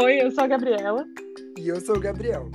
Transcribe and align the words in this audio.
Oi, 0.00 0.22
eu 0.22 0.30
sou 0.30 0.44
a 0.44 0.46
Gabriela. 0.46 1.04
E 1.58 1.66
eu 1.66 1.80
sou 1.80 1.96
o 1.96 2.00
Gabriel. 2.00 2.48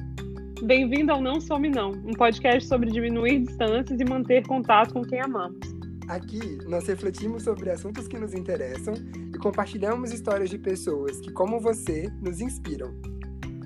Bem-vindo 0.63 1.11
ao 1.11 1.21
Não 1.21 1.41
Some 1.41 1.67
Não, 1.67 1.91
um 1.91 2.13
podcast 2.13 2.69
sobre 2.69 2.89
diminuir 2.89 3.39
distâncias 3.39 3.99
e 3.99 4.05
manter 4.05 4.47
contato 4.47 4.93
com 4.93 5.01
quem 5.01 5.19
amamos. 5.19 5.59
Aqui 6.07 6.39
nós 6.69 6.87
refletimos 6.87 7.43
sobre 7.43 7.69
assuntos 7.69 8.07
que 8.07 8.17
nos 8.17 8.33
interessam 8.33 8.93
e 9.35 9.37
compartilhamos 9.39 10.13
histórias 10.13 10.49
de 10.49 10.57
pessoas 10.57 11.19
que, 11.19 11.33
como 11.33 11.59
você, 11.59 12.09
nos 12.21 12.39
inspiram. 12.39 12.93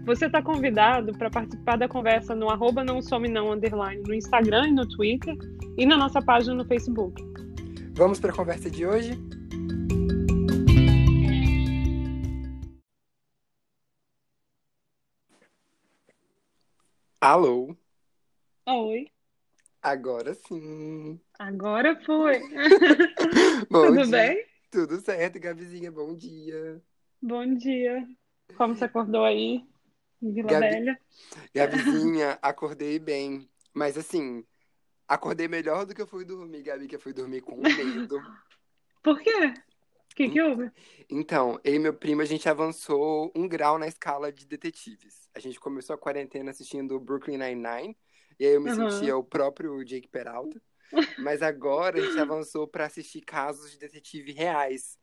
Você 0.07 0.25
está 0.25 0.41
convidado 0.41 1.15
para 1.15 1.29
participar 1.29 1.77
da 1.77 1.87
conversa 1.87 2.33
no 2.33 2.49
arroba 2.49 2.83
não 2.83 2.99
some 2.99 3.29
não 3.29 3.51
underline 3.51 4.01
no 4.07 4.15
Instagram 4.15 4.69
e 4.69 4.71
no 4.71 4.87
Twitter 4.87 5.37
e 5.77 5.85
na 5.85 5.97
nossa 5.97 6.19
página 6.19 6.55
no 6.55 6.65
Facebook. 6.65 7.23
Vamos 7.93 8.19
para 8.19 8.31
a 8.31 8.35
conversa 8.35 8.71
de 8.71 8.87
hoje? 8.87 9.26
Alô? 17.27 17.75
Oi. 18.65 19.11
Agora 19.81 20.33
sim. 20.33 21.19
Agora 21.37 21.99
foi. 22.05 22.39
Tudo 23.69 24.03
dia. 24.03 24.11
bem? 24.11 24.45
Tudo 24.71 25.01
certo, 25.01 25.37
Gabizinha. 25.37 25.91
Bom 25.91 26.15
dia. 26.15 26.81
Bom 27.21 27.53
dia. 27.55 28.07
Como 28.55 28.73
você 28.73 28.85
acordou 28.85 29.25
aí? 29.25 29.61
Em 30.21 30.31
Vila 30.31 30.53
Gabi- 30.53 30.69
Velha? 30.69 30.99
Gabizinha, 31.53 32.39
acordei 32.41 32.97
bem. 32.97 33.49
Mas 33.73 33.97
assim, 33.97 34.41
acordei 35.05 35.49
melhor 35.49 35.85
do 35.85 35.93
que 35.93 36.01
eu 36.01 36.07
fui 36.07 36.23
dormir, 36.23 36.63
Gabi, 36.63 36.87
que 36.87 36.95
eu 36.95 36.99
fui 37.01 37.11
dormir 37.11 37.41
com 37.41 37.57
medo. 37.57 38.21
Por 39.03 39.19
quê? 39.19 39.53
O 40.17 40.19
que, 40.19 40.29
que 40.29 40.41
houve? 40.41 40.71
Então, 41.11 41.59
eu 41.63 41.75
e 41.75 41.79
meu 41.79 41.93
primo, 41.93 42.23
a 42.23 42.25
gente 42.25 42.49
avançou 42.49 43.31
um 43.35 43.47
grau 43.47 43.77
na 43.77 43.85
escala 43.85 44.31
de 44.31 44.47
detetives. 44.47 45.29
A 45.35 45.39
gente 45.39 45.59
começou 45.59 45.93
a 45.93 45.97
quarentena 45.97 46.49
assistindo 46.49 46.99
Brooklyn 46.99 47.37
Nine-Nine, 47.37 47.95
e 48.39 48.45
aí 48.47 48.53
eu 48.53 48.59
me 48.59 48.67
Aham. 48.67 48.89
sentia 48.89 49.15
o 49.15 49.23
próprio 49.23 49.85
Jake 49.85 50.07
Peralta. 50.07 50.59
Mas 51.19 51.43
agora 51.43 51.99
a 51.99 52.01
gente 52.01 52.19
avançou 52.19 52.67
pra 52.67 52.87
assistir 52.87 53.21
casos 53.21 53.71
de 53.71 53.77
detetive 53.77 54.31
reais. 54.31 54.97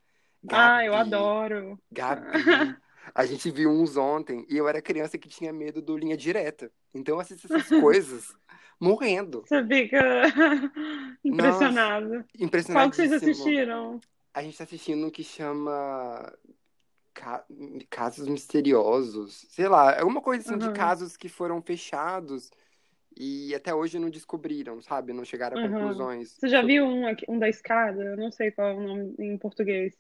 Ah, 0.48 0.84
eu 0.84 0.95
Gabi, 0.95 1.15
adoro. 1.15 1.78
Gabi. 1.93 2.23
A 3.15 3.27
gente 3.27 3.51
viu 3.51 3.71
uns 3.71 3.99
ontem, 3.99 4.47
e 4.49 4.56
eu 4.56 4.67
era 4.67 4.81
criança 4.81 5.19
que 5.19 5.28
tinha 5.28 5.53
medo 5.53 5.83
do 5.83 5.97
linha 5.97 6.17
direta. 6.17 6.73
Então 6.95 7.17
eu 7.17 7.21
assisto 7.21 7.47
essas 7.47 7.69
coisas 7.69 8.34
morrendo. 8.81 9.43
Você 9.43 9.65
fica 9.65 10.03
impressionado. 11.23 12.25
Qual 12.73 12.91
que 12.91 12.97
vocês 12.97 13.12
assistiram? 13.12 14.01
A 14.35 14.43
gente 14.43 14.59
tá 14.59 14.65
assistindo 14.65 15.07
um 15.07 15.11
que 15.11 15.23
chama 15.23 16.37
Ca- 17.15 17.47
Casos 17.89 18.27
Misteriosos. 18.29 19.47
Sei 19.49 19.69
lá, 19.69 19.93
é 19.93 20.03
uma 20.03 20.21
coisa 20.21 20.43
assim 20.43 20.59
Aham. 20.61 20.73
de 20.73 20.77
casos 20.77 21.17
que 21.17 21.29
foram 21.29 21.63
fechados 21.63 22.51
e 23.17 23.55
até 23.55 23.73
hoje 23.73 23.97
não 23.99 24.11
descobriram, 24.11 24.83
sabe? 24.83 25.12
Não 25.12 25.25
chegaram 25.25 25.57
a 25.57 25.61
Aham. 25.61 25.71
conclusões. 25.71 26.33
Você 26.37 26.49
já 26.49 26.62
viu 26.62 26.85
um, 26.85 27.07
aqui- 27.07 27.25
um 27.29 27.39
da 27.39 27.49
escada? 27.49 28.03
Eu 28.03 28.17
não 28.17 28.33
sei 28.33 28.51
qual 28.51 28.71
é 28.71 28.75
o 28.75 28.81
nome 28.81 29.15
em 29.21 29.39
português. 29.39 29.97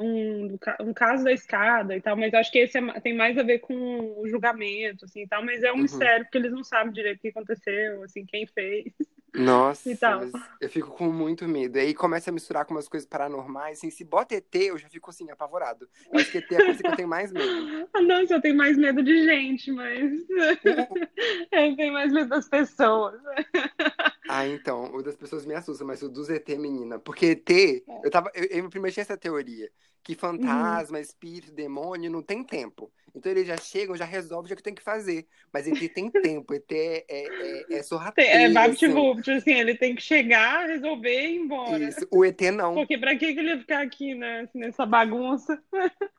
Um, 0.00 0.56
um 0.80 0.94
caso 0.94 1.24
da 1.24 1.32
escada 1.32 1.96
e 1.96 2.00
tal, 2.00 2.16
mas 2.16 2.32
acho 2.32 2.52
que 2.52 2.58
esse 2.60 2.78
é 2.78 3.00
tem 3.00 3.16
mais 3.16 3.36
a 3.36 3.42
ver 3.42 3.58
com 3.58 3.74
o 4.20 4.28
julgamento, 4.28 5.04
assim, 5.04 5.22
e 5.22 5.26
tal, 5.26 5.44
mas 5.44 5.60
é 5.64 5.72
um 5.72 5.74
Uhum. 5.74 5.82
mistério, 5.82 6.24
porque 6.24 6.38
eles 6.38 6.52
não 6.52 6.62
sabem 6.62 6.92
direito 6.92 7.18
o 7.18 7.20
que 7.22 7.28
aconteceu, 7.30 8.04
assim, 8.04 8.24
quem 8.24 8.46
fez. 8.46 8.92
Nossa, 9.34 9.90
E 9.90 9.98
mas 10.00 10.32
eu 10.60 10.68
fico 10.70 10.90
com 10.90 11.12
muito 11.12 11.46
medo. 11.46 11.78
Aí 11.78 11.94
começa 11.94 12.30
a 12.30 12.32
misturar 12.32 12.64
com 12.64 12.74
umas 12.74 12.88
coisas 12.88 13.08
paranormais. 13.08 13.78
Assim, 13.78 13.90
se 13.90 14.04
bota 14.04 14.34
ET, 14.34 14.54
eu 14.54 14.78
já 14.78 14.88
fico 14.88 15.10
assim, 15.10 15.30
apavorado. 15.30 15.88
Eu 16.12 16.18
acho 16.18 16.30
que 16.30 16.38
ET 16.38 16.52
é 16.52 16.56
a 16.56 16.64
coisa 16.64 16.82
que 16.82 16.88
eu 16.88 16.96
tenho 16.96 17.08
mais 17.08 17.32
medo. 17.32 17.88
Ah, 17.92 18.00
Nossa, 18.02 18.34
eu 18.34 18.40
tenho 18.40 18.56
mais 18.56 18.76
medo 18.76 19.02
de 19.02 19.24
gente, 19.24 19.70
mas 19.70 20.10
eu 21.52 21.76
tenho 21.76 21.92
mais 21.92 22.12
medo 22.12 22.28
das 22.28 22.48
pessoas. 22.48 23.20
Ah, 24.28 24.46
então, 24.46 24.94
o 24.94 25.02
das 25.02 25.16
pessoas 25.16 25.46
me 25.46 25.54
assusta, 25.54 25.84
mas 25.84 26.02
o 26.02 26.08
dos 26.08 26.28
ET, 26.28 26.46
menina. 26.58 26.98
Porque 26.98 27.26
ET, 27.26 27.84
eu 28.04 28.10
tava. 28.10 28.30
Eu, 28.34 28.44
eu 28.44 28.68
primeiro 28.68 28.92
tinha 28.92 29.02
essa 29.02 29.16
teoria. 29.16 29.70
Que 30.02 30.14
fantasma, 30.14 31.00
espírito, 31.00 31.52
demônio 31.52 32.10
não 32.10 32.22
tem 32.22 32.42
tempo. 32.44 32.90
Então 33.14 33.32
eles 33.32 33.46
já 33.46 33.56
chegam, 33.56 33.96
já 33.96 34.04
resolvem 34.04 34.52
o 34.52 34.56
que 34.56 34.62
tem 34.62 34.74
que 34.74 34.82
fazer. 34.82 35.26
Mas 35.52 35.66
ET 35.66 35.92
tem 35.92 36.10
tempo, 36.22 36.54
ET 36.54 36.70
é, 36.70 37.04
é, 37.08 37.26
é, 37.26 37.74
é 37.78 37.82
sorrateiro. 37.82 38.30
É 38.30 38.44
assim. 38.44 38.54
VaptVupt, 38.54 39.30
assim, 39.30 39.52
ele 39.52 39.74
tem 39.74 39.94
que 39.94 40.02
chegar, 40.02 40.66
resolver 40.66 41.10
e 41.10 41.34
ir 41.34 41.36
embora. 41.36 41.84
Isso. 41.84 42.06
O 42.10 42.24
ET 42.24 42.40
não. 42.52 42.74
Porque 42.74 42.96
pra 42.96 43.16
que 43.16 43.24
ele 43.26 43.48
ia 43.48 43.58
ficar 43.58 43.82
aqui, 43.82 44.14
né, 44.14 44.40
assim, 44.40 44.58
nessa 44.58 44.86
bagunça? 44.86 45.60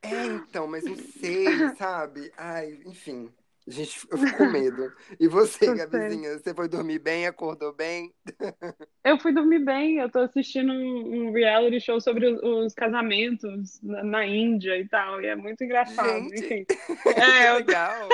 É, 0.03 0.25
então, 0.25 0.67
mas 0.67 0.83
não 0.83 0.95
sei, 1.19 1.45
sabe? 1.77 2.31
Ai, 2.37 2.79
enfim. 2.85 3.31
Gente, 3.69 4.07
eu 4.09 4.17
fico 4.17 4.37
com 4.37 4.49
medo. 4.49 4.91
E 5.19 5.27
você. 5.27 5.59
Gabizinha, 5.75 6.39
você 6.39 6.55
foi 6.55 6.67
dormir 6.67 6.97
bem, 6.97 7.27
acordou 7.27 7.71
bem? 7.71 8.11
Eu 9.03 9.17
fui 9.17 9.33
dormir 9.33 9.59
bem, 9.59 9.97
eu 9.97 10.09
tô 10.09 10.19
assistindo 10.19 10.71
um, 10.71 11.29
um 11.29 11.31
reality 11.31 11.79
show 11.79 11.99
sobre 11.99 12.27
os, 12.27 12.39
os 12.43 12.73
casamentos 12.73 13.81
na, 13.81 14.03
na 14.03 14.25
Índia 14.25 14.77
e 14.77 14.87
tal, 14.87 15.21
e 15.21 15.25
é 15.25 15.35
muito 15.35 15.63
engraçado, 15.63 16.29
Gente. 16.29 16.45
enfim. 16.45 16.65
É, 17.15 17.53
legal. 17.53 18.09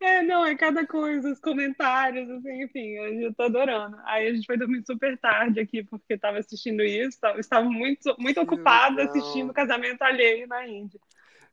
é, 0.00 0.22
não, 0.22 0.44
é 0.44 0.54
cada 0.56 0.86
coisa, 0.86 1.30
os 1.30 1.40
comentários, 1.40 2.28
assim, 2.28 2.64
enfim, 2.64 2.88
eu, 3.22 3.32
tô 3.32 3.44
adorando. 3.44 3.96
Aí 4.04 4.26
a 4.26 4.34
gente 4.34 4.46
foi 4.46 4.58
dormir 4.58 4.82
super 4.84 5.16
tarde 5.16 5.60
aqui, 5.60 5.82
porque 5.84 6.18
tava 6.18 6.38
assistindo 6.38 6.82
isso, 6.82 7.18
tava, 7.20 7.40
estava 7.40 7.64
muito, 7.64 8.14
muito 8.18 8.40
ocupada 8.40 9.04
assistindo 9.04 9.50
o 9.50 9.54
casamento 9.54 10.02
alheio 10.02 10.46
na 10.48 10.66
Índia. 10.66 11.00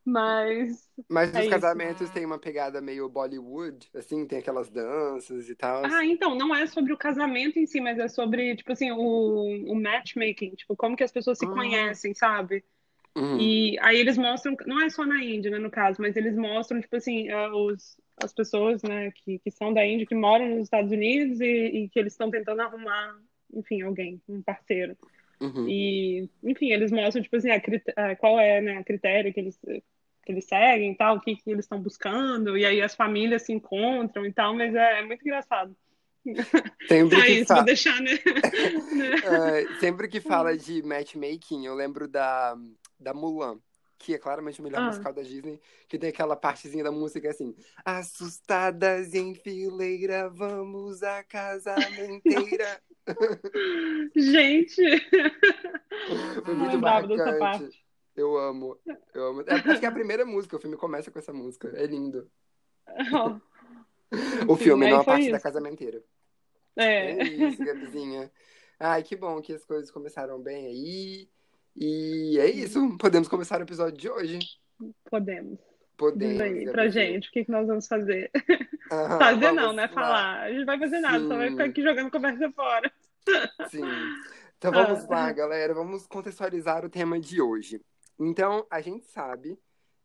Mas, 0.05 0.87
Mas 1.09 1.33
É 1.33 1.39
os 1.39 1.41
isso. 1.41 1.49
casamentos 1.49 2.09
têm 2.09 2.25
uma 2.25 2.39
pegada 2.39 2.81
meio 2.81 3.07
Bollywood, 3.09 3.89
assim, 3.93 4.25
tem 4.25 4.39
aquelas 4.39 4.69
danças 4.69 5.49
e 5.49 5.55
tal. 5.55 5.83
ah, 5.83 6.05
então, 6.05 6.35
não 6.35 6.53
é 6.55 6.65
sobre 6.67 6.93
o 6.93 6.97
casamento 6.97 7.59
em 7.59 7.65
si, 7.67 7.79
mas 7.79 7.99
é 7.99 8.07
sobre, 8.07 8.55
tipo 8.55 8.71
assim, 8.71 8.91
o, 8.91 9.71
o 9.71 9.75
matchmaking, 9.75 10.55
tipo, 10.55 10.75
como 10.75 10.95
que 10.95 11.03
as 11.03 11.11
pessoas 11.11 11.37
se 11.37 11.45
Ah. 11.45 11.49
conhecem, 11.53 12.13
sabe? 12.13 12.63
Uhum. 13.15 13.39
E 13.39 13.77
aí 13.81 13.97
eles 13.97 14.17
mostram, 14.17 14.55
não 14.65 14.81
é 14.81 14.89
só 14.89 15.05
na 15.05 15.23
Índia, 15.23 15.51
né, 15.51 15.59
no 15.59 15.69
caso, 15.71 16.01
mas 16.01 16.15
eles 16.15 16.35
mostram, 16.35 16.81
tipo 16.81 16.95
assim, 16.95 17.29
ah, 17.29 17.55
os, 17.55 17.97
as 18.21 18.33
pessoas, 18.33 18.81
né, 18.83 19.11
que, 19.11 19.39
que 19.39 19.51
são 19.51 19.73
da 19.73 19.85
Índia, 19.85 20.05
que 20.07 20.15
moram 20.15 20.47
nos 20.49 20.63
Estados 20.63 20.91
Unidos 20.91 21.39
e, 21.39 21.45
e 21.85 21.89
que 21.89 21.99
eles 21.99 22.13
estão 22.13 22.31
tentando 22.31 22.61
arrumar, 22.61 23.17
enfim, 23.53 23.81
alguém, 23.81 24.21
um 24.27 24.41
parceiro. 24.41 24.97
Uhum. 25.41 25.67
E, 25.67 26.29
enfim, 26.43 26.71
eles 26.71 26.91
mostram, 26.91 27.21
tipo 27.23 27.35
assim, 27.35 27.49
a 27.51 28.15
qual 28.15 28.39
é, 28.39 28.61
né, 28.61 28.77
a 28.77 28.83
critério 28.83 29.33
que 29.33 29.39
eles, 29.39 29.59
que 30.25 30.31
eles 30.31 30.45
seguem 30.45 30.91
e 30.91 30.95
tal, 30.95 31.17
o 31.17 31.21
que, 31.21 31.35
que 31.35 31.49
eles 31.51 31.65
estão 31.65 31.79
buscando, 31.79 32.57
e 32.57 32.65
aí 32.65 32.81
as 32.81 32.95
famílias 32.95 33.43
se 33.43 33.53
encontram 33.53 34.25
e 34.25 34.33
tal, 34.33 34.55
mas 34.55 34.73
é, 34.73 34.99
é 34.99 35.05
muito 35.05 35.21
engraçado. 35.21 35.75
Sempre, 36.87 37.17
É 37.21 37.25
que 37.25 37.31
isso, 37.33 37.45
fa- 37.47 37.55
vou 37.55 37.63
deixar, 37.65 38.01
né? 38.01 38.11
Ah, 39.23 39.75
sempre 39.79 40.07
que 40.07 40.19
fala 40.19 40.57
de 40.57 40.81
matchmaking, 40.83 41.65
eu 41.65 41.75
lembro 41.75 42.07
da, 42.07 42.55
da 42.99 43.13
Mulan, 43.13 43.59
que 43.99 44.13
é 44.13 44.17
claramente 44.17 44.59
o 44.59 44.63
melhor 44.63 44.81
Ah. 44.81 44.87
musical 44.87 45.13
da 45.13 45.21
Disney, 45.21 45.59
que 45.87 45.97
tem 45.99 46.09
aquela 46.09 46.35
partezinha 46.35 46.83
da 46.83 46.91
música 46.91 47.29
assim: 47.29 47.55
Assustadas 47.85 49.13
em 49.13 49.35
fileira, 49.35 50.29
vamos 50.29 51.01
à 51.03 51.23
casamenteira. 51.23 52.81
Gente, 54.15 54.75
Foi 56.43 56.55
muito 56.55 56.71
dessa 56.79 56.79
marcante. 56.79 57.39
parte. 57.39 57.84
Eu 58.15 58.37
amo, 58.37 58.77
eu 59.13 59.25
amo. 59.27 59.41
É, 59.41 59.53
acho 59.55 59.79
que 59.79 59.85
é 59.85 59.89
a 59.89 59.91
primeira 59.91 60.25
música, 60.25 60.55
o 60.55 60.59
filme 60.59 60.77
começa 60.77 61.11
com 61.11 61.19
essa 61.19 61.33
música. 61.33 61.71
É 61.75 61.85
lindo. 61.85 62.29
O 64.47 64.53
Enfim, 64.53 64.63
filme, 64.65 64.89
não 64.89 64.99
a 64.99 65.03
foi 65.03 65.13
parte 65.13 65.29
da 65.31 65.37
isso. 65.37 65.43
casamenteira. 65.43 66.01
É. 66.77 67.11
É 67.11 67.23
isso, 67.23 67.65
Gabizinha. 67.65 68.31
Ai, 68.79 69.01
que 69.03 69.15
bom 69.15 69.41
que 69.41 69.51
as 69.51 69.65
coisas 69.65 69.89
começaram 69.91 70.39
bem 70.39 70.67
aí. 70.67 71.29
E 71.75 72.37
é 72.39 72.49
isso. 72.49 72.97
Podemos 72.97 73.27
começar 73.27 73.59
o 73.59 73.63
episódio 73.63 73.97
de 73.97 74.07
hoje. 74.09 74.39
Podemos. 75.09 75.59
Podemos. 75.97 76.33
Diz 76.35 76.41
aí 76.41 76.71
pra 76.71 76.87
gente 76.87 77.27
o 77.29 77.31
que, 77.31 77.45
que 77.45 77.51
nós 77.51 77.67
vamos 77.67 77.87
fazer. 77.87 78.29
Aham, 78.91 79.17
Fazer 79.19 79.39
vamos 79.41 79.61
não, 79.63 79.73
né? 79.73 79.81
lá. 79.83 79.89
Falar. 79.89 80.41
A 80.43 80.51
gente 80.53 80.65
vai 80.65 80.79
fazer 80.79 80.99
nada, 80.99 81.19
só 81.27 81.35
vai 81.35 81.47
Sim. 81.47 81.51
ficar 81.53 81.63
aqui 81.65 81.81
jogando 81.83 82.11
conversa 82.11 82.51
fora. 82.51 82.91
Sim. 83.69 83.81
Então 84.57 84.71
vamos 84.71 85.03
Ah. 85.05 85.07
lá, 85.09 85.31
galera. 85.33 85.73
Vamos 85.73 86.05
contextualizar 86.07 86.85
o 86.85 86.89
tema 86.89 87.19
de 87.19 87.41
hoje. 87.41 87.81
Então, 88.19 88.65
a 88.69 88.81
gente 88.81 89.05
sabe 89.05 89.59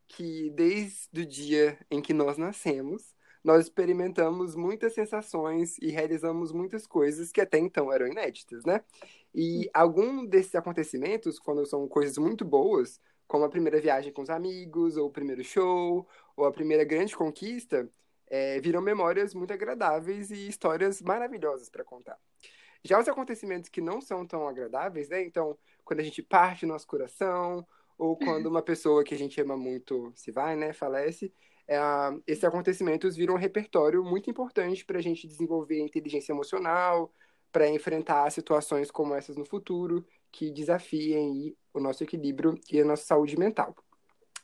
que 0.07 0.49
desde 0.51 1.21
o 1.21 1.25
dia 1.25 1.79
em 1.89 2.01
que 2.01 2.13
nós 2.13 2.37
nascemos, 2.37 3.15
nós 3.43 3.65
experimentamos 3.65 4.55
muitas 4.55 4.93
sensações 4.93 5.77
e 5.79 5.89
realizamos 5.89 6.51
muitas 6.51 6.85
coisas 6.85 7.31
que 7.31 7.41
até 7.41 7.57
então 7.57 7.91
eram 7.91 8.07
inéditas, 8.07 8.63
né? 8.65 8.83
E 9.33 9.69
algum 9.73 10.25
desses 10.25 10.53
acontecimentos, 10.55 11.39
quando 11.39 11.65
são 11.65 11.87
coisas 11.87 12.17
muito 12.17 12.45
boas, 12.45 12.99
como 13.27 13.45
a 13.45 13.49
primeira 13.49 13.79
viagem 13.79 14.11
com 14.11 14.21
os 14.21 14.29
amigos, 14.29 14.97
ou 14.97 15.07
o 15.07 15.11
primeiro 15.11 15.43
show, 15.43 16.07
ou 16.35 16.45
a 16.45 16.51
primeira 16.51 16.83
grande 16.83 17.15
conquista, 17.15 17.89
é, 18.27 18.59
viram 18.59 18.81
memórias 18.81 19.33
muito 19.33 19.53
agradáveis 19.53 20.29
e 20.31 20.47
histórias 20.47 21.01
maravilhosas 21.01 21.69
para 21.69 21.83
contar. 21.83 22.17
Já 22.83 22.99
os 22.99 23.07
acontecimentos 23.07 23.69
que 23.69 23.81
não 23.81 24.01
são 24.01 24.25
tão 24.25 24.47
agradáveis, 24.47 25.09
né? 25.09 25.23
Então, 25.23 25.57
quando 25.83 25.99
a 25.99 26.03
gente 26.03 26.21
parte 26.21 26.65
nosso 26.65 26.87
coração, 26.87 27.65
ou 28.01 28.17
quando 28.17 28.47
uma 28.47 28.63
pessoa 28.63 29.03
que 29.03 29.13
a 29.13 29.17
gente 29.17 29.39
ama 29.39 29.55
muito 29.55 30.11
se 30.15 30.31
vai, 30.31 30.55
né, 30.55 30.73
falece, 30.73 31.31
é, 31.67 31.77
esses 32.25 32.43
acontecimentos 32.43 33.15
viram 33.15 33.35
um 33.35 33.37
repertório 33.37 34.03
muito 34.03 34.27
importante 34.27 34.83
para 34.83 34.97
a 34.97 35.01
gente 35.03 35.27
desenvolver 35.27 35.79
inteligência 35.79 36.31
emocional, 36.33 37.13
para 37.51 37.69
enfrentar 37.69 38.27
situações 38.31 38.89
como 38.89 39.13
essas 39.13 39.37
no 39.37 39.45
futuro, 39.45 40.03
que 40.31 40.49
desafiem 40.49 41.55
o 41.71 41.79
nosso 41.79 42.03
equilíbrio 42.03 42.59
e 42.71 42.81
a 42.81 42.85
nossa 42.85 43.03
saúde 43.03 43.37
mental. 43.37 43.75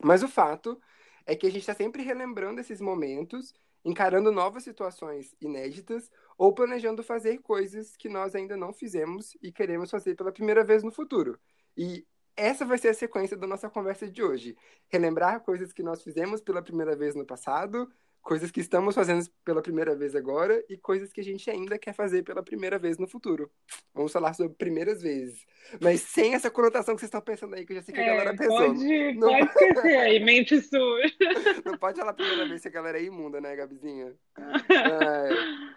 Mas 0.04 0.22
o 0.22 0.28
fato 0.28 0.80
é 1.26 1.36
que 1.36 1.48
a 1.48 1.50
gente 1.50 1.62
está 1.62 1.74
sempre 1.74 2.04
relembrando 2.04 2.62
esses 2.62 2.80
momentos, 2.80 3.56
encarando 3.84 4.32
novas 4.32 4.62
situações 4.62 5.36
inéditas 5.42 6.12
ou 6.38 6.54
planejando 6.54 7.02
fazer 7.02 7.40
coisas 7.40 7.98
que 7.98 8.08
nós 8.08 8.36
ainda 8.36 8.56
não 8.56 8.72
fizemos 8.72 9.36
e 9.42 9.52
queremos 9.52 9.90
fazer 9.90 10.14
pela 10.14 10.32
primeira 10.32 10.64
vez 10.64 10.84
no 10.84 10.92
futuro. 10.92 11.40
E 11.76 12.06
essa 12.38 12.64
vai 12.64 12.78
ser 12.78 12.90
a 12.90 12.94
sequência 12.94 13.36
da 13.36 13.48
nossa 13.48 13.70
conversa 13.70 14.08
de 14.08 14.24
hoje. 14.24 14.56
Relembrar 14.88 15.42
coisas 15.42 15.74
que 15.74 15.84
nós 15.84 16.04
fizemos 16.04 16.40
pela 16.40 16.62
primeira 16.62 16.96
vez 16.96 17.16
no 17.16 17.26
passado, 17.26 17.92
coisas 18.22 18.52
que 18.52 18.60
estamos 18.60 18.94
fazendo 18.94 19.26
pela 19.44 19.62
primeira 19.62 19.96
vez 19.96 20.14
agora 20.14 20.62
e 20.70 20.78
coisas 20.78 21.14
que 21.14 21.22
a 21.22 21.24
gente 21.24 21.50
ainda 21.50 21.80
quer 21.80 21.94
fazer 21.94 22.24
pela 22.24 22.44
primeira 22.44 22.78
vez 22.78 22.98
no 22.98 23.08
futuro. 23.08 23.50
Vamos 23.94 24.12
falar 24.12 24.34
sobre 24.34 24.54
primeiras 24.56 25.02
vezes. 25.02 25.46
Mas 25.82 26.02
sem 26.02 26.36
essa 26.36 26.52
conotação 26.52 26.94
que 26.94 27.00
vocês 27.00 27.08
estão 27.08 27.22
pensando 27.22 27.56
aí, 27.56 27.66
que 27.66 27.72
eu 27.72 27.78
já 27.78 27.84
sei 27.84 27.96
que 27.96 28.02
a 28.02 28.04
é, 28.04 28.08
galera 28.08 28.36
pensou. 28.36 28.58
Pode, 28.58 29.14
não... 29.14 29.30
pode 29.30 29.46
esquecer 29.50 29.98
aí, 29.98 30.24
mente 30.24 30.62
sua. 30.62 31.00
Não 31.66 31.78
pode 31.78 31.98
falar 31.98 32.12
a 32.12 32.14
primeira 32.14 32.48
vez 32.48 32.62
que 32.62 32.68
a 32.68 32.72
galera 32.72 33.00
é 33.00 33.04
imunda, 33.04 33.42
né, 33.42 33.56
Gabizinha? 33.56 34.14
É, 34.38 35.30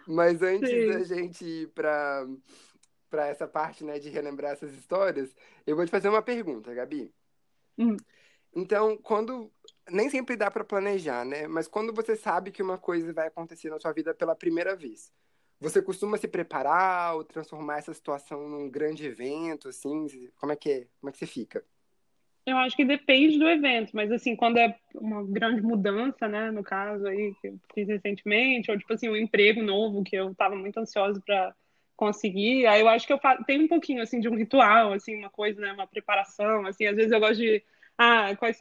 mas 0.07 0.41
antes 0.41 0.69
Sim. 0.69 0.89
da 0.89 1.03
gente 1.03 1.45
ir 1.45 1.67
pra, 1.69 2.27
pra 3.11 3.27
essa 3.27 3.45
parte, 3.45 3.83
né, 3.83 3.99
de 3.99 4.09
relembrar 4.09 4.53
essas 4.53 4.73
histórias, 4.73 5.35
eu 5.67 5.75
vou 5.75 5.85
te 5.85 5.91
fazer 5.91 6.07
uma 6.09 6.21
pergunta, 6.21 6.73
Gabi. 6.73 7.13
Hum. 7.77 7.97
Então, 8.55 8.97
quando 8.97 9.51
nem 9.89 10.09
sempre 10.09 10.35
dá 10.35 10.49
para 10.49 10.63
planejar, 10.63 11.25
né? 11.25 11.47
Mas 11.47 11.67
quando 11.67 11.93
você 11.93 12.15
sabe 12.15 12.51
que 12.51 12.63
uma 12.63 12.77
coisa 12.77 13.13
vai 13.13 13.27
acontecer 13.27 13.69
na 13.69 13.79
sua 13.79 13.91
vida 13.91 14.13
pela 14.13 14.35
primeira 14.35 14.75
vez, 14.75 15.11
você 15.59 15.81
costuma 15.81 16.17
se 16.17 16.27
preparar 16.27 17.15
ou 17.15 17.23
transformar 17.23 17.77
essa 17.77 17.93
situação 17.93 18.47
num 18.47 18.69
grande 18.69 19.05
evento, 19.05 19.67
assim? 19.67 20.07
Como 20.37 20.51
é 20.51 20.55
que 20.55 20.71
é? 20.71 20.87
Como 20.99 21.09
é 21.09 21.11
que 21.11 21.17
você 21.17 21.27
fica? 21.27 21.63
Eu 22.45 22.57
acho 22.57 22.75
que 22.75 22.83
depende 22.83 23.37
do 23.37 23.47
evento, 23.47 23.91
mas 23.93 24.11
assim, 24.11 24.35
quando 24.35 24.57
é 24.57 24.75
uma 24.95 25.23
grande 25.23 25.61
mudança, 25.61 26.27
né, 26.27 26.49
no 26.49 26.63
caso 26.63 27.05
aí 27.05 27.35
que 27.39 27.49
eu 27.49 27.59
fiz 27.73 27.87
recentemente, 27.87 28.71
ou 28.71 28.77
tipo 28.77 28.91
assim, 28.91 29.07
um 29.07 29.15
emprego 29.15 29.61
novo 29.61 30.03
que 30.03 30.15
eu 30.15 30.31
estava 30.31 30.55
muito 30.55 30.79
ansiosa 30.79 31.21
para 31.23 31.55
conseguir, 32.01 32.65
aí 32.65 32.81
eu 32.81 32.89
acho 32.89 33.05
que 33.05 33.13
eu 33.13 33.19
tenho 33.45 33.65
um 33.65 33.67
pouquinho 33.67 34.01
assim 34.01 34.19
de 34.19 34.27
um 34.27 34.35
ritual, 34.35 34.91
assim, 34.91 35.15
uma 35.15 35.29
coisa, 35.29 35.61
né, 35.61 35.71
uma 35.71 35.85
preparação, 35.85 36.65
assim, 36.65 36.87
às 36.87 36.95
vezes 36.95 37.11
eu 37.11 37.19
gosto 37.19 37.37
de 37.37 37.63
ah, 37.95 38.35
quais, 38.37 38.57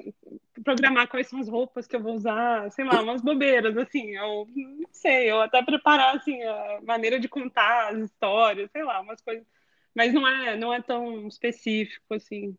programar 0.62 1.08
quais 1.08 1.26
são 1.26 1.40
as 1.40 1.48
roupas 1.48 1.86
que 1.86 1.96
eu 1.96 2.02
vou 2.02 2.16
usar, 2.16 2.70
sei 2.70 2.84
lá, 2.84 3.00
umas 3.00 3.22
bobeiras, 3.22 3.74
assim, 3.78 4.14
eu 4.14 4.46
não 4.54 4.90
sei, 4.92 5.30
eu 5.30 5.40
até 5.40 5.62
preparar, 5.62 6.14
assim, 6.14 6.42
a 6.42 6.80
maneira 6.82 7.18
de 7.18 7.28
contar 7.28 7.94
as 7.94 7.98
histórias, 8.00 8.70
sei 8.72 8.84
lá, 8.84 9.00
umas 9.00 9.22
coisas, 9.22 9.46
mas 9.94 10.12
não 10.12 10.28
é, 10.28 10.54
não 10.58 10.74
é 10.74 10.82
tão 10.82 11.26
específico, 11.26 12.12
assim, 12.12 12.54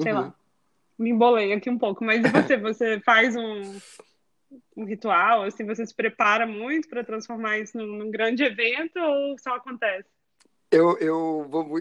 sei 0.00 0.12
uhum. 0.14 0.18
lá, 0.18 0.34
me 0.98 1.10
embolei 1.10 1.52
aqui 1.52 1.68
um 1.68 1.76
pouco, 1.76 2.02
mas 2.02 2.24
e 2.24 2.28
você, 2.30 2.56
você 2.56 3.00
faz 3.00 3.36
um, 3.36 3.78
um 4.76 4.84
ritual, 4.84 5.42
assim, 5.42 5.64
você 5.64 5.86
se 5.86 5.94
prepara 5.94 6.46
muito 6.46 6.88
para 6.88 7.04
transformar 7.04 7.58
isso 7.58 7.76
num, 7.76 7.98
num 7.98 8.10
grande 8.10 8.42
evento 8.42 8.98
ou 8.98 9.38
só 9.38 9.54
acontece? 9.54 10.08
Eu, 10.70 10.96
eu 10.98 11.46
vou 11.48 11.80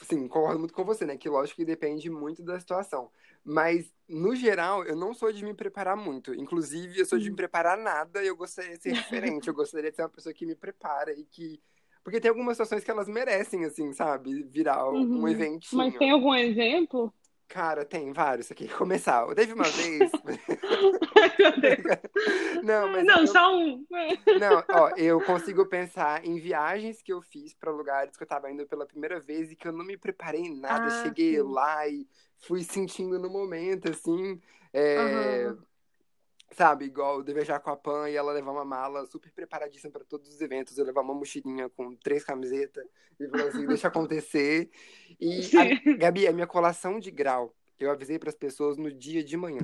assim, 0.00 0.26
concordo 0.26 0.58
muito 0.58 0.72
com 0.72 0.84
você, 0.84 1.04
né? 1.04 1.16
Que 1.16 1.28
lógico 1.28 1.56
que 1.56 1.64
depende 1.64 2.08
muito 2.08 2.42
da 2.42 2.58
situação. 2.58 3.10
Mas, 3.44 3.92
no 4.08 4.34
geral, 4.34 4.84
eu 4.84 4.96
não 4.96 5.12
sou 5.12 5.32
de 5.32 5.44
me 5.44 5.54
preparar 5.54 5.96
muito. 5.96 6.34
Inclusive, 6.34 6.98
eu 6.98 7.04
sou 7.04 7.18
de 7.18 7.24
me 7.24 7.30
uhum. 7.30 7.36
preparar 7.36 7.76
nada 7.76 8.22
e 8.22 8.26
eu 8.26 8.36
gostaria 8.36 8.76
de 8.76 8.82
ser 8.82 8.92
diferente. 8.92 9.48
eu 9.48 9.54
gostaria 9.54 9.90
de 9.90 9.96
ser 9.96 10.02
uma 10.02 10.08
pessoa 10.08 10.34
que 10.34 10.46
me 10.46 10.54
prepara 10.54 11.12
e 11.12 11.24
que. 11.24 11.60
Porque 12.02 12.18
tem 12.18 12.30
algumas 12.30 12.56
situações 12.56 12.82
que 12.82 12.90
elas 12.90 13.08
merecem, 13.08 13.66
assim, 13.66 13.92
sabe? 13.92 14.42
Virar 14.44 14.88
um 14.90 15.20
uhum. 15.20 15.28
eventinho. 15.28 15.82
Mas 15.82 15.98
tem 15.98 16.10
algum 16.10 16.34
exemplo? 16.34 17.12
Cara, 17.50 17.84
tem 17.84 18.12
vários 18.12 18.48
aqui. 18.52 18.68
Começar. 18.68 19.26
Teve 19.34 19.54
uma 19.54 19.64
vez. 19.64 20.12
Ai, 21.20 21.32
meu 21.36 21.60
Deus. 21.60 22.62
Não, 22.62 22.92
mas. 22.92 23.04
Não, 23.04 23.20
eu... 23.22 23.26
só 23.26 23.56
um. 23.56 23.84
Não, 24.38 24.64
ó, 24.70 24.90
eu 24.96 25.20
consigo 25.20 25.66
pensar 25.66 26.24
em 26.24 26.38
viagens 26.38 27.02
que 27.02 27.12
eu 27.12 27.20
fiz 27.20 27.52
para 27.52 27.72
lugares 27.72 28.16
que 28.16 28.22
eu 28.22 28.26
tava 28.26 28.52
indo 28.52 28.64
pela 28.66 28.86
primeira 28.86 29.18
vez 29.18 29.50
e 29.50 29.56
que 29.56 29.66
eu 29.66 29.72
não 29.72 29.84
me 29.84 29.96
preparei 29.96 30.42
em 30.42 30.60
nada. 30.60 30.86
Ah, 30.86 31.02
Cheguei 31.02 31.34
sim. 31.34 31.42
lá 31.42 31.88
e 31.88 32.06
fui 32.38 32.62
sentindo 32.62 33.18
no 33.18 33.28
momento, 33.28 33.90
assim. 33.90 34.40
É, 34.72 35.48
uhum. 35.48 35.58
Sabe, 36.52 36.86
igual 36.86 37.22
devejar 37.22 37.60
com 37.60 37.70
a 37.70 37.76
Pan 37.76 38.10
e 38.10 38.16
ela 38.16 38.32
levar 38.32 38.50
uma 38.50 38.64
mala 38.64 39.06
super 39.06 39.30
preparadíssima 39.32 39.92
para 39.92 40.04
todos 40.04 40.28
os 40.28 40.40
eventos. 40.40 40.76
Eu 40.76 40.84
levar 40.84 41.02
uma 41.02 41.14
mochilinha 41.14 41.68
com 41.68 41.94
três 41.94 42.24
camisetas 42.24 42.84
e 43.18 43.28
falar 43.28 43.44
assim, 43.44 43.66
deixa 43.66 43.88
acontecer. 43.88 44.68
E, 45.20 45.40
a, 45.56 45.96
Gabi, 45.96 46.26
a 46.26 46.32
minha 46.32 46.46
colação 46.46 46.98
de 46.98 47.10
grau, 47.10 47.54
eu 47.78 47.90
avisei 47.90 48.18
para 48.18 48.30
as 48.30 48.34
pessoas 48.34 48.76
no 48.76 48.92
dia 48.92 49.22
de 49.22 49.36
manhã. 49.36 49.60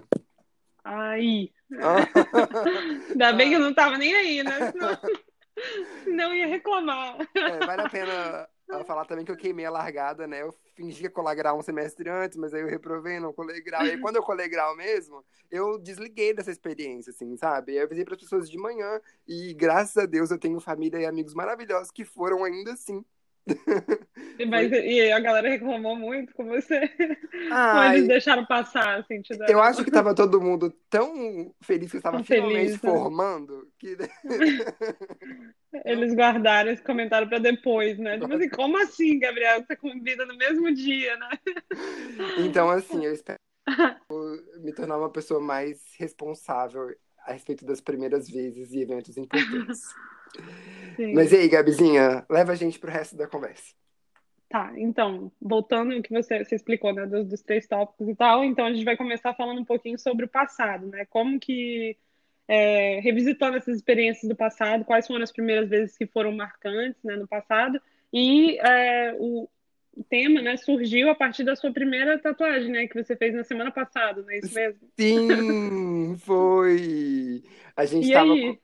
Ai. 0.84 1.50
Ainda 3.10 3.32
bem 3.32 3.48
que 3.48 3.56
eu 3.56 3.60
não 3.60 3.74
tava 3.74 3.98
nem 3.98 4.14
aí, 4.14 4.44
né? 4.44 4.70
Senão, 4.70 4.98
não 6.28 6.34
ia 6.34 6.46
reclamar. 6.46 7.18
É, 7.34 7.66
vale 7.66 7.82
a 7.82 7.88
pena 7.88 8.48
falar 8.84 9.04
também 9.04 9.24
que 9.24 9.30
eu 9.30 9.36
queimei 9.36 9.64
a 9.64 9.70
largada, 9.70 10.26
né? 10.26 10.42
Eu 10.42 10.54
fingia 10.74 11.08
colar 11.10 11.34
grau 11.34 11.58
um 11.58 11.62
semestre 11.62 12.08
antes, 12.10 12.36
mas 12.36 12.52
aí 12.52 12.62
eu 12.62 12.68
reprovei, 12.68 13.20
não 13.20 13.32
colei 13.32 13.60
grau. 13.62 13.84
E 13.86 13.90
aí, 13.90 13.98
quando 13.98 14.16
eu 14.16 14.22
colei 14.22 14.48
grau 14.48 14.76
mesmo, 14.76 15.24
eu 15.50 15.78
desliguei 15.78 16.34
dessa 16.34 16.50
experiência, 16.50 17.10
assim, 17.10 17.36
sabe? 17.36 17.74
Eu 17.76 17.84
avisei 17.84 18.04
para 18.04 18.14
as 18.14 18.20
pessoas 18.20 18.50
de 18.50 18.58
manhã 18.58 19.00
e, 19.26 19.54
graças 19.54 19.96
a 19.96 20.06
Deus, 20.06 20.30
eu 20.30 20.38
tenho 20.38 20.60
família 20.60 20.98
e 20.98 21.06
amigos 21.06 21.34
maravilhosos 21.34 21.90
que 21.90 22.04
foram 22.04 22.44
ainda 22.44 22.72
assim 22.72 23.04
mas, 24.44 24.70
e 24.72 25.10
a 25.10 25.20
galera 25.20 25.48
reclamou 25.48 25.96
muito 25.96 26.34
com 26.34 26.44
você. 26.44 26.80
Ai, 27.50 27.96
eles 27.96 28.08
deixaram 28.08 28.44
passar, 28.44 29.00
assim, 29.00 29.22
te 29.22 29.36
Eu 29.48 29.62
acho 29.62 29.84
que 29.84 29.90
tava 29.90 30.14
todo 30.14 30.40
mundo 30.40 30.70
tão 30.90 31.54
feliz 31.62 31.90
que 31.90 31.96
estava 31.96 32.22
finalmente 32.22 32.56
feliz, 32.56 32.72
né? 32.72 32.90
formando 32.90 33.68
que. 33.78 33.96
eles 35.84 36.14
guardaram 36.14 36.70
esse 36.70 36.82
comentário 36.82 37.28
para 37.28 37.38
depois, 37.38 37.98
né? 37.98 38.18
Tipo 38.18 38.34
assim, 38.34 38.48
como 38.50 38.76
assim, 38.78 39.18
Gabriel? 39.18 39.64
Você 39.64 39.76
convida 39.76 40.26
no 40.26 40.36
mesmo 40.36 40.74
dia, 40.74 41.16
né? 41.16 41.30
Então, 42.38 42.70
assim, 42.70 43.04
eu 43.04 43.12
espero 43.12 43.38
me 44.58 44.72
tornar 44.72 44.98
uma 44.98 45.10
pessoa 45.10 45.40
mais 45.40 45.80
responsável 45.98 46.94
a 47.26 47.32
respeito 47.32 47.64
das 47.64 47.80
primeiras 47.80 48.28
vezes 48.28 48.72
e 48.72 48.80
eventos 48.80 49.16
importantes. 49.16 49.80
Sim. 50.94 51.14
Mas 51.14 51.32
e 51.32 51.36
aí, 51.36 51.48
Gabizinha, 51.48 52.24
leva 52.30 52.52
a 52.52 52.54
gente 52.54 52.78
pro 52.78 52.90
resto 52.90 53.16
da 53.16 53.26
conversa. 53.26 53.74
Tá, 54.48 54.72
então, 54.76 55.32
voltando 55.42 55.92
ao 55.92 56.02
que 56.02 56.12
você, 56.12 56.44
você 56.44 56.54
explicou, 56.54 56.92
né, 56.92 57.04
dos, 57.04 57.26
dos, 57.26 57.42
três 57.42 57.66
tópicos 57.66 58.08
e 58.08 58.14
tal, 58.14 58.44
então 58.44 58.64
a 58.64 58.72
gente 58.72 58.84
vai 58.84 58.96
começar 58.96 59.34
falando 59.34 59.60
um 59.60 59.64
pouquinho 59.64 59.98
sobre 59.98 60.24
o 60.24 60.28
passado, 60.28 60.86
né, 60.86 61.04
como 61.06 61.40
que, 61.40 61.96
é, 62.46 63.00
revisitando 63.00 63.56
essas 63.56 63.76
experiências 63.76 64.28
do 64.28 64.36
passado, 64.36 64.84
quais 64.84 65.04
foram 65.04 65.24
as 65.24 65.32
primeiras 65.32 65.68
vezes 65.68 65.98
que 65.98 66.06
foram 66.06 66.30
marcantes, 66.30 67.02
né, 67.02 67.16
no 67.16 67.26
passado, 67.26 67.80
e 68.12 68.56
é, 68.60 69.16
o, 69.18 69.48
tema, 70.08 70.40
né, 70.40 70.56
surgiu 70.56 71.10
a 71.10 71.14
partir 71.16 71.42
da 71.42 71.56
sua 71.56 71.72
primeira 71.72 72.16
tatuagem, 72.16 72.70
né, 72.70 72.86
que 72.86 73.02
você 73.02 73.16
fez 73.16 73.34
na 73.34 73.42
semana 73.42 73.72
passada, 73.72 74.22
não 74.22 74.30
é 74.30 74.38
isso 74.38 74.54
mesmo? 74.54 74.80
Sim, 74.96 76.16
foi! 76.18 77.42
A 77.74 77.84
gente 77.84 78.10
e 78.10 78.12
tava... 78.12 78.32
Aí? 78.32 78.58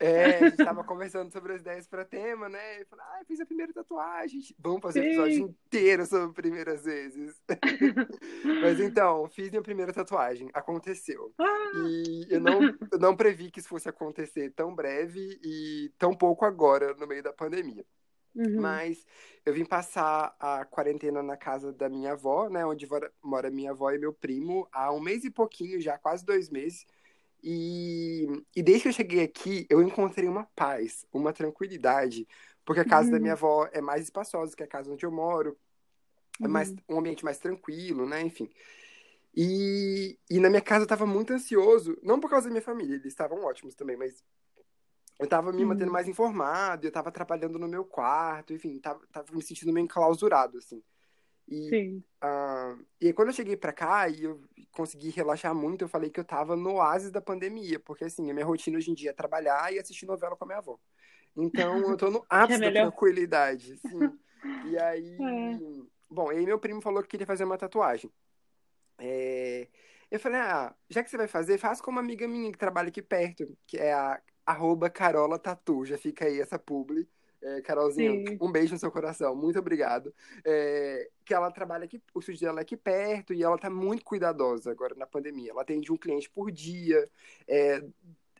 É, 0.00 0.24
a 0.24 0.48
gente 0.48 0.56
tava 0.64 0.82
conversando 0.82 1.30
sobre 1.30 1.52
as 1.52 1.60
ideias 1.60 1.86
para 1.86 2.06
tema, 2.06 2.48
né? 2.48 2.80
E 2.80 2.84
falei, 2.86 3.04
ah, 3.04 3.24
fiz 3.26 3.38
a 3.38 3.44
primeira 3.44 3.70
tatuagem. 3.70 4.40
Vamos 4.58 4.80
fazer 4.80 5.00
o 5.00 5.04
episódio 5.04 5.38
inteiro 5.38 6.06
sobre 6.06 6.32
primeiras 6.32 6.84
vezes. 6.84 7.38
Mas 8.62 8.80
então, 8.80 9.28
fiz 9.28 9.50
minha 9.50 9.62
primeira 9.62 9.92
tatuagem. 9.92 10.48
Aconteceu. 10.54 11.34
Ah. 11.38 11.72
E 11.76 12.26
eu 12.30 12.40
não, 12.40 12.62
eu 12.90 12.98
não 12.98 13.14
previ 13.14 13.50
que 13.50 13.60
isso 13.60 13.68
fosse 13.68 13.90
acontecer 13.90 14.50
tão 14.56 14.74
breve 14.74 15.38
e 15.44 15.92
tão 15.98 16.14
pouco 16.14 16.46
agora, 16.46 16.94
no 16.94 17.06
meio 17.06 17.22
da 17.22 17.32
pandemia. 17.32 17.84
Uhum. 18.34 18.60
Mas 18.60 19.04
eu 19.44 19.52
vim 19.52 19.64
passar 19.64 20.34
a 20.38 20.64
quarentena 20.64 21.22
na 21.22 21.36
casa 21.36 21.72
da 21.72 21.88
minha 21.88 22.12
avó, 22.12 22.48
né? 22.48 22.64
Onde 22.64 22.88
mora 23.22 23.50
minha 23.50 23.72
avó 23.72 23.90
e 23.90 23.98
meu 23.98 24.14
primo, 24.14 24.66
há 24.72 24.92
um 24.92 25.00
mês 25.00 25.24
e 25.24 25.30
pouquinho, 25.30 25.80
já 25.80 25.98
quase 25.98 26.24
dois 26.24 26.48
meses. 26.48 26.86
E, 27.42 28.26
e 28.54 28.62
desde 28.62 28.82
que 28.82 28.88
eu 28.88 28.92
cheguei 28.92 29.22
aqui, 29.22 29.66
eu 29.68 29.82
encontrei 29.82 30.28
uma 30.28 30.44
paz, 30.54 31.06
uma 31.12 31.32
tranquilidade, 31.32 32.26
porque 32.64 32.80
a 32.80 32.84
casa 32.84 33.06
uhum. 33.06 33.12
da 33.12 33.20
minha 33.20 33.32
avó 33.32 33.68
é 33.72 33.80
mais 33.80 34.04
espaçosa 34.04 34.54
que 34.54 34.62
a 34.62 34.66
casa 34.66 34.92
onde 34.92 35.04
eu 35.04 35.10
moro, 35.10 35.56
é 36.42 36.48
mais, 36.48 36.70
uhum. 36.70 36.76
um 36.90 36.98
ambiente 36.98 37.24
mais 37.24 37.38
tranquilo, 37.38 38.06
né? 38.06 38.22
Enfim. 38.22 38.48
E, 39.34 40.18
e 40.28 40.40
na 40.40 40.48
minha 40.48 40.60
casa 40.60 40.84
eu 40.84 40.88
tava 40.88 41.06
muito 41.06 41.32
ansioso, 41.32 41.96
não 42.02 42.18
por 42.18 42.28
causa 42.28 42.46
da 42.46 42.50
minha 42.50 42.62
família, 42.62 42.96
eles 42.96 43.06
estavam 43.06 43.44
ótimos 43.44 43.74
também, 43.74 43.96
mas 43.96 44.24
eu 45.18 45.28
tava 45.28 45.52
me 45.52 45.64
mantendo 45.64 45.86
uhum. 45.86 45.92
mais 45.92 46.08
informado, 46.08 46.86
eu 46.86 46.92
tava 46.92 47.12
trabalhando 47.12 47.58
no 47.58 47.68
meu 47.68 47.84
quarto, 47.84 48.52
enfim, 48.52 48.78
tava, 48.78 49.00
tava 49.12 49.32
me 49.32 49.42
sentindo 49.42 49.72
meio 49.72 49.84
enclausurado, 49.84 50.58
assim. 50.58 50.82
E. 51.50 52.02
Uh, 52.22 52.84
e 53.00 53.12
quando 53.12 53.28
eu 53.28 53.34
cheguei 53.34 53.56
pra 53.56 53.72
cá 53.72 54.08
e 54.08 54.22
eu 54.24 54.40
consegui 54.70 55.10
relaxar 55.10 55.54
muito, 55.54 55.82
eu 55.82 55.88
falei 55.88 56.10
que 56.10 56.20
eu 56.20 56.24
tava 56.24 56.54
no 56.54 56.74
oásis 56.74 57.10
da 57.10 57.20
pandemia, 57.20 57.80
porque 57.80 58.04
assim, 58.04 58.30
a 58.30 58.34
minha 58.34 58.46
rotina 58.46 58.78
hoje 58.78 58.90
em 58.90 58.94
dia 58.94 59.10
é 59.10 59.14
trabalhar 59.14 59.72
e 59.72 59.78
assistir 59.78 60.06
novela 60.06 60.36
com 60.36 60.44
a 60.44 60.46
minha 60.46 60.58
avó. 60.58 60.78
Então, 61.36 61.78
eu 61.78 61.96
tô 61.96 62.10
no 62.10 62.24
ápice 62.30 62.62
é 62.62 62.70
da 62.70 62.82
tranquilidade, 62.82 63.76
sim. 63.78 63.98
E 64.66 64.78
aí, 64.78 65.18
é. 65.20 65.58
bom, 66.08 66.30
aí 66.30 66.46
meu 66.46 66.58
primo 66.58 66.80
falou 66.80 67.02
que 67.02 67.10
queria 67.10 67.26
fazer 67.26 67.44
uma 67.44 67.58
tatuagem. 67.58 68.10
É... 68.98 69.68
Eu 70.10 70.18
falei, 70.18 70.40
ah, 70.40 70.74
já 70.88 71.04
que 71.04 71.10
você 71.10 71.16
vai 71.18 71.28
fazer, 71.28 71.58
faz 71.58 71.78
com 71.80 71.90
uma 71.90 72.00
amiga 72.00 72.26
minha 72.26 72.50
que 72.50 72.56
trabalha 72.56 72.88
aqui 72.88 73.02
perto, 73.02 73.46
que 73.66 73.76
é 73.76 73.92
a 73.92 74.20
arroba 74.46 74.88
Carola 74.88 75.38
Tatu, 75.38 75.84
já 75.84 75.98
fica 75.98 76.24
aí 76.24 76.40
essa 76.40 76.58
publi. 76.58 77.06
É, 77.42 77.62
Carolzinha, 77.62 78.10
Sim. 78.10 78.38
um 78.40 78.52
beijo 78.52 78.74
no 78.74 78.78
seu 78.78 78.90
coração, 78.90 79.34
muito 79.34 79.58
obrigado. 79.58 80.12
É, 80.44 81.08
que 81.24 81.32
ela 81.32 81.50
trabalha 81.50 81.84
aqui, 81.84 82.02
o 82.14 82.18
estúdio 82.18 82.40
dela 82.40 82.60
é 82.60 82.62
aqui 82.62 82.76
perto 82.76 83.32
e 83.32 83.42
ela 83.42 83.56
tá 83.56 83.70
muito 83.70 84.04
cuidadosa 84.04 84.70
agora 84.70 84.94
na 84.94 85.06
pandemia. 85.06 85.50
Ela 85.52 85.62
atende 85.62 85.90
um 85.90 85.96
cliente 85.96 86.28
por 86.28 86.50
dia. 86.50 87.08
É, 87.48 87.82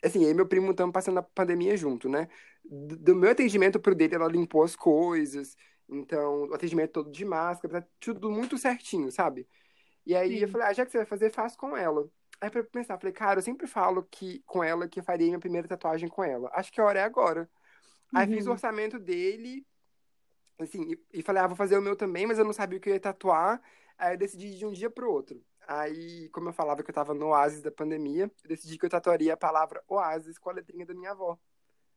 assim, 0.02 0.24
eu 0.24 0.30
e 0.30 0.34
meu 0.34 0.46
primo 0.46 0.70
estamos 0.70 0.92
passando 0.92 1.18
a 1.18 1.22
pandemia 1.22 1.76
junto, 1.76 2.08
né? 2.08 2.28
Do 2.64 3.16
meu 3.16 3.30
atendimento 3.30 3.80
pro 3.80 3.94
dele, 3.94 4.14
ela 4.16 4.28
limpou 4.28 4.62
as 4.62 4.76
coisas. 4.76 5.56
Então, 5.88 6.44
o 6.48 6.54
atendimento 6.54 6.92
todo 6.92 7.10
de 7.10 7.24
máscara, 7.24 7.80
tá 7.80 7.88
tudo 7.98 8.30
muito 8.30 8.56
certinho, 8.58 9.10
sabe? 9.10 9.46
E 10.06 10.14
aí 10.14 10.36
Sim. 10.38 10.42
eu 10.42 10.48
falei, 10.48 10.66
ah, 10.68 10.72
já 10.72 10.84
que 10.84 10.92
você 10.92 10.98
vai 10.98 11.06
fazer, 11.06 11.30
faz 11.30 11.56
com 11.56 11.76
ela. 11.76 12.08
Aí 12.40 12.48
pra 12.50 12.62
pensar, 12.64 12.98
falei, 12.98 13.12
cara, 13.12 13.38
eu 13.38 13.42
sempre 13.42 13.66
falo 13.66 14.02
que 14.10 14.42
com 14.46 14.64
ela 14.64 14.88
que 14.88 15.00
eu 15.00 15.04
faria 15.04 15.26
minha 15.26 15.38
primeira 15.38 15.68
tatuagem 15.68 16.08
com 16.08 16.24
ela. 16.24 16.50
Acho 16.54 16.72
que 16.72 16.80
a 16.80 16.84
hora 16.84 17.00
é 17.00 17.02
agora. 17.02 17.48
Aí 18.14 18.26
fiz 18.26 18.44
o 18.44 18.48
uhum. 18.48 18.54
orçamento 18.54 18.98
dele, 18.98 19.66
assim, 20.58 20.92
e, 20.92 21.18
e, 21.20 21.22
falei, 21.22 21.42
ah, 21.42 21.46
vou 21.46 21.56
fazer 21.56 21.78
o 21.78 21.82
meu 21.82 21.96
também, 21.96 22.26
mas 22.26 22.38
eu 22.38 22.44
não 22.44 22.52
sabia 22.52 22.78
o 22.78 22.80
que 22.80 22.90
eu 22.90 22.94
ia 22.94 23.00
tatuar. 23.00 23.60
Aí 23.98 24.14
eu 24.14 24.18
decidi 24.18 24.56
de 24.56 24.66
um 24.66 24.72
dia 24.72 24.90
pro 24.90 25.10
outro. 25.10 25.40
Aí, 25.66 26.28
como 26.30 26.48
eu 26.48 26.52
falava 26.52 26.82
que 26.82 26.90
eu 26.90 26.94
tava 26.94 27.14
no 27.14 27.28
oásis 27.28 27.62
da 27.62 27.70
pandemia, 27.70 28.24
eu 28.42 28.48
decidi 28.48 28.76
que 28.76 28.84
eu 28.84 28.90
tatuaria 28.90 29.34
a 29.34 29.36
palavra 29.36 29.82
oásis 29.86 30.38
com 30.38 30.50
a 30.50 30.54
letrinha 30.54 30.84
da 30.84 30.94
minha 30.94 31.12
avó. 31.12 31.38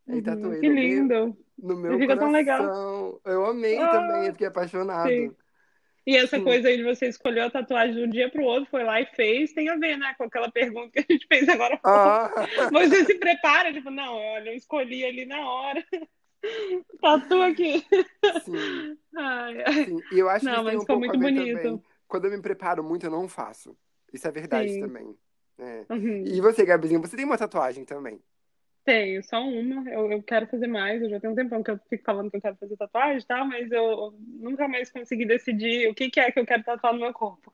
Aí 0.08 0.17
uhum, 0.17 0.24
tatuei 0.24 0.60
que 0.60 0.70
no 0.70 0.75
lindo! 0.75 1.13
Meu, 1.13 1.38
no 1.58 1.77
meu 1.77 1.98
Fica 1.98 2.15
coração. 2.15 2.20
tão 2.20 2.32
legal. 2.32 3.22
Eu 3.25 3.46
amei 3.46 3.77
ah, 3.77 3.89
também, 3.89 4.27
eu 4.27 4.34
fiquei 4.34 4.48
apaixonado. 4.48 5.10
Sim. 5.10 5.36
E 6.05 6.17
essa 6.17 6.38
Sim. 6.38 6.43
coisa 6.43 6.67
aí 6.67 6.77
de 6.77 6.83
você 6.83 7.07
escolher 7.07 7.41
a 7.41 7.50
tatuagem 7.50 7.95
de 7.95 8.03
um 8.03 8.10
dia 8.10 8.29
para 8.29 8.41
o 8.41 8.45
outro, 8.45 8.69
foi 8.69 8.83
lá 8.83 9.00
e 9.00 9.05
fez, 9.05 9.53
tem 9.53 9.69
a 9.69 9.75
ver, 9.77 9.98
né, 9.98 10.13
com 10.17 10.25
aquela 10.25 10.51
pergunta 10.51 10.91
que 10.91 11.00
a 11.00 11.05
gente 11.13 11.25
fez 11.27 11.48
agora. 11.48 11.79
Ah. 11.83 12.29
Você 12.74 13.05
se 13.05 13.15
prepara, 13.15 13.72
tipo, 13.72 13.89
não, 13.89 14.15
olha, 14.15 14.50
eu 14.50 14.55
escolhi 14.55 15.05
ali 15.05 15.25
na 15.25 15.39
hora. 15.50 15.83
Tatua 17.01 17.48
aqui. 17.48 17.86
Sim. 18.43 18.98
Ai, 19.15 19.63
ai. 19.65 19.86
Sim. 19.86 20.03
E 20.12 20.19
eu 20.19 20.27
acho 20.29 20.45
não, 20.45 20.65
que 20.65 20.79
ficou 20.79 20.98
um 20.98 21.00
muito 21.00 21.17
bonito. 21.17 21.62
Também. 21.62 21.83
Quando 22.05 22.25
eu 22.25 22.31
me 22.31 22.41
preparo 22.41 22.83
muito, 22.83 23.05
eu 23.05 23.12
não 23.12 23.29
faço. 23.29 23.75
Isso 24.12 24.27
é 24.27 24.31
verdade 24.31 24.74
Sim. 24.74 24.81
também. 24.81 25.15
É. 25.57 25.86
Uhum. 25.89 26.24
E 26.25 26.41
você, 26.41 26.65
Gabizinha, 26.65 27.00
você 27.00 27.15
tem 27.15 27.25
uma 27.25 27.38
tatuagem 27.38 27.86
também? 27.86 28.19
Tenho, 28.84 29.24
só 29.24 29.42
uma. 29.42 29.90
Eu, 29.90 30.12
eu 30.12 30.24
quero 30.24 30.46
fazer 30.48 30.68
mais. 30.68 31.02
Eu 31.02 31.10
já 31.10 31.20
tenho 31.20 31.32
um 31.34 31.36
tempão 31.36 31.63
que 31.63 31.72
eu 31.72 31.80
fico 31.90 32.04
falando 32.04 32.30
que 32.30 32.38
eu 32.38 32.42
quero 32.42 32.58
fazer 32.58 32.75
tatuagem 32.75 33.25
tal, 33.25 33.46
mas 33.48 33.72
eu 33.72 34.13
nunca 34.20 34.68
mais 34.68 34.92
consegui 34.92 35.25
decidir 35.25 35.90
o 35.90 35.96
que, 35.96 36.10
que 36.10 36.20
é 36.20 36.32
que 36.32 36.40
eu 36.40 36.46
quero 36.46 36.63
tatuar 36.63 36.94
no 36.94 37.00
meu 37.00 37.13
corpo. 37.13 37.52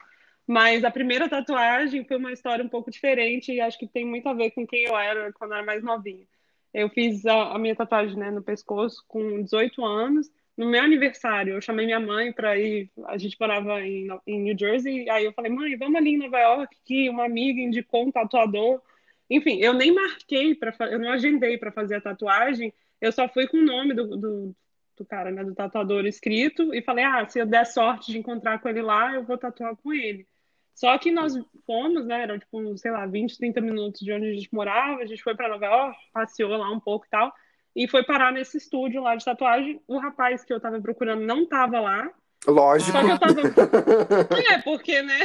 Mas 0.48 0.84
a 0.84 0.90
primeira 0.90 1.30
tatuagem 1.30 2.04
foi 2.06 2.18
uma 2.18 2.32
história 2.34 2.66
um 2.66 2.70
pouco 2.70 2.90
diferente 2.90 3.52
e 3.54 3.62
acho 3.62 3.78
que 3.78 3.88
tem 3.88 4.04
muito 4.06 4.28
a 4.28 4.34
ver 4.34 4.52
com 4.52 4.66
quem 4.66 4.86
eu 4.86 4.98
era 4.98 5.32
quando 5.34 5.52
eu 5.52 5.58
era 5.58 5.66
mais 5.66 5.84
novinha. 5.84 6.26
Eu 6.74 6.90
fiz 6.90 7.26
a, 7.26 7.54
a 7.54 7.60
minha 7.60 7.76
tatuagem 7.76 8.18
né, 8.18 8.32
no 8.32 8.42
pescoço 8.42 9.04
com 9.08 9.44
18 9.44 9.86
anos. 9.86 10.32
No 10.58 10.68
meu 10.68 10.82
aniversário, 10.84 11.54
eu 11.54 11.62
chamei 11.62 11.86
minha 11.86 12.00
mãe 12.00 12.34
para 12.34 12.58
ir. 12.58 12.92
A 13.06 13.18
gente 13.18 13.38
morava 13.40 13.82
em, 13.82 14.08
em 14.26 14.42
New 14.42 14.58
Jersey. 14.58 15.08
Aí 15.10 15.26
eu 15.26 15.34
falei, 15.34 15.52
mãe, 15.52 15.78
vamos 15.78 15.96
ali 15.96 16.12
em 16.12 16.18
Nova 16.18 16.40
York, 16.40 16.76
que 16.84 17.10
uma 17.10 17.26
amiga 17.26 17.62
indicou 17.62 18.08
um 18.08 18.12
tatuador 18.12 18.82
enfim, 19.30 19.60
eu 19.60 19.74
nem 19.74 19.94
marquei 19.94 20.56
para 20.56 20.74
eu 20.90 21.00
não 21.00 21.12
agendei 21.12 21.58
para 21.58 21.72
fazer 21.72 21.96
a 21.96 22.02
tatuagem, 22.02 22.74
eu 23.00 23.12
só 23.12 23.28
fui 23.28 23.48
com 23.48 23.58
o 23.58 23.66
nome 23.66 23.94
do, 23.94 24.18
do, 24.18 24.56
do, 24.98 25.06
cara, 25.06 25.32
né, 25.32 25.44
do 25.44 25.54
tatuador 25.54 26.06
escrito 26.06 26.74
e 26.74 26.82
falei: 26.82 27.06
"Ah, 27.06 27.26
se 27.28 27.40
eu 27.40 27.46
der 27.46 27.66
sorte 27.66 28.12
de 28.12 28.18
encontrar 28.18 28.60
com 28.60 28.70
ele 28.70 28.82
lá, 28.82 29.14
eu 29.14 29.24
vou 29.24 29.38
tatuar 29.38 29.76
com 29.76 29.94
ele". 29.94 30.28
Só 30.74 30.98
que 30.98 31.12
nós 31.12 31.34
fomos, 31.66 32.06
né, 32.06 32.24
era 32.24 32.40
tipo, 32.40 32.78
sei 32.78 32.92
lá, 32.92 33.06
20, 33.06 33.38
30 33.38 33.60
minutos 33.60 34.00
de 34.00 34.14
onde 34.14 34.30
a 34.30 34.34
gente 34.34 34.54
morava, 34.54 35.02
a 35.02 35.06
gente 35.06 35.22
foi 35.22 35.36
para 35.36 35.50
Nova 35.50 35.66
York, 35.66 35.98
passeou 36.14 36.56
lá 36.56 36.72
um 36.72 36.80
pouco 36.80 37.06
e 37.06 37.10
tal, 37.10 37.34
e 37.76 37.88
foi 37.88 38.04
parar 38.04 38.32
nesse 38.32 38.58
estúdio 38.58 39.02
lá 39.02 39.16
de 39.16 39.26
tatuagem. 39.26 39.82
O 39.88 39.98
rapaz 39.98 40.44
que 40.44 40.54
eu 40.54 40.60
tava 40.60 40.80
procurando 40.82 41.22
não 41.22 41.46
tava 41.46 41.80
lá. 41.80 42.10
Lógico. 42.48 42.92
Só 42.92 43.04
que 43.04 43.12
eu 43.12 43.20
tava. 43.20 43.42
é, 44.54 44.62
porque, 44.62 45.02
né? 45.02 45.20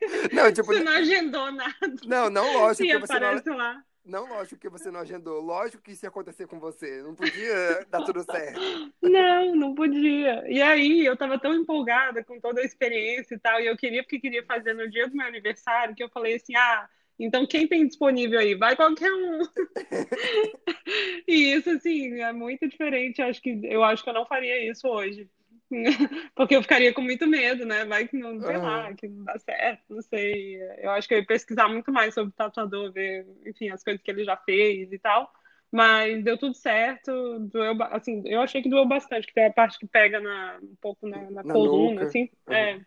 Não, 0.32 0.52
tipo, 0.52 0.66
você 0.66 0.82
não 0.82 0.92
agendou 0.92 1.52
nada. 1.52 1.74
Não, 2.06 2.30
não 2.30 2.52
lógico. 2.54 3.04
Aparece 3.04 3.48
não... 3.48 3.56
lá. 3.56 3.84
Não, 4.04 4.26
lógico 4.26 4.60
que 4.60 4.68
você 4.68 4.90
não 4.90 5.00
agendou. 5.00 5.40
Lógico 5.40 5.82
que 5.82 5.92
isso 5.92 6.04
ia 6.04 6.08
acontecer 6.08 6.46
com 6.46 6.58
você. 6.58 7.02
Não 7.02 7.14
podia 7.14 7.86
dar 7.90 8.02
tudo 8.02 8.24
certo. 8.24 8.58
Não, 9.02 9.54
não 9.54 9.74
podia. 9.74 10.42
E 10.48 10.60
aí, 10.60 11.04
eu 11.04 11.16
tava 11.16 11.38
tão 11.38 11.54
empolgada 11.54 12.24
com 12.24 12.40
toda 12.40 12.60
a 12.60 12.64
experiência 12.64 13.34
e 13.34 13.38
tal, 13.38 13.60
e 13.60 13.66
eu 13.66 13.76
queria, 13.76 14.02
porque 14.02 14.18
queria 14.18 14.44
fazer 14.44 14.72
no 14.72 14.90
dia 14.90 15.06
do 15.06 15.16
meu 15.16 15.26
aniversário, 15.26 15.94
que 15.94 16.02
eu 16.02 16.08
falei 16.08 16.36
assim, 16.36 16.56
ah, 16.56 16.88
então 17.18 17.46
quem 17.46 17.68
tem 17.68 17.86
disponível 17.86 18.40
aí? 18.40 18.54
Vai 18.54 18.74
qualquer 18.74 19.12
um. 19.12 19.40
e 21.28 21.52
isso, 21.52 21.70
assim, 21.70 22.20
é 22.20 22.32
muito 22.32 22.66
diferente. 22.66 23.20
Eu 23.20 23.28
acho 23.28 23.42
que, 23.42 23.60
eu 23.64 23.84
acho 23.84 24.02
que 24.02 24.08
eu 24.08 24.14
não 24.14 24.26
faria 24.26 24.70
isso 24.70 24.88
hoje. 24.88 25.28
Porque 26.34 26.56
eu 26.56 26.62
ficaria 26.62 26.92
com 26.92 27.00
muito 27.00 27.26
medo, 27.26 27.64
né? 27.64 27.84
Vai 27.84 28.08
que 28.08 28.16
não, 28.16 28.40
sei 28.40 28.56
uhum. 28.56 28.62
lá, 28.62 28.94
que 28.94 29.08
não 29.08 29.24
dá 29.24 29.38
certo, 29.38 29.82
não 29.88 30.02
sei. 30.02 30.60
Eu 30.78 30.90
acho 30.90 31.06
que 31.06 31.14
eu 31.14 31.18
ia 31.18 31.26
pesquisar 31.26 31.68
muito 31.68 31.92
mais 31.92 32.14
sobre 32.14 32.30
o 32.30 32.36
tatuador, 32.36 32.92
ver, 32.92 33.26
enfim, 33.46 33.70
as 33.70 33.82
coisas 33.82 34.02
que 34.02 34.10
ele 34.10 34.24
já 34.24 34.36
fez 34.36 34.92
e 34.92 34.98
tal. 34.98 35.30
Mas 35.72 36.24
deu 36.24 36.36
tudo 36.36 36.54
certo, 36.54 37.38
doeu, 37.38 37.76
assim, 37.92 38.22
eu 38.26 38.40
achei 38.40 38.60
que 38.60 38.68
doeu 38.68 38.86
bastante, 38.86 39.28
que 39.28 39.34
tem 39.34 39.46
a 39.46 39.52
parte 39.52 39.78
que 39.78 39.86
pega 39.86 40.18
na, 40.18 40.58
um 40.60 40.74
pouco 40.80 41.06
na, 41.06 41.30
na, 41.30 41.42
na 41.44 41.52
coluna, 41.52 41.92
nuca. 41.92 42.06
assim. 42.06 42.28
Uhum. 42.48 42.54
É. 42.54 42.80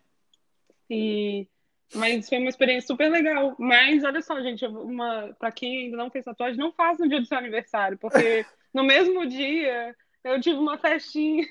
E, 0.90 1.48
mas 1.96 2.28
foi 2.28 2.40
uma 2.40 2.50
experiência 2.50 2.88
super 2.88 3.10
legal. 3.10 3.56
Mas 3.58 4.04
olha 4.04 4.22
só, 4.22 4.42
gente, 4.42 4.66
uma, 4.66 5.34
pra 5.40 5.52
quem 5.52 5.86
ainda 5.86 5.96
não 5.96 6.12
fez 6.12 6.26
tatuagem, 6.26 6.58
não 6.58 6.74
faça 6.74 7.04
no 7.04 7.10
dia 7.10 7.22
do 7.22 7.26
seu 7.26 7.38
aniversário, 7.38 7.98
porque 7.98 8.46
no 8.74 8.84
mesmo 8.84 9.26
dia 9.26 9.96
eu 10.24 10.40
tive 10.42 10.58
uma 10.58 10.78
festinha 10.78 11.46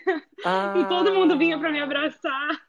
ah, 0.45 0.75
e 0.79 0.85
todo 0.89 1.15
mundo 1.15 1.39
vinha 1.39 1.59
para 1.59 1.71
me 1.71 1.81
abraçar. 1.81 2.61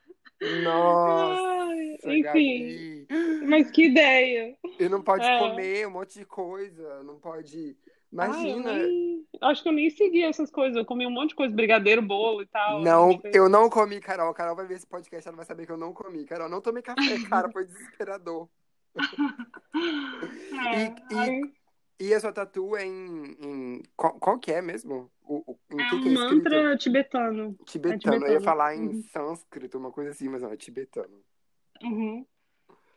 Nossa! 0.63 1.73
enfim, 2.05 2.21
Gabi. 2.21 3.07
mas 3.47 3.71
que 3.71 3.85
ideia! 3.85 4.55
E 4.79 4.89
não 4.89 5.01
pode 5.01 5.25
é. 5.25 5.39
comer 5.39 5.87
um 5.87 5.91
monte 5.91 6.19
de 6.19 6.25
coisa, 6.25 7.03
não 7.03 7.17
pode. 7.17 7.77
Imagina. 8.11 8.71
Ai, 8.71 8.81
nem... 8.81 9.27
Acho 9.41 9.63
que 9.63 9.69
eu 9.69 9.73
nem 9.73 9.89
segui 9.89 10.23
essas 10.23 10.51
coisas. 10.51 10.77
Eu 10.77 10.85
comi 10.85 11.07
um 11.07 11.11
monte 11.11 11.29
de 11.29 11.35
coisa, 11.35 11.55
brigadeiro, 11.55 12.01
bolo 12.01 12.41
e 12.41 12.45
tal. 12.45 12.81
Não, 12.81 13.19
eu 13.33 13.49
não 13.49 13.69
comi, 13.69 13.99
Carol. 13.99 14.33
Carol 14.33 14.55
vai 14.55 14.67
ver 14.67 14.75
esse 14.75 14.87
podcast, 14.87 15.27
ela 15.27 15.37
vai 15.37 15.45
saber 15.45 15.65
que 15.65 15.71
eu 15.71 15.77
não 15.77 15.93
comi. 15.93 16.25
Carol, 16.25 16.49
não 16.49 16.61
tomei 16.61 16.83
café, 16.83 17.01
cara, 17.29 17.49
foi 17.51 17.65
desesperador. 17.65 18.47
é, 20.75 20.93
e, 21.11 21.17
aí... 21.17 21.41
e, 21.99 22.13
a 22.13 22.19
sua 22.19 22.31
tatu 22.31 22.75
é 22.75 22.85
em. 22.85 23.37
em... 23.41 23.83
Qual, 23.95 24.13
qual, 24.19 24.39
que 24.39 24.51
é 24.51 24.61
mesmo? 24.61 25.09
O, 25.23 25.53
o, 25.53 25.57
é 25.79 25.89
que 25.89 25.95
um 25.95 26.01
que 26.01 26.09
é 26.09 26.11
mantra 26.11 26.77
tibetano. 26.77 27.57
Tibetano. 27.65 27.95
É 27.95 27.97
tibetano. 27.97 28.25
Eu 28.27 28.33
ia 28.33 28.41
falar 28.41 28.75
em 28.75 28.87
uhum. 28.87 29.03
sânscrito, 29.11 29.77
uma 29.77 29.91
coisa 29.91 30.11
assim, 30.11 30.29
mas 30.29 30.41
não, 30.41 30.51
é 30.51 30.57
tibetano. 30.57 31.21
Uhum. 31.81 32.25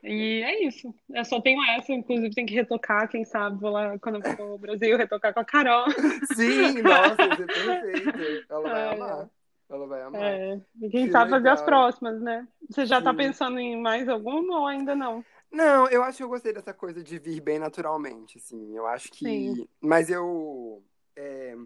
E 0.03 0.43
é 0.43 0.65
isso. 0.65 0.95
Eu 1.11 1.25
só 1.25 1.41
tenho 1.41 1.62
essa, 1.71 1.93
inclusive 1.93 2.35
tem 2.35 2.47
que 2.47 2.55
retocar, 2.55 3.09
quem 3.09 3.25
sabe, 3.25 3.61
vou 3.61 3.71
lá 3.71 3.99
quando 3.99 4.17
eu 4.17 4.37
for 4.37 4.50
ao 4.50 4.59
Brasil 4.59 4.97
retocar 4.97 5.35
com 5.35 5.41
a 5.41 5.45
Carol. 5.45 5.91
Sim, 6.35 6.81
nossa, 6.83 7.23
isso 7.33 7.71
é 7.71 7.81
perfeito. 7.81 8.47
Ela 8.49 8.62
vai 8.62 8.83
é. 8.83 8.93
amar. 8.93 9.31
Ela 9.69 9.87
vai 9.87 10.03
amar. 10.03 10.23
É. 10.23 10.61
E 10.81 10.91
quem 10.91 11.07
que 11.07 11.12
sabe 11.12 11.33
legal. 11.33 11.41
fazer 11.41 11.49
as 11.49 11.62
próximas, 11.62 12.21
né? 12.21 12.47
Você 12.71 12.87
já 12.87 13.03
tá 13.03 13.11
Sim. 13.11 13.17
tá 13.17 13.23
pensando 13.25 13.59
em 13.59 13.81
mais 13.81 14.09
alguma 14.09 14.61
ou 14.61 14.67
ainda 14.67 14.95
não? 14.95 15.25
Não, 15.57 15.89
eu 15.89 16.03
acho 16.03 16.19
que 16.19 16.23
eu 16.23 16.29
gostei 16.29 16.53
dessa 16.53 16.75
coisa 16.75 17.03
de 17.03 17.19
vir 17.19 17.41
bem 17.41 17.59
naturalmente, 17.59 18.39
assim. 18.39 18.77
Eu 18.77 18.87
acho 18.87 19.11
que. 19.11 19.25
Sim. 19.25 19.69
Mas 19.81 20.11
eu. 20.11 20.83
É 21.17 21.57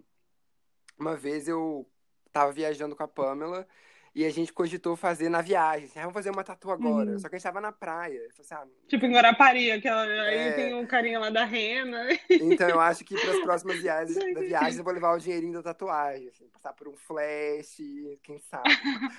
uma 1.01 1.15
vez 1.15 1.47
eu 1.47 1.85
tava 2.31 2.51
viajando 2.51 2.95
com 2.95 3.03
a 3.03 3.07
Pamela 3.07 3.67
e 4.13 4.25
a 4.25 4.29
gente 4.29 4.51
cogitou 4.51 4.95
fazer 4.95 5.29
na 5.29 5.41
viagem. 5.41 5.85
Assim, 5.85 5.99
ah, 5.99 6.03
vamos 6.03 6.13
fazer 6.13 6.29
uma 6.29 6.43
tatu 6.43 6.69
agora. 6.69 7.11
Uhum. 7.11 7.19
Só 7.19 7.29
que 7.29 7.35
a 7.35 7.37
gente 7.37 7.43
tava 7.43 7.61
na 7.61 7.71
praia. 7.71 8.21
Assim, 8.27 8.53
ah, 8.53 8.65
tipo 8.87 9.05
em 9.05 9.11
Guarapari, 9.11 9.71
aquela... 9.71 10.05
É... 10.05 10.49
aí 10.49 10.53
tem 10.53 10.73
um 10.73 10.85
carinha 10.85 11.19
lá 11.19 11.29
da 11.29 11.45
rena. 11.45 12.07
Então 12.29 12.67
eu 12.67 12.79
acho 12.79 13.05
que 13.05 13.15
para 13.15 13.31
as 13.31 13.39
próximas 13.39 13.81
viagens 13.81 14.17
da 14.33 14.41
viagem 14.41 14.77
eu 14.77 14.83
vou 14.83 14.93
levar 14.93 15.15
o 15.15 15.19
dinheirinho 15.19 15.53
da 15.53 15.63
tatuagem. 15.63 16.27
Assim, 16.27 16.47
passar 16.49 16.73
por 16.73 16.87
um 16.87 16.95
flash, 16.95 17.77
quem 18.21 18.39
sabe. 18.39 18.69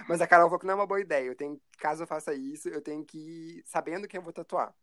Mas 0.08 0.20
a 0.20 0.26
Carol 0.26 0.48
falou 0.48 0.60
que 0.60 0.66
não 0.66 0.72
é 0.72 0.76
uma 0.76 0.86
boa 0.86 1.00
ideia. 1.00 1.26
Eu 1.26 1.34
tenho, 1.34 1.60
caso 1.78 2.02
eu 2.02 2.06
faça 2.06 2.34
isso, 2.34 2.68
eu 2.68 2.82
tenho 2.82 3.04
que 3.04 3.18
ir 3.18 3.62
sabendo 3.64 4.06
quem 4.06 4.18
eu 4.18 4.24
vou 4.24 4.32
tatuar. 4.32 4.74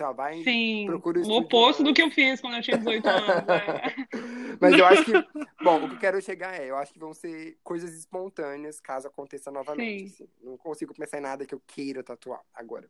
Assim, 0.00 0.16
vai, 0.16 0.42
Sim, 0.42 0.88
o 0.90 1.32
oposto 1.32 1.82
do 1.82 1.94
que 1.94 2.02
eu 2.02 2.10
fiz 2.10 2.40
quando 2.40 2.56
eu 2.56 2.62
tinha 2.62 2.78
18 2.78 3.08
anos. 3.08 3.26
Né? 3.46 4.58
Mas 4.60 4.78
eu 4.78 4.86
acho 4.86 5.04
que, 5.04 5.12
bom, 5.62 5.84
o 5.84 5.88
que 5.88 5.94
eu 5.94 5.98
quero 5.98 6.22
chegar 6.22 6.60
é, 6.60 6.70
eu 6.70 6.76
acho 6.76 6.92
que 6.92 6.98
vão 6.98 7.12
ser 7.12 7.58
coisas 7.62 7.94
espontâneas 7.94 8.80
caso 8.80 9.06
aconteça 9.06 9.50
novamente. 9.50 10.14
Assim. 10.14 10.28
Não 10.42 10.56
consigo 10.56 10.94
pensar 10.94 11.18
em 11.18 11.22
nada 11.22 11.44
que 11.44 11.54
eu 11.54 11.62
queira 11.66 12.02
tatuar 12.02 12.40
agora. 12.54 12.88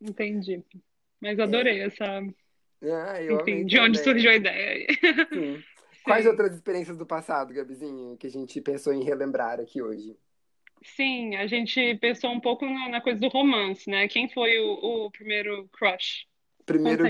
Entendi. 0.00 0.64
Mas 1.20 1.38
adorei 1.38 1.82
essa. 1.82 2.04
Ah, 2.82 3.22
Enfim, 3.22 3.66
de 3.66 3.78
onde 3.78 3.98
também. 3.98 4.14
surgiu 4.14 4.30
a 4.30 4.36
ideia. 4.36 4.86
Sim. 5.32 5.62
Quais 6.02 6.24
Sim. 6.24 6.30
outras 6.30 6.54
experiências 6.54 6.96
do 6.96 7.04
passado, 7.04 7.52
Gabizinha, 7.52 8.16
que 8.16 8.26
a 8.26 8.30
gente 8.30 8.58
pensou 8.62 8.92
em 8.92 9.04
relembrar 9.04 9.60
aqui 9.60 9.82
hoje? 9.82 10.16
Sim, 10.82 11.36
a 11.36 11.46
gente 11.46 11.94
pensou 11.96 12.30
um 12.30 12.40
pouco 12.40 12.64
na, 12.64 12.88
na 12.88 13.00
coisa 13.00 13.20
do 13.20 13.28
romance, 13.28 13.88
né? 13.88 14.08
Quem 14.08 14.28
foi 14.28 14.58
o, 14.58 15.06
o 15.06 15.10
primeiro 15.10 15.68
crush? 15.72 16.26
Primeiro. 16.64 17.04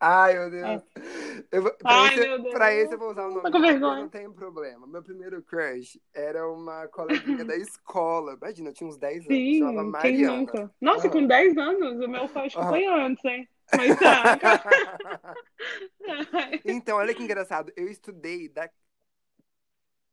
Ai, 0.00 0.38
meu 0.38 0.50
Deus. 0.50 0.82
Ah. 0.96 1.02
Eu 1.50 1.62
pra, 1.76 1.84
Ai, 1.84 2.16
esse, 2.16 2.26
meu 2.26 2.38
Deus. 2.38 2.54
pra 2.54 2.74
esse 2.74 2.94
eu 2.94 2.98
vou 2.98 3.10
usar 3.10 3.26
o 3.26 3.34
nome 3.34 3.60
vergonha. 3.60 4.02
não 4.02 4.08
tem 4.08 4.32
problema. 4.32 4.86
Meu 4.86 5.02
primeiro 5.02 5.42
crush 5.42 6.00
era 6.14 6.48
uma 6.48 6.86
coleguinha 6.88 7.44
da 7.44 7.56
escola. 7.56 8.34
Imagina, 8.34 8.70
eu 8.70 8.72
tinha 8.72 8.88
uns 8.88 8.96
10 8.96 9.26
anos. 9.26 9.56
Chamava 9.56 9.84
Sim, 9.84 9.92
quem 10.00 10.26
nunca? 10.26 10.70
Nossa, 10.80 11.08
Aham. 11.08 11.10
com 11.10 11.26
10 11.26 11.58
anos, 11.58 12.04
o 12.04 12.08
meu 12.08 12.24
acho 12.24 12.56
que 12.56 12.62
Aham. 12.62 12.70
foi 12.70 12.86
antes, 12.86 13.24
hein? 13.24 13.48
Mas 13.76 13.98
tá. 13.98 14.38
então, 16.64 16.98
olha 16.98 17.14
que 17.14 17.22
engraçado. 17.22 17.72
Eu 17.76 17.88
estudei 17.88 18.48
da... 18.48 18.68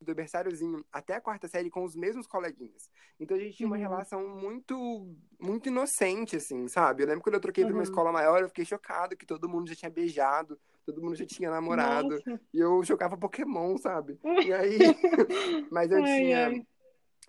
do 0.02 0.16
berçáriozinho 0.16 0.84
até 0.92 1.16
a 1.16 1.22
quarta 1.22 1.48
série 1.48 1.70
com 1.70 1.84
os 1.84 1.96
mesmos 1.96 2.26
coleguinhas. 2.28 2.90
Então 3.20 3.36
a 3.36 3.40
gente 3.40 3.58
tinha 3.58 3.68
uma 3.68 3.78
Uhum. 3.78 3.82
relação 3.82 4.28
muito, 4.28 5.16
muito 5.40 5.68
inocente, 5.68 6.38
assim, 6.38 6.68
sabe? 6.68 7.04
Eu 7.04 7.08
lembro 7.08 7.22
quando 7.24 7.36
eu 7.36 7.42
troquei 7.42 7.66
pra 7.66 7.74
uma 7.74 7.84
Uhum. 7.84 7.84
escola 7.84 8.12
maior, 8.12 8.42
eu 8.42 8.48
fiquei 8.48 8.66
chocado 8.66 9.18
que 9.18 9.26
todo 9.26 9.50
mundo 9.50 9.68
já 9.70 9.76
tinha 9.76 9.92
beijado, 9.92 10.60
todo 10.86 11.02
mundo 11.02 11.16
já 11.16 11.26
tinha 11.26 11.50
namorado. 11.52 12.16
Nossa. 12.16 12.40
E 12.54 12.60
eu 12.60 12.84
jogava 12.84 13.18
Pokémon, 13.18 13.78
sabe? 13.78 14.20
E 14.42 14.52
aí. 14.54 14.80
Mas 15.70 15.92
eu 15.92 16.04
Ai, 16.04 16.04
tinha. 16.04 16.50
ai. 16.56 16.68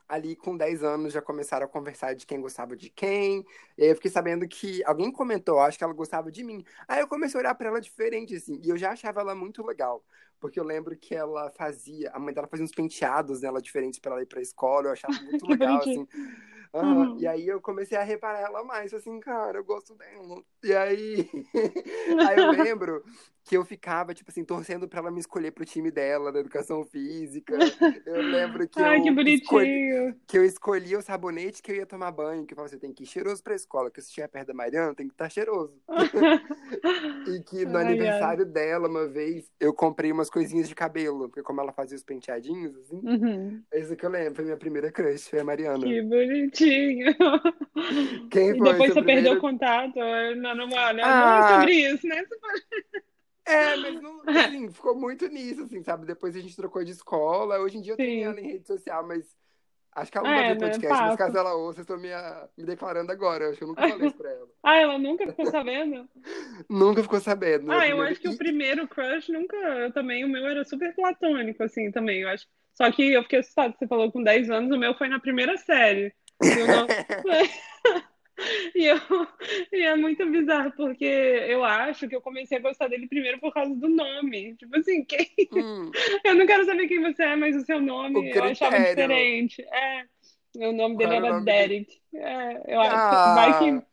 Ali 0.08 0.34
com 0.34 0.56
10 0.56 0.82
anos 0.82 1.12
já 1.12 1.22
começaram 1.22 1.66
a 1.66 1.68
conversar 1.68 2.14
de 2.14 2.26
quem 2.26 2.40
gostava 2.40 2.76
de 2.76 2.90
quem. 2.90 3.44
E 3.78 3.84
aí 3.84 3.90
eu 3.90 3.94
fiquei 3.94 4.10
sabendo 4.10 4.46
que 4.48 4.82
alguém 4.84 5.12
comentou, 5.12 5.60
acho 5.60 5.78
que 5.78 5.84
ela 5.84 5.92
gostava 5.92 6.32
de 6.32 6.42
mim. 6.42 6.64
Aí 6.88 7.00
eu 7.00 7.06
comecei 7.08 7.38
a 7.38 7.42
olhar 7.42 7.54
pra 7.54 7.68
ela 7.68 7.80
diferente, 7.80 8.34
assim. 8.34 8.60
E 8.64 8.68
eu 8.70 8.76
já 8.76 8.90
achava 8.90 9.20
ela 9.20 9.36
muito 9.36 9.64
legal. 9.64 10.04
Porque 10.40 10.59
eu 10.59 10.64
lembro 10.64 10.97
que 10.97 11.14
ela 11.14 11.50
fazia. 11.50 12.11
A 12.12 12.18
mãe 12.18 12.32
dela 12.32 12.49
fazia 12.49 12.64
uns 12.64 12.75
penteados 12.75 13.42
nela 13.42 13.61
diferentes 13.61 13.99
pra 13.99 14.12
ela 14.12 14.23
ir 14.23 14.26
pra 14.26 14.40
escola. 14.40 14.88
Eu 14.88 14.92
achava 14.92 15.12
muito 15.23 15.47
legal, 15.47 15.78
assim. 15.78 16.09
Uhum. 16.74 17.18
E 17.18 17.26
aí 17.26 17.48
eu 17.48 17.60
comecei 17.60 17.98
a 17.98 18.02
reparar 18.02 18.40
ela 18.40 18.62
mais, 18.64 18.94
assim, 18.94 19.18
cara, 19.20 19.58
eu 19.58 19.64
gosto 19.64 19.94
dela. 19.94 20.42
E 20.62 20.72
aí. 20.74 21.28
aí 22.28 22.38
eu 22.38 22.50
lembro 22.50 23.02
que 23.44 23.56
eu 23.56 23.64
ficava, 23.64 24.14
tipo 24.14 24.30
assim, 24.30 24.44
torcendo 24.44 24.86
pra 24.88 25.00
ela 25.00 25.10
me 25.10 25.18
escolher 25.18 25.50
pro 25.50 25.64
time 25.64 25.90
dela, 25.90 26.30
da 26.30 26.38
educação 26.38 26.84
física. 26.84 27.56
Eu 28.06 28.22
lembro 28.22 28.68
que 28.68 28.80
Ai, 28.80 28.98
eu 28.98 29.02
que 29.16 29.30
escolhi, 29.30 30.14
que 30.28 30.38
eu 30.38 30.44
escolhia 30.44 30.98
o 30.98 31.02
sabonete 31.02 31.60
que 31.62 31.72
eu 31.72 31.76
ia 31.76 31.86
tomar 31.86 32.12
banho, 32.12 32.46
que 32.46 32.52
eu 32.52 32.56
falava, 32.56 32.70
você 32.72 32.78
tem 32.78 32.92
que 32.92 33.02
ir 33.02 33.06
cheiroso 33.06 33.42
pra 33.42 33.54
escola, 33.54 33.90
que 33.90 34.00
se 34.00 34.08
estiver 34.08 34.28
perto 34.28 34.48
da 34.48 34.54
Mariana, 34.54 34.94
tem 34.94 35.08
que 35.08 35.14
estar 35.14 35.28
cheiroso. 35.28 35.80
E 37.26 37.42
que 37.42 37.66
no 37.66 37.76
Ai, 37.76 37.84
ai. 37.86 37.90
aniversário 37.92 38.46
dela, 38.46 38.88
uma 38.88 39.06
vez, 39.06 39.50
eu 39.60 39.74
comprei 39.74 40.10
umas 40.12 40.30
coisinhas 40.30 40.68
de 40.68 40.74
cabelo, 40.74 41.28
porque 41.28 41.42
como 41.42 41.60
ela 41.60 41.72
fazia 41.72 41.96
os 41.96 42.04
penteadinhos, 42.04 42.76
assim, 42.76 43.00
Uhum. 43.02 43.62
isso 43.74 43.96
que 43.96 44.06
eu 44.06 44.10
lembro, 44.10 44.36
foi 44.36 44.44
minha 44.44 44.56
primeira 44.56 44.90
crush, 44.92 45.28
foi 45.28 45.40
a 45.40 45.44
Mariana. 45.44 45.84
Que 45.86 46.02
bonitinho. 46.02 46.60
Quem 48.31 48.50
E 48.50 48.59
foi 48.59 48.73
depois 48.73 48.93
você 48.93 49.02
perdeu 49.02 49.05
primeiro- 49.05 49.38
o 49.38 49.40
contato. 49.40 49.99
Não, 50.37 50.55
não, 50.55 50.69
olha, 50.73 51.07
não 51.07 51.29
Ah. 51.29 51.38
é 51.38 51.49
sobre 51.61 51.73
isso, 51.75 52.07
né? 52.07 52.23
É, 53.47 53.76
mas 53.76 54.00
não, 54.00 54.21
assim, 54.26 54.71
ficou 54.71 54.95
muito 54.95 55.26
nisso, 55.29 55.62
assim, 55.62 55.83
sabe? 55.83 56.07
Depois 56.07 56.37
a 56.37 56.40
gente 56.40 56.55
trocou 56.57 56.85
de 56.85 56.93
escola, 56.93 57.59
hoje 57.59 57.79
em 57.79 57.83
dia 57.83 57.95
eu 57.95 57.97
tenho 57.97 58.11
Sim. 58.21 58.25
ela 58.25 58.40
em 58.40 58.52
rede 58.52 58.67
social, 58.67 59.07
mas 59.07 59.25
acho 59.93 60.12
que 60.12 60.19
ela 60.19 60.29
não 60.29 60.35
É, 60.35 60.40
vai 60.45 60.55
ver 60.55 60.61
né? 60.61 60.69
podcast, 60.69 61.02
mas 61.05 61.17
caso 61.17 61.37
ela 61.37 61.55
ouça, 61.55 61.81
eu 61.81 61.83
estou 61.83 61.99
me, 61.99 62.12
ah, 62.12 62.49
me 62.57 62.64
declarando 62.64 63.11
agora, 63.11 63.45
eu 63.45 63.49
acho 63.50 63.59
que 63.59 63.64
eu 63.64 63.69
nunca 63.69 63.88
falei 63.88 64.07
isso 64.09 64.17
pra 64.17 64.31
ela. 64.31 64.49
Ah, 64.62 64.76
ela 64.76 64.99
nunca 64.99 65.26
ficou 65.26 65.47
sabendo? 65.47 66.07
Nunca 66.69 67.02
ficou 67.02 67.19
sabendo. 67.19 67.73
Ah, 67.73 67.88
eu 67.88 68.00
acho 68.02 68.21
que 68.21 68.29
E- 68.29 68.31
o 68.31 68.37
primeiro 68.37 68.87
crush 68.87 69.31
nunca. 69.33 69.57
Eu 69.57 69.90
também, 69.92 70.23
o 70.23 70.29
meu 70.29 70.46
era 70.46 70.62
super 70.64 70.94
platônico, 70.94 71.62
assim, 71.62 71.90
também. 71.90 72.20
Eu 72.20 72.29
acho. 72.29 72.46
Só 72.75 72.90
que 72.92 73.11
eu 73.12 73.23
fiquei 73.23 73.38
assustada, 73.40 73.75
você 73.77 73.87
falou 73.88 74.12
com 74.12 74.23
10 74.23 74.49
anos, 74.51 74.70
o 74.70 74.79
meu 74.79 74.94
foi 74.94 75.09
na 75.09 75.18
primeira 75.18 75.57
série. 75.57 76.12
Eu 76.42 76.66
não- 76.66 76.87
E, 78.74 78.87
eu, 78.87 78.96
e 79.72 79.83
é 79.83 79.94
muito 79.96 80.24
bizarro, 80.31 80.72
porque 80.72 81.05
eu 81.05 81.62
acho 81.62 82.09
que 82.09 82.16
eu 82.16 82.22
comecei 82.22 82.57
a 82.59 82.62
gostar 82.62 82.88
dele 82.88 83.07
primeiro 83.07 83.38
por 83.38 83.53
causa 83.53 83.74
do 83.74 83.88
nome. 83.88 84.57
Tipo 84.57 84.79
assim, 84.79 85.05
quem... 85.05 85.31
Hum, 85.53 85.90
eu 86.24 86.35
não 86.35 86.46
quero 86.46 86.64
saber 86.64 86.88
quem 86.88 87.03
você 87.03 87.22
é, 87.22 87.37
mas 87.37 87.55
o 87.55 87.61
seu 87.61 87.81
nome 87.81 88.18
O 88.18 88.24
eu 88.35 88.44
achava 88.44 88.79
diferente. 88.79 89.62
É, 89.62 90.05
o 90.66 90.72
nome 90.72 90.96
dele 90.96 91.11
Qual 91.11 91.16
era 91.16 91.22
o 91.22 91.26
era 91.26 91.35
nome? 91.35 91.44
Derek. 91.44 92.00
É, 92.14 92.74
eu 92.74 92.81
acho. 92.81 92.96
Ah. 92.96 93.35
Vai 93.35 93.59
que, 93.59 93.87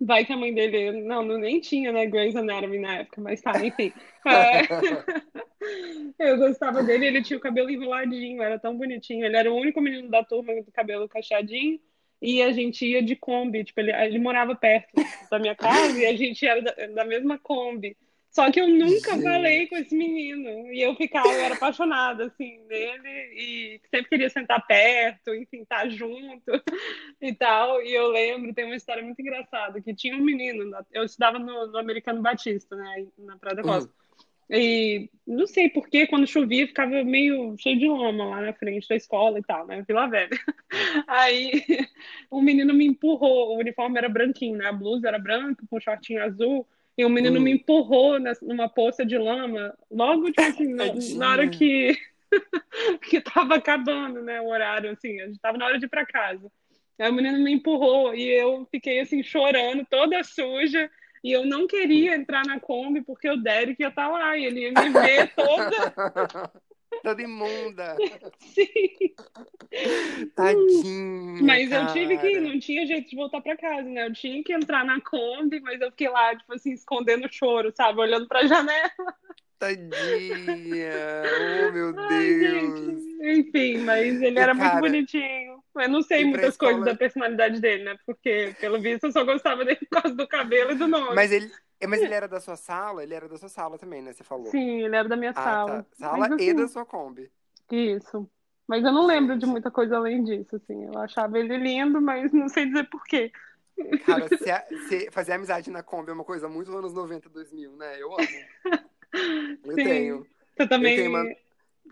vai 0.00 0.24
que 0.24 0.32
a 0.32 0.36
mãe 0.36 0.52
dele. 0.52 1.02
Não, 1.02 1.22
não 1.22 1.38
nem 1.38 1.60
tinha, 1.60 1.92
né, 1.92 2.06
Grey's 2.06 2.36
Anatomy 2.36 2.78
na 2.78 2.98
época, 2.98 3.20
mas 3.20 3.40
tá, 3.40 3.64
enfim. 3.64 3.92
É. 4.26 4.62
Eu 6.18 6.36
gostava 6.36 6.82
dele, 6.82 7.06
ele 7.06 7.22
tinha 7.22 7.36
o 7.36 7.40
cabelo 7.40 7.70
enroladinho, 7.70 8.42
era 8.42 8.58
tão 8.58 8.76
bonitinho. 8.76 9.24
Ele 9.24 9.36
era 9.36 9.52
o 9.52 9.56
único 9.56 9.80
menino 9.80 10.08
da 10.08 10.24
turma 10.24 10.52
do 10.62 10.72
cabelo 10.72 11.08
cacheadinho. 11.08 11.78
E 12.20 12.42
a 12.42 12.50
gente 12.52 12.84
ia 12.84 13.02
de 13.02 13.14
Kombi, 13.14 13.62
tipo, 13.62 13.78
ele, 13.78 13.92
ele 13.92 14.18
morava 14.18 14.56
perto 14.56 14.88
da 15.30 15.38
minha 15.38 15.54
casa 15.54 15.96
e 15.96 16.06
a 16.06 16.16
gente 16.16 16.44
era 16.46 16.60
da, 16.62 16.72
da 16.88 17.04
mesma 17.04 17.38
Kombi. 17.38 17.96
Só 18.36 18.52
que 18.52 18.60
eu 18.60 18.68
nunca 18.68 19.12
Gente. 19.12 19.22
falei 19.22 19.66
com 19.66 19.76
esse 19.78 19.96
menino. 19.96 20.70
E 20.70 20.82
eu 20.82 20.94
ficava, 20.94 21.26
eu 21.26 21.40
era 21.40 21.54
apaixonada, 21.54 22.26
assim, 22.26 22.60
nele. 22.68 23.32
E 23.34 23.80
sempre 23.90 24.10
queria 24.10 24.28
sentar 24.28 24.66
perto, 24.66 25.34
enfim, 25.34 25.62
estar 25.62 25.88
junto 25.88 26.52
e 27.18 27.32
tal. 27.32 27.82
E 27.82 27.94
eu 27.94 28.08
lembro, 28.08 28.52
tem 28.52 28.66
uma 28.66 28.76
história 28.76 29.02
muito 29.02 29.18
engraçada, 29.20 29.80
que 29.80 29.94
tinha 29.94 30.14
um 30.14 30.20
menino, 30.20 30.70
eu 30.92 31.04
estudava 31.04 31.38
no, 31.38 31.68
no 31.68 31.78
Americano 31.78 32.20
Batista, 32.20 32.76
né, 32.76 33.06
na 33.16 33.38
Praia 33.38 33.56
da 33.56 33.62
Costa. 33.62 33.90
E 34.50 35.08
não 35.26 35.46
sei 35.46 35.70
por 35.70 35.88
que, 35.88 36.06
quando 36.06 36.26
chovia, 36.26 36.66
ficava 36.66 37.02
meio 37.02 37.56
cheio 37.58 37.78
de 37.78 37.88
lama 37.88 38.26
lá 38.26 38.42
na 38.42 38.52
frente 38.52 38.86
da 38.86 38.96
escola 38.96 39.38
e 39.38 39.42
tal, 39.42 39.66
né? 39.66 39.82
Vila 39.88 40.08
Velha. 40.08 40.38
Aí 41.08 41.52
um 42.30 42.42
menino 42.42 42.74
me 42.74 42.86
empurrou, 42.86 43.54
o 43.54 43.58
uniforme 43.60 43.96
era 43.96 44.10
branquinho, 44.10 44.58
né? 44.58 44.66
A 44.66 44.72
blusa 44.72 45.08
era 45.08 45.18
branca, 45.18 45.64
com 45.70 45.80
shortinho 45.80 46.22
azul. 46.22 46.68
E 46.98 47.04
o 47.04 47.10
menino 47.10 47.38
Hum. 47.38 47.42
me 47.42 47.52
empurrou 47.52 48.18
numa 48.42 48.68
poça 48.68 49.04
de 49.04 49.18
lama, 49.18 49.76
logo, 49.90 50.26
tipo 50.30 50.40
assim, 50.42 50.72
na, 50.72 50.84
na 51.18 51.30
hora 51.30 51.48
que, 51.48 51.96
que 53.02 53.20
tava 53.20 53.56
acabando, 53.56 54.22
né? 54.22 54.40
O 54.40 54.48
horário, 54.48 54.90
assim, 54.90 55.20
a 55.20 55.26
gente 55.26 55.38
tava 55.38 55.58
na 55.58 55.66
hora 55.66 55.78
de 55.78 55.84
ir 55.84 55.90
pra 55.90 56.06
casa. 56.06 56.50
Aí 56.98 57.10
o 57.10 57.12
menino 57.12 57.38
me 57.38 57.52
empurrou 57.52 58.14
e 58.14 58.26
eu 58.26 58.66
fiquei, 58.70 59.00
assim, 59.00 59.22
chorando, 59.22 59.86
toda 59.90 60.22
suja. 60.24 60.90
E 61.22 61.32
eu 61.32 61.44
não 61.44 61.66
queria 61.66 62.14
entrar 62.14 62.46
na 62.46 62.60
Kombi 62.60 63.02
porque 63.02 63.28
o 63.28 63.36
Derek 63.36 63.82
ia 63.82 63.88
estar 63.88 64.08
lá 64.08 64.36
e 64.36 64.44
ele 64.44 64.60
ia 64.60 64.72
me 64.72 64.90
ver 64.90 65.34
toda 65.34 65.94
Toda 67.02 67.22
imunda. 67.22 67.96
assim. 68.22 68.68
Tadinha. 70.34 71.42
Mas 71.42 71.70
eu 71.70 71.86
tive 71.92 72.18
que 72.18 72.26
ir, 72.28 72.34
cara. 72.34 72.48
não 72.48 72.58
tinha 72.58 72.86
jeito 72.86 73.10
de 73.10 73.16
voltar 73.16 73.40
pra 73.40 73.56
casa, 73.56 73.88
né? 73.88 74.06
Eu 74.06 74.12
tinha 74.12 74.42
que 74.42 74.52
entrar 74.52 74.84
na 74.84 75.00
Kombi, 75.00 75.60
mas 75.60 75.80
eu 75.80 75.90
fiquei 75.90 76.08
lá, 76.08 76.34
tipo 76.36 76.52
assim, 76.54 76.72
escondendo 76.72 77.26
o 77.26 77.32
choro, 77.32 77.72
sabe? 77.74 78.00
Olhando 78.00 78.26
pra 78.26 78.46
janela. 78.46 78.90
Tadinha. 79.58 79.90
Oh, 81.68 81.72
meu 81.72 81.94
Ai, 81.98 82.34
Deus. 82.34 82.78
gente. 82.78 83.16
Enfim, 83.40 83.78
mas 83.78 84.20
ele 84.22 84.38
era 84.38 84.54
muito 84.54 84.68
cara, 84.68 84.80
bonitinho. 84.80 85.58
Eu 85.76 85.88
não 85.88 86.02
sei 86.02 86.24
muitas 86.24 86.50
escola- 86.50 86.72
coisas 86.72 86.92
da 86.92 86.96
personalidade 86.96 87.60
dele, 87.60 87.84
né? 87.84 87.96
Porque, 88.06 88.54
pelo 88.60 88.80
visto, 88.80 89.04
eu 89.04 89.12
só 89.12 89.24
gostava 89.24 89.64
dele 89.64 89.78
por 89.90 90.00
causa 90.02 90.16
do 90.16 90.28
cabelo 90.28 90.72
e 90.72 90.74
do 90.76 90.86
nome. 90.86 91.14
Mas 91.14 91.32
ele, 91.32 91.50
mas 91.86 92.02
ele 92.02 92.14
era 92.14 92.26
da 92.28 92.40
sua 92.40 92.56
sala? 92.56 93.02
Ele 93.02 93.14
era 93.14 93.28
da 93.28 93.36
sua 93.36 93.48
sala 93.48 93.78
também, 93.78 94.00
né? 94.02 94.12
Você 94.12 94.24
falou. 94.24 94.50
Sim, 94.50 94.82
ele 94.82 94.96
era 94.96 95.08
da 95.08 95.16
minha 95.16 95.32
Ah, 95.34 95.42
sala. 95.42 95.82
tá. 95.82 95.96
Sala 95.96 96.18
Mas, 96.28 96.32
e 96.32 96.34
assim, 96.34 96.54
da 96.54 96.68
sua 96.68 96.86
Kombi. 96.86 97.30
Isso. 97.70 98.28
Mas 98.66 98.84
eu 98.84 98.92
não 98.92 99.06
lembro 99.06 99.38
de 99.38 99.46
muita 99.46 99.70
coisa 99.70 99.96
além 99.96 100.24
disso, 100.24 100.56
assim. 100.56 100.84
Eu 100.86 100.98
achava 100.98 101.38
ele 101.38 101.56
lindo, 101.56 102.00
mas 102.00 102.32
não 102.32 102.48
sei 102.48 102.66
dizer 102.66 102.88
por 102.88 103.02
quê. 103.04 103.30
Cara, 104.04 104.28
se 104.28 104.50
a- 104.50 104.66
se 104.88 105.10
fazer 105.10 105.32
amizade 105.32 105.70
na 105.70 105.82
Kombi 105.82 106.10
é 106.10 106.14
uma 106.14 106.24
coisa 106.24 106.48
muito 106.48 106.74
anos 106.76 106.92
90, 106.92 107.28
2000, 107.28 107.76
né? 107.76 108.00
Eu 108.00 108.12
amo. 108.14 108.48
Eu 109.64 109.78
Sim. 109.78 109.82
tenho. 109.84 110.26
Você 110.56 110.66
também. 110.68 110.92
Eu 110.92 110.96
tenho 110.96 111.10
uma, 111.10 111.24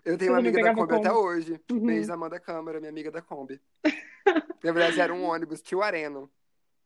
eu 0.05 0.17
tenho 0.17 0.31
uma 0.31 0.37
amiga 0.39 0.59
da 0.59 0.69
pegava 0.69 0.79
Kombi 0.81 0.95
até 0.95 1.11
Kombi? 1.11 1.19
hoje. 1.19 1.61
Uhum. 1.71 1.85
Beijo 1.85 2.11
Amanda 2.13 2.39
Câmara, 2.39 2.79
minha 2.79 2.89
amiga 2.91 3.11
da 3.11 3.21
Kombi. 3.21 3.61
Na 4.63 4.71
verdade, 4.71 4.99
era 4.99 5.13
um 5.13 5.23
ônibus, 5.25 5.61
tio 5.61 5.81
Areno. 5.81 6.31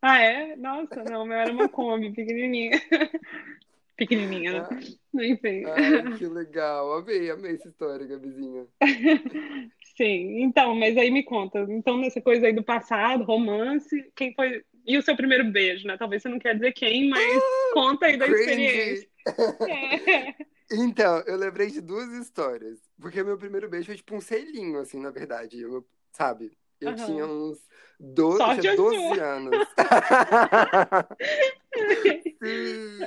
Ah, 0.01 0.19
é? 0.19 0.55
Nossa, 0.55 1.03
não, 1.03 1.25
meu 1.25 1.37
era 1.37 1.51
uma 1.51 1.67
Kombi, 1.67 2.11
pequenininha. 2.11 2.71
Pequenininha, 3.97 4.61
né? 4.61 5.27
Enfim. 5.27 5.65
Ai, 5.65 6.15
que 6.17 6.25
legal. 6.25 6.93
Amei, 6.93 7.29
amei 7.29 7.55
essa 7.55 7.67
história, 7.67 8.07
Gabizinha. 8.07 8.65
Sim, 9.97 10.41
então, 10.41 10.73
mas 10.73 10.95
aí 10.95 11.11
me 11.11 11.21
conta. 11.23 11.59
Então, 11.69 11.97
nessa 11.97 12.21
coisa 12.21 12.47
aí 12.47 12.53
do 12.53 12.63
passado, 12.63 13.25
romance, 13.25 14.09
quem 14.15 14.33
foi. 14.33 14.63
E 14.85 14.97
o 14.97 15.01
seu 15.01 15.17
primeiro 15.17 15.51
beijo, 15.51 15.85
né? 15.85 15.97
Talvez 15.97 16.21
você 16.21 16.29
não 16.29 16.39
quer 16.39 16.55
dizer 16.55 16.71
quem, 16.71 17.09
mas 17.09 17.43
conta 17.73 18.05
aí 18.05 18.15
da 18.15 18.25
experiência. 18.25 19.05
Cringe. 19.25 19.69
É. 19.69 20.35
Então, 20.71 21.21
eu 21.27 21.35
lembrei 21.35 21.69
de 21.69 21.81
duas 21.81 22.09
histórias. 22.13 22.79
Porque 23.01 23.21
meu 23.21 23.37
primeiro 23.37 23.69
beijo 23.69 23.87
foi 23.87 23.95
tipo 23.97 24.15
um 24.15 24.21
selinho, 24.21 24.79
assim, 24.79 24.99
na 25.01 25.11
verdade. 25.11 25.59
Eu, 25.59 25.85
sabe? 26.13 26.51
Eu 26.81 26.89
Aham. 26.89 27.05
tinha 27.05 27.25
uns 27.25 27.67
12, 27.99 28.37
Sorte 28.37 28.61
tinha 28.61 28.73
a 28.73 28.75
12 28.75 28.95
sua. 28.95 29.23
anos. 29.23 29.67
Sim. 32.41 32.99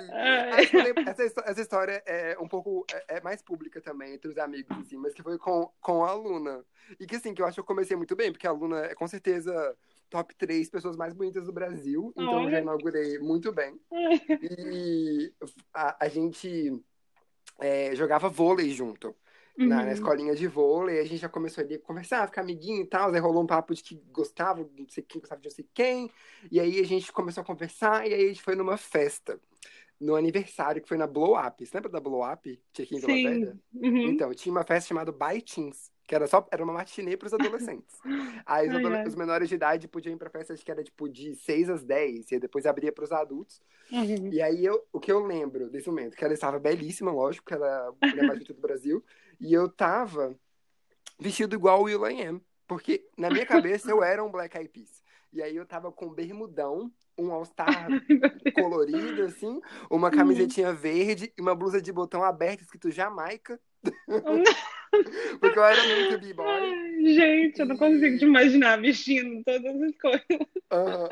Essa, 1.07 1.43
essa, 1.47 1.61
história 1.61 2.03
é 2.07 2.37
um 2.39 2.49
pouco 2.49 2.85
é, 2.93 3.17
é, 3.17 3.21
mais 3.21 3.43
pública 3.43 3.81
também 3.81 4.15
entre 4.15 4.31
os 4.31 4.39
amigos, 4.39 4.77
assim, 4.79 4.97
mas 4.97 5.15
que 5.15 5.23
foi 5.23 5.39
com, 5.39 5.71
com 5.81 6.05
a 6.05 6.13
Luna. 6.15 6.65
E 7.01 7.07
que 7.07 7.17
assim, 7.17 7.35
que 7.35 7.41
eu 7.41 7.47
acho 7.47 7.55
que 7.55 7.61
eu 7.61 7.65
comecei 7.65 7.97
muito 7.97 8.15
bem, 8.15 8.31
porque 8.31 8.47
a 8.47 8.53
Luna 8.53 8.81
é 8.81 8.95
com 8.95 9.07
certeza 9.07 9.77
top 10.11 10.35
3 10.35 10.69
pessoas 10.69 10.97
mais 10.97 11.15
bonitas 11.15 11.47
do 11.47 11.53
Brasil, 11.53 12.13
então 12.17 12.45
eu 12.45 12.51
já 12.51 12.61
inaugurei 12.61 13.19
muito 13.19 13.53
bem. 13.53 13.81
E 14.43 15.33
a, 15.73 16.05
a 16.05 16.09
gente 16.09 16.83
é, 17.61 17.95
jogava 17.95 18.29
vôlei 18.29 18.71
junto. 18.71 19.15
Uhum. 19.59 19.69
Na, 19.69 19.77
na, 19.77 19.83
uhum. 19.85 19.93
escolinha 19.93 20.35
de 20.35 20.47
vôlei, 20.47 20.99
a 20.99 21.05
gente 21.05 21.19
já 21.19 21.29
começou 21.29 21.63
ali 21.63 21.75
a 21.75 21.79
conversar, 21.79 22.27
ficar 22.27 22.41
amiguinho 22.41 22.83
e 22.83 22.87
tal, 22.87 23.13
aí 23.13 23.21
rolou 23.21 23.43
um 23.43 23.47
papo 23.47 23.75
de 23.75 23.83
que 23.83 24.03
gostava, 24.11 24.67
não 24.79 24.89
sei 24.89 25.03
quem 25.03 25.21
gostava 25.21 25.43
de 25.43 25.49
não 25.49 25.55
sei 25.55 25.67
quem, 25.75 26.11
e 26.51 26.59
aí 26.59 26.81
a 26.81 26.85
gente 26.85 27.13
começou 27.13 27.43
a 27.43 27.45
conversar, 27.45 28.07
e 28.07 28.15
aí 28.15 28.25
a 28.25 28.29
gente 28.29 28.43
foi 28.43 28.55
numa 28.55 28.79
festa, 28.79 29.39
no 30.01 30.17
aniversário, 30.17 30.83
que 30.83 30.89
foi 30.89 30.97
na 30.97 31.07
Blow 31.07 31.39
Up, 31.39 31.65
você 31.65 31.77
lembra 31.77 31.91
da 31.91 32.01
Blow 32.01 32.29
Up? 32.29 32.61
Tinha 32.73 32.85
aqui 32.85 32.97
em 32.97 32.99
Vila 32.99 33.13
Velha? 33.13 33.59
Uhum. 33.75 34.09
Então, 34.09 34.35
tinha 34.35 34.53
uma 34.53 34.65
festa 34.65 34.89
chamada 34.89 35.13
Teens, 35.13 35.93
que 36.05 36.15
era 36.15 36.27
só 36.27 36.47
era 36.51 36.63
uma 36.65 36.73
matinê 36.73 37.17
para 37.17 37.27
os 37.27 37.33
adolescentes. 37.33 37.97
Aí 38.45 38.69
os, 38.69 38.75
ai, 38.75 38.85
ai. 38.85 39.07
os, 39.07 39.15
menores 39.15 39.49
de 39.49 39.55
idade 39.55 39.87
podiam 39.87 40.15
ir 40.15 40.19
para 40.19 40.29
festas 40.29 40.63
que 40.63 40.71
era 40.71 40.83
tipo 40.83 41.09
de 41.09 41.37
6 41.37 41.71
às 41.71 41.85
10, 41.85 42.33
e 42.33 42.41
depois 42.41 42.67
abria 42.67 42.91
para 42.91 43.05
os 43.05 43.13
adultos. 43.13 43.63
Uhum. 43.91 44.29
E 44.33 44.43
aí 44.43 44.65
eu, 44.65 44.85
o 44.93 44.99
que 44.99 45.13
eu 45.13 45.25
lembro 45.25 45.71
desse 45.71 45.89
momento, 45.89 46.17
que 46.17 46.25
ela 46.25 46.35
estava 46.35 46.59
belíssima, 46.59 47.13
lógico, 47.13 47.47
que 47.47 47.55
ela 47.55 47.95
é 48.03 48.21
a 48.21 48.27
mais 48.27 48.39
bonita 48.39 48.53
do 48.53 48.61
Brasil, 48.61 49.05
e 49.43 49.53
eu 49.53 49.69
tava 49.69 50.39
vestido 51.19 51.57
igual 51.57 51.81
o 51.81 51.85
Will 51.85 52.09
I 52.09 52.23
Am, 52.23 52.41
porque 52.67 53.05
na 53.19 53.29
minha 53.29 53.45
cabeça 53.45 53.91
eu 53.91 54.03
era 54.03 54.25
um 54.25 54.31
Black 54.31 54.57
Eyed 54.57 54.71
Peas. 54.71 55.03
E 55.33 55.43
aí 55.43 55.57
eu 55.57 55.67
tava 55.67 55.91
com 55.91 56.13
bermudão, 56.13 56.93
um 57.19 57.33
All-Star 57.33 57.89
colorido, 58.55 59.23
assim, 59.23 59.61
uma 59.91 60.09
uhum. 60.09 60.15
camisetinha 60.15 60.73
verde 60.73 61.33
e 61.37 61.41
uma 61.41 61.55
blusa 61.55 61.83
de 61.83 61.91
botão 61.91 62.23
aberta 62.23 62.63
escrito 62.63 62.91
Jamaica. 62.91 63.59
Porque 65.41 65.59
eu 65.59 65.65
era 65.65 65.83
muito 65.83 66.19
b-boy. 66.21 67.15
Gente, 67.15 67.61
eu 67.61 67.67
não 67.67 67.77
consigo 67.77 68.19
te 68.19 68.25
imaginar 68.25 68.81
vestindo 68.81 69.43
todas 69.43 69.83
as 69.83 69.97
coisas. 69.97 70.49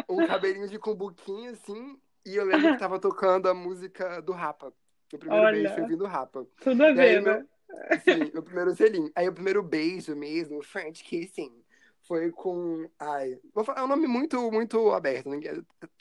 Um 0.08 0.26
cabelinho 0.26 0.68
de 0.68 0.78
cumbuquinho, 0.78 1.50
assim. 1.50 1.98
E 2.24 2.36
eu 2.36 2.44
lembro 2.44 2.72
que 2.72 2.78
tava 2.78 3.00
tocando 3.00 3.48
a 3.48 3.54
música 3.54 4.20
do 4.20 4.32
Rapa. 4.32 4.72
O 5.12 5.18
primeiro 5.18 5.44
Olha, 5.44 5.62
beijo 5.62 5.82
ouvindo 5.82 6.04
Rapa. 6.04 6.46
Tudo 6.60 6.84
a 6.84 6.92
ver, 6.92 7.22
né? 7.22 7.36
Meu, 7.38 7.48
sim, 8.04 8.30
meu 8.32 8.42
primeiro 8.42 8.74
selinho. 8.74 9.10
Aí 9.14 9.28
o 9.28 9.32
primeiro 9.32 9.62
beijo 9.62 10.14
mesmo, 10.14 10.62
French 10.62 11.02
Kissing, 11.04 11.52
foi 12.02 12.30
com. 12.30 12.88
Ai, 12.98 13.38
vou 13.54 13.64
falar, 13.64 13.80
é 13.80 13.84
um 13.84 13.88
nome 13.88 14.06
muito, 14.06 14.50
muito 14.50 14.90
aberto. 14.92 15.30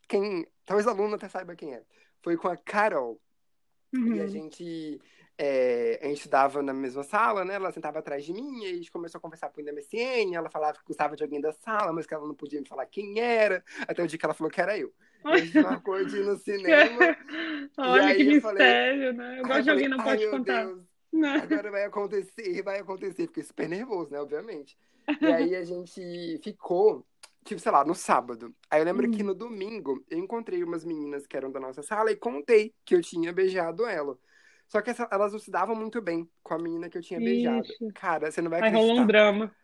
Quem. 0.07 0.47
Talvez 0.65 0.87
a 0.87 0.91
aluna 0.91 1.15
até 1.15 1.27
saiba 1.27 1.55
quem 1.55 1.73
é. 1.73 1.83
Foi 2.21 2.37
com 2.37 2.47
a 2.47 2.57
Carol. 2.57 3.19
Uhum. 3.93 4.15
E 4.15 4.21
a 4.21 4.27
gente 4.27 5.01
é, 5.41 5.97
a 6.03 6.07
gente 6.07 6.17
estudava 6.17 6.61
na 6.61 6.73
mesma 6.73 7.01
sala, 7.01 7.45
né? 7.45 7.53
Ela 7.53 7.71
sentava 7.71 7.99
atrás 7.99 8.25
de 8.25 8.33
mim, 8.33 8.65
e 8.65 8.65
a 8.65 8.73
gente 8.73 8.91
começou 8.91 9.19
a 9.19 9.21
conversar 9.21 9.47
por 9.49 9.63
MSN. 9.63 10.35
Ela 10.35 10.49
falava 10.49 10.77
que 10.77 10.83
gostava 10.85 11.15
de 11.15 11.23
alguém 11.23 11.39
da 11.39 11.53
sala, 11.53 11.93
mas 11.93 12.05
que 12.05 12.13
ela 12.13 12.27
não 12.27 12.35
podia 12.35 12.59
me 12.59 12.67
falar 12.67 12.85
quem 12.87 13.21
era. 13.21 13.63
Até 13.87 14.03
o 14.03 14.07
dia 14.07 14.19
que 14.19 14.25
ela 14.25 14.33
falou 14.33 14.51
que 14.51 14.59
era 14.59 14.77
eu. 14.77 14.91
E 15.23 15.27
a 15.29 15.37
gente 15.37 15.61
marcou 15.63 16.03
de 16.03 16.17
ir 16.17 16.25
no 16.25 16.35
cinema. 16.35 17.17
Olha 17.79 18.15
que 18.15 18.23
mistério, 18.25 18.41
falei, 18.41 19.13
né? 19.13 19.39
Eu 19.39 19.47
gosto 19.47 19.63
de 19.63 19.69
alguém 19.69 19.87
não 19.87 20.03
pode 20.03 20.29
contar. 20.29 20.65
Deus. 20.65 20.88
Agora 21.41 21.71
vai 21.71 21.83
acontecer, 21.85 22.61
vai 22.63 22.79
acontecer. 22.79 23.27
Fiquei 23.27 23.43
super 23.43 23.67
nervoso, 23.67 24.11
né? 24.11 24.19
Obviamente. 24.19 24.77
E 25.21 25.25
aí 25.25 25.55
a 25.55 25.63
gente 25.63 26.39
ficou 26.43 27.05
tipo, 27.43 27.59
sei 27.59 27.71
lá, 27.71 27.83
no 27.83 27.95
sábado. 27.95 28.53
Aí 28.69 28.81
eu 28.81 28.85
lembro 28.85 29.07
hum. 29.07 29.11
que 29.11 29.23
no 29.23 29.33
domingo 29.33 30.03
eu 30.09 30.19
encontrei 30.19 30.63
umas 30.63 30.85
meninas 30.85 31.25
que 31.25 31.35
eram 31.35 31.51
da 31.51 31.59
nossa 31.59 31.81
sala 31.81 32.11
e 32.11 32.15
contei 32.15 32.73
que 32.85 32.95
eu 32.95 33.01
tinha 33.01 33.33
beijado 33.33 33.85
ela. 33.85 34.17
Só 34.67 34.81
que 34.81 34.91
essa, 34.91 35.07
elas 35.11 35.31
não 35.31 35.39
se 35.39 35.49
davam 35.49 35.75
muito 35.75 35.99
bem 35.99 36.29
com 36.43 36.53
a 36.53 36.59
menina 36.59 36.89
que 36.89 36.97
eu 36.97 37.01
tinha 37.01 37.19
Ixi. 37.19 37.25
beijado. 37.25 37.67
Cara, 37.95 38.31
você 38.31 38.41
não 38.41 38.51
vai 38.51 38.59
acreditar. 38.59 38.79
Aí 38.81 38.87
rolou 38.87 39.03
um 39.03 39.07
drama. 39.07 39.55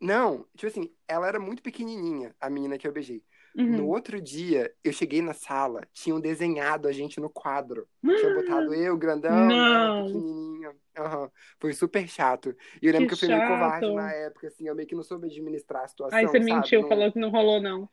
Não, 0.00 0.46
tipo 0.54 0.66
assim, 0.66 0.94
ela 1.08 1.26
era 1.26 1.40
muito 1.40 1.62
pequenininha, 1.62 2.34
a 2.40 2.50
menina 2.50 2.78
que 2.78 2.86
eu 2.86 2.92
beijei. 2.92 3.24
Uhum. 3.56 3.78
No 3.78 3.88
outro 3.88 4.20
dia, 4.20 4.70
eu 4.84 4.92
cheguei 4.92 5.22
na 5.22 5.32
sala, 5.32 5.80
tinham 5.94 6.20
desenhado 6.20 6.86
a 6.86 6.92
gente 6.92 7.18
no 7.18 7.30
quadro. 7.30 7.88
Tinha 8.04 8.34
botado 8.34 8.74
eu, 8.74 8.96
grandão, 8.98 9.46
não. 9.46 10.04
pequenininha. 10.04 10.70
Uhum. 10.98 11.30
Foi 11.58 11.72
super 11.72 12.06
chato. 12.06 12.54
E 12.82 12.86
eu 12.86 12.92
lembro 12.92 13.08
que, 13.08 13.16
que 13.16 13.24
eu 13.24 13.28
fui 13.28 13.36
meio 13.36 13.48
covarde 13.48 13.94
na 13.94 14.12
época, 14.12 14.48
assim, 14.48 14.68
eu 14.68 14.74
meio 14.74 14.86
que 14.86 14.94
não 14.94 15.02
soube 15.02 15.26
administrar 15.26 15.84
a 15.84 15.88
situação. 15.88 16.18
Aí 16.18 16.26
você 16.26 16.38
mentiu, 16.38 16.82
não... 16.82 16.88
falou 16.88 17.10
que 17.10 17.18
não 17.18 17.30
rolou, 17.30 17.60
não. 17.60 17.88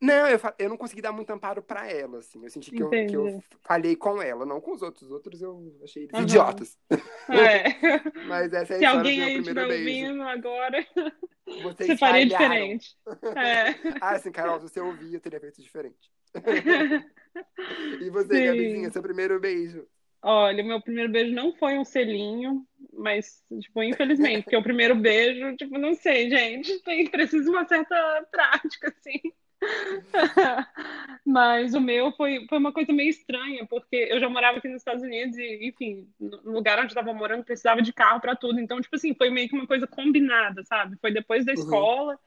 Não, 0.00 0.28
eu, 0.28 0.38
eu 0.58 0.68
não 0.68 0.76
consegui 0.76 1.02
dar 1.02 1.10
muito 1.10 1.30
amparo 1.30 1.60
para 1.60 1.90
ela, 1.90 2.18
assim. 2.18 2.44
Eu 2.44 2.50
senti 2.50 2.70
que 2.70 2.82
eu, 2.82 2.88
que 2.88 3.16
eu, 3.16 3.42
falhei 3.62 3.96
com 3.96 4.22
ela, 4.22 4.46
não 4.46 4.60
com 4.60 4.72
os 4.72 4.82
outros. 4.82 5.02
Os 5.02 5.10
outros 5.10 5.42
eu 5.42 5.76
achei 5.82 6.04
eles 6.04 6.14
uhum. 6.14 6.22
idiotas. 6.22 6.78
É. 6.90 6.98
Mas 8.28 8.52
essa 8.52 8.74
é 8.74 8.76
a 8.76 8.78
Se 8.78 8.84
alguém 8.84 9.22
aí 9.22 9.38
estiver 9.38 9.66
ouvindo 9.66 10.22
agora, 10.22 10.86
você 11.62 11.96
faria 11.96 12.26
diferente. 12.26 12.96
É. 13.36 13.74
ah, 14.00 14.18
sim, 14.18 14.30
Carol, 14.32 14.58
se 14.60 14.68
você 14.68 14.80
ouvir, 14.80 15.14
eu 15.14 15.20
teria 15.20 15.40
feito 15.40 15.62
diferente. 15.62 16.10
e 18.00 18.10
você, 18.10 18.34
sim. 18.36 18.44
Gabizinha, 18.44 18.90
seu 18.90 19.02
primeiro 19.02 19.38
beijo? 19.40 19.86
Olha, 20.22 20.64
meu 20.64 20.80
primeiro 20.80 21.10
beijo 21.12 21.32
não 21.32 21.54
foi 21.54 21.78
um 21.78 21.84
selinho, 21.84 22.66
mas, 22.92 23.44
tipo, 23.60 23.82
infelizmente, 23.82 24.42
porque 24.42 24.56
o 24.56 24.62
primeiro 24.62 24.96
beijo, 24.96 25.56
tipo, 25.56 25.78
não 25.78 25.94
sei, 25.94 26.28
gente, 26.28 26.82
tem, 26.82 27.08
precisa 27.08 27.48
uma 27.48 27.66
certa 27.66 28.26
prática, 28.30 28.88
assim. 28.88 29.20
Mas 31.24 31.74
o 31.74 31.80
meu 31.80 32.12
foi, 32.12 32.46
foi 32.48 32.58
uma 32.58 32.72
coisa 32.72 32.92
meio 32.92 33.10
estranha, 33.10 33.66
porque 33.66 33.96
eu 34.10 34.18
já 34.20 34.28
morava 34.28 34.58
aqui 34.58 34.68
nos 34.68 34.80
Estados 34.80 35.02
Unidos 35.02 35.36
e, 35.36 35.68
enfim, 35.68 36.08
no 36.18 36.52
lugar 36.52 36.78
onde 36.78 36.86
eu 36.86 36.98
estava 36.98 37.12
morando 37.12 37.44
precisava 37.44 37.82
de 37.82 37.92
carro 37.92 38.20
para 38.20 38.36
tudo. 38.36 38.60
Então, 38.60 38.80
tipo 38.80 38.96
assim, 38.96 39.14
foi 39.14 39.30
meio 39.30 39.48
que 39.48 39.54
uma 39.54 39.66
coisa 39.66 39.86
combinada, 39.86 40.64
sabe? 40.64 40.96
Foi 41.00 41.12
depois 41.12 41.44
da 41.44 41.52
uhum. 41.52 41.58
escola. 41.58 42.18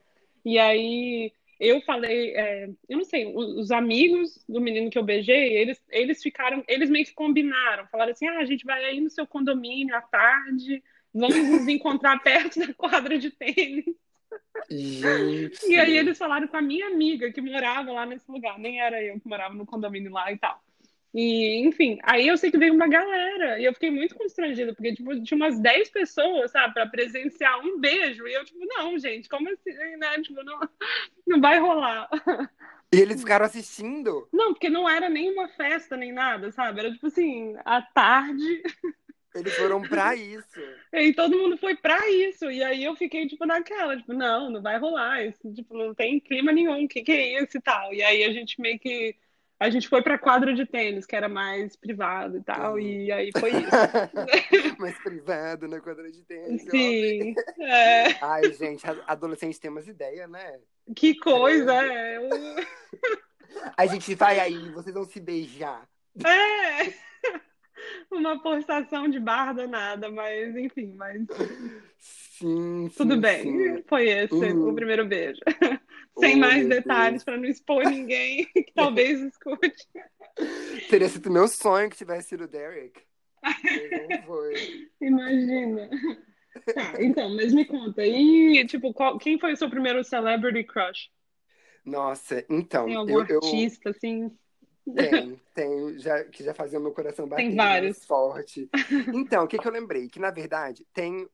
E 0.44 0.58
aí 0.58 1.32
eu 1.62 1.80
falei, 1.82 2.34
é, 2.34 2.68
eu 2.88 2.98
não 2.98 3.04
sei, 3.04 3.32
os 3.34 3.70
amigos 3.70 4.44
do 4.48 4.60
menino 4.60 4.90
que 4.90 4.98
eu 4.98 5.04
beijei, 5.04 5.56
eles, 5.56 5.80
eles 5.90 6.20
ficaram, 6.20 6.64
eles 6.66 6.90
meio 6.90 7.04
que 7.04 7.14
combinaram, 7.14 7.86
falaram 7.86 8.10
assim: 8.10 8.26
ah, 8.26 8.38
a 8.38 8.44
gente 8.44 8.64
vai 8.64 8.84
aí 8.84 9.00
no 9.00 9.08
seu 9.08 9.24
condomínio 9.26 9.94
à 9.94 10.00
tarde, 10.00 10.82
vamos 11.14 11.36
nos 11.36 11.68
encontrar 11.68 12.18
perto 12.24 12.58
da 12.58 12.74
quadra 12.74 13.16
de 13.16 13.30
tênis. 13.30 13.84
Gente. 14.70 15.66
E 15.66 15.78
aí 15.78 15.96
eles 15.96 16.18
falaram 16.18 16.46
com 16.46 16.56
a 16.56 16.62
minha 16.62 16.86
amiga 16.86 17.30
que 17.30 17.40
morava 17.40 17.92
lá 17.92 18.06
nesse 18.06 18.30
lugar, 18.30 18.58
nem 18.58 18.80
era 18.80 19.02
eu 19.02 19.18
que 19.20 19.28
morava 19.28 19.54
no 19.54 19.66
condomínio 19.66 20.12
lá 20.12 20.32
e 20.32 20.38
tal. 20.38 20.62
E, 21.14 21.66
enfim, 21.66 21.98
aí 22.02 22.26
eu 22.26 22.38
sei 22.38 22.50
que 22.50 22.56
veio 22.56 22.72
uma 22.72 22.88
galera 22.88 23.60
e 23.60 23.64
eu 23.66 23.74
fiquei 23.74 23.90
muito 23.90 24.14
constrangida, 24.14 24.72
porque 24.72 24.94
tipo, 24.94 25.22
tinha 25.22 25.36
umas 25.36 25.60
10 25.60 25.90
pessoas, 25.90 26.50
sabe, 26.50 26.72
para 26.72 26.86
presenciar 26.86 27.60
um 27.60 27.78
beijo. 27.78 28.26
E 28.26 28.32
eu, 28.32 28.44
tipo, 28.44 28.60
não, 28.64 28.98
gente, 28.98 29.28
como 29.28 29.50
assim, 29.50 29.96
né? 29.98 30.22
Tipo, 30.22 30.42
não, 30.42 30.58
não 31.26 31.40
vai 31.40 31.58
rolar. 31.58 32.08
E 32.90 32.98
eles 32.98 33.20
ficaram 33.20 33.44
assistindo? 33.44 34.28
Não, 34.32 34.52
porque 34.52 34.70
não 34.70 34.88
era 34.88 35.08
nem 35.10 35.30
uma 35.32 35.48
festa, 35.48 35.96
nem 35.96 36.12
nada, 36.12 36.50
sabe? 36.52 36.80
Era 36.80 36.92
tipo 36.92 37.06
assim, 37.06 37.56
à 37.64 37.82
tarde. 37.82 38.62
Eles 39.34 39.54
foram 39.54 39.82
pra 39.82 40.14
isso. 40.14 40.60
E 40.94 41.14
todo 41.14 41.38
mundo 41.38 41.56
foi 41.56 41.74
pra 41.74 42.06
isso. 42.10 42.50
E 42.50 42.62
aí 42.62 42.84
eu 42.84 42.94
fiquei, 42.94 43.26
tipo, 43.26 43.46
naquela, 43.46 43.96
tipo, 43.96 44.12
não, 44.12 44.50
não 44.50 44.60
vai 44.60 44.78
rolar. 44.78 45.24
Isso, 45.24 45.50
tipo, 45.54 45.74
não 45.74 45.94
tem 45.94 46.20
clima 46.20 46.52
nenhum, 46.52 46.84
o 46.84 46.88
que, 46.88 47.02
que 47.02 47.12
é 47.12 47.42
isso 47.42 47.56
e 47.56 47.60
tal. 47.62 47.94
E 47.94 48.02
aí 48.02 48.22
a 48.24 48.32
gente 48.32 48.60
meio 48.60 48.78
que. 48.78 49.16
A 49.58 49.70
gente 49.70 49.88
foi 49.88 50.02
pra 50.02 50.18
quadra 50.18 50.52
de 50.52 50.66
tênis, 50.66 51.06
que 51.06 51.16
era 51.16 51.30
mais 51.30 51.76
privado 51.76 52.36
e 52.36 52.42
tal, 52.42 52.74
uhum. 52.74 52.80
e 52.80 53.10
aí 53.10 53.30
foi 53.38 53.52
isso. 53.56 54.76
mais 54.78 54.98
privado 55.02 55.66
na 55.66 55.80
quadra 55.80 56.10
de 56.10 56.22
tênis. 56.24 56.62
Sim. 56.68 57.34
É. 57.60 58.22
Ai, 58.22 58.52
gente, 58.52 58.84
adolescente 59.06 59.58
tem 59.58 59.70
umas 59.70 59.88
ideias, 59.88 60.28
né? 60.28 60.58
Que 60.94 61.14
coisa, 61.16 61.72
é. 61.72 62.16
Eu... 62.18 62.28
A 63.76 63.86
gente 63.86 64.14
vai 64.14 64.40
aí, 64.40 64.70
vocês 64.72 64.94
vão 64.94 65.04
se 65.04 65.20
beijar. 65.20 65.88
É 66.22 67.11
uma 68.10 68.40
postação 68.42 69.08
de 69.08 69.18
barra 69.18 69.52
danada, 69.52 70.10
mas 70.10 70.56
enfim, 70.56 70.94
mas. 70.96 71.22
Sim, 71.98 72.90
Tudo 72.96 73.14
sim, 73.14 73.20
bem, 73.20 73.42
sim. 73.42 73.84
foi 73.88 74.08
esse 74.08 74.34
uhum. 74.34 74.70
o 74.70 74.74
primeiro 74.74 75.06
beijo. 75.06 75.40
Sem 76.18 76.36
oh, 76.36 76.38
mais 76.38 76.68
detalhes, 76.68 77.24
para 77.24 77.38
não 77.38 77.46
expor 77.46 77.84
ninguém 77.84 78.44
que 78.52 78.72
talvez 78.74 79.20
escute. 79.20 79.88
Teria 80.90 81.08
sido 81.08 81.30
meu 81.30 81.48
sonho 81.48 81.88
que 81.88 81.96
tivesse 81.96 82.30
sido 82.30 82.44
o 82.44 82.48
Derek. 82.48 83.00
não 84.08 84.22
foi. 84.24 84.90
Imagina. 85.00 85.88
Tá, 86.74 87.02
então, 87.02 87.34
mas 87.34 87.52
me 87.54 87.64
conta, 87.64 88.04
e 88.04 88.66
tipo, 88.66 88.92
qual, 88.92 89.16
quem 89.18 89.38
foi 89.38 89.54
o 89.54 89.56
seu 89.56 89.70
primeiro 89.70 90.04
celebrity 90.04 90.64
crush? 90.64 91.08
Nossa, 91.84 92.44
então. 92.48 92.86
Tem 92.86 92.96
algum 92.96 93.24
eu, 93.24 93.38
artista, 93.38 93.88
eu... 93.88 93.90
assim? 93.90 94.30
Tem, 94.94 95.40
tem, 95.54 95.98
já, 95.98 96.24
que 96.24 96.42
já 96.44 96.54
fazia 96.54 96.78
o 96.78 96.82
meu 96.82 96.92
coração 96.92 97.28
bater 97.28 97.46
tem 97.48 97.56
vários. 97.56 98.04
forte. 98.04 98.68
Então, 99.12 99.44
o 99.44 99.48
que, 99.48 99.58
que 99.58 99.66
eu 99.66 99.72
lembrei? 99.72 100.08
Que, 100.08 100.18
na 100.20 100.30
verdade, 100.30 100.86
tem, 100.92 101.28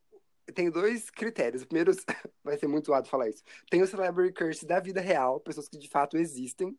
tem 0.55 0.71
dois 0.71 1.11
critérios. 1.11 1.63
O 1.63 1.67
primeiro, 1.67 1.93
vai 2.45 2.59
ser 2.59 2.67
muito 2.69 2.87
zoado 2.87 3.09
falar 3.09 3.29
isso. 3.29 3.43
Tem 3.71 3.83
o 3.83 3.87
Celebrity 3.87 4.35
Curse 4.35 4.67
da 4.67 4.81
vida 4.81 5.01
real, 5.01 5.41
pessoas 5.41 5.69
que 5.69 5.79
de 5.79 5.89
fato 5.89 6.17
existem. 6.17 6.77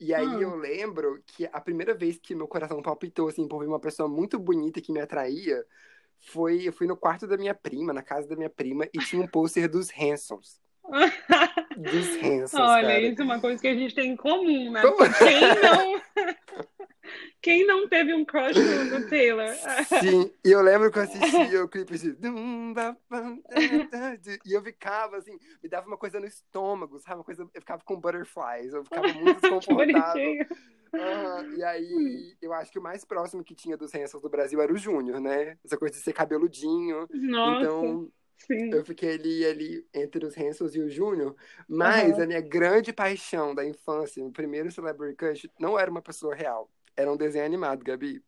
E 0.00 0.14
aí 0.14 0.26
Ah. 0.26 0.38
eu 0.40 0.56
lembro 0.56 1.22
que 1.26 1.46
a 1.52 1.60
primeira 1.60 1.94
vez 1.94 2.18
que 2.18 2.34
meu 2.34 2.48
coração 2.48 2.80
palpitou, 2.82 3.28
assim, 3.28 3.46
por 3.46 3.60
ver 3.60 3.66
uma 3.66 3.80
pessoa 3.80 4.08
muito 4.08 4.38
bonita 4.38 4.80
que 4.80 4.92
me 4.92 5.00
atraía, 5.00 5.64
foi, 6.20 6.68
eu 6.68 6.72
fui 6.72 6.86
no 6.86 6.96
quarto 6.96 7.26
da 7.26 7.36
minha 7.36 7.54
prima, 7.54 7.92
na 7.92 8.02
casa 8.02 8.26
da 8.28 8.36
minha 8.36 8.50
prima, 8.50 8.86
e 8.94 8.98
tinha 9.00 9.22
um 9.22 9.28
pôster 9.28 9.68
dos 9.70 9.90
Hansons. 9.98 10.60
Dos 11.76 12.08
Hansons, 12.22 12.54
Olha, 12.54 12.88
cara. 12.88 13.00
isso 13.00 13.20
é 13.20 13.24
uma 13.24 13.40
coisa 13.40 13.60
que 13.60 13.68
a 13.68 13.74
gente 13.74 13.94
tem 13.94 14.10
em 14.12 14.16
comum, 14.16 14.70
né? 14.70 14.82
Quem 15.18 15.40
não, 15.62 16.02
quem 17.40 17.66
não 17.66 17.88
teve 17.88 18.12
um 18.14 18.24
crush 18.24 18.56
no, 18.58 19.08
Taylor? 19.08 19.48
Sim, 20.00 20.32
e 20.44 20.50
eu 20.50 20.60
lembro 20.62 20.90
que 20.90 20.98
eu 20.98 21.02
assistia 21.02 21.62
o 21.64 21.68
clipe 21.68 21.96
de... 21.98 22.16
E 24.44 24.52
eu 24.52 24.62
ficava, 24.62 25.16
assim, 25.16 25.38
me 25.62 25.68
dava 25.68 25.86
uma 25.86 25.96
coisa 25.96 26.20
no 26.20 26.26
estômago, 26.26 26.98
sabe? 27.00 27.16
Uma 27.16 27.24
coisa... 27.24 27.42
Eu 27.42 27.60
ficava 27.60 27.82
com 27.84 28.00
butterflies, 28.00 28.72
eu 28.74 28.84
ficava 28.84 29.08
muito 29.12 29.40
desconfortável. 29.40 30.46
Aham, 30.92 31.54
E 31.56 31.62
aí, 31.62 32.36
eu 32.42 32.52
acho 32.52 32.70
que 32.72 32.78
o 32.78 32.82
mais 32.82 33.04
próximo 33.04 33.44
que 33.44 33.54
tinha 33.54 33.76
dos 33.76 33.94
Hansons 33.94 34.20
do 34.22 34.28
Brasil 34.28 34.60
era 34.60 34.72
o 34.72 34.76
Júnior, 34.76 35.20
né? 35.20 35.56
Essa 35.64 35.76
coisa 35.76 35.94
de 35.94 36.00
ser 36.00 36.12
cabeludinho. 36.12 37.06
Nossa, 37.12 37.64
Então, 37.64 38.12
sim. 38.46 38.70
eu 38.70 38.84
fiquei 38.84 39.14
ali, 39.14 39.44
ali 39.46 39.88
entre 39.94 40.24
os 40.24 40.36
Hansons 40.36 40.74
e 40.74 40.80
o 40.80 40.88
Júnior. 40.88 41.36
Mas 41.68 42.18
Aham. 42.18 42.20
a 42.20 42.26
minha 42.26 42.40
grande 42.40 42.92
paixão 42.92 43.54
da 43.54 43.64
infância, 43.66 44.24
o 44.24 44.32
primeiro 44.32 44.70
Celebrity 44.70 45.16
Crush, 45.16 45.50
não 45.58 45.78
era 45.78 45.90
uma 45.90 46.02
pessoa 46.02 46.34
real. 46.34 46.70
Era 46.96 47.10
um 47.12 47.16
desenho 47.16 47.44
animado, 47.46 47.84
Gabi. 47.84 48.22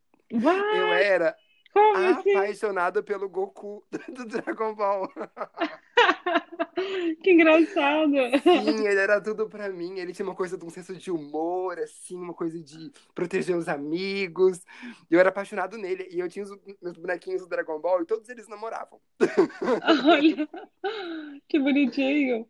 Eu 0.70 0.92
What? 0.92 1.05
era 1.05 1.37
Como 1.72 2.09
assim? 2.09 2.31
apaixonado 2.35 3.03
pelo 3.05 3.29
Goku 3.29 3.85
do 4.12 4.27
Dragon 4.27 4.75
Ball. 4.75 5.11
Que 7.22 7.32
engraçado. 7.32 8.14
Sim, 8.42 8.86
ele 8.86 8.98
era 8.98 9.20
tudo 9.20 9.48
pra 9.48 9.68
mim. 9.68 9.98
Ele 9.98 10.12
tinha 10.12 10.26
uma 10.26 10.34
coisa 10.34 10.56
de 10.56 10.64
um 10.64 10.70
senso 10.70 10.94
de 10.94 11.10
humor, 11.10 11.78
assim, 11.78 12.16
uma 12.16 12.34
coisa 12.34 12.60
de 12.60 12.90
proteger 13.14 13.56
os 13.56 13.68
amigos. 13.68 14.64
Eu 15.10 15.20
era 15.20 15.28
apaixonado 15.28 15.76
nele. 15.76 16.08
E 16.10 16.18
eu 16.18 16.28
tinha 16.28 16.44
os 16.44 16.50
meus 16.80 16.96
bonequinhos 16.96 17.42
do 17.42 17.48
Dragon 17.48 17.78
Ball 17.78 18.02
e 18.02 18.06
todos 18.06 18.28
eles 18.28 18.48
namoravam. 18.48 19.00
Olha, 20.08 20.48
que 21.48 21.58
bonitinho. 21.58 22.48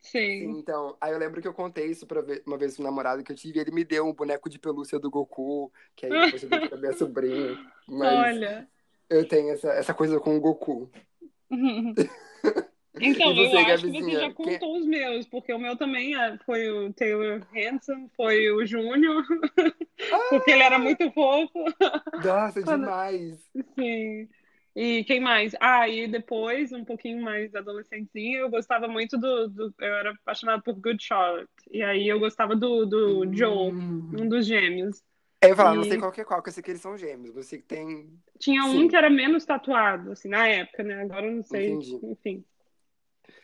Sim. 0.00 0.58
Então, 0.58 0.96
aí 1.00 1.12
eu 1.12 1.18
lembro 1.18 1.40
que 1.40 1.48
eu 1.48 1.54
contei 1.54 1.86
isso 1.86 2.06
pra 2.06 2.22
uma 2.46 2.58
vez 2.58 2.74
pro 2.74 2.84
namorado 2.84 3.24
que 3.24 3.32
eu 3.32 3.36
tive, 3.36 3.58
e 3.58 3.62
ele 3.62 3.70
me 3.70 3.84
deu 3.84 4.06
um 4.06 4.12
boneco 4.12 4.50
de 4.50 4.58
pelúcia 4.58 4.98
do 4.98 5.10
Goku, 5.10 5.72
que 5.96 6.04
aí 6.04 6.12
depois 6.12 6.42
eu 6.42 6.48
dei 6.50 6.68
pra 6.68 6.78
minha 6.78 6.92
sobrinha. 6.92 7.58
Mas 7.88 8.36
Olha. 8.36 8.68
eu 9.08 9.26
tenho 9.26 9.50
essa, 9.50 9.68
essa 9.68 9.94
coisa 9.94 10.20
com 10.20 10.36
o 10.36 10.40
Goku. 10.40 10.90
Então, 12.96 13.32
E 13.32 13.34
você, 13.34 13.56
eu 13.56 13.58
acho 13.58 13.84
que 13.84 13.90
você 13.90 13.98
Gabizinha? 13.98 14.20
já 14.20 14.32
contou 14.32 14.76
os 14.78 14.86
meus, 14.86 15.26
porque 15.26 15.52
o 15.52 15.58
meu 15.58 15.76
também 15.76 16.14
é- 16.14 16.38
foi 16.46 16.70
o 16.70 16.92
Taylor 16.92 17.44
Hanson, 17.52 18.08
foi 18.16 18.50
o 18.52 18.64
Júnior, 18.64 19.24
porque 20.30 20.50
ele 20.52 20.62
era 20.62 20.78
muito 20.78 21.10
fofo. 21.10 21.64
Nossa, 22.24 22.62
Quando- 22.62 22.82
demais! 22.82 23.50
Sim. 23.78 24.28
E 24.76 25.04
quem 25.04 25.20
mais? 25.20 25.54
Ah, 25.60 25.88
e 25.88 26.06
depois, 26.08 26.72
um 26.72 26.84
pouquinho 26.84 27.20
mais 27.22 27.54
adolescentezinho, 27.54 28.38
eu 28.40 28.50
gostava 28.50 28.88
muito 28.88 29.16
do, 29.18 29.48
do- 29.48 29.74
Eu 29.80 29.94
era 29.94 30.10
apaixonada 30.12 30.62
por 30.62 30.74
Good 30.80 31.02
Charlotte. 31.02 31.48
E 31.70 31.82
aí 31.82 32.08
eu 32.08 32.18
gostava 32.20 32.56
do, 32.56 32.84
do 32.86 33.24
Hum. 33.24 34.10
um 34.20 34.28
dos 34.28 34.46
gêmeos. 34.46 35.02
Eu 35.44 35.48
ia 35.50 35.56
falar, 35.56 35.74
não 35.74 35.82
E- 35.84 35.88
sei 35.88 35.98
qual 35.98 36.12
que 36.12 36.20
é 36.20 36.24
qual, 36.24 36.42
que 36.42 36.48
eu 36.48 36.52
sei 36.52 36.62
que 36.62 36.70
eles 36.70 36.80
são 36.82 36.96
gêmeos. 36.96 37.34
Você 37.34 37.58
que 37.58 37.64
tem. 37.64 38.10
Tinha 38.38 38.62
Sim. 38.62 38.84
um 38.84 38.88
que 38.88 38.96
era 38.96 39.08
menos 39.10 39.44
tatuado, 39.44 40.12
assim, 40.12 40.28
na 40.28 40.46
época, 40.48 40.82
né? 40.82 41.02
Agora 41.02 41.26
eu 41.26 41.32
não 41.32 41.42
sei, 41.42 41.70
Entendi. 41.70 42.00
enfim. 42.04 42.44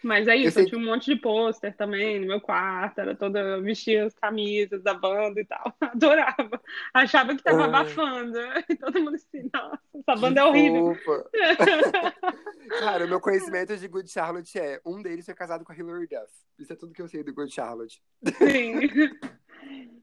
Mas 0.03 0.29
é 0.29 0.37
isso, 0.37 0.49
eu, 0.49 0.53
sei 0.53 0.67
tinha 0.67 0.79
um 0.81 0.85
monte 0.85 1.07
de 1.15 1.21
pôster 1.21 1.75
também 1.77 2.21
no 2.21 2.27
meu 2.27 2.41
quarto, 2.41 2.99
era 3.01 3.15
toda, 3.15 3.39
eu 3.39 3.63
vestia 3.63 4.07
as 4.07 4.15
camisas 4.15 4.83
da 4.83 4.95
banda 4.95 5.41
e 5.41 5.45
tal. 5.45 5.75
Adorava. 5.81 6.61
Achava 6.93 7.35
que 7.35 7.43
tava 7.43 7.63
Ah. 7.63 7.67
abafando. 7.67 8.39
E 8.71 8.77
todo 8.77 8.99
mundo 9.01 9.15
assim, 9.17 9.51
nossa, 9.53 9.79
essa 9.95 10.17
banda 10.21 10.41
é 10.41 10.45
horrível. 10.45 10.97
Cara, 12.79 13.05
o 13.05 13.09
meu 13.09 13.21
conhecimento 13.21 13.77
de 13.77 13.89
Good 13.89 14.11
Charlotte 14.11 14.59
é 14.59 14.81
um 14.87 15.03
deles 15.03 15.25
foi 15.27 15.35
casado 15.35 15.65
com 15.65 15.73
a 15.73 15.77
Hilary 15.77 16.07
Duff. 16.07 16.33
Isso 16.59 16.73
é 16.73 16.77
tudo 16.77 16.93
que 16.95 17.03
eu 17.03 17.09
sei 17.09 17.23
do 17.23 17.35
Good 17.35 17.53
Charlotte. 17.53 18.01
Sim. 18.39 18.81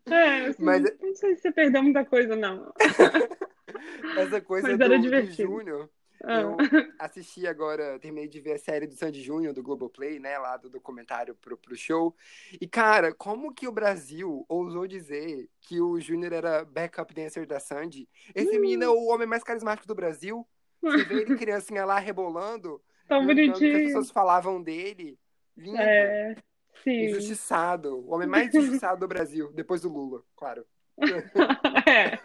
É, 0.09 0.45
assim, 0.47 0.63
Mas- 0.63 0.83
não 1.01 1.15
sei 1.15 1.35
se 1.35 1.41
você 1.41 1.51
perdeu 1.51 1.83
muita 1.83 2.05
coisa, 2.05 2.35
não. 2.35 2.73
Essa 4.17 4.41
coisa 4.41 4.69
Mas 4.69 4.77
do, 4.77 4.83
era 4.83 4.95
do 4.97 5.01
divertido. 5.01 5.51
Júnior. 5.51 5.89
Ah. 6.23 6.41
Eu 6.41 6.57
assisti 6.97 7.45
agora, 7.45 7.99
terminei 7.99 8.27
de 8.27 8.39
ver 8.39 8.53
a 8.53 8.57
série 8.57 8.87
do 8.87 8.95
Sandy 8.95 9.21
Júnior 9.21 9.53
do 9.53 9.61
Globoplay, 9.61 10.19
né? 10.19 10.37
Lá 10.39 10.57
do 10.57 10.67
documentário 10.69 11.35
pro, 11.35 11.55
pro 11.55 11.75
show. 11.75 12.15
E, 12.59 12.67
cara, 12.67 13.13
como 13.13 13.53
que 13.53 13.67
o 13.67 13.71
Brasil 13.71 14.43
ousou 14.49 14.87
dizer 14.87 15.47
que 15.61 15.79
o 15.79 15.99
Júnior 15.99 16.33
era 16.33 16.65
backup 16.65 17.13
dancer 17.13 17.45
da 17.45 17.59
Sandy? 17.59 18.09
Esse 18.33 18.57
Hum. 18.57 18.61
menino 18.61 18.83
é 18.83 18.89
o 18.89 19.05
homem 19.05 19.27
mais 19.27 19.43
carismático 19.43 19.87
do 19.87 19.93
Brasil. 19.93 20.45
Você 20.81 21.03
vê 21.03 21.21
ele 21.21 21.35
criancinha 21.37 21.85
lá 21.85 21.99
rebolando, 21.99 22.81
Tão 23.07 23.19
cantando 23.27 23.31
o 23.31 23.35
que 23.35 23.41
as 23.51 23.57
bonitinho. 23.59 23.85
pessoas 23.85 24.09
falavam 24.09 24.61
dele. 24.61 25.19
Lindo. 25.55 25.77
É, 25.77 26.35
sim. 26.83 27.05
Injustiçado. 27.05 27.97
O 27.99 28.13
homem 28.13 28.27
mais 28.27 28.47
injustiçado 28.53 28.99
do 28.99 29.07
Brasil, 29.07 29.51
depois 29.53 29.81
do 29.81 29.89
Lula, 29.89 30.21
claro. 30.35 30.65
É. 31.87 32.17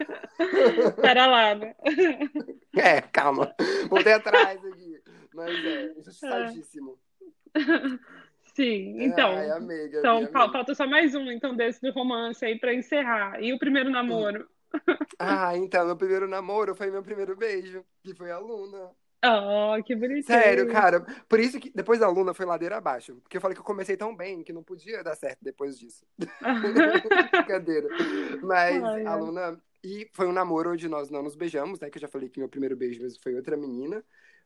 Pera 1.01 1.25
lá, 1.25 1.55
né? 1.55 1.75
É, 2.75 3.01
calma. 3.01 3.53
Voltei 3.89 4.13
atrás 4.13 4.63
aqui. 4.65 5.01
Mas 5.33 5.65
é, 5.65 5.93
injustiçadíssimo. 5.99 6.99
Sim, 8.55 9.03
então. 9.03 9.31
Ai, 9.31 9.49
amei, 9.51 9.87
Gabi, 9.87 9.97
Então, 9.99 10.17
amei. 10.17 10.29
fal- 10.31 10.51
falta 10.51 10.75
só 10.75 10.85
mais 10.85 11.15
um, 11.15 11.31
então, 11.31 11.55
desse 11.55 11.81
do 11.81 11.91
romance 11.91 12.43
aí 12.45 12.59
pra 12.59 12.73
encerrar. 12.73 13.41
E 13.41 13.53
o 13.53 13.59
primeiro 13.59 13.89
namoro? 13.89 14.47
Ah, 15.19 15.55
então, 15.55 15.85
meu 15.85 15.95
primeiro 15.95 16.27
namoro 16.27 16.75
foi 16.75 16.89
meu 16.91 17.03
primeiro 17.03 17.35
beijo, 17.35 17.83
que 18.03 18.13
foi 18.13 18.31
a 18.31 18.39
Luna. 18.39 18.89
Oh, 19.25 19.81
que 19.83 19.95
bonitinho. 19.95 20.23
Sério, 20.25 20.67
cara. 20.67 21.01
Por 21.29 21.39
isso 21.39 21.59
que 21.59 21.69
depois 21.73 21.99
da 21.99 22.09
Luna 22.09 22.33
foi 22.33 22.45
ladeira 22.45 22.77
abaixo. 22.77 23.15
Porque 23.21 23.37
eu 23.37 23.41
falei 23.41 23.55
que 23.55 23.61
eu 23.61 23.65
comecei 23.65 23.95
tão 23.97 24.15
bem 24.15 24.43
que 24.43 24.53
não 24.53 24.63
podia 24.63 25.03
dar 25.03 25.15
certo 25.15 25.39
depois 25.41 25.77
disso. 25.79 26.05
Brincadeira. 27.31 27.87
Mas 28.41 28.83
Ai, 28.83 29.05
a 29.05 29.13
ai. 29.13 29.19
Luna. 29.19 29.61
E 29.83 30.09
foi 30.13 30.27
um 30.27 30.31
namoro 30.33 30.71
onde 30.71 30.87
nós 30.87 31.09
não 31.09 31.21
nos 31.23 31.35
beijamos, 31.35 31.79
né? 31.79 31.89
Que 31.89 31.97
eu 31.97 32.01
já 32.01 32.07
falei 32.07 32.29
que 32.29 32.39
meu 32.39 32.47
primeiro 32.49 32.75
beijo 32.75 33.01
mesmo 33.01 33.21
foi 33.21 33.35
outra 33.35 33.57
menina. 33.57 34.03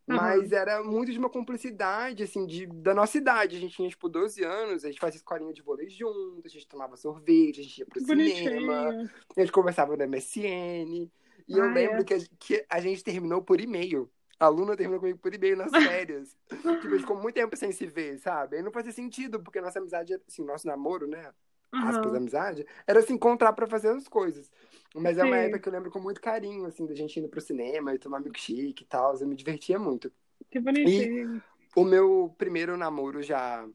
Mas 0.09 0.51
era 0.53 0.81
muito 0.83 1.11
de 1.11 1.19
uma 1.19 1.29
cumplicidade, 1.29 2.23
assim, 2.23 2.45
de, 2.45 2.65
da 2.65 2.93
nossa 2.93 3.17
idade. 3.17 3.57
A 3.57 3.59
gente 3.59 3.75
tinha, 3.75 3.89
tipo, 3.89 4.07
12 4.07 4.43
anos, 4.43 4.83
a 4.85 4.87
gente 4.87 4.99
fazia 5.01 5.17
escolinha 5.17 5.53
de 5.53 5.61
vôlei 5.61 5.89
junto, 5.89 6.41
a 6.45 6.49
gente 6.49 6.65
tomava 6.67 6.95
sorvete, 6.95 7.59
a 7.59 7.63
gente 7.63 7.79
ia 7.79 7.85
pro 7.85 7.99
Que 7.99 8.05
cinema, 8.05 8.85
bonitinho. 8.85 9.09
a 9.35 9.39
gente 9.41 9.51
conversava 9.51 9.97
no 9.97 10.03
MSN. 10.07 11.11
E 11.47 11.57
eu 11.57 11.65
Ah, 11.65 11.67
lembro 11.67 12.01
é. 12.01 12.03
que, 12.03 12.13
a, 12.13 12.17
que 12.39 12.65
a 12.69 12.79
gente 12.79 13.03
terminou 13.03 13.41
por 13.43 13.59
e-mail. 13.61 14.09
A 14.39 14.45
aluna 14.45 14.75
terminou 14.77 14.99
comigo 14.99 15.19
por 15.19 15.33
e-mail 15.33 15.57
nas 15.57 15.71
férias. 15.77 16.35
tipo, 16.79 16.93
a 16.93 16.97
gente 16.97 16.99
ficou 17.01 17.17
muito 17.17 17.35
tempo 17.35 17.55
sem 17.55 17.71
se 17.71 17.87
ver, 17.87 18.19
sabe? 18.19 18.57
Aí 18.57 18.61
não 18.63 18.71
fazia 18.71 18.91
sentido, 18.91 19.39
porque 19.41 19.59
nossa 19.61 19.79
amizade, 19.79 20.13
assim, 20.27 20.43
nosso 20.43 20.67
namoro, 20.67 21.07
né? 21.07 21.33
Aspas, 21.79 22.13
Aham. 22.13 22.17
amizade, 22.17 22.65
era 22.87 23.01
se 23.01 23.13
encontrar 23.13 23.53
pra 23.53 23.67
fazer 23.67 23.89
as 23.89 24.07
coisas. 24.07 24.51
Mas 24.95 25.17
é 25.17 25.25
uma 25.25 25.35
Sim. 25.35 25.43
época 25.43 25.59
que 25.59 25.69
eu 25.69 25.73
lembro 25.73 25.91
com 25.91 25.99
muito 25.99 26.19
carinho, 26.21 26.65
assim, 26.65 26.85
da 26.85 26.95
gente 26.95 27.19
indo 27.19 27.29
pro 27.29 27.39
cinema 27.41 27.93
e 27.93 27.99
tomar 27.99 28.19
milkshake 28.19 28.83
e 28.83 28.85
tal. 28.87 29.15
Eu 29.19 29.27
me 29.27 29.35
divertia 29.35 29.77
muito. 29.77 30.11
Que 30.49 30.59
bonitinho. 30.59 31.41
O 31.75 31.83
meu 31.83 32.33
primeiro 32.37 32.75
namoro 32.77 33.21
já, 33.21 33.67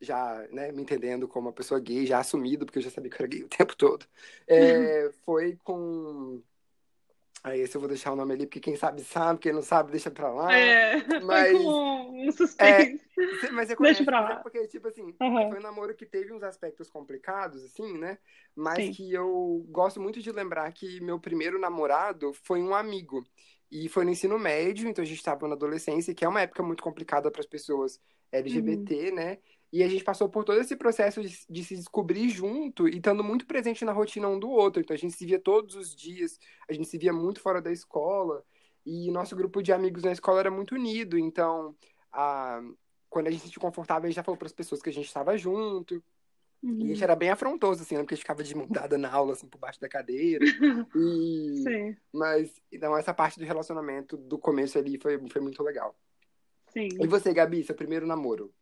já, 0.00 0.46
né, 0.50 0.72
me 0.72 0.82
entendendo 0.82 1.28
como 1.28 1.48
uma 1.48 1.52
pessoa 1.52 1.78
gay, 1.80 2.04
já 2.06 2.18
assumido, 2.18 2.66
porque 2.66 2.78
eu 2.78 2.82
já 2.82 2.90
sabia 2.90 3.10
que 3.10 3.16
eu 3.16 3.24
era 3.24 3.28
gay 3.28 3.44
o 3.44 3.48
tempo 3.48 3.76
todo, 3.76 4.06
é, 4.48 5.10
foi 5.24 5.56
com. 5.62 6.42
Aí 7.44 7.60
esse 7.60 7.76
eu 7.76 7.80
vou 7.80 7.88
deixar 7.88 8.10
o 8.10 8.16
nome 8.16 8.32
ali, 8.32 8.46
porque 8.46 8.58
quem 8.58 8.74
sabe 8.74 9.04
sabe, 9.04 9.38
quem 9.38 9.52
não 9.52 9.60
sabe 9.60 9.90
deixa 9.92 10.10
pra 10.10 10.32
lá. 10.32 10.50
É, 10.58 10.94
mas- 11.22 11.50
foi 11.52 11.62
com 11.62 12.26
um 12.26 12.32
suspense. 12.32 13.04
Você- 13.14 13.50
Mas 13.50 13.68
você 13.68 13.76
conhece, 13.76 13.98
Deixa 13.98 14.04
pra 14.04 14.18
é 14.18 14.20
lá. 14.22 14.36
porque, 14.36 14.66
tipo 14.66 14.88
assim, 14.88 15.14
Aham. 15.20 15.50
foi 15.50 15.58
um 15.58 15.62
namoro 15.62 15.94
que 15.94 16.06
teve 16.06 16.32
uns 16.32 16.42
aspectos 16.42 16.88
complicados, 16.88 17.62
assim, 17.62 17.98
né? 17.98 18.16
Mas 18.56 18.86
Sim. 18.86 18.92
que 18.92 19.12
eu 19.12 19.62
gosto 19.68 20.00
muito 20.00 20.22
de 20.22 20.32
lembrar 20.32 20.72
que 20.72 21.00
meu 21.00 21.20
primeiro 21.20 21.58
namorado 21.58 22.32
foi 22.32 22.62
um 22.62 22.74
amigo. 22.74 23.22
E 23.70 23.88
foi 23.90 24.04
no 24.04 24.10
ensino 24.10 24.38
médio, 24.38 24.88
então 24.88 25.02
a 25.02 25.06
gente 25.06 25.18
estava 25.18 25.46
na 25.46 25.54
adolescência, 25.54 26.14
que 26.14 26.24
é 26.24 26.28
uma 26.28 26.40
época 26.40 26.62
muito 26.62 26.82
complicada 26.82 27.30
para 27.30 27.40
as 27.40 27.46
pessoas 27.46 28.00
LGBT, 28.32 29.10
Uhum. 29.10 29.14
né? 29.16 29.38
E 29.74 29.82
a 29.82 29.88
gente 29.88 30.04
passou 30.04 30.28
por 30.28 30.44
todo 30.44 30.60
esse 30.60 30.76
processo 30.76 31.20
de, 31.20 31.36
de 31.50 31.64
se 31.64 31.74
descobrir 31.74 32.28
junto 32.28 32.86
e 32.88 32.98
estando 32.98 33.24
muito 33.24 33.44
presente 33.44 33.84
na 33.84 33.90
rotina 33.92 34.28
um 34.28 34.38
do 34.38 34.48
outro. 34.48 34.80
Então 34.80 34.94
a 34.94 34.96
gente 34.98 35.14
se 35.16 35.26
via 35.26 35.40
todos 35.40 35.74
os 35.74 35.96
dias, 35.96 36.38
a 36.68 36.72
gente 36.72 36.86
se 36.88 36.96
via 36.96 37.12
muito 37.12 37.40
fora 37.40 37.60
da 37.60 37.72
escola. 37.72 38.44
E 38.86 39.10
nosso 39.10 39.34
grupo 39.34 39.60
de 39.60 39.72
amigos 39.72 40.04
na 40.04 40.12
escola 40.12 40.38
era 40.38 40.50
muito 40.50 40.76
unido. 40.76 41.18
Então, 41.18 41.74
a, 42.12 42.62
quando 43.10 43.26
a 43.26 43.30
gente 43.32 43.40
se 43.40 43.46
sentiu 43.48 43.60
confortável, 43.60 44.04
a 44.04 44.08
gente 44.08 44.14
já 44.14 44.22
falou 44.22 44.38
para 44.38 44.46
as 44.46 44.52
pessoas 44.52 44.80
que 44.80 44.90
a 44.90 44.92
gente 44.92 45.06
estava 45.06 45.36
junto. 45.36 45.96
E 45.96 46.68
a 46.68 46.70
Uhum. 46.70 46.86
gente 46.86 47.02
era 47.02 47.16
bem 47.16 47.30
afrontoso, 47.30 47.82
assim, 47.82 47.96
né? 47.96 48.02
Porque 48.02 48.14
a 48.14 48.16
gente 48.16 48.22
ficava 48.22 48.44
de 48.44 48.54
mão 48.54 48.68
dada 48.68 48.96
na 48.96 49.12
aula, 49.12 49.32
assim, 49.32 49.48
por 49.48 49.58
baixo 49.58 49.80
da 49.80 49.88
cadeira. 49.88 50.44
E... 50.96 51.64
Sim, 51.64 51.96
Mas, 52.12 52.62
então, 52.70 52.96
essa 52.96 53.12
parte 53.12 53.40
do 53.40 53.44
relacionamento 53.44 54.16
do 54.16 54.38
começo 54.38 54.78
ali 54.78 54.98
foi, 55.00 55.18
foi 55.28 55.40
muito 55.42 55.62
legal. 55.64 55.98
sim. 56.72 56.88
E 57.00 57.06
você, 57.08 57.34
Gabi, 57.34 57.64
seu 57.64 57.74
primeiro 57.74 58.06
namoro? 58.06 58.54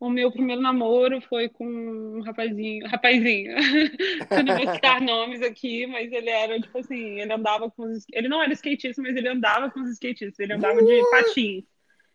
O 0.00 0.10
meu 0.10 0.30
primeiro 0.30 0.60
namoro 0.60 1.20
foi 1.22 1.48
com 1.48 1.66
um 1.66 2.20
rapazinho, 2.22 2.86
rapazinho. 2.88 3.54
Eu 4.30 4.44
não 4.44 4.56
vou 4.56 4.74
citar 4.74 5.00
nomes 5.00 5.40
aqui, 5.40 5.86
mas 5.86 6.12
ele 6.12 6.28
era 6.28 6.60
tipo 6.60 6.76
assim, 6.78 7.20
ele 7.20 7.32
andava 7.32 7.70
com 7.70 7.84
os, 7.84 8.04
ele 8.12 8.28
não 8.28 8.42
era 8.42 8.52
skatista, 8.52 9.00
mas 9.00 9.16
ele 9.16 9.28
andava 9.28 9.70
com 9.70 9.80
os 9.80 9.90
skatistas, 9.90 10.38
ele 10.38 10.52
andava 10.52 10.82
de 10.82 11.02
patins. 11.10 11.64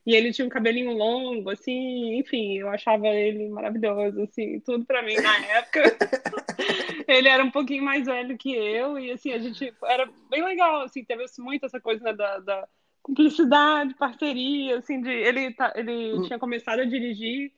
E 0.05 0.15
ele 0.15 0.31
tinha 0.31 0.45
um 0.45 0.49
cabelinho 0.49 0.91
longo, 0.91 1.49
assim, 1.49 2.15
enfim, 2.17 2.57
eu 2.57 2.69
achava 2.69 3.07
ele 3.07 3.47
maravilhoso, 3.49 4.21
assim, 4.23 4.59
tudo 4.61 4.85
pra 4.85 5.03
mim 5.03 5.15
na 5.15 5.37
época. 5.57 5.83
Ele 7.07 7.27
era 7.27 7.43
um 7.43 7.49
pouquinho 7.51 7.83
mais 7.83 8.05
velho 8.05 8.37
que 8.37 8.53
eu, 8.53 8.99
e 8.99 9.11
assim, 9.11 9.31
a 9.31 9.39
gente 9.39 9.73
era 9.83 10.07
bem 10.29 10.43
legal, 10.43 10.81
assim, 10.81 11.03
teve 11.03 11.25
muito 11.39 11.65
essa 11.65 11.79
coisa 11.79 12.03
né, 12.03 12.13
da, 12.13 12.39
da 12.39 12.67
cumplicidade, 13.01 13.95
parceria, 13.95 14.77
assim, 14.77 15.01
de 15.01 15.09
ele, 15.09 15.53
tá, 15.53 15.73
ele 15.75 16.13
Hum. 16.13 16.21
tinha 16.23 16.37
começado 16.37 16.79
a 16.79 16.85
dirigir 16.85 17.51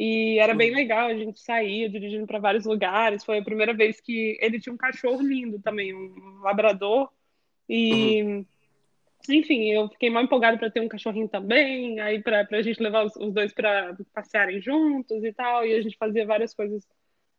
e 0.00 0.38
era 0.38 0.54
bem 0.54 0.72
legal, 0.72 1.08
a 1.08 1.14
gente 1.14 1.40
saía 1.40 1.88
dirigindo 1.88 2.24
para 2.24 2.38
vários 2.38 2.64
lugares. 2.64 3.24
Foi 3.24 3.38
a 3.38 3.44
primeira 3.44 3.74
vez 3.74 4.00
que 4.00 4.38
ele 4.40 4.60
tinha 4.60 4.72
um 4.72 4.76
cachorro 4.76 5.20
lindo 5.20 5.58
também, 5.58 5.92
um 5.92 6.38
labrador. 6.40 7.10
Uhum. 7.68 7.68
E, 7.68 8.46
enfim, 9.28 9.72
eu 9.72 9.88
fiquei 9.88 10.08
mal 10.08 10.22
empolgada 10.22 10.56
para 10.56 10.70
ter 10.70 10.80
um 10.80 10.86
cachorrinho 10.86 11.28
também, 11.28 11.98
aí 11.98 12.22
para 12.22 12.46
a 12.48 12.62
gente 12.62 12.80
levar 12.80 13.06
os, 13.06 13.16
os 13.16 13.34
dois 13.34 13.52
para 13.52 13.96
passearem 14.14 14.60
juntos 14.60 15.24
e 15.24 15.32
tal, 15.32 15.66
e 15.66 15.74
a 15.74 15.82
gente 15.82 15.96
fazia 15.96 16.24
várias 16.24 16.54
coisas 16.54 16.86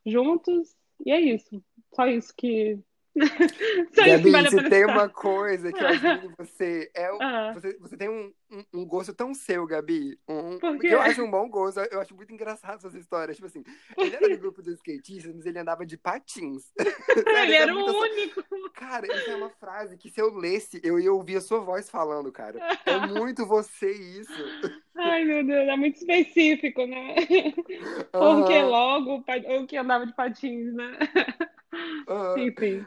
juntos. 0.06 0.76
E 1.06 1.14
é 1.14 1.22
isso. 1.22 1.64
Só 1.94 2.08
isso 2.08 2.34
que. 2.36 2.78
Só 3.94 4.06
isso 4.06 4.24
que 4.24 4.32
Gabi, 4.32 4.32
vale 4.32 4.50
se 4.50 4.70
tem 4.70 4.86
uma 4.86 5.10
coisa 5.10 5.72
que 5.74 5.84
eu 5.84 5.88
admiro 5.88 6.34
você, 6.38 6.90
é 6.94 7.12
o, 7.12 7.18
Ah, 7.22 7.52
você, 7.54 7.78
você 7.80 7.98
tem 7.98 8.10
um, 8.10 8.34
um, 8.52 8.64
um 8.82 8.86
gosto 8.86 9.14
tão 9.14 9.34
seu, 9.34 9.66
Gabi. 9.66 10.18
Um, 10.28 10.58
por 10.60 10.80
quê? 10.80 10.88
eu 10.88 11.02
acho 11.02 11.22
um 11.24 11.30
bom 11.30 11.50
gosto. 11.50 11.80
Eu 11.92 12.00
acho 12.00 12.16
muito 12.16 12.34
engraçado 12.34 12.78
essas 12.78 12.96
histórias. 12.96 13.36
Tipo 13.38 13.48
assim, 13.48 13.64
ele 13.98 14.16
era 14.16 14.30
do 14.30 14.38
grupo 14.38 14.62
dos 14.62 14.76
skatistas, 14.76 15.36
mas 15.36 15.46
ele 15.46 15.60
andava 15.60 15.86
de 15.86 15.98
patins. 15.98 16.72
Ele 17.44 17.56
era 17.56 17.74
o 17.76 17.80
essa- 17.80 17.98
único. 17.98 18.44
Cara, 18.74 19.06
isso 19.08 19.30
é 19.30 19.36
uma 19.36 19.50
frase 19.50 19.98
que 19.98 20.10
se 20.10 20.22
eu 20.22 20.34
lesse, 20.36 20.80
eu 20.84 21.00
ia 21.00 21.12
ouvir 21.12 21.38
a 21.38 21.42
sua 21.42 21.60
voz 21.60 21.90
falando, 21.90 22.32
cara. 22.32 22.60
É 22.86 22.98
muito 23.08 23.46
você 23.46 23.92
isso. 23.92 24.32
Ai, 24.96 25.24
meu 25.26 25.46
Deus, 25.46 25.68
é 25.68 25.76
muito 25.78 25.98
específico, 25.98 26.86
né? 26.86 27.16
Porque 28.12 28.62
logo 28.64 29.24
o 29.62 29.68
que 29.68 29.78
andava 29.78 30.06
de 30.06 30.14
patins, 30.14 30.74
né? 30.74 30.98
aham. 32.08 32.40
Enfim. 32.48 32.86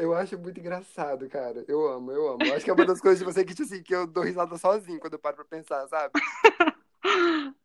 Eu 0.00 0.14
acho 0.14 0.38
muito 0.38 0.58
engraçado, 0.58 1.28
cara. 1.28 1.62
Eu 1.68 1.86
amo, 1.86 2.10
eu 2.10 2.28
amo. 2.28 2.42
Eu 2.44 2.54
acho 2.54 2.64
que 2.64 2.70
é 2.70 2.74
uma 2.74 2.86
das 2.86 3.00
coisas 3.00 3.18
de 3.18 3.24
você 3.24 3.44
que, 3.44 3.54
tipo 3.54 3.62
assim, 3.62 3.82
que 3.82 3.94
eu 3.94 4.06
dou 4.06 4.24
risada 4.24 4.56
sozinho 4.56 4.98
quando 4.98 5.12
eu 5.12 5.18
paro 5.18 5.36
pra 5.36 5.44
pensar, 5.44 5.86
sabe? 5.88 6.12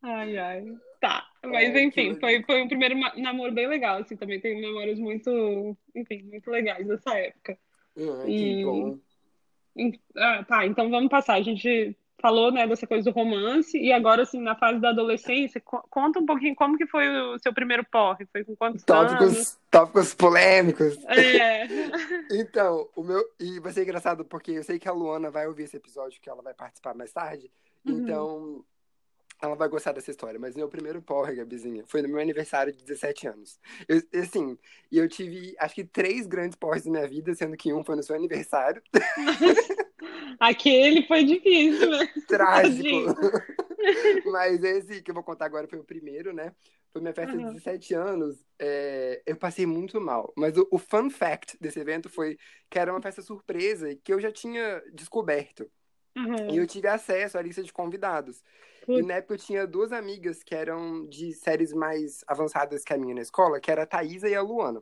Ai, 0.01 0.37
ai. 0.37 0.77
Tá. 1.01 1.27
Mas 1.43 1.73
que 1.73 1.81
enfim, 1.81 2.13
legal. 2.13 2.19
foi, 2.19 2.43
foi 2.43 2.61
um 2.61 2.67
primeiro 2.67 2.95
namoro 3.17 3.51
bem 3.51 3.67
legal, 3.67 3.97
assim, 3.99 4.15
também 4.15 4.39
tenho 4.39 4.61
memórias 4.61 4.97
muito, 4.97 5.75
enfim, 5.93 6.23
muito 6.23 6.49
legais 6.49 6.87
dessa 6.87 7.17
época. 7.17 7.57
Ai, 7.97 8.25
que 8.25 8.61
E 8.61 8.65
bom. 8.65 8.99
ah, 10.15 10.43
tá, 10.47 10.65
então 10.65 10.89
vamos 10.89 11.09
passar. 11.09 11.33
A 11.35 11.41
gente 11.41 11.97
falou, 12.21 12.51
né, 12.51 12.67
dessa 12.67 12.87
coisa 12.87 13.03
do 13.03 13.13
romance 13.15 13.77
e 13.77 13.91
agora 13.91 14.23
assim, 14.23 14.39
na 14.39 14.55
fase 14.55 14.79
da 14.79 14.89
adolescência, 14.89 15.61
co- 15.61 15.85
conta 15.89 16.19
um 16.19 16.25
pouquinho 16.25 16.55
como 16.55 16.77
que 16.77 16.87
foi 16.87 17.07
o 17.07 17.37
seu 17.39 17.53
primeiro 17.53 17.85
porre, 17.91 18.25
foi 18.31 18.43
com 18.43 18.55
quantos 18.55 18.83
anos? 18.87 19.11
Tópicos, 19.11 19.59
tópicos 19.69 20.13
polêmicos. 20.13 20.97
É. 21.07 21.67
Então, 22.31 22.87
o 22.95 23.03
meu. 23.03 23.23
E 23.39 23.59
vai 23.59 23.71
ser 23.71 23.83
engraçado 23.83 24.25
porque 24.25 24.51
eu 24.51 24.63
sei 24.63 24.79
que 24.79 24.87
a 24.87 24.91
Luana 24.91 25.29
vai 25.29 25.47
ouvir 25.47 25.63
esse 25.63 25.77
episódio, 25.77 26.19
que 26.21 26.29
ela 26.29 26.41
vai 26.41 26.53
participar 26.53 26.95
mais 26.95 27.11
tarde. 27.11 27.51
Uhum. 27.85 27.97
Então, 27.99 28.65
ela 29.45 29.55
vai 29.55 29.69
gostar 29.69 29.91
dessa 29.93 30.11
história. 30.11 30.39
Mas 30.39 30.55
meu 30.55 30.69
primeiro 30.69 31.01
porre, 31.01 31.35
Gabizinha, 31.35 31.83
foi 31.87 32.01
no 32.01 32.09
meu 32.09 32.19
aniversário 32.19 32.73
de 32.73 32.83
17 32.83 33.27
anos. 33.27 33.59
Eu, 33.87 34.01
assim, 34.21 34.57
e 34.91 34.97
eu 34.97 35.07
tive, 35.09 35.55
acho 35.59 35.75
que 35.75 35.83
três 35.85 36.27
grandes 36.27 36.55
porres 36.57 36.85
na 36.85 36.91
minha 36.91 37.07
vida, 37.07 37.33
sendo 37.35 37.57
que 37.57 37.73
um 37.73 37.83
foi 37.83 37.95
no 37.95 38.03
seu 38.03 38.15
aniversário. 38.15 38.81
Aquele 40.39 41.05
foi 41.07 41.23
difícil, 41.23 41.89
né? 41.89 42.07
Trágico. 42.27 43.15
Mas 44.25 44.63
esse 44.63 45.01
que 45.01 45.11
eu 45.11 45.15
vou 45.15 45.23
contar 45.23 45.45
agora 45.45 45.67
foi 45.67 45.79
o 45.79 45.83
primeiro, 45.83 46.33
né? 46.33 46.55
Foi 46.91 47.01
minha 47.01 47.13
festa 47.13 47.37
de 47.37 47.45
Uhum. 47.45 47.45
17 47.45 47.93
anos. 47.93 48.45
é, 48.59 49.21
eu 49.25 49.35
passei 49.37 49.65
muito 49.65 49.99
mal. 49.99 50.33
Mas 50.37 50.57
o, 50.57 50.67
o 50.71 50.77
fun 50.79 51.09
fact 51.09 51.57
desse 51.59 51.79
evento 51.79 52.09
foi 52.09 52.37
que 52.69 52.79
era 52.79 52.91
uma 52.91 53.01
festa 53.01 53.21
surpresa 53.21 53.95
que 54.03 54.13
eu 54.13 54.19
já 54.19 54.31
tinha 54.31 54.81
descoberto. 54.93 55.69
E 56.47 56.57
Uhum. 56.57 56.59
eu 56.59 56.67
tive 56.67 56.87
acesso 56.87 57.37
à 57.37 57.41
lista 57.41 57.63
de 57.63 57.73
convidados. 57.73 58.43
E 58.85 58.95
Putz. 58.95 59.05
na 59.07 59.15
época 59.15 59.33
eu 59.33 59.37
tinha 59.37 59.67
duas 59.67 59.91
amigas 59.91 60.43
que 60.43 60.53
eram 60.53 61.07
de 61.07 61.33
séries 61.33 61.73
mais 61.73 62.23
avançadas 62.27 62.83
que 62.83 62.93
a 62.93 62.97
minha 62.97 63.15
na 63.15 63.21
escola, 63.21 63.59
que 63.59 63.71
era 63.71 63.83
a 63.83 63.87
Thaísa 63.87 64.29
e 64.29 64.35
a 64.35 64.41
Luana. 64.41 64.81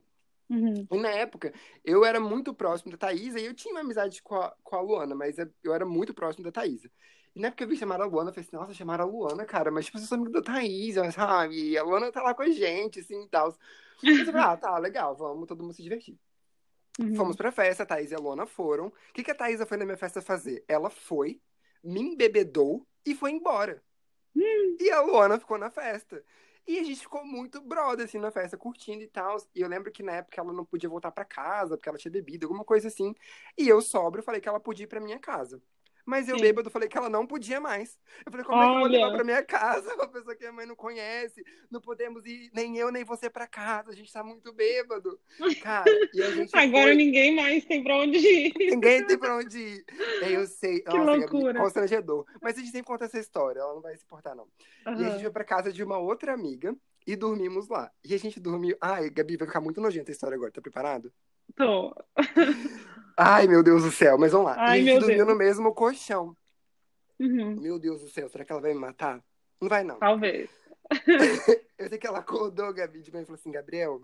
Uhum. 0.50 0.88
E 0.92 0.98
na 0.98 1.10
época, 1.10 1.54
eu 1.84 2.06
era 2.06 2.20
muito 2.20 2.54
próximo 2.54 2.92
da 2.92 2.98
Thaísa 2.98 3.40
e 3.40 3.46
eu 3.46 3.54
tinha 3.54 3.74
uma 3.74 3.82
amizade 3.82 4.22
com 4.22 4.36
a, 4.36 4.54
com 4.64 4.76
a 4.76 4.82
Luana, 4.82 5.16
mas 5.16 5.38
eu 5.64 5.74
era 5.74 5.86
muito 5.86 6.14
próximo 6.14 6.44
da 6.44 6.52
Thaísa. 6.52 6.92
E 7.36 7.40
na 7.40 7.48
época 7.48 7.64
eu 7.64 7.68
vi 7.68 7.76
chamar 7.76 8.00
a 8.00 8.06
Luana, 8.06 8.30
eu 8.30 8.34
falei 8.34 8.48
assim, 8.48 8.56
nossa, 8.56 8.74
chamaram 8.74 9.06
a 9.06 9.08
Luana, 9.08 9.46
cara, 9.46 9.72
mas 9.72 9.86
tipo, 9.86 9.98
eu 9.98 10.02
sou 10.04 10.18
amigo 10.18 10.32
da 10.32 10.42
Thaísa, 10.42 11.10
sabe? 11.12 11.72
E 11.72 11.78
a 11.78 11.84
Luana 11.84 12.12
tá 12.12 12.22
lá 12.22 12.34
com 12.34 12.44
a 12.44 12.50
gente, 12.50 13.00
assim, 13.00 13.24
e 13.24 13.30
tal. 13.30 13.56
Eu 14.04 14.26
falei, 14.26 14.42
ah, 14.42 14.58
tá, 14.58 14.78
legal, 14.78 15.16
vamos 15.16 15.48
todo 15.48 15.64
mundo 15.64 15.74
se 15.74 15.82
divertir. 15.82 16.20
Uhum. 17.00 17.16
Fomos 17.16 17.36
pra 17.36 17.52
festa, 17.52 17.84
a 17.84 17.86
Thaís 17.86 18.12
e 18.12 18.16
a 18.16 18.20
Luana 18.20 18.46
foram. 18.46 18.88
O 18.88 18.94
que, 19.14 19.24
que 19.24 19.32
a 19.32 19.36
Thaísa 19.36 19.66
foi 19.66 19.78
na 19.78 19.86
minha 19.86 19.98
festa 19.98 20.22
fazer? 20.22 20.64
Ela 20.68 20.90
foi, 20.90 21.42
me 21.84 22.00
embebedou 22.02 22.86
e 23.06 23.16
foi 23.16 23.32
embora. 23.32 23.82
E 24.80 24.90
a 24.92 25.02
Luana 25.02 25.40
ficou 25.40 25.58
na 25.58 25.70
festa. 25.70 26.24
E 26.68 26.80
a 26.80 26.84
gente 26.84 27.02
ficou 27.02 27.26
muito 27.26 27.62
brother, 27.62 28.06
assim, 28.06 28.18
na 28.20 28.32
festa, 28.32 28.58
curtindo 28.58 29.04
e 29.04 29.08
tal. 29.08 29.38
E 29.54 29.62
eu 29.62 29.68
lembro 29.68 29.92
que 29.92 30.02
na 30.04 30.14
época 30.14 30.40
ela 30.42 30.54
não 30.54 30.66
podia 30.66 30.90
voltar 30.90 31.12
pra 31.12 31.26
casa, 31.26 31.76
porque 31.78 31.90
ela 31.90 31.98
tinha 31.98 32.12
bebido, 32.12 32.46
alguma 32.46 32.64
coisa 32.64 32.88
assim. 32.88 33.14
E 33.58 33.68
eu, 33.68 33.82
sóbrio, 33.82 34.24
falei 34.24 34.40
que 34.42 34.48
ela 34.48 34.60
podia 34.60 34.86
ir 34.86 34.88
pra 34.88 35.02
minha 35.02 35.20
casa. 35.20 35.62
Mas 36.06 36.28
eu, 36.28 36.36
Sim. 36.36 36.42
bêbado, 36.42 36.70
falei 36.70 36.90
que 36.90 36.98
ela 36.98 37.10
não 37.10 37.26
podia 37.26 37.62
mais. 37.62 37.98
Eu 38.26 38.32
falei, 38.32 38.46
como 38.46 38.62
é 38.62 38.66
que 38.66 38.72
eu 38.74 38.80
vou 38.80 38.88
levar 38.88 39.06
Olha. 39.08 39.16
pra 39.16 39.24
minha 39.24 39.44
casa 39.44 39.94
uma 39.96 40.08
pessoa 40.08 40.36
que 40.36 40.46
a 40.46 40.52
mãe 40.52 40.66
não 40.66 40.76
conhece? 40.76 41.44
Não 41.72 41.80
podemos 41.80 42.26
ir, 42.26 42.52
nem 42.54 42.78
eu, 42.78 42.92
nem 42.92 43.04
você 43.04 43.30
pra 43.30 43.48
casa. 43.48 43.92
A 43.92 43.96
gente 43.96 44.12
tá 44.12 44.24
muito 44.24 44.52
bêbado. 44.52 45.20
Cara, 45.62 45.90
Agora 46.54 46.84
foi... 46.84 46.96
ninguém 46.96 47.36
mais 47.36 47.64
tem 47.66 47.84
pra 47.84 47.96
onde 47.98 48.18
ir. 48.18 48.54
Ninguém 48.74 49.06
tem 49.06 49.18
pra 49.18 49.38
onde 49.38 49.58
ir. 49.58 49.86
Eu 50.30 50.46
sei. 50.46 50.82
Que 50.82 50.98
Nossa, 50.98 51.06
Gabi, 51.06 51.20
loucura. 51.20 51.60
constrangedor. 51.60 52.26
Mas 52.42 52.58
a 52.58 52.60
gente 52.60 52.72
sempre 52.72 52.88
conta 52.88 53.06
essa 53.06 53.20
história, 53.20 53.60
ela 53.60 53.74
não 53.74 53.82
vai 53.82 53.96
se 53.96 54.04
importar, 54.04 54.36
não. 54.36 54.48
E 54.86 55.06
a 55.06 55.10
gente 55.12 55.22
foi 55.22 55.32
pra 55.32 55.44
casa 55.44 55.72
de 55.72 55.84
uma 55.84 55.98
outra 55.98 56.34
amiga 56.34 56.76
e 57.08 57.16
dormimos 57.16 57.68
lá. 57.70 57.92
E 58.04 58.14
a 58.14 58.18
gente 58.20 58.40
dormiu. 58.40 58.76
Ai, 58.82 59.10
Gabi, 59.10 59.38
vai 59.38 59.48
ficar 59.48 59.62
muito 59.62 59.80
nojenta 59.82 60.12
a 60.12 60.14
história 60.14 60.36
agora, 60.36 60.52
tá 60.52 60.62
preparado? 60.62 61.14
Tô. 61.56 61.96
Ai, 63.18 63.48
meu 63.48 63.62
Deus 63.64 63.84
do 63.84 63.92
céu, 63.92 64.18
mas 64.18 64.32
vamos 64.32 64.48
lá. 64.48 64.56
Ai, 64.58 64.82
e 64.82 64.90
a 64.90 64.94
gente 64.94 65.06
dormiu 65.06 65.26
no 65.26 65.36
mesmo 65.36 65.74
colchão. 65.74 66.36
Uhum. 67.20 67.60
Meu 67.62 67.78
Deus 67.80 68.02
do 68.02 68.10
céu, 68.10 68.28
será 68.28 68.44
que 68.44 68.52
ela 68.52 68.62
vai 68.62 68.74
me 68.74 68.80
matar? 68.80 69.24
Não 69.62 69.70
vai, 69.70 69.84
não. 69.84 69.98
Talvez. 69.98 70.50
Eu 71.78 71.90
sei 71.90 71.98
que 71.98 72.08
ela 72.08 72.20
acordou, 72.20 72.74
Gabi, 72.74 73.02
de 73.02 73.12
manhã 73.12 73.24
e 73.24 73.26
falou 73.26 73.40
assim: 73.40 73.52
Gabriel, 73.52 74.02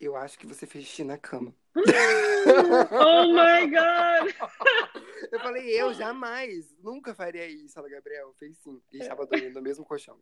eu 0.00 0.16
acho 0.16 0.38
que 0.38 0.46
você 0.46 0.66
fez 0.66 0.84
xixi 0.84 1.04
na 1.04 1.18
cama. 1.18 1.54
Oh 1.74 3.32
my 3.32 3.68
God! 3.68 4.34
Eu 5.32 5.40
falei, 5.40 5.68
eu 5.68 5.92
jamais, 5.92 6.74
nunca 6.80 7.12
faria 7.14 7.46
isso. 7.46 7.78
Ela, 7.78 7.88
Gabriel, 7.88 8.32
fez 8.38 8.56
sim. 8.58 8.80
E 8.92 8.98
estava 8.98 9.26
dormindo 9.26 9.54
no 9.54 9.62
mesmo 9.62 9.84
colchão. 9.84 10.16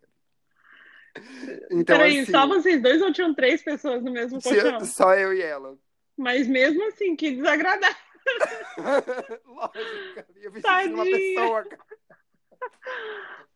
Então, 1.71 1.97
Peraí, 1.97 2.21
assim, 2.21 2.33
só 2.33 2.47
vocês 2.47 2.83
dois 2.83 3.01
ou 3.03 3.13
tinham 3.13 3.35
três 3.35 3.63
pessoas 3.63 4.03
no 4.03 4.11
mesmo 4.11 4.43
colchão? 4.43 4.81
só 4.85 5.15
eu 5.15 5.33
e 5.33 5.43
ela. 5.43 5.79
Mas 6.17 6.47
mesmo 6.49 6.83
assim, 6.89 7.15
que 7.17 7.33
desagradável. 7.33 7.97
Lógico, 9.47 10.35
eu 10.37 10.53
xixi 10.53 10.89
numa 10.89 11.05
Tadinha. 11.05 11.19
pessoa, 11.35 11.65
cara. 11.65 11.87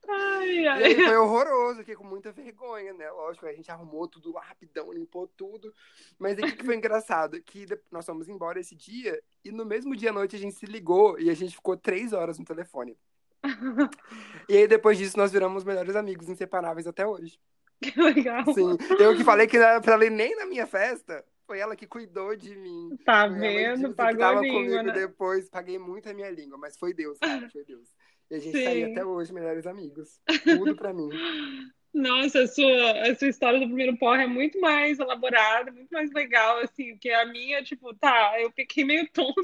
Ai, 0.08 0.48
E 0.48 0.68
aí 0.68 0.84
ai. 0.84 0.94
foi 0.94 1.16
horroroso, 1.16 1.80
fiquei 1.80 1.94
com 1.94 2.04
muita 2.04 2.32
vergonha, 2.32 2.92
né? 2.92 3.11
Lógico, 3.11 3.46
a 3.46 3.52
gente 3.52 3.70
arrumou 3.70 4.08
tudo 4.08 4.32
rapidão, 4.32 4.92
limpou 4.92 5.26
tudo. 5.28 5.72
Mas 6.18 6.38
aí 6.38 6.50
o 6.50 6.56
que 6.56 6.64
foi 6.64 6.76
engraçado? 6.76 7.40
Que 7.42 7.66
nós 7.90 8.04
fomos 8.06 8.28
embora 8.28 8.58
esse 8.61 8.74
dia 8.74 9.20
e 9.44 9.52
no 9.52 9.64
mesmo 9.64 9.94
dia 9.94 10.11
à 10.11 10.12
noite 10.12 10.36
a 10.36 10.38
gente 10.38 10.56
se 10.56 10.66
ligou 10.66 11.18
e 11.18 11.30
a 11.30 11.34
gente 11.34 11.54
ficou 11.54 11.76
três 11.76 12.12
horas 12.12 12.38
no 12.38 12.44
telefone. 12.44 12.96
E 14.48 14.56
aí 14.56 14.66
depois 14.66 14.98
disso 14.98 15.16
nós 15.16 15.30
viramos 15.30 15.62
melhores 15.64 15.94
amigos, 15.94 16.28
inseparáveis 16.28 16.86
até 16.86 17.06
hoje. 17.06 17.38
Que 17.80 17.98
legal. 18.00 18.44
Sim, 18.52 18.76
eu 18.98 19.16
que 19.16 19.22
falei 19.24 19.46
que 19.46 19.58
não 19.58 19.64
era 19.64 19.80
pra 19.80 20.04
ir 20.04 20.11
nem 20.11 20.34
na 20.36 20.44
minha 20.44 20.66
festa, 20.66 21.24
foi 21.51 21.59
ela 21.59 21.74
que 21.74 21.84
cuidou 21.84 22.36
de 22.36 22.55
mim. 22.55 22.96
Tá 23.05 23.28
Foi 23.28 23.40
vendo? 23.40 23.92
Pagou 23.92 24.24
a 24.24 24.40
língua, 24.40 24.61
comigo 24.62 24.82
né? 24.84 24.92
depois, 24.92 25.51
paguei 25.51 25.80
muito 25.80 26.09
a 26.09 26.14
minha 26.14 26.30
língua, 26.30 26.57
mas 26.57 26.78
foi 26.78 26.94
Deus, 26.94 27.18
cara, 27.18 27.51
foi 27.51 27.64
Deus. 27.64 27.88
E 28.30 28.36
a 28.36 28.38
gente 28.38 28.57
Sim. 28.57 28.62
tá 28.62 28.70
aí 28.70 28.84
até 28.84 29.05
hoje, 29.05 29.34
melhores 29.34 29.66
amigos. 29.66 30.20
Tudo 30.44 30.76
pra 30.76 30.92
mim. 30.92 31.09
Nossa, 31.92 32.42
a 32.42 32.46
sua, 32.46 33.03
a 33.03 33.16
sua 33.16 33.26
história 33.26 33.59
do 33.59 33.66
primeiro 33.66 33.96
porre 33.96 34.22
é 34.22 34.26
muito 34.28 34.61
mais 34.61 35.01
elaborada, 35.01 35.72
muito 35.72 35.90
mais 35.90 36.12
legal, 36.12 36.61
assim, 36.61 36.92
porque 36.92 37.11
a 37.11 37.26
minha, 37.26 37.64
tipo, 37.64 37.92
tá, 37.94 38.40
eu 38.40 38.53
fiquei 38.53 38.84
meio 38.84 39.09
tonta. 39.12 39.34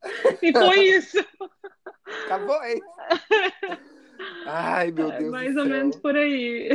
E 0.40 0.52
foi 0.52 0.78
isso. 0.78 1.18
Acabou, 2.24 2.62
hein? 2.62 2.80
Ai, 4.46 4.92
meu 4.92 5.10
Deus 5.10 5.30
mais 5.32 5.54
do 5.54 5.58
ou 5.58 5.66
céu. 5.66 5.76
menos 5.76 5.96
por 5.96 6.16
aí. 6.16 6.68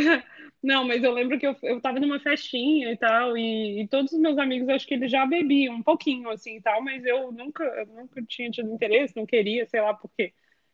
Não, 0.63 0.87
mas 0.87 1.03
eu 1.03 1.11
lembro 1.11 1.37
que 1.37 1.45
eu, 1.45 1.55
eu 1.61 1.81
tava 1.81 1.99
numa 1.99 2.21
festinha 2.21 2.89
e 2.89 2.95
tal, 2.95 3.37
e, 3.37 3.81
e 3.81 3.87
todos 3.89 4.13
os 4.13 4.19
meus 4.19 4.37
amigos, 4.37 4.69
acho 4.69 4.87
que 4.87 4.93
eles 4.93 5.11
já 5.11 5.25
bebiam 5.25 5.75
um 5.75 5.83
pouquinho, 5.83 6.29
assim, 6.29 6.55
e 6.55 6.61
tal, 6.61 6.81
mas 6.81 7.03
eu 7.03 7.33
nunca, 7.33 7.63
eu 7.65 7.85
nunca 7.87 8.23
tinha 8.23 8.49
tido 8.49 8.73
interesse, 8.73 9.13
não 9.15 9.25
queria, 9.25 9.67
sei 9.67 9.81
lá 9.81 9.93
por 9.93 10.09
quê. 10.17 10.31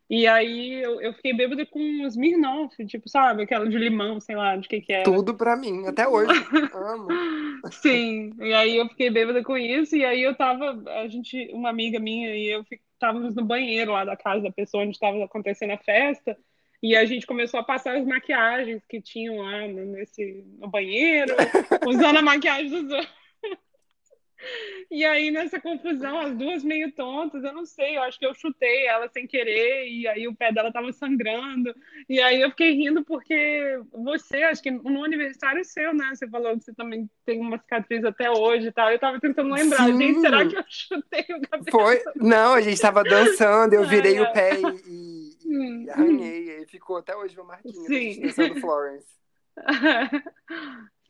E 0.07 0.27
aí 0.27 0.73
eu, 0.83 1.01
eu 1.01 1.13
fiquei 1.13 1.33
bêbada 1.33 1.65
com 1.65 1.79
os 2.03 2.13
Smirnoff, 2.13 2.85
tipo, 2.85 3.09
sabe? 3.09 3.43
Aquela 3.43 3.67
de 3.67 3.77
limão, 3.77 4.19
sei 4.19 4.35
lá, 4.35 4.55
de 4.55 4.67
que 4.67 4.81
que 4.81 4.93
era. 4.93 5.03
Tudo 5.03 5.35
pra 5.35 5.55
mim, 5.55 5.85
até 5.87 6.07
hoje. 6.07 6.31
Amo. 6.73 7.07
Sim, 7.71 8.31
e 8.39 8.53
aí 8.53 8.77
eu 8.77 8.87
fiquei 8.89 9.09
bêbada 9.09 9.43
com 9.43 9.57
isso, 9.57 9.95
e 9.95 10.05
aí 10.05 10.21
eu 10.21 10.35
tava, 10.35 10.83
a 11.01 11.07
gente, 11.07 11.49
uma 11.51 11.69
amiga 11.69 11.99
minha 11.99 12.35
e 12.35 12.47
eu 12.47 12.63
estávamos 12.93 13.33
no 13.33 13.45
banheiro 13.45 13.93
lá 13.93 14.03
da 14.03 14.15
casa 14.15 14.43
da 14.43 14.51
pessoa 14.51 14.83
onde 14.83 14.91
estava 14.91 15.23
acontecendo 15.23 15.71
a 15.71 15.77
festa, 15.77 16.37
e 16.81 16.95
a 16.95 17.05
gente 17.05 17.27
começou 17.27 17.59
a 17.59 17.63
passar 17.63 17.97
as 17.97 18.05
maquiagens 18.05 18.81
que 18.87 19.01
tinham 19.01 19.37
lá 19.37 19.67
no, 19.67 19.85
nesse, 19.85 20.45
no 20.57 20.67
banheiro, 20.67 21.35
usando 21.87 22.17
a 22.17 22.21
maquiagem 22.21 22.69
dos 22.69 22.91
outros. 22.91 23.19
E 24.89 25.05
aí, 25.05 25.29
nessa 25.29 25.59
confusão, 25.59 26.17
as 26.17 26.33
duas 26.33 26.63
meio 26.63 26.91
tontas, 26.93 27.43
eu 27.43 27.53
não 27.53 27.65
sei, 27.65 27.97
eu 27.97 28.03
acho 28.03 28.17
que 28.17 28.25
eu 28.25 28.33
chutei 28.33 28.87
ela 28.87 29.07
sem 29.09 29.27
querer, 29.27 29.87
e 29.87 30.07
aí 30.07 30.27
o 30.27 30.35
pé 30.35 30.51
dela 30.51 30.71
tava 30.71 30.91
sangrando. 30.93 31.75
E 32.07 32.19
aí 32.21 32.41
eu 32.41 32.49
fiquei 32.49 32.71
rindo 32.71 33.03
porque 33.03 33.79
você, 33.91 34.43
acho 34.43 34.63
que 34.63 34.71
no 34.71 35.03
aniversário 35.03 35.63
seu, 35.63 35.93
né? 35.93 36.09
Você 36.15 36.27
falou 36.27 36.57
que 36.57 36.63
você 36.63 36.73
também 36.73 37.07
tem 37.25 37.39
uma 37.39 37.59
cicatriz 37.59 38.03
até 38.03 38.31
hoje 38.31 38.67
e 38.67 38.71
tal. 38.71 38.89
Eu 38.89 38.97
tava 38.97 39.19
tentando 39.19 39.53
lembrar, 39.53 39.85
Sim. 39.85 39.97
gente, 39.97 40.21
será 40.21 40.47
que 40.47 40.57
eu 40.57 40.63
chutei 40.67 41.25
o 41.35 41.41
cabelo? 41.41 41.71
Foi? 41.71 42.01
Não, 42.15 42.53
a 42.53 42.61
gente 42.61 42.81
tava 42.81 43.03
dançando, 43.03 43.73
eu 43.73 43.85
virei 43.85 44.17
ah, 44.17 44.23
o 44.23 44.33
pé 44.33 44.51
e, 44.55 44.89
e, 44.89 45.28
hum, 45.45 45.83
e 45.83 45.89
arranhei, 45.89 46.45
e 46.45 46.51
aí 46.51 46.65
ficou 46.65 46.97
até 46.97 47.15
hoje 47.15 47.35
uma 47.35 47.45
marquinha 47.45 47.87
Sim. 47.87 48.21
dançando 48.21 48.55
Florence. 48.59 49.07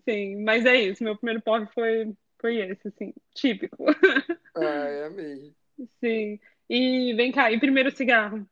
Sim, 0.07 0.43
mas 0.43 0.65
é 0.65 0.75
isso, 0.75 1.03
meu 1.03 1.15
primeiro 1.15 1.41
porre 1.41 1.67
foi 1.73 2.15
foi 2.39 2.57
esse, 2.57 2.87
assim, 2.87 3.13
típico. 3.35 3.85
Ai, 4.55 5.03
amei. 5.03 5.53
Sim. 5.99 6.39
E 6.69 7.13
vem 7.13 7.31
cá, 7.31 7.51
e 7.51 7.59
primeiro 7.59 7.91
cigarro? 7.91 8.47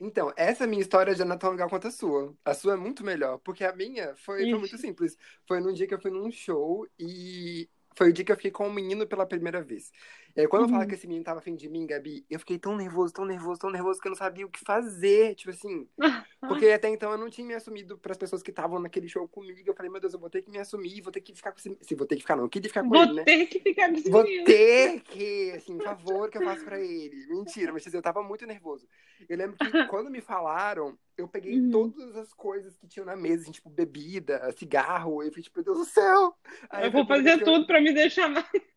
Então, 0.00 0.32
essa 0.36 0.66
minha 0.66 0.82
história 0.82 1.14
já 1.14 1.24
não 1.24 1.36
é 1.36 1.38
tão 1.38 1.50
legal 1.50 1.68
quanto 1.68 1.88
a 1.88 1.90
sua. 1.90 2.34
A 2.44 2.52
sua 2.52 2.74
é 2.74 2.76
muito 2.76 3.04
melhor, 3.04 3.38
porque 3.38 3.64
a 3.64 3.74
minha 3.74 4.14
foi, 4.16 4.50
foi 4.50 4.58
muito 4.58 4.76
simples. 4.76 5.16
Foi 5.46 5.60
num 5.60 5.72
dia 5.72 5.86
que 5.86 5.94
eu 5.94 6.00
fui 6.00 6.10
num 6.10 6.30
show 6.30 6.86
e 6.98 7.68
foi 7.96 8.10
o 8.10 8.12
dia 8.12 8.24
que 8.24 8.32
eu 8.32 8.36
fiquei 8.36 8.50
com 8.50 8.66
um 8.66 8.72
menino 8.72 9.06
pela 9.06 9.26
primeira 9.26 9.62
vez. 9.62 9.92
E 10.36 10.40
aí, 10.40 10.48
quando 10.48 10.62
uhum. 10.62 10.68
eu 10.68 10.72
falava 10.72 10.88
que 10.88 10.96
esse 10.96 11.06
menino 11.06 11.24
tava 11.24 11.38
afim 11.38 11.54
de 11.54 11.68
mim, 11.68 11.86
Gabi, 11.86 12.26
eu 12.28 12.40
fiquei 12.40 12.58
tão 12.58 12.76
nervoso, 12.76 13.12
tão 13.12 13.24
nervoso, 13.24 13.60
tão 13.60 13.70
nervoso 13.70 14.00
que 14.00 14.08
eu 14.08 14.10
não 14.10 14.16
sabia 14.16 14.44
o 14.44 14.50
que 14.50 14.58
fazer. 14.58 15.36
Tipo 15.36 15.50
assim. 15.52 15.86
porque 16.40 16.68
até 16.68 16.88
então 16.88 17.12
eu 17.12 17.18
não 17.18 17.30
tinha 17.30 17.46
me 17.46 17.54
assumido 17.54 17.96
para 17.96 18.10
as 18.10 18.18
pessoas 18.18 18.42
que 18.42 18.50
estavam 18.50 18.80
naquele 18.80 19.08
show 19.08 19.28
comigo. 19.28 19.60
Eu 19.64 19.74
falei, 19.74 19.92
meu 19.92 20.00
Deus, 20.00 20.12
eu 20.12 20.18
vou 20.18 20.28
ter 20.28 20.42
que 20.42 20.50
me 20.50 20.58
assumir, 20.58 21.00
vou 21.02 21.12
ter 21.12 21.20
que 21.20 21.34
ficar 21.34 21.52
com 21.52 21.58
esse. 21.58 21.78
Se 21.80 21.94
vou 21.94 22.06
ter 22.06 22.16
que 22.16 22.22
ficar, 22.22 22.34
não, 22.34 22.44
eu 22.44 22.48
queria 22.48 22.68
ficar 22.68 22.82
com 22.82 22.88
vou 22.88 23.02
ele, 23.02 23.12
né? 23.12 23.16
Vou 23.16 23.24
ter 23.24 23.46
que 23.46 23.60
ficar 23.60 23.88
com 23.88 23.94
esse 23.94 24.10
Vou 24.10 24.24
ter 24.24 25.00
que, 25.02 25.52
assim, 25.56 25.78
favor, 25.78 26.28
que 26.28 26.38
eu 26.38 26.42
faço 26.42 26.64
pra 26.64 26.80
ele. 26.80 27.26
Mentira, 27.28 27.72
mas 27.72 27.94
eu 27.94 28.02
tava 28.02 28.20
muito 28.20 28.44
nervoso. 28.44 28.88
Eu 29.28 29.38
lembro 29.38 29.56
que 29.56 29.64
quando 29.86 30.10
me 30.10 30.20
falaram, 30.20 30.98
eu 31.16 31.28
peguei 31.28 31.60
uhum. 31.60 31.70
todas 31.70 32.16
as 32.16 32.34
coisas 32.34 32.76
que 32.76 32.88
tinham 32.88 33.06
na 33.06 33.14
mesa, 33.14 33.44
assim, 33.44 33.52
tipo, 33.52 33.70
bebida, 33.70 34.50
cigarro. 34.58 35.22
Eu 35.22 35.30
falei, 35.30 35.44
tipo, 35.44 35.58
meu 35.58 35.64
Deus 35.64 35.78
do 35.78 35.84
céu. 35.84 36.34
Aí 36.70 36.86
eu 36.86 36.90
vou 36.90 37.06
fazer 37.06 37.38
tudo 37.38 37.62
eu... 37.62 37.66
pra 37.66 37.80
me 37.80 37.94
deixar 37.94 38.28
mais. 38.28 38.73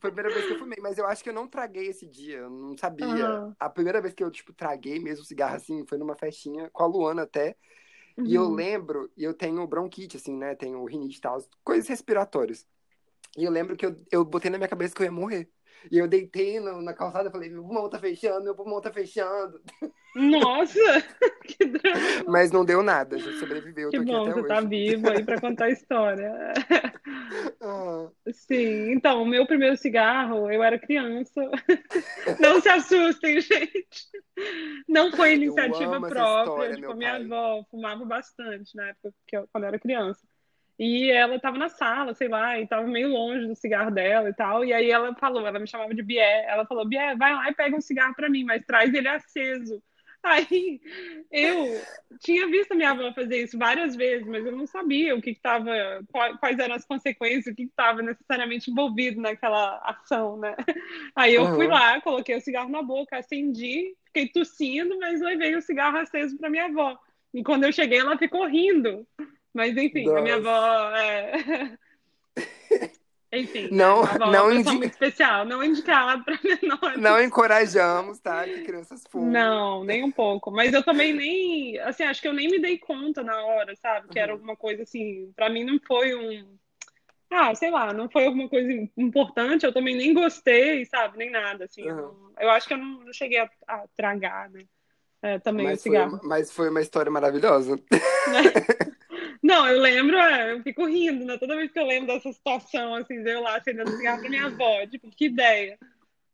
Foi 0.00 0.08
a 0.08 0.12
primeira 0.12 0.34
vez 0.34 0.46
que 0.46 0.54
eu 0.54 0.58
fumei, 0.58 0.78
mas 0.80 0.96
eu 0.96 1.06
acho 1.06 1.22
que 1.22 1.28
eu 1.28 1.34
não 1.34 1.46
traguei 1.46 1.86
esse 1.88 2.06
dia, 2.06 2.38
eu 2.38 2.50
não 2.50 2.76
sabia. 2.76 3.06
Uhum. 3.06 3.54
A 3.60 3.68
primeira 3.68 4.00
vez 4.00 4.14
que 4.14 4.24
eu, 4.24 4.30
tipo, 4.30 4.52
traguei 4.52 4.98
mesmo 4.98 5.24
cigarro, 5.24 5.56
assim, 5.56 5.84
foi 5.86 5.98
numa 5.98 6.16
festinha 6.16 6.70
com 6.70 6.82
a 6.82 6.86
Luana 6.86 7.22
até. 7.22 7.54
Uhum. 8.16 8.26
E 8.26 8.34
eu 8.34 8.44
uhum. 8.44 8.54
lembro, 8.54 9.10
e 9.14 9.22
eu 9.22 9.34
tenho 9.34 9.66
bronquite, 9.66 10.16
assim, 10.16 10.34
né? 10.34 10.54
Tenho 10.54 10.82
rinite 10.86 11.18
e 11.18 11.20
tal, 11.20 11.38
coisas 11.62 11.86
respiratórias. 11.86 12.66
E 13.36 13.44
eu 13.44 13.50
lembro 13.50 13.76
que 13.76 13.84
eu, 13.84 13.94
eu 14.10 14.24
botei 14.24 14.50
na 14.50 14.56
minha 14.56 14.68
cabeça 14.68 14.94
que 14.94 15.02
eu 15.02 15.04
ia 15.06 15.12
morrer. 15.12 15.50
E 15.90 15.98
eu 15.98 16.08
deitei 16.08 16.58
no, 16.60 16.80
na 16.80 16.94
calçada 16.94 17.28
e 17.28 17.32
falei, 17.32 17.50
meu 17.50 17.62
pulmão 17.62 17.88
tá 17.88 17.98
fechando, 17.98 18.44
meu 18.44 18.54
pulmão 18.54 18.80
tá 18.80 18.92
fechando. 18.92 19.60
Nossa, 20.14 20.78
que 21.46 21.64
drama. 21.64 22.24
Mas 22.26 22.50
não 22.50 22.64
deu 22.64 22.82
nada, 22.82 23.16
a 23.16 23.18
gente 23.18 23.38
sobreviveu. 23.38 23.90
Que 23.90 24.00
bom, 24.00 24.24
você 24.24 24.30
tá 24.32 24.38
hoje. 24.38 24.48
tá 24.48 24.60
vivo 24.60 25.10
aí 25.10 25.24
pra 25.24 25.40
contar 25.40 25.66
a 25.66 25.70
história. 25.70 26.32
Ah. 27.62 28.08
Sim, 28.32 28.90
então, 28.90 29.22
o 29.22 29.26
meu 29.26 29.46
primeiro 29.46 29.76
cigarro, 29.76 30.50
eu 30.50 30.64
era 30.64 30.78
criança. 30.78 31.40
Não 32.40 32.60
se 32.60 32.68
assustem, 32.68 33.40
gente. 33.40 34.08
Não 34.88 35.12
foi 35.12 35.34
iniciativa 35.34 36.00
própria. 36.00 36.70
História, 36.70 36.74
tipo, 36.74 36.94
minha 36.94 37.16
avó 37.16 37.64
fumava 37.70 38.04
bastante 38.04 38.74
na 38.74 38.88
época, 38.88 39.14
quando 39.52 39.64
eu 39.64 39.68
era 39.68 39.78
criança. 39.78 40.26
E 40.78 41.10
ela 41.10 41.38
tava 41.38 41.58
na 41.58 41.68
sala, 41.68 42.14
sei 42.14 42.26
lá, 42.26 42.58
e 42.58 42.66
tava 42.66 42.86
meio 42.86 43.08
longe 43.08 43.46
do 43.46 43.54
cigarro 43.54 43.90
dela 43.90 44.30
e 44.30 44.34
tal. 44.34 44.64
E 44.64 44.72
aí 44.72 44.90
ela 44.90 45.14
falou, 45.14 45.46
ela 45.46 45.58
me 45.58 45.68
chamava 45.68 45.94
de 45.94 46.02
Bié. 46.02 46.46
Ela 46.48 46.64
falou, 46.64 46.88
Bié, 46.88 47.14
vai 47.16 47.34
lá 47.34 47.50
e 47.50 47.54
pega 47.54 47.76
um 47.76 47.82
cigarro 47.82 48.14
para 48.14 48.30
mim, 48.30 48.44
mas 48.44 48.64
traz 48.64 48.92
ele 48.92 49.06
aceso. 49.06 49.82
Aí 50.22 50.80
eu 51.30 51.80
tinha 52.20 52.46
visto 52.48 52.72
a 52.72 52.74
minha 52.74 52.90
avó 52.90 53.12
fazer 53.14 53.42
isso 53.42 53.58
várias 53.58 53.96
vezes, 53.96 54.26
mas 54.26 54.44
eu 54.44 54.52
não 54.52 54.66
sabia 54.66 55.14
o 55.14 55.22
que 55.22 55.30
estava, 55.30 55.70
quais 56.38 56.58
eram 56.58 56.74
as 56.74 56.84
consequências, 56.84 57.52
o 57.52 57.56
que 57.56 57.62
estava 57.62 58.02
necessariamente 58.02 58.70
envolvido 58.70 59.20
naquela 59.20 59.78
ação, 59.78 60.36
né? 60.36 60.54
Aí 61.16 61.34
eu 61.34 61.44
uhum. 61.44 61.54
fui 61.54 61.66
lá, 61.66 62.00
coloquei 62.00 62.36
o 62.36 62.40
cigarro 62.40 62.68
na 62.68 62.82
boca, 62.82 63.16
acendi, 63.16 63.96
fiquei 64.06 64.28
tossindo, 64.28 64.98
mas 64.98 65.20
levei 65.20 65.56
o 65.56 65.62
cigarro 65.62 65.98
aceso 65.98 66.36
para 66.36 66.50
minha 66.50 66.66
avó. 66.66 66.98
E 67.32 67.42
quando 67.42 67.64
eu 67.64 67.72
cheguei, 67.72 67.98
ela 67.98 68.18
ficou 68.18 68.46
rindo. 68.46 69.06
Mas 69.54 69.76
enfim, 69.76 70.04
Nossa. 70.04 70.18
a 70.18 70.22
minha 70.22 70.36
avó 70.36 70.96
é. 70.96 71.78
Enfim, 73.32 73.68
não, 73.70 74.02
avó 74.02 74.26
não 74.26 74.50
muito 74.52 74.84
especial, 74.84 75.44
não 75.44 75.62
indicada 75.62 76.22
para 76.24 76.38
menores. 76.42 77.00
Não 77.00 77.22
encorajamos, 77.22 78.18
tá? 78.18 78.44
Que 78.44 78.64
crianças 78.64 79.04
fumem. 79.08 79.30
Não, 79.30 79.84
nem 79.84 80.02
um 80.02 80.10
pouco. 80.10 80.50
Mas 80.50 80.72
eu 80.72 80.82
também 80.82 81.12
nem, 81.12 81.78
assim, 81.78 82.02
acho 82.02 82.20
que 82.20 82.26
eu 82.26 82.32
nem 82.32 82.48
me 82.48 82.58
dei 82.58 82.76
conta 82.76 83.22
na 83.22 83.40
hora, 83.44 83.74
sabe? 83.76 84.08
Que 84.08 84.18
uhum. 84.18 84.22
era 84.22 84.32
alguma 84.32 84.56
coisa 84.56 84.82
assim, 84.82 85.32
para 85.36 85.48
mim 85.48 85.64
não 85.64 85.78
foi 85.86 86.14
um 86.14 86.58
ah, 87.30 87.54
sei 87.54 87.70
lá, 87.70 87.92
não 87.92 88.10
foi 88.10 88.26
alguma 88.26 88.48
coisa 88.48 88.68
importante, 88.96 89.64
eu 89.64 89.72
também 89.72 89.96
nem 89.96 90.12
gostei, 90.12 90.84
sabe? 90.84 91.16
Nem 91.16 91.30
nada, 91.30 91.64
assim. 91.64 91.88
Uhum. 91.88 91.98
Eu, 91.98 92.32
eu, 92.40 92.50
acho 92.50 92.66
que 92.66 92.74
eu 92.74 92.78
não, 92.78 93.04
não 93.04 93.12
cheguei 93.12 93.38
a, 93.38 93.48
a, 93.68 93.84
tragar, 93.96 94.50
né? 94.50 94.64
É, 95.22 95.38
também 95.38 95.66
mas 95.66 95.78
o 95.78 95.82
cigarro. 95.82 96.18
Foi, 96.18 96.28
mas 96.28 96.50
foi 96.50 96.70
uma 96.70 96.80
história 96.80 97.10
maravilhosa. 97.10 97.78
Não, 99.50 99.68
eu 99.68 99.80
lembro, 99.80 100.16
é, 100.16 100.52
eu 100.52 100.62
fico 100.62 100.86
rindo, 100.86 101.24
né? 101.24 101.36
Toda 101.36 101.56
vez 101.56 101.72
que 101.72 101.78
eu 101.80 101.84
lembro 101.84 102.06
dessa 102.06 102.32
situação, 102.32 102.94
assim, 102.94 103.20
de 103.20 103.30
eu 103.32 103.40
lá 103.40 103.56
acendendo 103.56 103.90
cigarro 103.90 104.20
pra 104.20 104.30
minha 104.30 104.46
avó, 104.46 104.86
tipo, 104.86 105.10
que 105.10 105.24
ideia. 105.24 105.76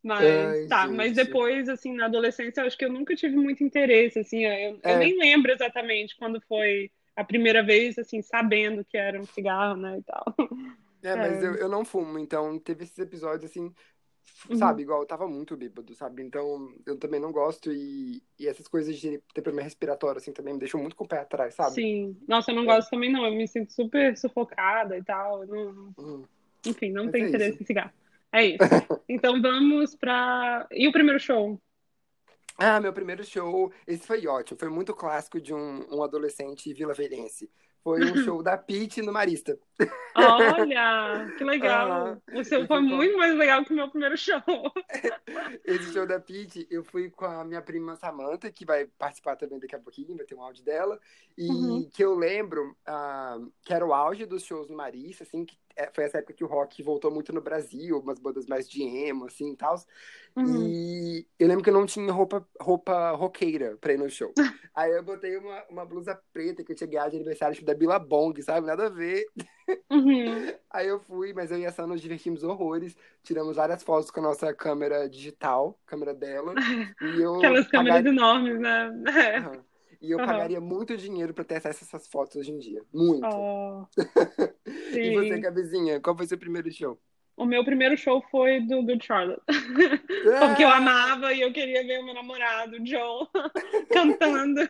Mas, 0.03 0.23
Ai, 0.23 0.67
tá, 0.67 0.85
gente. 0.85 0.95
mas 0.95 1.13
depois, 1.13 1.67
assim, 1.67 1.95
na 1.95 2.05
adolescência, 2.05 2.61
eu 2.61 2.67
acho 2.67 2.77
que 2.77 2.85
eu 2.85 2.91
nunca 2.91 3.15
tive 3.15 3.35
muito 3.35 3.63
interesse, 3.63 4.19
assim, 4.19 4.45
eu, 4.45 4.79
é. 4.83 4.93
eu 4.93 4.97
nem 4.99 5.17
lembro 5.17 5.51
exatamente 5.51 6.15
quando 6.15 6.39
foi 6.47 6.91
a 7.15 7.23
primeira 7.23 7.63
vez, 7.63 7.97
assim, 7.97 8.21
sabendo 8.21 8.85
que 8.85 8.95
era 8.95 9.19
um 9.19 9.25
cigarro, 9.25 9.75
né, 9.75 9.97
e 9.97 10.03
tal. 10.03 10.35
É, 11.01 11.15
mas 11.15 11.43
é. 11.43 11.47
Eu, 11.47 11.55
eu 11.55 11.69
não 11.69 11.83
fumo, 11.83 12.19
então 12.19 12.59
teve 12.59 12.83
esses 12.83 12.99
episódios, 12.99 13.49
assim, 13.49 13.73
Uhum. 14.49 14.55
Sabe, 14.55 14.83
igual 14.83 15.01
eu 15.01 15.05
tava 15.05 15.27
muito 15.27 15.57
bêbado, 15.57 15.93
sabe? 15.93 16.23
Então 16.23 16.73
eu 16.85 16.97
também 16.97 17.19
não 17.19 17.31
gosto 17.31 17.71
e, 17.71 18.21
e 18.39 18.47
essas 18.47 18.67
coisas 18.67 18.97
de 18.97 19.21
ter 19.33 19.41
problema 19.41 19.63
respiratório, 19.63 20.19
assim, 20.19 20.31
também 20.31 20.53
me 20.53 20.59
deixam 20.59 20.79
muito 20.79 20.95
com 20.95 21.03
o 21.03 21.07
pé 21.07 21.19
atrás, 21.19 21.55
sabe? 21.55 21.75
Sim. 21.75 22.17
Nossa, 22.27 22.51
eu 22.51 22.55
não 22.55 22.63
é. 22.63 22.65
gosto 22.67 22.89
também, 22.89 23.11
não. 23.11 23.25
Eu 23.25 23.33
me 23.33 23.47
sinto 23.47 23.73
super 23.73 24.15
sufocada 24.17 24.97
e 24.97 25.03
tal. 25.03 25.45
Não... 25.45 25.93
Uhum. 25.97 26.23
Enfim, 26.65 26.91
não 26.91 27.05
Mas 27.05 27.11
tenho 27.13 27.25
é 27.25 27.27
interesse 27.29 27.53
isso. 27.53 27.63
em 27.63 27.65
cigarro. 27.65 27.91
É 28.31 28.45
isso. 28.45 28.57
então 29.09 29.41
vamos 29.41 29.95
pra. 29.95 30.67
E 30.71 30.87
o 30.87 30.91
primeiro 30.91 31.19
show? 31.19 31.59
Ah, 32.57 32.79
meu 32.79 32.91
primeiro 32.91 33.23
show, 33.23 33.71
esse 33.85 34.05
foi 34.05 34.25
ótimo. 34.27 34.59
Foi 34.59 34.69
muito 34.69 34.93
clássico 34.93 35.39
de 35.39 35.53
um, 35.53 35.85
um 35.91 36.03
adolescente 36.03 36.73
vila 36.73 36.93
velhense 36.93 37.49
foi 37.83 38.03
um 38.03 38.15
show 38.23 38.43
da 38.43 38.57
Pete 38.57 39.01
no 39.01 39.11
Marista. 39.13 39.57
Olha, 40.15 41.33
que 41.37 41.43
legal. 41.43 42.21
o 42.33 42.43
seu 42.43 42.65
foi 42.65 42.81
muito 42.81 43.17
mais 43.17 43.35
legal 43.35 43.63
que 43.63 43.71
o 43.71 43.75
meu 43.75 43.89
primeiro 43.89 44.17
show. 44.17 44.41
Esse 45.63 45.93
show 45.93 46.05
da 46.05 46.19
Pete, 46.19 46.67
eu 46.69 46.83
fui 46.83 47.09
com 47.09 47.25
a 47.25 47.43
minha 47.43 47.61
prima 47.61 47.95
Samantha, 47.95 48.51
que 48.51 48.65
vai 48.65 48.85
participar 48.97 49.35
também 49.35 49.59
daqui 49.59 49.75
a 49.75 49.79
pouquinho, 49.79 50.15
vai 50.15 50.25
ter 50.25 50.35
um 50.35 50.41
áudio 50.41 50.63
dela. 50.63 50.99
E 51.37 51.49
uhum. 51.49 51.89
que 51.93 52.03
eu 52.03 52.15
lembro 52.15 52.75
uh, 52.87 53.51
que 53.63 53.73
era 53.73 53.85
o 53.85 53.93
auge 53.93 54.25
dos 54.25 54.43
shows 54.43 54.69
no 54.69 54.75
Marista, 54.75 55.23
assim, 55.23 55.45
que 55.45 55.55
é, 55.77 55.89
foi 55.93 56.03
essa 56.05 56.17
época 56.17 56.33
que 56.33 56.43
o 56.43 56.47
rock 56.47 56.81
voltou 56.81 57.11
muito 57.11 57.31
no 57.31 57.39
Brasil, 57.39 57.99
umas 57.99 58.19
bandas 58.19 58.47
mais 58.47 58.67
de 58.67 58.81
emo, 58.81 59.25
assim, 59.25 59.53
e 59.53 59.55
tal. 59.55 59.75
Uhum. 60.35 60.67
E 60.67 61.27
eu 61.39 61.47
lembro 61.47 61.63
que 61.63 61.69
eu 61.69 61.73
não 61.73 61.85
tinha 61.85 62.11
roupa, 62.11 62.45
roupa 62.59 63.11
roqueira 63.11 63.77
pra 63.79 63.93
ir 63.93 63.97
no 63.97 64.09
show. 64.09 64.33
Aí 64.73 64.91
eu 64.91 65.03
botei 65.03 65.37
uma, 65.37 65.63
uma 65.69 65.85
blusa 65.85 66.19
preta 66.33 66.63
que 66.63 66.71
eu 66.71 66.75
tinha 66.75 66.89
ganhado 66.89 67.11
de 67.11 67.17
aniversário 67.17 67.55
tipo, 67.55 67.65
da 67.65 67.73
Billabong, 67.75 68.41
sabe? 68.41 68.65
Nada 68.65 68.87
a 68.87 68.89
ver. 68.89 69.25
Uhum. 69.91 70.53
Aí 70.69 70.87
eu 70.87 70.99
fui, 70.99 71.33
mas 71.33 71.51
eu 71.51 71.59
e 71.59 71.65
a 71.65 71.71
Sam 71.71 71.87
nos 71.87 72.01
divertimos 72.01 72.43
horrores. 72.43 72.95
Tiramos 73.23 73.55
várias 73.55 73.83
fotos 73.83 74.09
com 74.09 74.19
a 74.19 74.23
nossa 74.23 74.53
câmera 74.53 75.07
digital, 75.07 75.79
câmera 75.85 76.13
dela. 76.13 76.53
E 77.01 77.21
eu 77.21 77.35
Aquelas 77.35 77.67
câmeras 77.67 78.05
enormes, 78.05 78.59
né? 78.59 78.89
Uhum. 78.89 79.63
E 80.01 80.11
eu 80.11 80.19
Aham. 80.19 80.25
pagaria 80.27 80.61
muito 80.61 80.95
dinheiro 80.97 81.33
pra 81.33 81.43
ter 81.43 81.55
acesso 81.57 81.83
a 81.83 81.87
essas 81.87 82.07
fotos 82.07 82.35
hoje 82.37 82.51
em 82.51 82.59
dia. 82.59 82.83
Muito. 82.93 83.47
Oh, 83.61 83.87
E 85.01 85.11
você. 85.11 85.37
Gabizinha, 85.39 85.99
qual 86.01 86.15
foi 86.17 86.27
seu 86.27 86.37
primeiro 86.37 86.71
show? 86.71 86.99
O 87.37 87.45
meu 87.45 87.63
primeiro 87.63 87.95
show 87.95 88.19
foi 88.31 88.59
do 88.61 88.81
Good 88.81 89.05
Charlotte. 89.05 89.43
Porque 90.39 90.63
eu 90.63 90.69
amava 90.69 91.31
e 91.33 91.41
eu 91.41 91.53
queria 91.53 91.85
ver 91.85 91.99
o 91.99 92.05
meu 92.05 92.15
namorado, 92.15 92.79
John, 92.79 93.27
cantando. 93.93 94.67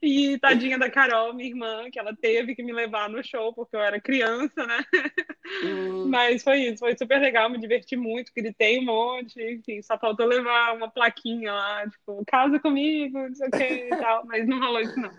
E 0.00 0.38
tadinha 0.38 0.78
da 0.78 0.90
Carol, 0.90 1.34
minha 1.34 1.48
irmã, 1.48 1.90
que 1.90 1.98
ela 1.98 2.16
teve 2.16 2.54
que 2.54 2.62
me 2.62 2.72
levar 2.72 3.08
no 3.10 3.22
show 3.22 3.52
porque 3.52 3.76
eu 3.76 3.80
era 3.80 4.00
criança, 4.00 4.66
né? 4.66 4.84
Hum, 5.62 6.08
Mas 6.08 6.42
foi 6.42 6.60
isso, 6.62 6.78
foi 6.78 6.96
super 6.96 7.20
legal, 7.20 7.50
me 7.50 7.58
diverti 7.58 7.96
muito, 7.96 8.32
gritei 8.34 8.78
um 8.78 8.84
monte, 8.84 9.40
enfim, 9.42 9.82
só 9.82 9.98
faltou 9.98 10.26
levar 10.26 10.74
uma 10.74 10.90
plaquinha 10.90 11.52
lá, 11.52 11.88
tipo, 11.88 12.24
casa 12.26 12.58
comigo, 12.58 13.18
não 13.18 13.34
sei 13.34 13.48
o 13.48 13.50
que 13.50 13.62
e 13.64 13.90
tal, 13.90 14.24
mas 14.26 14.46
não 14.46 14.58
rolou 14.58 14.80
isso 14.80 14.98
não. 14.98 15.12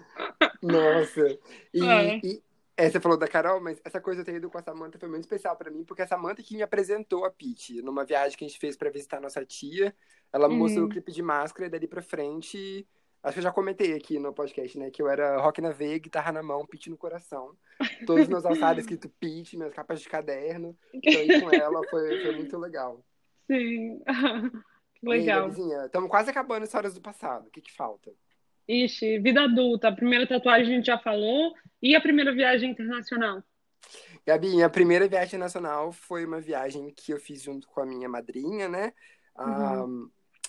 Nossa. 0.63 1.37
E, 1.73 1.85
É. 1.85 2.19
e- 2.23 2.41
é, 2.77 2.89
você 2.89 2.99
falou 2.99 3.17
da 3.17 3.27
Carol, 3.27 3.61
mas 3.61 3.79
essa 3.85 4.01
coisa 4.01 4.21
de 4.21 4.25
ter 4.31 4.35
ido 4.37 4.49
com 4.49 4.57
a 4.57 4.61
Samantha 4.61 4.99
foi 4.99 5.07
muito 5.09 5.23
especial 5.23 5.55
pra 5.55 5.71
mim, 5.71 5.83
porque 5.85 6.01
a 6.01 6.07
Samantha 6.07 6.43
que 6.43 6.55
me 6.55 6.61
apresentou 6.63 7.23
a 7.25 7.31
Pete 7.31 7.81
numa 7.81 8.03
viagem 8.03 8.37
que 8.37 8.43
a 8.43 8.47
gente 8.47 8.59
fez 8.59 8.75
pra 8.75 8.89
visitar 8.89 9.21
nossa 9.21 9.45
tia. 9.45 9.95
Ela 10.33 10.47
Uhum. 10.49 10.55
mostrou 10.57 10.85
o 10.85 10.89
clipe 10.89 11.11
de 11.11 11.21
máscara 11.21 11.67
e 11.67 11.69
dali 11.69 11.87
pra 11.87 12.01
frente. 12.01 12.85
Acho 13.23 13.33
que 13.35 13.39
eu 13.39 13.43
já 13.43 13.51
comentei 13.51 13.93
aqui 13.95 14.19
no 14.19 14.31
podcast, 14.33 14.77
né? 14.77 14.91
Que 14.91 15.01
eu 15.01 15.07
era 15.09 15.37
rock 15.41 15.59
na 15.61 15.71
veia, 15.71 15.97
guitarra 15.97 16.31
na 16.31 16.43
mão, 16.43 16.65
Pete 16.65 16.89
no 16.89 16.97
coração. 16.97 17.55
Todos 18.05 18.23
os 18.23 18.29
meus 18.29 18.45
alçados 18.45 18.81
escrito 18.83 19.09
Pete, 19.19 19.57
minhas 19.57 19.73
capas 19.73 19.99
de 20.01 20.07
caderno. 20.09 20.77
Então 20.93 21.21
ir 21.23 21.41
com 21.41 21.49
ela 21.49 21.81
foi, 21.89 22.21
foi 22.21 22.35
muito 22.35 22.57
legal. 22.57 23.03
Sim, 23.49 24.01
legal. 25.01 25.49
Estamos 25.85 26.09
quase 26.09 26.29
acabando 26.29 26.63
histórias 26.65 26.93
do 26.93 27.01
passado. 27.01 27.47
O 27.47 27.51
que, 27.51 27.61
que 27.61 27.71
falta? 27.73 28.11
Ixi, 28.67 29.19
vida 29.19 29.43
adulta, 29.43 29.89
a 29.89 29.91
primeira 29.91 30.25
tatuagem 30.27 30.73
a 30.73 30.75
gente 30.77 30.85
já 30.87 30.97
falou, 30.97 31.53
e 31.81 31.95
a 31.95 32.01
primeira 32.01 32.33
viagem 32.33 32.71
internacional? 32.71 33.43
Gabi, 34.25 34.49
minha 34.49 34.69
primeira 34.69 35.07
viagem 35.07 35.39
nacional 35.39 35.91
foi 35.91 36.25
uma 36.25 36.41
viagem 36.41 36.91
que 36.95 37.13
eu 37.13 37.19
fiz 37.19 37.43
junto 37.43 37.67
com 37.67 37.81
a 37.81 37.85
minha 37.85 38.09
madrinha, 38.09 38.67
né? 38.67 38.91
Ah, 39.37 39.85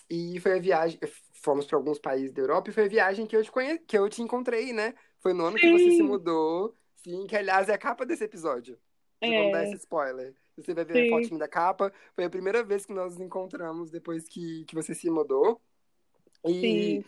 e 0.09 0.39
foi 0.39 0.57
a 0.57 0.59
viagem, 0.59 0.99
fomos 1.43 1.67
para 1.67 1.77
alguns 1.77 1.99
países 1.99 2.31
da 2.31 2.41
Europa 2.41 2.69
e 2.69 2.73
foi 2.73 2.85
a 2.85 2.89
viagem 2.89 3.27
que 3.27 3.35
eu 3.35 3.43
te 3.43 3.51
conhe... 3.51 3.77
que 3.77 3.97
eu 3.97 4.09
te 4.09 4.21
encontrei, 4.21 4.73
né? 4.73 4.95
Foi 5.19 5.33
no 5.33 5.45
ano 5.45 5.57
que 5.57 5.69
você 5.69 5.91
se 5.91 5.97
Sim. 5.97 6.03
mudou, 6.03 6.75
sim, 6.95 7.27
que 7.27 7.35
aliás 7.35 7.69
é 7.69 7.73
a 7.73 7.77
capa 7.77 8.05
desse 8.05 8.23
episódio. 8.23 8.79
É. 9.21 9.31
vão 9.31 9.51
dar 9.51 9.63
esse 9.63 9.75
spoiler. 9.75 10.33
Você 10.55 10.73
vai 10.73 10.85
ver 10.85 11.03
Sim. 11.03 11.07
a 11.07 11.09
fotinho 11.09 11.39
da 11.39 11.47
capa. 11.47 11.91
Foi 12.15 12.25
a 12.25 12.29
primeira 12.29 12.63
vez 12.63 12.85
que 12.85 12.93
nós 12.93 13.13
nos 13.13 13.21
encontramos 13.21 13.91
depois 13.91 14.27
que, 14.27 14.63
que 14.65 14.75
você 14.75 14.95
se 14.95 15.09
mudou. 15.09 15.61
E 16.45 16.61
Sim. 16.61 17.05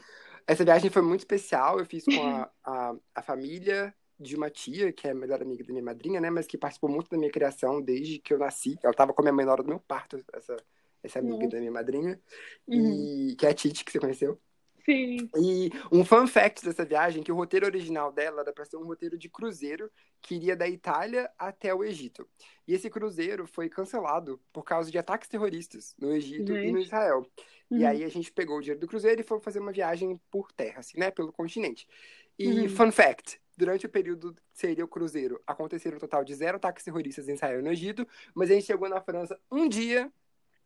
Essa 0.50 0.66
viagem 0.66 0.90
foi 0.90 1.02
muito 1.04 1.22
especial. 1.22 1.80
Eu 1.80 1.86
fiz 1.86 2.04
com 2.04 2.22
a, 2.26 2.50
a, 2.66 2.96
a 3.16 3.22
família 3.22 3.94
de 4.20 4.36
uma 4.36 4.50
tia, 4.50 4.92
que 4.92 5.08
é 5.08 5.12
a 5.12 5.16
melhor 5.16 5.42
amiga 5.42 5.64
da 5.64 5.72
minha 5.72 5.84
madrinha, 5.84 6.20
né? 6.20 6.30
Mas 6.30 6.48
que 6.48 6.58
participou 6.58 6.90
muito 6.90 7.10
da 7.10 7.18
minha 7.18 7.32
criação 7.32 7.80
desde 7.80 8.18
que 8.20 8.34
eu 8.34 8.40
nasci. 8.40 8.78
Ela 8.84 8.92
estava 8.92 9.14
com 9.14 9.22
a 9.22 9.24
minha 9.24 9.34
mãe 9.34 9.46
na 9.46 9.52
hora 9.52 9.64
do 9.64 9.70
meu 9.70 9.80
parto, 9.80 10.20
essa, 10.34 10.58
essa 11.04 11.20
amiga 11.20 11.38
Nossa. 11.38 11.50
da 11.52 11.60
minha 11.60 11.72
madrinha. 11.72 12.20
Uhum. 12.68 13.30
E 13.32 13.36
que 13.36 13.46
é 13.46 13.50
a 13.50 13.54
Titi, 13.54 13.86
que 13.86 13.92
você 13.92 14.00
conheceu. 14.00 14.42
Sim. 14.90 15.30
E 15.38 15.70
um 15.92 16.04
fun 16.04 16.26
fact 16.26 16.66
dessa 16.66 16.84
viagem, 16.84 17.22
que 17.22 17.32
o 17.32 17.36
roteiro 17.36 17.66
original 17.66 18.12
dela 18.12 18.42
era 18.42 18.52
para 18.52 18.66
ser 18.66 18.78
um 18.78 18.86
roteiro 18.86 19.18
de 19.18 19.30
cruzeiro 19.30 19.92
que 20.22 20.36
iria 20.36 20.56
da 20.56 20.68
Itália 20.68 21.30
até 21.38 21.74
o 21.74 21.84
Egito. 21.84 22.28
E 22.68 22.74
esse 22.74 22.90
cruzeiro 22.90 23.46
foi 23.46 23.70
cancelado 23.70 24.40
por 24.52 24.64
causa 24.64 24.90
de 24.90 24.98
ataques 24.98 25.30
terroristas 25.30 25.96
no 26.00 26.12
Egito 26.12 26.52
e 26.52 26.72
no 26.72 26.78
Gente. 26.78 26.88
Israel. 26.88 27.26
E 27.70 27.76
Uhum. 27.84 27.88
aí 27.88 28.04
a 28.04 28.10
gente 28.10 28.32
pegou 28.32 28.58
o 28.58 28.62
dinheiro 28.62 28.80
do 28.80 28.88
cruzeiro 28.88 29.22
e 29.22 29.24
foi 29.24 29.40
fazer 29.40 29.60
uma 29.60 29.72
viagem 29.72 30.20
por 30.32 30.52
terra, 30.52 30.80
assim, 30.80 31.00
né? 31.00 31.12
Pelo 31.12 31.32
continente. 31.32 31.88
E 32.38 32.48
Uhum. 32.48 32.70
fun 32.70 32.92
fact, 32.92 33.40
durante 33.56 33.86
o 33.86 33.90
período 33.90 34.34
que 34.34 34.42
seria 34.54 34.84
o 34.84 34.88
cruzeiro, 34.88 35.40
aconteceram 35.46 35.98
um 35.98 36.00
total 36.00 36.24
de 36.24 36.34
zero 36.34 36.58
ataques 36.58 36.84
terroristas 36.84 37.30
em 37.30 37.34
Israel 37.34 37.60
e 37.60 37.62
no 37.62 37.72
Egito, 37.72 38.08
mas 38.34 38.50
a 38.50 38.56
gente 38.56 38.66
chegou 38.66 38.90
na 38.90 39.02
França 39.02 39.40
um 39.52 39.70
dia, 39.70 40.12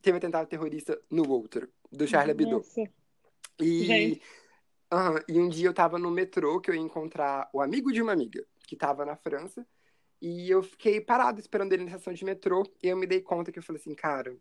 teve 0.01 0.17
atentado 0.17 0.47
terrorista 0.47 0.97
no 1.09 1.27
outro, 1.29 1.67
do 1.91 2.07
Charlie 2.07 2.31
Hebdo. 2.31 2.63
E, 3.59 3.85
Gente. 3.85 4.21
Aham, 4.91 5.19
e 5.27 5.39
um 5.39 5.49
dia 5.49 5.67
eu 5.67 5.73
tava 5.73 5.97
no 5.97 6.11
metrô 6.11 6.61
que 6.61 6.69
eu 6.69 6.75
ia 6.75 6.81
encontrar 6.81 7.49
o 7.51 7.61
amigo 7.61 7.91
de 7.91 8.01
uma 8.01 8.11
amiga 8.11 8.45
que 8.67 8.75
tava 8.75 9.05
na 9.05 9.15
França. 9.15 9.65
E 10.21 10.49
eu 10.49 10.63
fiquei 10.63 11.01
parado 11.01 11.39
esperando 11.39 11.73
ele 11.73 11.83
na 11.83 11.89
estação 11.89 12.13
de 12.13 12.23
metrô. 12.23 12.63
E 12.81 12.87
eu 12.87 12.95
me 12.95 13.07
dei 13.07 13.19
conta 13.19 13.51
que 13.51 13.59
eu 13.59 13.63
falei 13.63 13.81
assim, 13.81 13.95
cara, 13.95 14.37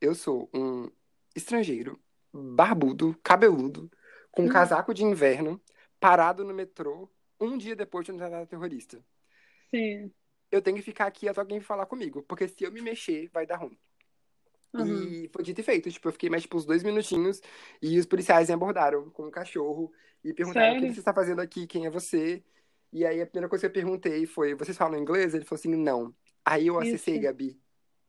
eu 0.00 0.14
sou 0.14 0.48
um 0.54 0.88
estrangeiro, 1.34 2.00
barbudo, 2.32 3.18
cabeludo, 3.22 3.90
com 4.30 4.44
um 4.44 4.48
casaco 4.48 4.94
de 4.94 5.04
inverno, 5.04 5.60
parado 5.98 6.44
no 6.44 6.54
metrô, 6.54 7.10
um 7.40 7.58
dia 7.58 7.74
depois 7.74 8.06
de 8.06 8.12
um 8.12 8.16
atentado 8.16 8.46
terrorista. 8.46 9.04
Sim. 9.70 10.12
Eu 10.50 10.62
tenho 10.62 10.76
que 10.76 10.82
ficar 10.82 11.06
aqui 11.06 11.28
até 11.28 11.40
alguém 11.40 11.60
falar 11.60 11.86
comigo, 11.86 12.22
porque 12.22 12.46
se 12.46 12.64
eu 12.64 12.70
me 12.70 12.80
mexer, 12.80 13.28
vai 13.32 13.44
dar 13.44 13.56
ruim. 13.56 13.78
Uhum. 14.74 15.08
E 15.08 15.28
foi 15.32 15.42
dito 15.42 15.60
e 15.60 15.64
feito. 15.64 15.90
Tipo, 15.90 16.08
eu 16.08 16.12
fiquei 16.12 16.28
mais 16.30 16.42
tipo 16.42 16.56
uns 16.56 16.66
dois 16.66 16.82
minutinhos 16.82 17.40
e 17.80 17.98
os 17.98 18.06
policiais 18.06 18.48
me 18.48 18.54
abordaram 18.54 19.10
com 19.10 19.26
um 19.26 19.30
cachorro 19.30 19.92
e 20.24 20.32
perguntaram 20.32 20.72
o 20.72 20.76
que 20.76 20.82
Sério? 20.82 20.94
você 20.94 21.00
está 21.00 21.14
fazendo 21.14 21.40
aqui, 21.40 21.66
quem 21.66 21.86
é 21.86 21.90
você? 21.90 22.42
E 22.92 23.04
aí 23.04 23.20
a 23.20 23.26
primeira 23.26 23.48
coisa 23.48 23.62
que 23.62 23.66
eu 23.66 23.82
perguntei 23.82 24.26
foi: 24.26 24.54
vocês 24.54 24.76
falam 24.76 24.98
inglês? 24.98 25.34
Ele 25.34 25.44
falou 25.44 25.58
assim: 25.58 25.74
não. 25.74 26.14
Aí 26.44 26.66
eu 26.68 26.78
acessei, 26.78 27.14
Isso. 27.14 27.24
Gabi, 27.24 27.58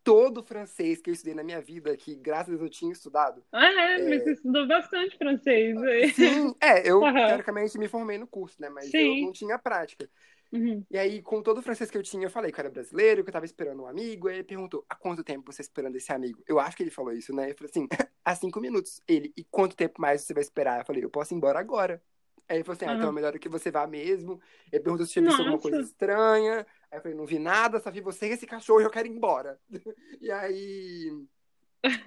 todo 0.03 0.39
o 0.39 0.43
francês 0.43 1.01
que 1.01 1.09
eu 1.09 1.13
estudei 1.13 1.33
na 1.35 1.43
minha 1.43 1.61
vida, 1.61 1.95
que 1.97 2.15
graças 2.15 2.47
a 2.47 2.57
Deus 2.57 2.61
eu 2.61 2.69
tinha 2.69 2.91
estudado. 2.91 3.43
Ah, 3.51 3.65
é, 3.65 4.09
mas 4.09 4.23
você 4.23 4.31
estudou 4.33 4.67
bastante 4.67 5.17
francês. 5.17 5.75
Sim, 6.15 6.55
é, 6.61 6.89
eu 6.89 7.01
Aham. 7.03 7.27
teoricamente 7.27 7.77
me 7.77 7.87
formei 7.87 8.17
no 8.17 8.27
curso, 8.27 8.61
né? 8.61 8.69
Mas 8.69 8.89
Sim. 8.89 9.21
eu 9.21 9.25
não 9.25 9.31
tinha 9.33 9.57
prática. 9.59 10.09
Uhum. 10.51 10.83
E 10.89 10.97
aí, 10.97 11.21
com 11.21 11.41
todo 11.41 11.57
o 11.57 11.61
francês 11.61 11.91
que 11.91 11.97
eu 11.97 12.03
tinha, 12.03 12.25
eu 12.25 12.29
falei 12.29 12.51
que 12.51 12.59
eu 12.59 12.63
era 12.63 12.71
brasileiro, 12.71 13.23
que 13.23 13.29
eu 13.29 13.33
tava 13.33 13.45
esperando 13.45 13.83
um 13.83 13.87
amigo. 13.87 14.27
Aí 14.27 14.35
ele 14.35 14.43
perguntou: 14.43 14.85
há 14.89 14.95
quanto 14.95 15.23
tempo 15.23 15.51
você 15.51 15.57
tá 15.57 15.61
esperando 15.63 15.95
esse 15.95 16.11
amigo? 16.11 16.41
Eu 16.47 16.59
acho 16.59 16.75
que 16.77 16.83
ele 16.83 16.91
falou 16.91 17.11
isso, 17.11 17.33
né? 17.33 17.51
Eu 17.51 17.55
falei 17.55 17.69
assim: 17.69 17.87
há 18.23 18.35
cinco 18.35 18.59
minutos. 18.59 19.01
Ele, 19.07 19.33
e 19.35 19.43
quanto 19.43 19.75
tempo 19.75 19.99
mais 19.99 20.21
você 20.21 20.33
vai 20.33 20.41
esperar? 20.41 20.79
Eu 20.79 20.85
falei: 20.85 21.03
eu 21.03 21.09
posso 21.09 21.33
ir 21.33 21.37
embora 21.37 21.59
agora. 21.59 22.01
Aí 22.49 22.57
ele 22.57 22.63
falou 22.63 22.77
assim: 22.77 22.85
ah, 22.85 22.95
então 22.95 23.09
é 23.09 23.11
melhor 23.11 23.37
que 23.37 23.49
você 23.49 23.69
vá 23.69 23.85
mesmo. 23.85 24.39
Ele 24.71 24.81
perguntou 24.81 25.05
se 25.05 25.11
tinha 25.11 25.25
visto 25.25 25.39
alguma 25.39 25.59
coisa 25.59 25.81
estranha. 25.81 26.65
Aí 26.89 26.97
eu 26.97 27.01
falei: 27.01 27.17
não 27.17 27.25
vi 27.25 27.39
nada, 27.39 27.79
só 27.79 27.91
vi 27.91 27.99
você 27.99 28.27
e 28.29 28.31
esse 28.31 28.47
cachorro 28.47 28.79
e 28.79 28.83
eu 28.85 28.89
quero 28.89 29.07
ir 29.07 29.11
embora. 29.11 29.59
e 30.21 30.31
aí, 30.31 31.11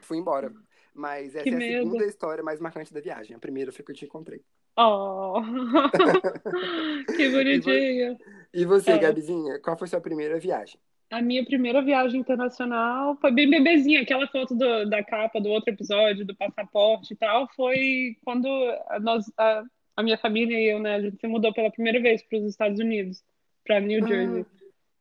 fui 0.02 0.16
embora. 0.16 0.52
Mas 0.94 1.34
essa 1.34 1.44
Que 1.44 1.50
é 1.50 1.54
a 1.54 1.58
medo. 1.58 1.84
segunda 1.84 2.06
história 2.06 2.42
mais 2.42 2.58
marcante 2.58 2.92
da 2.92 3.00
viagem. 3.00 3.36
A 3.36 3.38
primeira 3.38 3.70
foi 3.70 3.84
que 3.84 3.92
eu 3.92 3.96
te 3.96 4.06
encontrei. 4.06 4.42
Oh, 4.82 5.42
que 7.16 7.28
bonitinho. 7.30 8.16
E 8.52 8.64
você, 8.64 8.92
É. 8.92 8.98
Gabizinha, 8.98 9.58
qual 9.60 9.76
foi 9.76 9.86
sua 9.88 10.00
primeira 10.00 10.38
viagem? 10.38 10.78
A 11.10 11.20
minha 11.20 11.44
primeira 11.44 11.82
viagem 11.82 12.20
internacional 12.20 13.16
foi 13.20 13.32
bem 13.32 13.50
bebezinha. 13.50 14.00
Aquela 14.02 14.26
foto 14.28 14.54
do- 14.54 14.88
da 14.88 15.02
capa 15.02 15.40
do 15.40 15.48
outro 15.50 15.72
episódio, 15.74 16.24
do 16.24 16.34
passaporte 16.36 17.12
e 17.12 17.16
tal, 17.16 17.48
foi 17.54 18.16
quando 18.24 18.46
a, 18.88 18.98
nós, 19.00 19.24
a, 19.36 19.62
a 19.96 20.02
minha 20.02 20.16
família 20.16 20.56
e 20.58 20.66
eu, 20.72 20.78
né, 20.78 20.94
a 20.94 21.00
gente 21.00 21.18
se 21.20 21.26
mudou 21.26 21.52
pela 21.52 21.70
primeira 21.70 22.00
vez 22.00 22.22
para 22.22 22.38
os 22.38 22.44
Estados 22.46 22.78
Unidos, 22.78 23.22
para 23.64 23.80
New 23.80 24.04
Ah. 24.04 24.08
Jersey. 24.08 24.46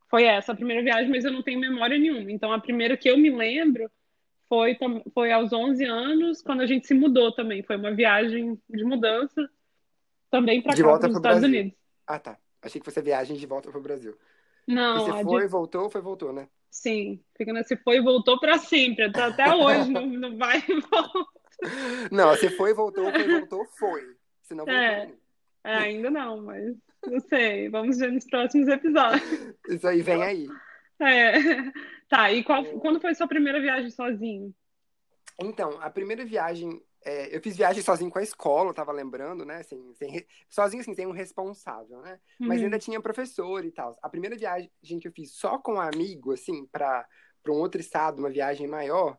Foi 0.09 0.23
essa 0.23 0.51
a 0.51 0.55
primeira 0.55 0.81
viagem, 0.81 1.09
mas 1.09 1.23
eu 1.23 1.31
não 1.31 1.43
tenho 1.43 1.59
memória 1.59 1.97
nenhuma. 1.97 2.31
Então, 2.31 2.51
a 2.51 2.59
primeira 2.59 2.97
que 2.97 3.07
eu 3.07 3.15
me 3.15 3.29
lembro 3.29 3.87
foi, 4.47 4.75
foi 5.13 5.31
aos 5.31 5.53
11 5.53 5.85
anos, 5.85 6.41
quando 6.41 6.61
a 6.61 6.65
gente 6.65 6.87
se 6.87 6.95
mudou 6.95 7.31
também. 7.31 7.61
Foi 7.61 7.77
uma 7.77 7.93
viagem 7.93 8.59
de 8.67 8.83
mudança 8.83 9.47
também 10.29 10.61
para 10.61 10.73
De 10.75 10.81
cá, 10.83 10.87
volta 10.89 11.01
para 11.01 11.07
os 11.09 11.13
pro 11.13 11.19
Estados 11.19 11.39
Brasil. 11.41 11.59
Unidos. 11.59 11.79
Ah, 12.07 12.19
tá. 12.19 12.37
Achei 12.61 12.79
que 12.81 12.85
fosse 12.85 13.01
viagem 13.01 13.35
de 13.37 13.45
volta 13.45 13.69
pro 13.71 13.81
Brasil. 13.81 14.17
E 14.67 14.73
Não, 14.73 14.99
você 15.05 15.11
a 15.11 15.17
de- 15.17 15.23
foi, 15.23 15.47
voltou, 15.47 15.89
foi, 15.89 16.01
voltou, 16.01 16.33
né? 16.33 16.47
Sim, 16.69 17.19
fica 17.35 17.51
nesse 17.51 17.75
foi 17.77 17.97
e 17.97 18.01
voltou 18.01 18.39
para 18.39 18.57
sempre. 18.59 19.05
Até, 19.05 19.43
hoje 19.55 19.89
não, 19.91 20.05
não 20.05 20.37
vai 20.37 20.57
e 20.67 20.79
volta. 20.81 21.25
Não, 22.11 22.29
você 22.29 22.49
foi, 22.51 22.73
voltou, 22.73 23.11
foi, 23.11 23.27
voltou, 23.27 23.65
foi. 23.77 24.01
Se 24.43 24.53
não 24.53 24.65
voltou, 24.65 24.81
É. 24.81 25.11
É, 25.63 25.75
ainda 25.75 26.09
não, 26.09 26.41
mas 26.41 26.73
não 27.05 27.19
sei. 27.19 27.69
Vamos 27.69 27.97
ver 27.97 28.11
nos 28.11 28.25
próximos 28.25 28.67
episódios. 28.69 29.53
Isso 29.67 29.87
aí 29.87 30.01
vem 30.01 30.23
aí. 30.23 30.47
É. 31.01 31.33
Tá, 32.07 32.31
e 32.31 32.43
qual, 32.43 32.63
quando 32.79 32.99
foi 33.01 33.13
sua 33.13 33.27
primeira 33.27 33.59
viagem 33.61 33.89
sozinho? 33.89 34.53
Então, 35.41 35.77
a 35.81 35.89
primeira 35.89 36.25
viagem, 36.25 36.81
é, 37.05 37.35
eu 37.35 37.41
fiz 37.41 37.55
viagem 37.55 37.81
sozinho 37.81 38.11
com 38.11 38.19
a 38.19 38.23
escola, 38.23 38.69
eu 38.69 38.73
tava 38.73 38.91
lembrando, 38.91 39.45
né? 39.45 39.63
Sem, 39.63 39.93
sem 39.95 40.25
sozinho, 40.49 40.81
assim, 40.81 40.93
tem 40.93 41.07
um 41.07 41.11
responsável, 41.11 42.01
né? 42.01 42.19
Mas 42.39 42.59
Uhum. 42.59 42.65
ainda 42.65 42.79
tinha 42.79 43.01
professor 43.01 43.63
e 43.65 43.71
tal. 43.71 43.97
A 44.01 44.09
primeira 44.09 44.35
viagem 44.35 44.69
que 44.99 45.07
eu 45.07 45.11
fiz 45.11 45.31
só 45.31 45.57
com 45.57 45.75
um 45.75 45.79
amigo, 45.81 46.33
assim, 46.33 46.65
pra, 46.65 47.07
pra 47.43 47.53
um 47.53 47.57
outro 47.59 47.79
estado, 47.79 48.19
uma 48.19 48.29
viagem 48.29 48.67
maior, 48.67 49.17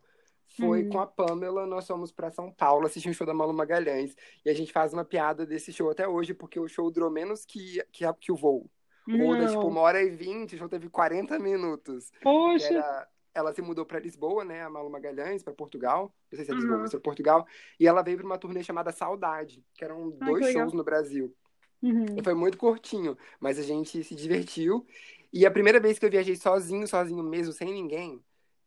foi 0.59 0.83
Uhum. 0.83 0.91
com 0.91 0.99
a 1.01 1.07
Pamela. 1.07 1.65
Nós 1.67 1.87
fomos 1.87 2.11
pra 2.13 2.31
São 2.31 2.51
Paulo 2.53 2.87
assistir 2.87 3.09
um 3.09 3.13
show 3.13 3.27
da 3.27 3.33
Malu 3.33 3.53
Magalhães. 3.55 4.15
E 4.45 4.51
a 4.51 4.55
gente 4.55 4.73
faz 4.73 4.93
uma 4.93 5.05
piada 5.05 5.47
desse 5.47 5.73
show 5.73 5.89
até 5.91 6.07
hoje, 6.09 6.35
porque 6.35 6.59
o 6.59 6.67
show 6.69 6.91
durou 6.91 7.09
menos 7.11 7.45
que, 7.45 7.83
que, 7.93 8.05
que 8.15 8.33
o 8.33 8.37
voo. 8.37 8.69
O 9.09 9.17
voo 9.17 9.37
deu, 9.37 9.47
tipo, 9.49 9.61
Não. 9.63 9.69
uma 9.69 9.81
hora 9.81 10.03
e 10.03 10.11
vinte, 10.11 10.55
o 10.55 10.59
show 10.59 10.69
teve 10.69 10.89
40 10.91 11.39
minutos. 11.39 12.11
Poxa, 12.23 12.67
era- 12.75 13.09
ela 13.35 13.53
se 13.53 13.63
mudou 13.63 13.87
para 13.87 13.99
Lisboa, 14.01 14.45
né? 14.45 14.63
A 14.63 14.71
Malu 14.71 14.91
Magalhães, 14.91 15.43
para 15.43 15.55
Portugal. 15.55 16.15
Não 16.31 16.37
sei 16.37 16.45
se 16.45 16.51
é 16.53 16.55
Lisboa, 16.55 16.79
Uhum. 16.79 16.83
mas 16.83 16.95
é 16.95 16.99
Portugal. 16.99 17.47
E 17.79 17.87
ela 17.87 18.03
veio 18.03 18.17
para 18.19 18.27
uma 18.27 18.39
turnê 18.39 18.63
chamada 18.63 18.93
Saudade, 18.93 19.65
que 19.75 19.85
eram 19.85 20.11
Ah, 20.21 20.25
dois 20.25 20.41
que 20.41 20.45
shows 20.47 20.73
no 20.73 20.85
Brasil. 20.85 21.35
Uhum. 21.83 22.17
E 22.17 22.23
foi 22.23 22.35
muito 22.35 22.59
curtinho, 22.59 23.17
mas 23.39 23.59
a 23.59 23.63
gente 23.63 24.03
se 24.05 24.15
divertiu. 24.15 24.87
E 25.33 25.47
a 25.47 25.51
primeira 25.51 25.79
vez 25.81 25.99
que 25.99 26.05
eu 26.07 26.11
viajei 26.11 26.37
sozinho, 26.37 26.87
sozinho 26.89 27.23
mesmo, 27.23 27.53
sem 27.53 27.73
ninguém, 27.73 28.23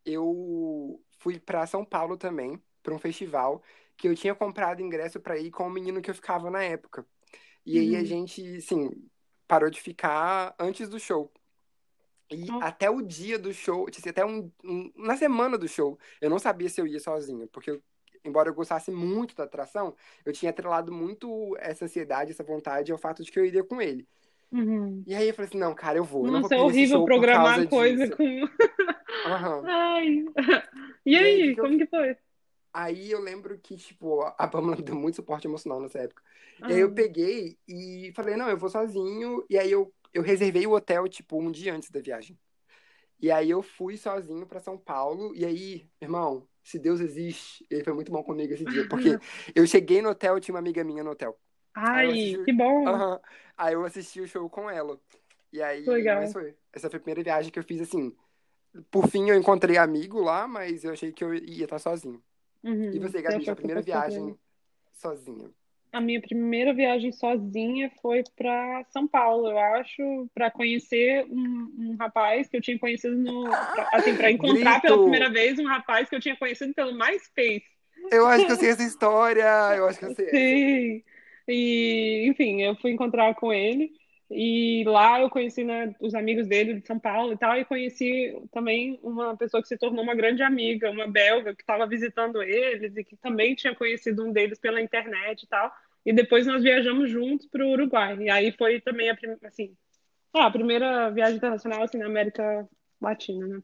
eu 0.06 1.04
fui 1.20 1.40
para 1.40 1.68
São 1.68 1.84
Paulo 1.86 2.18
também, 2.18 2.62
para 2.82 2.94
um 2.94 3.00
festival, 3.00 3.62
que 3.98 4.08
eu 4.08 4.16
tinha 4.16 4.34
comprado 4.36 4.82
ingresso 4.82 5.20
para 5.20 5.38
ir 5.38 5.52
com 5.52 5.68
o 5.68 5.70
menino 5.70 6.02
que 6.02 6.10
eu 6.10 6.16
ficava 6.16 6.50
na 6.50 6.64
época. 6.64 7.06
E 7.66 7.80
aí 7.80 7.96
a 7.96 8.04
Uhum. 8.04 8.06
gente, 8.06 8.58
assim, 8.58 8.90
parou 9.48 9.70
de 9.70 9.82
ficar 9.82 10.56
antes 10.60 10.90
do 10.90 11.00
show. 11.00 11.32
E 12.34 12.48
até 12.62 12.90
o 12.90 13.02
dia 13.02 13.38
do 13.40 13.54
show, 13.54 13.86
tipo 13.90 14.00
assim, 14.02 14.10
até 14.10 14.26
um, 14.26 14.52
um- 14.64 14.92
na 14.96 15.16
semana 15.18 15.58
do 15.58 15.68
show, 15.68 15.98
eu 16.22 16.30
não 16.30 16.40
sabia 16.40 16.70
se 16.70 16.80
eu 16.82 16.88
ia 16.88 17.00
sozinho, 17.00 17.48
porque 17.50 17.72
eu- 17.72 17.82
embora 18.26 18.50
eu 18.50 18.54
gostasse 18.54 18.92
muito 18.92 19.36
da 19.36 19.44
atração, 19.44 19.96
eu 20.26 20.32
tinha 20.34 20.50
atrelado 20.50 20.92
muito 20.92 21.56
essa 21.60 21.86
ansiedade, 21.86 22.32
essa 22.32 22.44
vontade 22.44 22.92
ao 22.92 22.98
fato 22.98 23.24
de 23.24 23.32
que 23.32 23.40
eu 23.40 23.46
iria 23.46 23.64
com 23.64 23.82
ele. 23.82 24.08
Uhum. 24.52 25.04
E 25.06 25.16
aí 25.16 25.28
eu 25.28 25.34
falei 25.34 25.50
assim, 25.50 25.58
não, 25.58 25.74
cara, 25.74 25.98
eu 25.98 26.04
vou, 26.04 26.26
eu 26.26 26.32
não 26.32 26.42
vou 26.42 26.50
Nossa, 26.50 26.56
é 26.56 26.62
horrível 26.62 27.04
programar 27.04 27.68
coisa 27.68 28.06
disso. 28.06 28.18
com. 28.18 28.24
Aham. 29.26 29.64
Ai. 29.68 30.24
E 31.06 31.12
E 31.12 31.18
aí, 31.18 31.54
que 31.56 31.60
eu- 31.60 31.66
como 31.66 31.78
que 31.78 31.86
foi? 31.88 32.16
Aí 32.76 33.12
eu 33.12 33.20
lembro 33.20 33.58
que, 33.60 33.78
tipo, 33.78 34.22
a 34.24 34.48
Pamela 34.48 34.76
deu 34.82 34.96
muito 34.96 35.16
suporte 35.16 35.48
emocional 35.48 35.80
nessa 35.80 36.00
época. 36.00 36.24
E 36.68 36.74
aí 36.74 36.80
eu 36.80 36.92
peguei 36.92 37.58
e 37.68 38.12
falei, 38.16 38.36
não, 38.36 38.50
eu 38.50 38.58
vou 38.58 38.70
sozinho. 38.70 39.46
E 39.50 39.58
aí 39.60 39.72
eu, 39.72 39.94
eu 40.14 40.22
reservei 40.22 40.66
o 40.68 40.72
hotel, 40.74 41.08
tipo, 41.08 41.38
um 41.40 41.52
dia 41.52 41.74
antes 41.74 41.90
da 41.90 42.02
viagem. 42.02 42.38
E 43.20 43.32
aí 43.32 43.50
eu 43.50 43.62
fui 43.64 43.98
sozinho 43.98 44.46
pra 44.46 44.60
São 44.60 44.78
Paulo. 44.78 45.34
E 45.36 45.46
aí, 45.46 45.90
irmão, 46.02 46.48
se 46.64 46.78
Deus 46.80 47.00
existe, 47.00 47.66
ele 47.70 47.84
foi 47.84 47.94
muito 47.94 48.12
bom 48.12 48.24
comigo 48.24 48.54
esse 48.54 48.66
dia. 48.66 48.86
Porque 48.88 49.10
eu 49.56 49.66
cheguei 49.68 50.02
no 50.02 50.10
hotel, 50.10 50.40
tinha 50.40 50.54
uma 50.54 50.60
amiga 50.60 50.84
minha 50.84 51.04
no 51.04 51.12
hotel. 51.12 51.40
Ai, 51.76 52.12
assisti, 52.12 52.38
que 52.46 52.54
bom. 52.54 52.88
Aham. 52.88 53.20
Aí 53.58 53.74
eu 53.74 53.86
assisti 53.86 54.22
o 54.22 54.28
show 54.28 54.50
com 54.50 54.70
ela. 54.70 55.00
E 55.52 55.62
aí, 55.62 55.86
legal. 55.86 56.24
foi. 56.34 56.56
Essa 56.74 56.90
foi 56.90 56.98
a 56.98 57.02
primeira 57.02 57.24
viagem 57.24 57.52
que 57.52 57.60
eu 57.60 57.64
fiz 57.64 57.82
assim. 57.82 58.16
Por 58.90 59.08
fim, 59.08 59.30
eu 59.30 59.36
encontrei 59.38 59.78
amigo 59.78 60.20
lá, 60.20 60.48
mas 60.48 60.84
eu 60.84 60.92
achei 60.92 61.12
que 61.12 61.24
eu 61.24 61.34
ia 61.34 61.66
estar 61.66 61.80
sozinho. 61.80 62.24
E 62.64 62.68
Uhum. 62.68 63.00
você, 63.00 63.18
Você 63.18 63.22
Gabi, 63.24 63.46
que 63.46 63.56
primeira 63.56 63.82
viagem 63.82 64.38
sozinha? 64.94 65.52
A 65.94 66.02
minha 66.02 66.20
primeira 66.20 66.74
viagem 66.74 67.12
sozinha 67.12 67.92
foi 68.02 68.24
para 68.36 68.84
São 68.90 69.08
Paulo, 69.08 69.48
eu 69.50 69.60
acho, 69.60 70.28
para 70.34 70.50
conhecer 70.50 71.24
um, 71.30 71.72
um 71.92 71.96
rapaz 72.00 72.50
que 72.50 72.58
eu 72.58 72.62
tinha 72.62 72.80
conhecido 72.80 73.16
no, 73.16 73.44
pra- 73.44 73.90
assim, 73.94 74.16
para 74.18 74.32
encontrar 74.32 74.82
pela 74.82 74.98
primeira 75.00 75.30
Grito! 75.30 75.34
vez 75.34 75.60
um 75.60 75.68
rapaz 75.68 76.10
que 76.10 76.16
eu 76.16 76.20
tinha 76.20 76.36
conhecido 76.36 76.74
pelo 76.74 76.98
MySpace. 76.98 77.64
Eu 78.12 78.28
acho 78.28 78.46
que 78.46 78.52
eu 78.52 78.56
sei 78.58 78.70
essa 78.72 78.84
história. 78.84 79.44
Eu 79.76 79.88
acho 79.88 80.00
que 80.00 80.06
eu 80.06 80.16
sei. 80.16 80.28
Sim. 80.30 81.04
E, 81.48 82.26
enfim, 82.28 82.62
eu 82.62 82.76
fui 82.78 82.92
encontrar 82.92 83.36
com 83.36 83.52
ele 83.54 83.92
e 84.34 84.84
lá 84.86 85.22
eu 85.22 85.30
conheci, 85.30 85.64
né, 85.64 85.96
os 86.00 86.16
amigos 86.16 86.48
dele 86.48 86.76
de 86.80 86.88
São 86.88 87.00
Paulo 87.00 87.34
e 87.34 87.38
tal, 87.38 87.58
e 87.58 87.66
conheci 87.66 88.36
também 88.52 89.00
uma 89.04 89.38
pessoa 89.38 89.62
que 89.62 89.68
se 89.70 89.78
tornou 89.78 90.04
uma 90.04 90.16
grande 90.16 90.44
amiga, 90.44 90.90
uma 90.92 91.08
belga 91.08 91.56
que 91.56 91.62
estava 91.64 91.88
visitando 91.88 92.42
eles 92.44 92.96
e 92.98 93.04
que 93.04 93.16
também 93.18 93.56
tinha 93.56 93.76
conhecido 93.76 94.26
um 94.26 94.32
deles 94.34 94.60
pela 94.60 94.82
internet 94.82 95.44
e 95.44 95.48
tal. 95.48 95.72
E 96.06 96.14
depois 96.14 96.48
nós 96.48 96.64
viajamos 96.64 97.10
juntos 97.10 97.48
para 97.48 97.66
o 97.66 97.72
Uruguai. 97.72 98.18
E 98.20 98.30
aí 98.30 98.52
foi 98.52 98.82
também 98.82 99.10
a, 99.10 99.16
prim- 99.16 99.38
assim, 99.44 99.76
ah, 100.34 100.48
a 100.48 100.52
primeira 100.52 101.12
viagem 101.12 101.38
internacional 101.38 101.84
assim, 101.84 101.98
na 102.00 102.08
América 102.08 102.68
Latina, 103.02 103.48
né? 103.48 103.64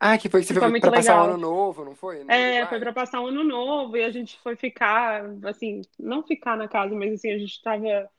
Ah, 0.00 0.18
que 0.18 0.28
foi 0.30 0.40
que 0.42 0.46
você 0.46 0.54
foi 0.54 0.72
foi 0.72 0.80
pra 0.80 0.92
passar 0.92 1.16
o 1.16 1.22
ano 1.22 1.36
novo, 1.36 1.84
não 1.84 1.94
foi? 1.94 2.24
No 2.24 2.36
É, 2.36 2.66
foi 2.66 2.78
Uruguai? 2.78 2.80
para 2.80 2.92
passar 2.92 3.20
um 3.22 3.28
ano 3.28 3.42
novo 3.42 3.96
e 3.96 4.04
a 4.04 4.10
gente 4.10 4.38
foi 4.40 4.54
ficar, 4.56 5.24
assim, 5.46 5.80
não 5.98 6.22
ficar 6.22 6.56
na 6.56 6.68
casa, 6.68 6.94
mas 6.94 7.14
assim, 7.14 7.30
a 7.32 7.38
gente 7.38 7.62
tava, 7.62 8.10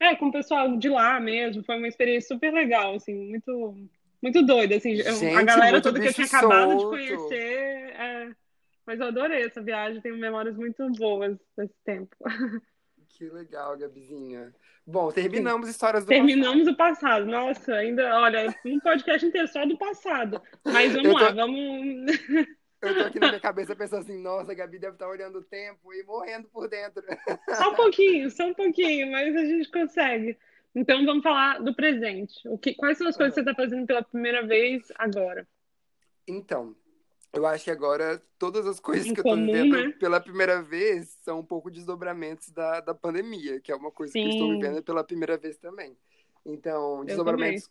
é, 0.00 0.14
com 0.16 0.26
o 0.26 0.32
pessoal 0.32 0.76
de 0.76 0.88
lá 0.88 1.18
mesmo. 1.20 1.62
Foi 1.64 1.76
uma 1.76 1.88
experiência 1.88 2.28
super 2.28 2.52
legal, 2.52 2.94
assim, 2.94 3.14
muito, 3.14 3.74
muito 4.22 4.42
doida, 4.44 4.76
assim. 4.76 4.94
Eu- 4.94 5.08
a 5.08 5.12
Gente, 5.12 5.44
galera 5.44 5.80
toda 5.80 6.00
que 6.00 6.08
eu 6.08 6.14
tinha 6.14 6.26
acabado 6.26 6.76
de 6.76 6.84
conhecer, 6.84 7.36
é, 7.94 8.30
mas 8.86 9.00
eu 9.00 9.06
adorei 9.06 9.42
essa 9.44 9.62
viagem, 9.62 10.00
tenho 10.00 10.16
memórias 10.16 10.56
muito 10.56 10.88
boas 10.92 11.36
desse 11.56 11.74
tempo. 11.84 12.16
Que 13.10 13.24
legal, 13.30 13.76
Gabizinha. 13.76 14.54
Bom, 14.86 15.10
Sim. 15.10 15.22
terminamos 15.22 15.68
histórias 15.68 16.04
do 16.04 16.08
passado. 16.08 16.26
Terminamos 16.26 16.68
o 16.68 16.76
passado. 16.76 17.26
Nossa, 17.26 17.74
ainda, 17.74 18.16
olha, 18.20 18.54
um 18.64 18.78
podcast 18.78 19.26
inteiro 19.26 19.48
só 19.48 19.66
do 19.66 19.76
passado. 19.76 20.40
Mas 20.64 20.92
vamos 20.92 21.12
tô, 21.12 21.18
lá, 21.18 21.30
vamos. 21.32 22.06
Eu 22.80 22.94
tô 22.94 23.00
aqui 23.04 23.18
na 23.18 23.28
minha 23.28 23.40
cabeça 23.40 23.74
pensando 23.74 24.02
assim, 24.02 24.18
nossa, 24.20 24.52
a 24.52 24.54
Gabi 24.54 24.78
deve 24.78 24.94
estar 24.94 25.08
olhando 25.08 25.38
o 25.38 25.44
tempo 25.44 25.92
e 25.92 26.02
morrendo 26.04 26.48
por 26.48 26.68
dentro. 26.68 27.02
Só 27.54 27.72
um 27.72 27.74
pouquinho, 27.74 28.30
só 28.30 28.46
um 28.46 28.54
pouquinho, 28.54 29.10
mas 29.10 29.34
a 29.34 29.44
gente 29.44 29.70
consegue. 29.70 30.38
Então 30.74 31.04
vamos 31.04 31.22
falar 31.22 31.58
do 31.58 31.74
presente. 31.74 32.46
O 32.48 32.56
que, 32.56 32.74
quais 32.74 32.98
são 32.98 33.08
as 33.08 33.16
coisas 33.16 33.34
que 33.34 33.42
você 33.42 33.50
está 33.50 33.62
fazendo 33.62 33.86
pela 33.86 34.02
primeira 34.02 34.46
vez 34.46 34.92
agora? 34.96 35.46
Então, 36.26 36.76
eu 37.32 37.46
acho 37.46 37.64
que 37.64 37.70
agora 37.70 38.22
todas 38.38 38.66
as 38.66 38.78
coisas 38.78 39.06
Em 39.06 39.14
que 39.14 39.20
eu 39.20 39.24
tô 39.24 39.30
comum, 39.30 39.46
vivendo 39.46 39.72
né? 39.72 39.94
pela 39.98 40.20
primeira 40.20 40.62
vez 40.62 41.08
são 41.22 41.40
um 41.40 41.44
pouco 41.44 41.70
desdobramentos 41.70 42.50
da, 42.50 42.80
da 42.80 42.94
pandemia, 42.94 43.60
que 43.60 43.72
é 43.72 43.76
uma 43.76 43.90
coisa 43.90 44.12
que 44.12 44.20
eu 44.20 44.28
estou 44.28 44.48
Sim, 44.48 44.58
vivendo 44.58 44.82
pela 44.82 45.02
primeira 45.02 45.36
vez 45.36 45.56
também. 45.58 45.96
Então, 46.44 47.00
eu 47.00 47.04
desdobramentos 47.06 47.70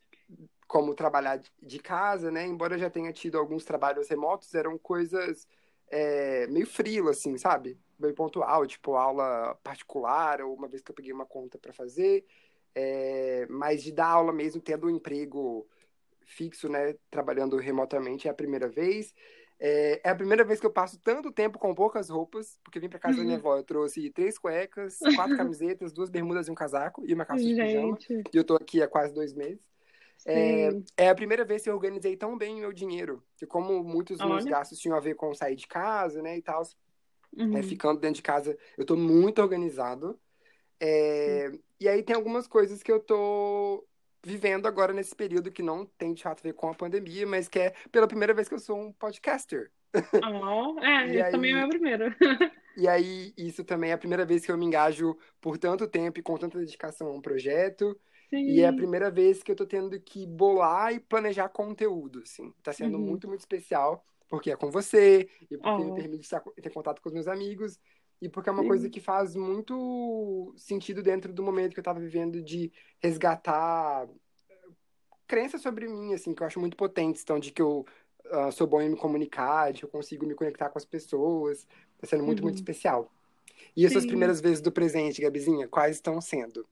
como 0.68 0.93
trabalhar 0.93 1.41
de 1.61 1.80
casa, 1.80 2.30
né? 2.30 2.45
Embora 2.45 2.76
eu 2.76 2.80
já 2.80 2.89
tenha 2.89 3.11
tido 3.13 3.38
alguns 3.38 3.63
trabalhos 3.63 4.09
remotos, 4.09 4.53
eram 4.53 4.78
coisas 4.78 5.47
é, 5.89 6.45
meio 6.47 6.68
frila, 6.68 7.11
assim, 7.11 7.38
sabe? 7.38 7.80
Meio 7.97 8.13
pontual, 8.13 8.68
tipo 8.68 8.95
aula 8.95 9.57
particular, 9.63 10.41
ou 10.41 10.53
uma 10.53 10.68
vez 10.68 10.82
que 10.82 10.91
eu 10.91 10.95
peguei 10.95 11.13
uma 11.13 11.26
conta 11.26 11.57
para 11.57 11.74
fazer. 11.74 12.26
É, 12.76 13.47
mas 13.49 13.82
de 13.82 13.91
dar 13.91 14.07
aula 14.07 14.34
mesmo, 14.34 14.61
tendo 14.61 14.88
um 14.88 14.89
emprego 14.89 15.68
fixo, 16.26 16.70
né? 16.70 16.95
Trabalhando 17.09 17.57
remotamente 17.57 18.28
é 18.28 18.32
a 18.32 18.36
primeira 18.36 18.68
vez. 18.68 19.13
É, 19.59 20.01
é 20.03 20.09
a 20.09 20.15
primeira 20.15 20.43
vez 20.43 20.59
que 20.59 20.65
eu 20.65 20.72
passo 20.72 20.99
tanto 20.99 21.32
tempo 21.32 21.57
com 21.57 21.74
poucas 21.74 22.09
roupas, 22.09 22.59
porque 22.63 22.80
vim 22.80 22.89
pra 22.89 22.99
casa 22.99 23.18
da 23.18 23.24
minha 23.24 23.38
avó. 23.38 23.57
Eu 23.57 23.63
trouxe 23.63 24.09
três 24.11 24.38
cuecas, 24.38 24.99
quatro 25.15 25.36
camisetas, 25.38 25.93
duas 25.93 26.09
bermudas 26.09 26.47
e 26.47 26.51
um 26.51 26.55
casaco 26.55 27.03
e 27.05 27.13
uma 27.13 27.26
calça 27.26 27.43
de 27.43 27.55
pijama. 27.55 27.97
Gente, 27.97 28.24
E 28.32 28.38
eu 28.38 28.43
tô 28.43 28.55
aqui 28.55 28.82
há 28.84 28.88
quase 28.88 29.13
dois 29.13 29.34
meses. 29.34 29.65
É, 30.28 30.71
é 30.97 31.09
a 31.09 31.15
primeira 31.15 31.45
vez 31.45 31.63
que 31.63 31.69
eu 31.69 31.75
organizei 31.75 32.17
tão 32.17 32.38
bem 32.38 32.55
o 32.55 32.59
meu 32.59 32.73
dinheiro. 32.73 33.23
E 33.41 33.45
como 33.45 33.84
muitos 33.84 34.17
dos 34.19 34.25
meus 34.28 34.45
gastos 34.45 34.80
tinham 34.80 34.97
a 34.97 34.99
ver 34.99 35.15
com 35.15 35.34
sair 35.34 35.55
de 35.55 35.67
casa, 35.67 36.21
né, 36.21 36.38
e 36.38 36.41
tal, 36.41 36.63
é, 37.51 37.61
Uhum. 37.61 37.63
ficando 37.63 37.99
dentro 37.99 38.17
de 38.17 38.21
casa, 38.23 38.57
eu 38.78 38.86
tô 38.86 38.95
muito 38.95 39.41
organizado. 39.41 40.19
É, 40.80 41.51
e 41.80 41.89
aí 41.89 42.03
tem 42.03 42.15
algumas 42.15 42.47
coisas 42.47 42.84
que 42.84 42.91
eu 42.91 42.99
tô 42.99 43.88
vivendo 44.25 44.67
agora 44.67 44.93
nesse 44.93 45.15
período 45.15 45.51
que 45.51 45.63
não 45.63 45.86
tem 45.86 46.13
de 46.13 46.23
fato 46.23 46.39
a 46.41 46.43
ver 46.43 46.53
com 46.53 46.69
a 46.69 46.75
pandemia, 46.75 47.28
mas 47.28 47.47
que 47.49 47.59
é 47.59 47.71
pela 47.91 48.07
primeira 48.07 48.34
vez 48.34 48.49
que 48.49 48.55
eu 48.55 48.59
sou 48.59 48.80
um 48.80 48.93
podcaster. 48.93 49.71
Oh, 50.23 50.80
é, 50.82 51.05
E 51.13 51.19
esse 51.19 51.30
também 51.30 51.51
é 51.51 51.55
o 51.55 51.57
aí, 51.57 51.59
meu 51.59 51.69
primeiro. 51.69 52.05
e 52.75 52.88
aí 52.88 53.34
isso 53.38 53.63
também 53.63 53.89
é 53.91 53.93
a 53.93 53.97
primeira 53.97 54.25
vez 54.25 54.45
que 54.45 54.51
eu 54.51 54.57
me 54.57 54.65
engajo 54.65 55.17
por 55.41 55.57
tanto 55.57 55.88
tempo 55.88 56.19
e 56.19 56.23
com 56.23 56.38
tanta 56.38 56.59
dedicação 56.59 57.07
a 57.07 57.11
um 57.13 57.21
projeto. 57.21 57.99
E 58.45 58.61
é 58.61 58.67
a 58.67 58.73
Sim. 58.73 58.73
primeira 58.73 59.11
vez 59.11 59.43
que 59.43 59.51
eu 59.51 59.55
tô 59.55 59.65
tendo 59.65 59.99
que 59.99 60.25
bolar 60.25 60.93
e 60.93 60.99
planejar 60.99 61.49
conteúdo, 61.49 62.21
assim. 62.23 62.51
Tá 62.63 62.71
sendo 62.73 62.97
Uhum. 62.97 62.99
muito, 62.99 63.28
muito 63.28 63.41
especial, 63.41 64.05
porque 64.30 64.51
é 64.51 64.55
com 64.57 64.71
você, 64.71 65.30
e 65.51 65.57
porque 65.57 65.84
me 65.84 65.91
Oh, 65.91 65.93
permite 65.93 66.23
estar- 66.23 66.43
ter 66.61 66.69
contato 66.71 67.01
com 67.01 67.09
os 67.09 67.13
meus 67.13 67.28
amigos, 67.28 67.80
e 68.21 68.30
porque 68.30 68.49
é 68.49 68.51
uma 68.53 68.63
coisa 68.65 68.89
sim. 68.89 68.89
que 68.89 68.99
faz 69.01 69.36
muito 69.36 70.53
sentido 70.57 71.03
dentro 71.03 71.34
do 71.34 71.43
momento 71.43 71.73
que 71.73 71.80
eu 71.80 71.84
tava 71.84 71.99
vivendo 71.99 72.41
de 72.41 72.71
resgatar 73.01 74.07
crenças 75.28 75.61
sobre 75.61 75.88
mim, 75.88 76.13
assim, 76.13 76.34
que 76.34 76.41
eu 76.43 76.47
acho 76.47 76.59
muito 76.59 76.78
potentes, 76.78 77.21
então, 77.21 77.39
de 77.39 77.51
que 77.51 77.61
eu 77.61 77.86
ah, 78.32 78.51
sou 78.51 78.67
bom 78.67 78.82
em 78.82 78.89
me 78.89 78.97
comunicar, 78.97 79.71
de 79.73 79.80
que 79.80 79.86
eu 79.86 79.89
consigo 79.89 80.25
me 80.25 80.36
conectar 80.36 80.69
com 80.69 80.78
as 80.78 80.86
pessoas. 80.86 81.65
Tá 81.99 82.07
sendo 82.07 82.23
muito, 82.23 82.43
muito 82.43 82.55
Uhum. 82.55 82.57
especial. 82.57 83.11
E 83.78 83.86
as 83.86 83.91
suas 83.93 84.05
Sim. 84.05 84.07
primeiras 84.07 84.41
vezes 84.41 84.61
do 84.61 84.71
presente, 84.71 85.21
Gabizinha, 85.21 85.67
quais 85.67 85.97
estão 85.97 86.21
sendo? 86.21 86.67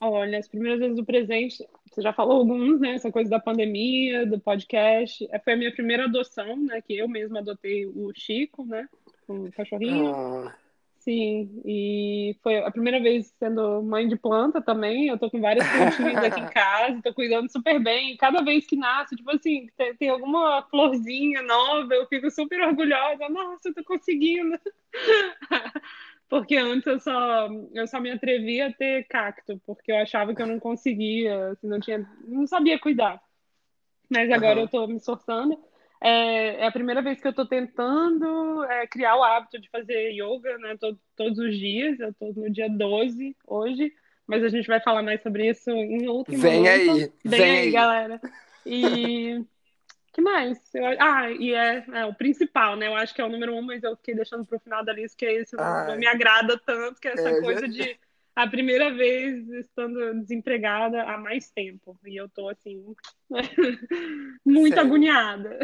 Olha, 0.00 0.38
as 0.38 0.46
primeiras 0.46 0.78
vezes 0.78 0.96
do 0.96 1.04
presente, 1.04 1.66
você 1.90 2.00
já 2.00 2.12
falou 2.12 2.38
alguns, 2.38 2.80
né? 2.80 2.94
Essa 2.94 3.10
coisa 3.10 3.28
da 3.28 3.40
pandemia, 3.40 4.24
do 4.26 4.38
podcast. 4.38 5.26
É, 5.30 5.38
Foi 5.40 5.54
a 5.54 5.56
minha 5.56 5.72
primeira 5.72 6.04
adoção, 6.04 6.56
né? 6.56 6.80
Que 6.80 6.96
eu 6.96 7.08
mesma 7.08 7.40
adotei 7.40 7.86
o 7.86 8.12
Chico, 8.14 8.64
né? 8.64 8.88
O 9.26 9.50
cachorrinho. 9.52 10.14
Ah, 10.14 10.54
Sim, 10.98 11.62
e 11.64 12.36
foi 12.42 12.58
a 12.58 12.70
primeira 12.70 13.00
vez 13.00 13.34
sendo 13.38 13.82
mãe 13.82 14.06
de 14.06 14.16
planta 14.16 14.60
também. 14.60 15.08
Eu 15.08 15.18
tô 15.18 15.30
com 15.30 15.40
várias 15.40 15.66
plantinhas 15.66 16.22
aqui 16.22 16.40
em 16.40 16.46
casa, 16.52 17.00
tô 17.02 17.14
cuidando 17.14 17.50
super 17.50 17.82
bem. 17.82 18.12
E 18.12 18.16
cada 18.16 18.42
vez 18.42 18.66
que 18.66 18.76
nasce, 18.76 19.16
tipo 19.16 19.30
assim, 19.30 19.68
tem, 19.76 19.94
tem 19.96 20.08
alguma 20.10 20.62
florzinha 20.70 21.40
nova, 21.42 21.94
eu 21.94 22.06
fico 22.08 22.30
super 22.30 22.60
orgulhosa. 22.60 23.28
Nossa, 23.30 23.68
eu 23.68 23.74
tô 23.74 23.84
conseguindo. 23.84 24.58
Porque 26.28 26.56
antes 26.56 26.86
eu 26.86 27.00
só, 27.00 27.48
eu 27.72 27.86
só 27.86 28.00
me 28.00 28.10
atrevia 28.10 28.68
a 28.68 28.72
ter 28.72 29.04
cacto, 29.08 29.60
porque 29.66 29.90
eu 29.92 29.96
achava 29.98 30.34
que 30.34 30.42
eu 30.42 30.46
não 30.46 30.60
conseguia, 30.60 31.50
assim, 31.52 31.66
não 31.68 31.80
tinha, 31.80 32.06
não 32.26 32.46
sabia 32.46 32.78
cuidar. 32.78 33.20
Mas 34.10 34.30
agora 34.30 34.60
eu 34.60 34.68
aham. 34.68 34.68
tô 34.68 34.86
me 34.86 34.96
esforçando. 34.96 35.58
É, 36.00 36.62
é 36.62 36.66
a 36.66 36.72
primeira 36.72 37.02
vez 37.02 37.20
que 37.20 37.26
eu 37.28 37.34
tô 37.34 37.46
tentando 37.46 38.64
é, 38.64 38.86
criar 38.86 39.16
o 39.16 39.22
hábito 39.24 39.60
de 39.60 39.68
fazer 39.70 40.12
yoga, 40.12 40.56
né, 40.58 40.76
to- 40.78 40.98
todos 41.16 41.38
os 41.38 41.56
dias. 41.58 41.98
Eu 42.00 42.14
tô 42.14 42.32
no 42.32 42.50
dia 42.50 42.68
12 42.70 43.36
hoje, 43.46 43.92
mas 44.26 44.42
a 44.44 44.48
gente 44.48 44.66
vai 44.68 44.80
falar 44.80 45.02
mais 45.02 45.22
sobre 45.22 45.48
isso 45.50 45.70
em 45.70 46.08
outro 46.08 46.38
Vem 46.42 46.68
momento. 46.68 46.68
aí, 46.68 47.12
Vem, 47.24 47.50
vem 47.50 47.58
aí, 47.58 47.70
aí. 47.70 47.72
galera. 47.72 48.22
E 48.64 49.44
que 50.18 50.22
mais? 50.22 50.74
Eu- 50.74 51.00
ah, 51.00 51.30
e 51.30 51.54
é, 51.54 51.84
é 51.92 52.04
o 52.06 52.12
principal, 52.14 52.74
né? 52.76 52.88
Eu 52.88 52.96
acho 52.96 53.14
que 53.14 53.20
é 53.20 53.24
o 53.24 53.28
número 53.28 53.54
um, 53.54 53.62
mas 53.62 53.82
eu 53.84 53.96
fiquei 53.96 54.14
deixando 54.16 54.44
pro 54.44 54.58
final 54.58 54.84
da 54.84 54.92
lista, 54.92 55.16
que 55.16 55.24
é 55.24 55.34
esse, 55.34 55.54
não, 55.54 55.86
não 55.86 55.96
me 55.96 56.06
agrada 56.06 56.58
tanto, 56.58 57.00
que 57.00 57.06
é 57.06 57.12
essa 57.12 57.30
É, 57.30 57.34
já- 57.36 57.40
coisa 57.44 57.68
de 57.68 57.96
a 58.34 58.46
primeira 58.48 58.92
vez 58.92 59.48
estando 59.50 60.14
desempregada 60.20 61.02
há 61.04 61.16
mais 61.18 61.50
tempo. 61.50 61.96
E 62.04 62.16
eu 62.16 62.28
tô 62.28 62.48
assim, 62.48 62.84
muito 64.44 64.74
Sério. 64.74 64.86
agoniada. 64.88 65.58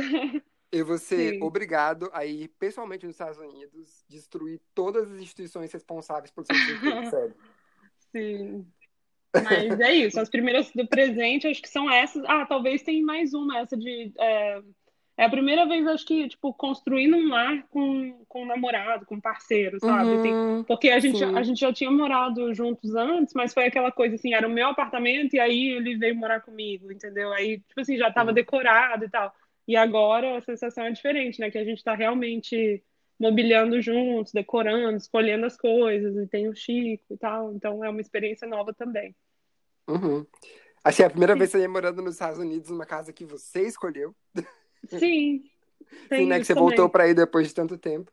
Eu 0.71 0.85
vou 0.87 0.99
ser 0.99 1.33
Sim. 1.33 1.43
obrigado 1.43 2.11
a 2.13 2.25
ir 2.25 2.49
pessoalmente 2.59 3.07
nos 3.07 3.15
Estados 3.15 3.39
Unidos, 3.39 4.05
destruir 4.09 4.61
todas 4.75 5.11
as 5.11 5.21
instituições 5.21 5.73
responsáveis 5.73 6.31
pelo 6.33 6.47
seu 6.47 6.57
desemprego, 6.59 7.05
sério. 7.11 7.35
Sim. 8.13 8.67
Mas 9.37 9.79
é 9.81 9.93
isso, 9.93 10.21
as 10.21 10.31
primeiras 10.31 10.71
do 10.73 10.87
presente 10.87 11.47
acho 11.49 11.61
que 11.63 11.69
são 11.69 11.91
essas. 11.91 12.23
Ah, 12.27 12.47
talvez 12.47 12.83
tenha 12.83 13.05
mais 13.05 13.35
uma, 13.35 13.59
essa 13.59 13.77
de. 13.77 14.13
É, 14.19 14.63
é 15.17 15.25
a 15.25 15.31
primeira 15.31 15.67
vez, 15.67 15.87
acho 15.87 16.07
que, 16.07 16.29
tipo, 16.29 16.53
construindo 16.55 17.17
um 17.17 17.29
lar 17.29 17.67
com, 17.69 18.25
com 18.29 18.43
um 18.43 18.47
namorado, 18.47 19.07
com 19.07 19.17
um 19.17 19.21
parceiro, 19.21 19.81
sabe? 19.81 20.19
Tem- 20.19 20.37
Uhum. 20.37 20.65
porque 20.67 20.91
a 20.91 20.99
gente, 21.01 21.19
Sim. 21.19 21.31
a 21.35 21.43
gente 21.43 21.61
já 21.61 21.73
tinha 21.73 21.91
morado 21.91 22.53
juntos 22.55 22.95
antes, 22.95 23.35
mas 23.35 23.55
foi 23.55 23.67
aquela 23.67 23.93
coisa 23.93 24.17
assim, 24.17 24.35
era 24.35 24.47
o 24.49 24.51
meu 24.51 24.69
apartamento 24.69 25.35
e 25.35 25.41
aí 25.41 25.69
ele 25.69 25.97
veio 25.97 26.17
morar 26.17 26.41
comigo, 26.41 26.91
entendeu? 26.93 27.33
Aí, 27.33 27.61
tipo 27.61 27.81
assim, 27.81 27.97
já 27.99 28.11
tava 28.13 28.31
Uhum. 28.31 28.35
decorado 28.35 29.05
e 29.05 29.11
tal. 29.11 29.33
E 29.69 29.77
agora 29.77 30.39
a 30.39 30.43
sensação 30.43 30.85
é 30.85 30.91
diferente, 30.93 31.41
né? 31.41 31.51
Que 31.51 31.59
a 31.59 31.65
gente 31.65 31.83
tá 31.85 31.95
realmente 31.95 32.83
mobiliando 33.25 33.81
juntos, 33.81 34.33
decorando, 34.33 34.97
escolhendo 34.99 35.47
as 35.47 35.57
coisas, 35.57 36.15
e 36.17 36.27
tem 36.27 36.49
o 36.49 36.55
Chico 36.55 37.15
e 37.15 37.17
tal. 37.17 37.53
Então 37.55 37.83
é 37.85 37.89
uma 37.89 38.01
experiência 38.01 38.47
nova 38.47 38.73
também. 38.75 39.15
Uhum. 39.89 40.27
Achei 40.83 41.05
a 41.05 41.11
primeira 41.11 41.35
vez 41.35 41.51
que 41.51 41.57
você 41.57 41.63
ia 41.63 41.69
morando 41.69 42.03
nos 42.03 42.15
Estados 42.15 42.39
Unidos, 42.39 42.69
numa 42.71 42.85
casa 42.87 43.13
que 43.13 43.25
você 43.25 43.63
escolheu. 43.67 44.15
Sim, 44.89 45.43
tem 46.09 46.21
Sim, 46.25 46.27
né? 46.27 46.39
Que 46.39 46.45
você 46.45 46.55
também. 46.55 46.69
voltou 46.69 46.89
pra 46.91 47.09
ir 47.09 47.15
depois 47.15 47.49
de 47.49 47.55
tanto 47.55 47.79
tempo. 47.79 48.13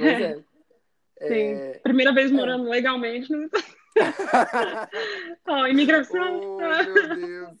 É. 0.00 0.34
Sim. 1.28 1.54
É... 1.54 1.80
Primeira 1.84 2.12
vez 2.12 2.30
morando 2.32 2.68
legalmente 2.68 3.30
nos 3.30 3.48
Ó, 5.46 5.66
imigração. 5.68 6.56
oh, 6.56 6.58
meu 6.58 7.16
Deus. 7.16 7.58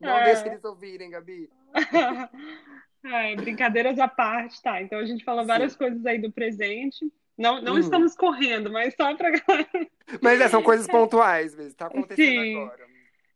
Não 0.00 0.16
É. 0.16 0.24
deixa 0.26 0.46
eles 0.46 0.64
ouvirem, 0.64 1.10
Gabi. 1.10 1.50
Brincadeiras 3.36 3.98
à 3.98 4.08
parte, 4.08 4.60
tá? 4.62 4.80
Então 4.82 4.98
a 4.98 5.04
gente 5.04 5.24
falou 5.24 5.46
várias 5.46 5.76
coisas 5.76 6.04
aí 6.06 6.18
do 6.18 6.32
presente. 6.32 7.10
Não, 7.36 7.62
não 7.62 7.74
Uhum. 7.74 7.78
estamos 7.78 8.14
correndo, 8.16 8.70
mas 8.72 8.94
só 8.94 9.14
pra 9.16 9.30
Mas 10.22 10.40
é, 10.40 10.48
são 10.48 10.62
coisas 10.62 10.86
pontuais 10.88 11.54
mesmo. 11.54 11.74
Tá 11.74 11.86
acontecendo 11.86 12.38
Sim. 12.40 12.56
agora. 12.56 12.86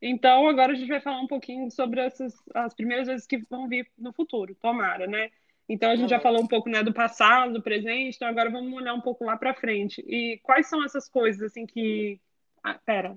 Então, 0.00 0.48
agora 0.48 0.72
a 0.72 0.74
gente 0.74 0.88
vai 0.88 1.00
falar 1.00 1.20
um 1.20 1.28
pouquinho 1.28 1.70
sobre 1.70 2.00
essas 2.00 2.34
as 2.54 2.74
primeiras 2.74 3.06
vezes 3.06 3.26
que 3.26 3.38
vão 3.48 3.68
vir 3.68 3.88
no 3.96 4.12
futuro, 4.12 4.54
tomara, 4.56 5.06
né? 5.06 5.30
Então 5.68 5.90
a 5.90 5.96
gente 5.96 6.10
já 6.10 6.16
Uhum. 6.16 6.22
falou 6.22 6.42
um 6.42 6.48
pouco, 6.48 6.68
né, 6.68 6.82
do 6.82 6.92
passado, 6.92 7.52
do 7.54 7.62
presente, 7.62 8.16
então 8.16 8.26
agora 8.28 8.50
vamos 8.50 8.72
olhar 8.74 8.94
um 8.94 9.00
pouco 9.00 9.24
lá 9.24 9.36
pra 9.36 9.54
frente. 9.54 10.02
E 10.06 10.38
quais 10.42 10.66
são 10.68 10.84
essas 10.84 11.08
coisas 11.08 11.40
assim 11.42 11.64
que 11.66 12.20
ah, 12.64 12.74
pera, 12.84 13.16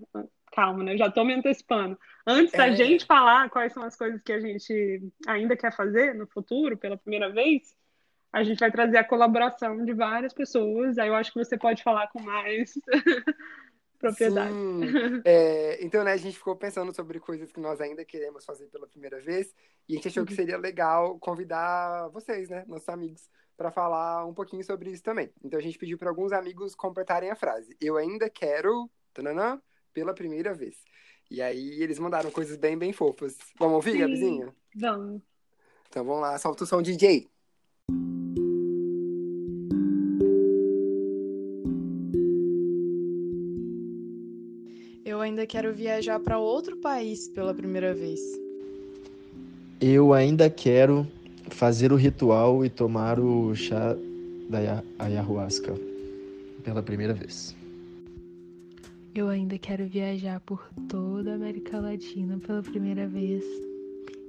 calma, 0.55 0.83
né? 0.83 0.97
Já 0.97 1.11
tô 1.11 1.23
me 1.23 1.33
antecipando. 1.33 1.97
Antes 2.25 2.55
da 2.55 2.67
É. 2.67 2.75
gente 2.75 3.05
falar 3.05 3.49
quais 3.49 3.73
são 3.73 3.83
as 3.83 3.95
coisas 3.97 4.21
que 4.21 4.31
a 4.31 4.39
gente 4.39 5.01
ainda 5.27 5.55
quer 5.57 5.75
fazer 5.75 6.15
no 6.15 6.25
futuro, 6.27 6.77
pela 6.77 6.97
primeira 6.97 7.29
vez, 7.31 7.75
a 8.33 8.43
gente 8.43 8.59
vai 8.59 8.71
trazer 8.71 8.97
a 8.97 9.03
colaboração 9.03 9.83
de 9.85 9.93
várias 9.93 10.33
pessoas. 10.33 10.97
Aí 10.97 11.07
eu 11.09 11.15
acho 11.15 11.31
que 11.33 11.39
você 11.43 11.57
pode 11.57 11.83
falar 11.83 12.07
com 12.07 12.21
mais 12.21 12.73
propriedade. 13.99 14.55
É, 15.27 15.83
então, 15.83 16.03
né, 16.03 16.11
a 16.11 16.17
gente 16.17 16.37
ficou 16.37 16.55
pensando 16.55 16.93
sobre 16.93 17.19
coisas 17.19 17.51
que 17.51 17.59
nós 17.59 17.81
ainda 17.81 18.05
queremos 18.05 18.45
fazer 18.45 18.67
pela 18.67 18.87
primeira 18.87 19.19
vez 19.19 19.53
e 19.89 19.93
a 19.93 19.95
gente 19.95 20.07
achou 20.07 20.23
que 20.23 20.31
Uhum. 20.31 20.35
seria 20.35 20.57
legal 20.57 21.17
convidar 21.19 22.09
vocês, 22.09 22.47
né, 22.49 22.63
nossos 22.67 22.87
amigos, 22.89 23.27
para 23.57 23.71
falar 23.71 24.25
um 24.25 24.33
pouquinho 24.33 24.63
sobre 24.63 24.91
isso 24.91 25.01
também. 25.01 25.31
Então 25.43 25.57
a 25.57 25.61
gente 25.63 25.77
pediu 25.79 25.97
para 25.97 26.09
alguns 26.09 26.31
amigos 26.31 26.75
completarem 26.75 27.31
a 27.31 27.35
frase. 27.35 27.75
Eu 27.81 27.97
ainda 27.97 28.29
quero, 28.29 28.87
tananã, 29.13 29.59
pela 29.95 30.13
primeira 30.13 30.53
vez. 30.53 30.75
E 31.31 31.41
aí 31.41 31.81
eles 31.81 31.97
mandaram 31.97 32.29
coisas 32.29 32.57
bem, 32.57 32.77
bem 32.77 32.91
fofas. 32.93 33.37
Vamos 33.57 33.75
ouvir, 33.77 33.93
Sim. 33.93 33.99
Gabizinha? 33.99 34.53
Vamos. 34.75 35.21
Então 35.89 36.03
vamos 36.03 36.21
lá, 36.21 36.37
solta 36.37 36.65
o 36.65 36.67
som 36.67 36.81
DJ. 36.81 37.27
Eu 45.03 45.21
ainda 45.21 45.45
quero 45.45 45.73
viajar 45.73 46.19
para 46.19 46.39
outro 46.39 46.77
país 46.77 47.27
pela 47.29 47.53
primeira 47.53 47.93
vez. 47.93 48.19
Eu 49.79 50.13
ainda 50.13 50.49
quero 50.49 51.07
fazer 51.51 51.91
o 51.91 51.95
ritual 51.95 52.65
e 52.65 52.69
tomar 52.69 53.19
o 53.19 53.53
chá 53.55 53.95
da 54.49 54.59
ya- 54.59 54.83
ayahuasca 54.97 55.73
pela 56.63 56.81
primeira 56.81 57.13
vez. 57.13 57.55
Eu 59.15 59.29
ainda 59.29 59.57
quero 59.57 59.87
viajar 59.87 60.41
por 60.41 60.69
toda 60.89 61.31
a 61.31 61.35
América 61.35 61.79
Latina 61.79 62.37
pela 62.37 62.61
primeira 62.61 63.07
vez 63.07 63.45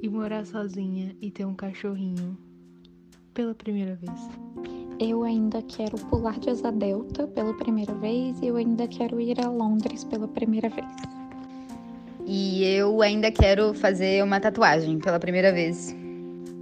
e 0.00 0.08
morar 0.08 0.46
sozinha 0.46 1.12
e 1.20 1.28
ter 1.28 1.44
um 1.44 1.56
cachorrinho 1.56 2.38
pela 3.34 3.52
primeira 3.52 3.96
vez. 3.96 4.12
Eu 5.00 5.24
ainda 5.24 5.60
quero 5.62 5.96
pular 6.06 6.38
de 6.38 6.50
asa 6.50 6.70
delta 6.70 7.26
pela 7.26 7.52
primeira 7.54 7.92
vez 7.94 8.40
e 8.40 8.46
eu 8.46 8.54
ainda 8.54 8.86
quero 8.86 9.20
ir 9.20 9.44
a 9.44 9.50
Londres 9.50 10.04
pela 10.04 10.28
primeira 10.28 10.68
vez. 10.68 10.86
E 12.24 12.62
eu 12.64 13.02
ainda 13.02 13.32
quero 13.32 13.74
fazer 13.74 14.22
uma 14.22 14.38
tatuagem 14.38 15.00
pela 15.00 15.18
primeira 15.18 15.52
vez. 15.52 15.96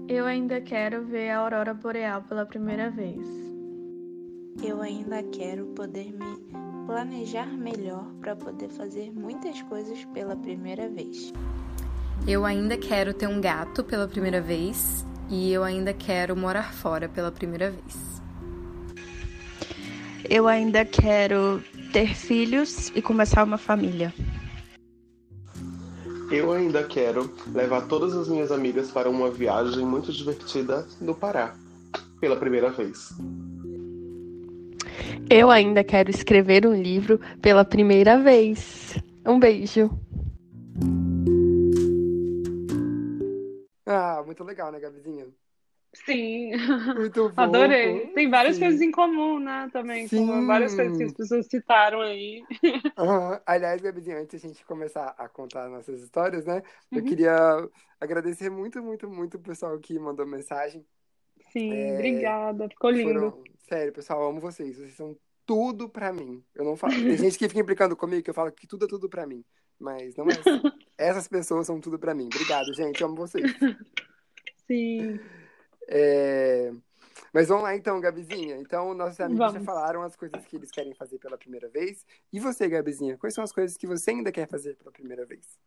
Eu 0.09 0.25
ainda 0.25 0.62
quero 0.62 1.05
ver 1.05 1.29
a 1.29 1.41
aurora 1.41 1.75
boreal 1.75 2.22
pela 2.22 2.47
primeira 2.47 2.89
vez. 2.91 3.20
Eu 4.66 4.81
ainda 4.81 5.22
quero 5.25 5.66
poder 5.75 6.11
me 6.11 6.74
planejar 6.87 7.47
melhor 7.47 8.05
para 8.20 8.37
poder 8.37 8.68
fazer 8.68 9.11
muitas 9.12 9.61
coisas 9.62 10.05
pela 10.12 10.37
primeira 10.37 10.89
vez. 10.89 11.32
Eu 12.26 12.45
ainda 12.45 12.76
quero 12.76 13.12
ter 13.12 13.26
um 13.26 13.41
gato 13.41 13.82
pela 13.82 14.07
primeira 14.07 14.41
vez 14.41 15.05
e 15.28 15.53
eu 15.53 15.64
ainda 15.64 15.93
quero 15.93 16.37
morar 16.37 16.72
fora 16.72 17.09
pela 17.09 17.32
primeira 17.32 17.70
vez. 17.70 18.22
Eu 20.28 20.49
ainda 20.49 20.85
quero 20.85 21.62
ter 21.93 22.14
filhos 22.14 22.91
e 22.95 23.03
começar 23.03 23.45
uma 23.45 23.59
família. 23.59 24.12
Eu 26.30 26.51
ainda 26.53 26.82
quero 26.82 27.30
levar 27.53 27.82
todas 27.82 28.14
as 28.16 28.28
minhas 28.28 28.51
amigas 28.51 28.91
para 28.91 29.09
uma 29.09 29.30
viagem 29.30 29.85
muito 29.85 30.11
divertida 30.11 30.87
no 31.01 31.14
Pará, 31.14 31.55
pela 32.20 32.37
primeira 32.37 32.70
vez. 32.70 33.14
Eu 35.31 35.51
ainda 35.51 35.83
quero 35.83 36.11
escrever 36.11 36.66
um 36.66 36.75
livro 36.75 37.18
pela 37.41 37.64
primeira 37.64 38.18
vez. 38.18 38.95
Um 39.27 39.39
beijo. 39.39 39.91
Ah, 43.87 44.22
muito 44.25 44.43
legal, 44.45 44.70
né, 44.72 44.81
Gabizinha? 44.81 45.27
Sim, 45.95 46.51
Muito 46.97 47.29
fofo. 47.31 47.41
adorei. 47.41 48.09
Tem 48.09 48.29
várias 48.29 48.57
Sim. 48.57 48.62
coisas 48.62 48.81
em 48.81 48.91
comum, 48.91 49.39
né? 49.39 49.68
Também, 49.72 50.09
Sim. 50.09 50.27
com 50.27 50.47
várias 50.47 50.75
coisas 50.75 50.97
que 50.97 51.05
as 51.05 51.12
pessoas 51.12 51.47
citaram 51.47 52.01
aí. 52.01 52.45
Aham. 52.99 53.41
Aliás, 53.47 53.81
Gabizinha, 53.81 54.18
antes 54.18 54.41
de 54.41 54.47
a 54.47 54.51
gente 54.51 54.64
começar 54.66 55.14
a 55.18 55.29
contar 55.29 55.68
nossas 55.68 56.01
histórias, 56.03 56.45
né? 56.45 56.62
Eu 56.93 56.99
Uhum. 57.01 57.05
queria 57.05 57.68
agradecer 58.01 58.51
muito, 58.51 58.83
muito, 58.83 59.09
muito 59.09 59.37
o 59.37 59.41
pessoal 59.41 59.79
que 59.79 59.99
mandou 59.99 60.27
mensagem. 60.27 60.85
Sim, 61.53 61.72
É, 61.72 61.95
obrigada. 61.95 62.68
Ficou 62.68 62.91
lindo. 62.91 63.12
Foram... 63.12 63.54
Sério, 63.69 63.93
pessoal, 63.93 64.23
eu 64.23 64.29
amo 64.29 64.41
vocês. 64.41 64.77
Vocês 64.77 64.95
são 64.95 65.17
tudo 65.47 65.89
pra 65.89 66.12
mim. 66.12 66.43
Eu 66.55 66.65
não 66.65 66.77
falo. 66.77 66.93
Tem 66.95 67.17
gente 67.17 67.39
que 67.39 67.49
fica 67.49 67.61
implicando 67.61 67.97
comigo 67.97 68.23
que 68.23 68.31
eu 68.31 68.35
falo 68.35 68.53
que 68.53 68.67
tudo 68.67 68.85
é 68.85 68.89
tudo 68.89 69.09
pra 69.09 69.27
mim. 69.27 69.45
Mas 69.79 70.15
não 70.17 70.27
é 70.29 70.33
assim. 70.33 70.62
Essas 70.97 71.27
pessoas 71.29 71.67
são 71.67 71.81
tudo 71.81 71.99
pra 71.99 72.15
mim. 72.15 72.27
Obrigado, 72.27 72.73
gente. 72.75 73.01
Eu 73.01 73.09
amo 73.09 73.17
vocês. 73.17 73.51
Sim. 74.67 75.19
É, 75.89 76.73
Mas 77.33 77.49
vamos 77.49 77.65
lá 77.65 77.75
então, 77.77 78.01
Gabizinha. 78.01 78.57
Então, 78.57 78.95
nossos 78.95 79.21
amigos 79.21 79.45
já 79.47 79.53
Vamos. 79.53 79.67
falaram 79.67 80.03
as 80.03 80.17
coisas 80.17 80.45
que 80.47 80.57
eles 80.57 80.71
querem 80.71 80.95
fazer 80.95 81.19
pela 81.19 81.37
primeira 81.37 81.69
vez. 81.69 82.07
E 82.33 82.39
você, 82.41 82.69
Gabizinha, 82.69 83.19
quais 83.19 83.35
são 83.35 83.45
as 83.45 83.53
coisas 83.53 83.77
que 83.77 83.87
você 83.87 84.11
ainda 84.11 84.33
quer 84.33 84.49
fazer 84.49 84.77
pela 84.77 84.93
primeira 84.93 85.27
vez? 85.27 85.59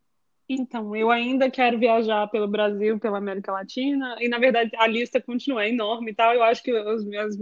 Então, 0.50 0.96
eu 0.96 1.12
ainda 1.12 1.52
quero 1.52 1.78
viajar 1.78 2.26
pelo 2.28 2.48
Brasil, 2.48 2.98
pela 2.98 3.18
América 3.18 3.52
Latina, 3.52 4.16
e 4.22 4.30
na 4.30 4.40
verdade 4.40 4.72
a 4.78 4.88
lista 4.88 5.22
continua 5.22 5.66
é 5.66 5.70
enorme 5.70 6.12
e 6.12 6.16
tal. 6.16 6.34
Eu 6.34 6.42
acho 6.42 6.64
que 6.64 6.72
os 6.74 7.04
meus, 7.04 7.36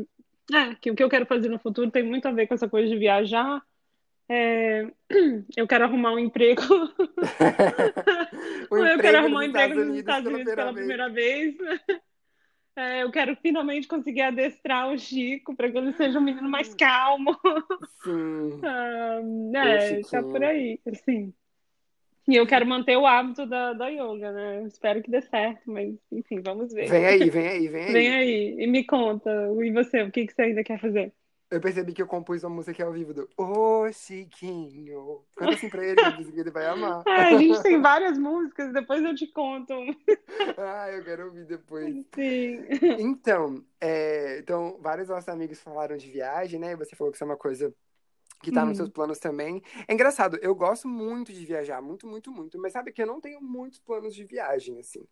é, 0.53 0.75
que 0.75 0.91
o 0.91 0.95
que 0.95 1.03
eu 1.03 1.09
quero 1.09 1.25
fazer 1.25 1.49
no 1.49 1.59
futuro 1.59 1.89
tem 1.89 2.03
muito 2.03 2.27
a 2.27 2.31
ver 2.31 2.47
com 2.47 2.53
essa 2.53 2.69
coisa 2.69 2.87
de 2.87 2.97
viajar. 2.97 3.61
É, 4.27 4.87
eu 5.55 5.67
quero 5.67 5.85
arrumar 5.85 6.13
um 6.13 6.19
emprego. 6.19 6.61
Eu 8.71 8.99
quero 8.99 9.19
arrumar 9.19 9.39
um 9.39 9.43
emprego 9.43 9.73
Estados 9.73 9.87
nos 9.87 9.97
Estados 9.97 10.27
Unidos 10.27 10.55
pela 10.55 10.73
primeira 10.73 11.05
primeira 11.05 11.09
vez. 11.09 11.55
É, 12.77 13.03
eu 13.03 13.09
quero 13.09 13.37
finalmente 13.37 13.87
conseguir 13.87 14.21
adestrar 14.21 14.89
o 14.91 14.97
Chico 14.97 15.55
para 15.55 15.71
que 15.71 15.77
ele 15.77 15.93
seja 15.93 16.19
um 16.19 16.21
menino 16.21 16.49
mais 16.49 16.75
calmo. 16.75 17.39
Sim. 18.03 18.59
Ah, 18.65 19.21
é, 19.65 20.01
tá 20.01 20.21
por 20.21 20.43
aí, 20.43 20.77
assim. 20.85 21.33
E 22.27 22.35
eu 22.35 22.47
quero 22.47 22.65
manter 22.65 22.97
o 22.97 23.05
hábito 23.05 23.45
da, 23.45 23.73
da 23.73 23.87
yoga, 23.87 24.31
né? 24.31 24.63
Espero 24.63 25.01
que 25.01 25.11
dê 25.11 25.21
certo, 25.21 25.61
mas 25.65 25.93
enfim, 26.11 26.41
vamos 26.41 26.73
ver. 26.73 26.89
Vem 26.89 27.05
aí, 27.05 27.29
vem 27.29 27.47
aí, 27.47 27.67
vem 27.67 27.83
aí. 27.85 27.93
Vem 27.93 28.15
aí 28.15 28.55
e 28.59 28.67
me 28.67 28.83
conta. 28.83 29.29
E 29.63 29.71
você, 29.71 30.01
o 30.01 30.11
que, 30.11 30.25
que 30.25 30.33
você 30.33 30.41
ainda 30.41 30.63
quer 30.63 30.79
fazer? 30.79 31.13
Eu 31.51 31.61
percebi 31.61 31.93
que 31.93 32.01
eu 32.01 32.07
compus 32.07 32.43
uma 32.43 32.55
música 32.55 32.83
ao 32.83 32.91
vivo 32.91 33.13
do 33.13 33.29
Ô 33.37 33.91
Chiquinho. 33.91 35.21
Canta 35.35 35.53
assim 35.53 35.69
pra 35.69 35.85
ele, 35.85 35.95
que 35.95 36.39
ele 36.39 36.49
vai 36.49 36.65
amar. 36.65 37.03
Ah, 37.07 37.27
a 37.27 37.37
gente 37.37 37.61
tem 37.61 37.79
várias 37.79 38.17
músicas, 38.17 38.73
depois 38.73 39.03
eu 39.03 39.13
te 39.13 39.27
conto. 39.27 39.73
ah, 40.57 40.91
eu 40.91 41.03
quero 41.03 41.25
ouvir 41.25 41.45
depois. 41.45 41.93
Sim. 42.15 42.65
Então, 42.99 43.63
é, 43.79 44.39
então, 44.39 44.79
vários 44.81 45.07
nossos 45.07 45.29
amigos 45.29 45.61
falaram 45.61 45.95
de 45.95 46.09
viagem, 46.09 46.59
né? 46.59 46.71
E 46.71 46.75
você 46.75 46.95
falou 46.95 47.11
que 47.11 47.17
isso 47.17 47.23
é 47.23 47.27
uma 47.27 47.37
coisa 47.37 47.71
que 48.41 48.51
tá 48.51 48.65
nos 48.65 48.77
seus 48.77 48.89
planos 48.89 49.19
também. 49.19 49.61
É 49.87 49.93
engraçado, 49.93 50.37
eu 50.41 50.53
gosto 50.55 50.87
muito 50.87 51.33
de 51.33 51.45
viajar, 51.45 51.81
muito, 51.81 52.07
muito, 52.07 52.31
muito. 52.31 52.59
Mas 52.59 52.73
sabe 52.73 52.91
que 52.91 53.01
eu 53.01 53.07
não 53.07 53.19
tenho 53.19 53.41
muitos 53.41 53.79
planos 53.79 54.13
de 54.13 54.23
viagem, 54.23 54.79
assim. 54.79 55.05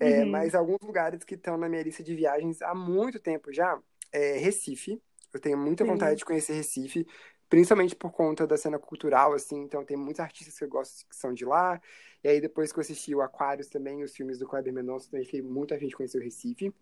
É, 0.00 0.24
Uhum. 0.24 0.30
Mas 0.30 0.54
alguns 0.54 0.78
lugares 0.82 1.24
que 1.24 1.34
estão 1.34 1.56
na 1.56 1.68
minha 1.68 1.82
lista 1.82 2.02
de 2.02 2.14
viagens 2.14 2.62
há 2.62 2.74
muito 2.74 3.18
tempo 3.18 3.52
já 3.52 3.80
é 4.12 4.36
Recife. 4.38 5.00
Eu 5.32 5.40
tenho 5.40 5.58
muita 5.58 5.84
Sim. 5.84 5.90
vontade 5.90 6.16
de 6.18 6.24
conhecer 6.24 6.54
Recife, 6.54 7.06
principalmente 7.48 7.96
por 7.96 8.12
conta 8.12 8.46
da 8.46 8.56
cena 8.56 8.78
cultural, 8.78 9.32
assim. 9.34 9.60
Então 9.62 9.84
tem 9.84 9.96
muitos 9.96 10.20
artistas 10.20 10.56
que 10.56 10.64
eu 10.64 10.68
gosto 10.68 11.06
que 11.08 11.16
são 11.16 11.32
de 11.34 11.44
lá. 11.44 11.80
E 12.22 12.28
aí 12.28 12.40
depois 12.40 12.72
que 12.72 12.78
eu 12.78 12.82
assisti 12.82 13.14
o 13.14 13.20
Aquários 13.20 13.68
também, 13.68 14.02
os 14.02 14.14
filmes 14.14 14.38
do 14.38 14.46
Kleber 14.46 14.72
Mendonça, 14.72 15.10
também 15.10 15.24
fiquei 15.24 15.42
muito 15.42 15.74
afim 15.74 15.88
de 15.88 15.96
conhecer 15.96 16.18
o 16.18 16.22
Recife. 16.22 16.72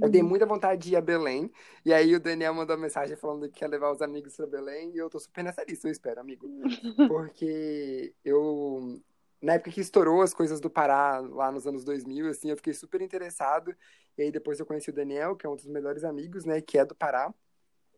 Eu 0.00 0.06
Uhum. 0.06 0.10
tenho 0.12 0.24
muita 0.26 0.44
vontade 0.46 0.82
de 0.82 0.92
ir 0.92 0.96
a 0.96 1.00
Belém. 1.00 1.50
E 1.84 1.92
aí 1.94 2.14
o 2.14 2.20
Daniel 2.20 2.52
mandou 2.54 2.76
uma 2.76 2.82
mensagem 2.82 3.16
falando 3.16 3.48
que 3.48 3.58
quer 3.60 3.68
levar 3.68 3.90
os 3.92 4.02
amigos 4.02 4.36
pra 4.36 4.46
Belém. 4.46 4.92
E 4.94 4.98
eu 4.98 5.08
tô 5.08 5.18
super 5.18 5.42
nessa 5.42 5.64
lista, 5.64 5.88
eu 5.88 5.92
espero, 5.92 6.20
amigo. 6.20 6.46
Porque 7.08 8.14
eu... 8.24 9.00
Na 9.40 9.54
época 9.54 9.70
que 9.70 9.80
estourou 9.80 10.20
as 10.20 10.34
coisas 10.34 10.60
do 10.60 10.68
Pará, 10.68 11.20
lá 11.20 11.50
nos 11.52 11.66
anos 11.66 11.84
2000, 11.84 12.28
assim, 12.28 12.50
eu 12.50 12.56
fiquei 12.56 12.74
super 12.74 13.00
interessado. 13.00 13.74
E 14.16 14.22
aí 14.22 14.32
depois 14.32 14.58
eu 14.60 14.66
conheci 14.66 14.90
o 14.90 14.92
Daniel, 14.92 15.36
que 15.36 15.46
é 15.46 15.48
um 15.48 15.56
dos 15.56 15.66
melhores 15.66 16.04
amigos, 16.04 16.44
né? 16.44 16.60
Que 16.60 16.76
é 16.78 16.84
do 16.84 16.94
Pará. 16.94 17.32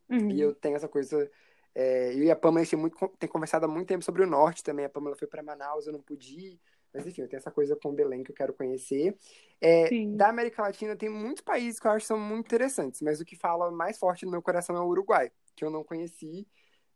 Uhum. 0.08 0.30
E 0.30 0.40
eu 0.40 0.54
tenho 0.54 0.76
essa 0.76 0.88
coisa... 0.88 1.30
é, 1.74 2.14
eu 2.14 2.24
e 2.24 2.30
a 2.30 2.36
Pamela, 2.36 2.60
a 2.60 2.64
gente 2.64 2.70
tem, 2.72 2.78
muito, 2.80 3.08
tem 3.18 3.28
conversado 3.28 3.64
há 3.64 3.68
muito 3.68 3.88
tempo 3.88 4.04
sobre 4.04 4.22
o 4.22 4.26
Norte 4.26 4.62
também. 4.62 4.84
A 4.84 4.88
Pamela 4.90 5.16
foi 5.16 5.26
pra 5.26 5.42
Manaus, 5.42 5.86
eu 5.86 5.92
não 5.92 6.00
pude 6.02 6.34
ir. 6.38 6.60
Mas 6.92 7.06
enfim, 7.06 7.22
eu 7.22 7.28
tenho 7.28 7.38
essa 7.38 7.50
coisa 7.50 7.76
com 7.76 7.94
Belém 7.94 8.22
que 8.22 8.30
eu 8.32 8.34
quero 8.36 8.52
conhecer. 8.54 9.16
É, 9.60 9.96
da 10.12 10.28
América 10.28 10.62
Latina 10.62 10.96
tem 10.96 11.08
muitos 11.08 11.42
países 11.42 11.80
que 11.80 11.86
eu 11.86 11.90
acho 11.92 12.04
que 12.04 12.08
são 12.08 12.18
muito 12.18 12.46
interessantes, 12.46 13.00
mas 13.02 13.20
o 13.20 13.24
que 13.24 13.36
fala 13.36 13.70
mais 13.70 13.98
forte 13.98 14.24
no 14.24 14.30
meu 14.30 14.42
coração 14.42 14.76
é 14.76 14.80
o 14.80 14.86
Uruguai, 14.86 15.30
que 15.56 15.64
eu 15.64 15.70
não 15.70 15.84
conheci 15.84 16.46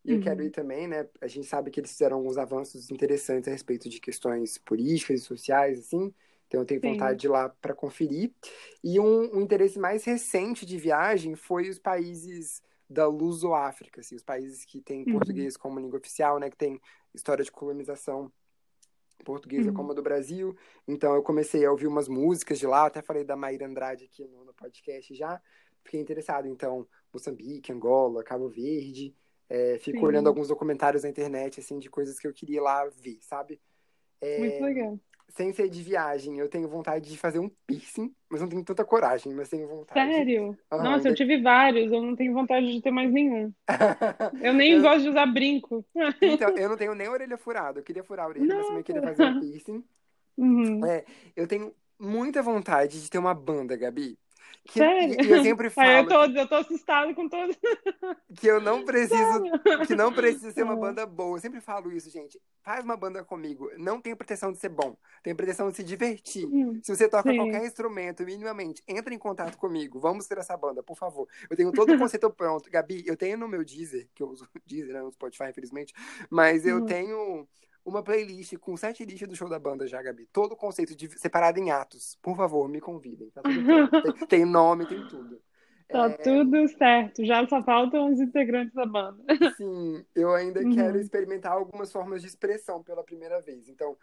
e 0.04 0.12
eu 0.12 0.18
Uhum. 0.18 0.20
quero 0.20 0.42
ir 0.42 0.50
também, 0.50 0.86
né? 0.86 1.08
A 1.20 1.26
gente 1.26 1.46
sabe 1.46 1.70
que 1.70 1.80
eles 1.80 1.92
fizeram 1.92 2.18
alguns 2.18 2.36
avanços 2.36 2.90
interessantes 2.90 3.48
a 3.48 3.52
respeito 3.52 3.88
de 3.88 4.00
questões 4.00 4.58
políticas 4.58 5.20
e 5.20 5.24
sociais, 5.24 5.78
assim. 5.80 6.14
Então 6.46 6.60
eu 6.60 6.66
tenho 6.66 6.80
Sim. 6.82 6.82
vontade 6.82 7.20
de 7.20 7.26
ir 7.26 7.30
lá 7.30 7.48
para 7.48 7.74
conferir. 7.74 8.32
E 8.82 9.00
um, 9.00 9.36
um 9.36 9.40
interesse 9.40 9.78
mais 9.78 10.04
recente 10.04 10.66
de 10.66 10.76
viagem 10.78 11.34
foi 11.34 11.68
os 11.70 11.78
países 11.78 12.62
da 12.88 13.06
Luso-África, 13.06 14.00
assim, 14.02 14.14
os 14.14 14.22
países 14.22 14.64
que 14.64 14.80
têm 14.82 15.06
Uhum. 15.06 15.06
português 15.06 15.56
como 15.56 15.80
língua 15.80 15.98
oficial, 15.98 16.38
né? 16.38 16.50
Que 16.50 16.56
tem 16.56 16.80
história 17.14 17.42
de 17.44 17.50
colonização 17.50 18.30
portuguesa 19.24 19.70
Uhum. 19.70 19.74
como 19.74 19.92
a 19.92 19.94
do 19.94 20.02
Brasil. 20.02 20.56
Então 20.86 21.14
eu 21.14 21.22
comecei 21.22 21.64
a 21.64 21.70
ouvir 21.70 21.86
umas 21.86 22.08
músicas 22.08 22.58
de 22.58 22.66
lá, 22.66 22.86
até 22.86 23.02
falei 23.02 23.24
da 23.24 23.36
Maíra 23.36 23.66
Andrade 23.66 24.04
aqui 24.04 24.24
no, 24.26 24.44
no 24.44 24.54
podcast 24.54 25.14
já. 25.14 25.40
Fiquei 25.84 26.00
interessado, 26.00 26.48
então, 26.48 26.86
Moçambique, 27.12 27.72
Angola, 27.72 28.24
Cabo 28.24 28.48
Verde. 28.48 29.14
É, 29.48 29.78
fico 29.78 29.98
Sim. 29.98 30.04
olhando 30.06 30.28
alguns 30.28 30.48
documentários 30.48 31.02
na 31.02 31.10
internet, 31.10 31.60
assim, 31.60 31.78
de 31.78 31.90
coisas 31.90 32.18
que 32.18 32.26
eu 32.26 32.32
queria 32.32 32.62
lá 32.62 32.86
ver, 32.96 33.18
sabe? 33.20 33.60
É, 34.20 34.38
Muito 34.38 34.64
legal. 34.64 34.98
Sem 35.28 35.52
ser 35.52 35.68
de 35.68 35.82
viagem, 35.82 36.38
eu 36.38 36.48
tenho 36.48 36.68
vontade 36.68 37.08
de 37.10 37.16
fazer 37.18 37.38
um 37.38 37.48
piercing, 37.66 38.14
mas 38.28 38.40
não 38.40 38.48
tenho 38.48 38.64
tanta 38.64 38.84
coragem, 38.84 39.34
mas 39.34 39.48
tenho 39.48 39.68
vontade. 39.68 40.10
Sério? 40.10 40.58
Aham, 40.72 40.84
Nossa, 40.84 41.08
eu 41.08 41.14
tive 41.14 41.40
vários, 41.40 41.92
eu 41.92 42.02
não 42.02 42.16
tenho 42.16 42.32
vontade 42.34 42.66
de 42.72 42.80
ter 42.82 42.90
mais 42.90 43.12
nenhum. 43.12 43.52
Eu 44.40 44.52
nem 44.54 44.72
Eu- 44.74 44.82
gosto 44.82 45.02
de 45.02 45.08
usar 45.10 45.26
brinco. 45.26 45.84
Então, 46.22 46.52
eu 46.56 46.68
não 46.68 46.76
tenho 46.76 46.94
nem 46.94 47.08
orelha 47.08 47.36
furada. 47.38 47.80
Eu 47.80 47.84
queria 47.84 48.02
furar 48.04 48.26
a 48.26 48.28
orelha, 48.28 48.54
mas 48.54 48.66
também 48.66 48.82
queria 48.82 49.02
fazer 49.02 49.22
um 49.22 49.32
piercing. 49.32 49.84
Uhum. 50.36 50.80
É, 50.82 51.04
eu 51.36 51.46
tenho 51.46 51.74
muita 51.98 52.42
vontade 52.42 53.02
de 53.02 53.10
ter 53.10 53.18
uma 53.18 53.34
banda, 53.34 53.76
Gabi. 53.76 54.18
Que, 54.64 54.78
Sério? 54.78 55.16
Eu 55.28 55.42
sempre 55.42 55.68
falo 55.70 55.88
eu 55.88 56.06
tô, 56.06 56.24
eu 56.38 56.48
tô 56.48 56.54
assustada 56.56 57.12
com 57.14 57.28
todos. 57.28 57.56
que 58.36 58.46
eu 58.46 58.60
não 58.60 58.84
preciso, 58.84 59.42
que 59.86 59.94
não 59.94 60.12
precisa 60.12 60.50
ser 60.52 60.62
uma 60.62 60.76
banda 60.76 61.04
boa. 61.06 61.36
Eu 61.36 61.40
sempre 61.40 61.60
falo 61.60 61.92
isso, 61.92 62.10
gente. 62.10 62.40
Faz 62.62 62.84
uma 62.84 62.96
banda 62.96 63.22
comigo. 63.24 63.70
Não 63.76 64.00
tem 64.00 64.14
pretensão 64.16 64.52
de 64.52 64.58
ser 64.58 64.68
bom. 64.70 64.96
Tem 65.22 65.34
pretensão 65.34 65.70
de 65.70 65.76
se 65.76 65.82
divertir. 65.84 66.46
Hum, 66.46 66.80
Se 66.82 66.94
você 66.94 67.08
toca 67.08 67.30
sim. 67.30 67.36
qualquer 67.36 67.64
instrumento, 67.64 68.22
minimamente, 68.24 68.82
entre 68.88 69.14
em 69.14 69.18
contato 69.18 69.58
comigo. 69.58 70.00
Vamos 70.00 70.26
ter 70.26 70.38
essa 70.38 70.56
banda, 70.56 70.82
por 70.82 70.96
favor. 70.96 71.28
Eu 71.50 71.56
tenho 71.56 71.72
todo 71.72 71.92
o 71.92 71.98
conceito 71.98 72.30
pronto. 72.30 72.70
Gabi, 72.70 73.04
eu 73.06 73.16
tenho 73.16 73.36
no 73.36 73.48
meu 73.48 73.64
Deezer, 73.64 74.08
que 74.14 74.22
eu 74.22 74.28
uso 74.28 74.48
Deezer, 74.66 74.94
né, 74.94 75.02
no 75.02 75.12
Spotify, 75.12 75.50
infelizmente. 75.50 75.92
Mas 76.30 76.64
eu 76.66 76.78
Uhum. 76.78 76.86
tenho 76.86 77.48
uma 77.84 78.02
playlist 78.02 78.56
com 78.58 78.76
sete 78.76 79.04
listas 79.04 79.28
do 79.28 79.36
show 79.36 79.48
da 79.48 79.58
banda 79.58 79.86
já, 79.86 80.02
Gabi. 80.02 80.26
Todo 80.32 80.52
o 80.52 80.56
conceito 80.56 80.94
de, 80.96 81.08
separado 81.18 81.58
em 81.58 81.70
atos. 81.70 82.16
Por 82.22 82.36
favor, 82.36 82.68
me 82.68 82.80
convidem. 82.80 83.30
Tá. 83.30 83.42
Tem, 84.02 84.26
tem 84.26 84.44
nome, 84.44 84.86
tem 84.86 85.06
tudo. 85.08 85.40
Tá 85.88 86.06
É, 86.06 86.16
tudo 86.16 86.66
certo. 86.78 87.24
Já 87.24 87.46
só 87.46 87.62
faltam 87.62 88.10
os 88.10 88.18
integrantes 88.18 88.74
da 88.74 88.86
banda. 88.86 89.22
Sim, 89.56 90.04
eu 90.14 90.34
ainda 90.34 90.60
Uhum. 90.60 90.74
quero 90.74 90.98
experimentar 90.98 91.52
algumas 91.52 91.92
formas 91.92 92.22
de 92.22 92.28
expressão 92.28 92.82
pela 92.82 93.04
primeira 93.04 93.40
vez. 93.40 93.68
Então, 93.68 93.96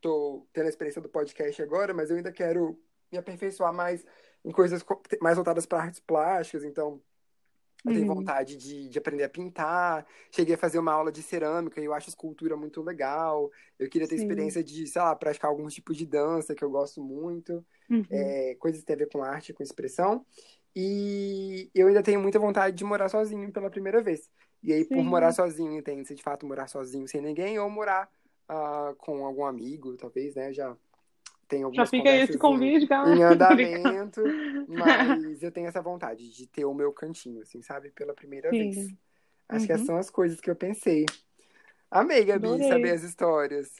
tô 0.00 0.46
tendo 0.52 0.66
a 0.66 0.68
experiência 0.68 1.02
do 1.02 1.08
podcast 1.08 1.60
agora, 1.62 1.92
mas 1.92 2.10
eu 2.10 2.16
ainda 2.16 2.30
quero 2.30 2.78
me 3.10 3.18
aperfeiçoar 3.18 3.72
mais 3.74 4.04
em 4.44 4.52
coisas 4.52 4.82
co- 4.82 5.02
mais 5.20 5.36
voltadas 5.36 5.66
para 5.66 5.82
artes 5.82 5.98
plásticas. 6.00 6.62
Então, 6.62 7.00
eu 7.86 7.92
tenho 7.92 8.06
Uhum. 8.06 8.06
vontade 8.06 8.56
de, 8.56 8.88
de 8.88 8.98
aprender 8.98 9.24
a 9.24 9.28
pintar. 9.28 10.06
Cheguei 10.30 10.54
a 10.54 10.58
fazer 10.58 10.78
uma 10.78 10.92
aula 10.92 11.12
de 11.12 11.22
cerâmica 11.22 11.80
e 11.80 11.84
eu 11.84 11.94
acho 11.94 12.08
escultura 12.08 12.56
muito 12.56 12.82
legal. 12.82 13.50
Eu 13.78 13.88
queria 13.88 14.08
ter 14.08 14.16
Sim. 14.16 14.16
experiência 14.16 14.62
de, 14.64 14.86
sei 14.86 15.00
lá, 15.02 15.14
praticar 15.16 15.50
alguns 15.50 15.74
tipos 15.74 15.96
de 15.96 16.06
dança 16.06 16.54
que 16.54 16.64
eu 16.64 16.70
gosto 16.70 17.02
muito. 17.02 17.64
Uhum. 17.90 18.06
É, 18.10 18.54
coisas 18.56 18.80
que 18.80 18.86
tem 18.86 18.94
a 18.94 18.98
ver 18.98 19.08
com 19.10 19.22
arte, 19.22 19.52
com 19.52 19.62
expressão. 19.62 20.24
E 20.74 21.70
eu 21.74 21.88
ainda 21.88 22.02
tenho 22.02 22.20
muita 22.20 22.38
vontade 22.38 22.76
de 22.76 22.84
morar 22.84 23.08
sozinho 23.08 23.50
pela 23.52 23.70
primeira 23.70 24.02
vez. 24.02 24.30
E 24.62 24.72
aí, 24.72 24.84
por 24.84 25.02
Sim. 25.02 25.04
morar 25.04 25.32
sozinho, 25.32 25.72
entende? 25.78 26.06
Se 26.06 26.14
de 26.14 26.22
fato 26.22 26.46
morar 26.46 26.66
sozinho 26.68 27.06
sem 27.08 27.20
ninguém, 27.22 27.58
ou 27.58 27.70
morar 27.70 28.10
ah, 28.48 28.94
com 28.98 29.24
algum 29.24 29.44
amigo, 29.46 29.96
talvez, 29.96 30.34
né? 30.34 30.52
Já 30.52 30.76
tem 31.48 31.62
Já 31.62 31.64
algumas 31.64 31.90
fica 31.90 32.10
esse 32.16 32.32
em- 32.34 32.38
convite, 32.38 32.86
galera. 32.86 33.16
em 33.16 33.22
Tô 33.38 33.54
brincando. 33.54 33.56
andamento, 33.56 34.20
mas 34.66 35.42
eu 35.42 35.52
tenho 35.52 35.68
essa 35.68 35.82
vontade 35.82 36.28
de 36.34 36.46
ter 36.46 36.64
o 36.64 36.74
meu 36.74 36.92
cantinho, 36.92 37.42
assim, 37.42 37.62
sabe? 37.62 37.90
Pela 37.90 38.14
primeira 38.14 38.50
Sim. 38.50 38.70
vez. 38.70 38.94
Acho 39.48 39.66
que 39.66 39.72
Uhum. 39.72 39.74
essas 39.76 39.86
são 39.86 39.96
as 39.96 40.10
coisas 40.10 40.40
que 40.40 40.50
eu 40.50 40.56
pensei. 40.56 41.06
Amei, 41.90 42.24
Gabi, 42.24 42.46
Adorei. 42.48 42.68
saber 42.68 42.90
as 42.92 43.02
histórias. 43.02 43.70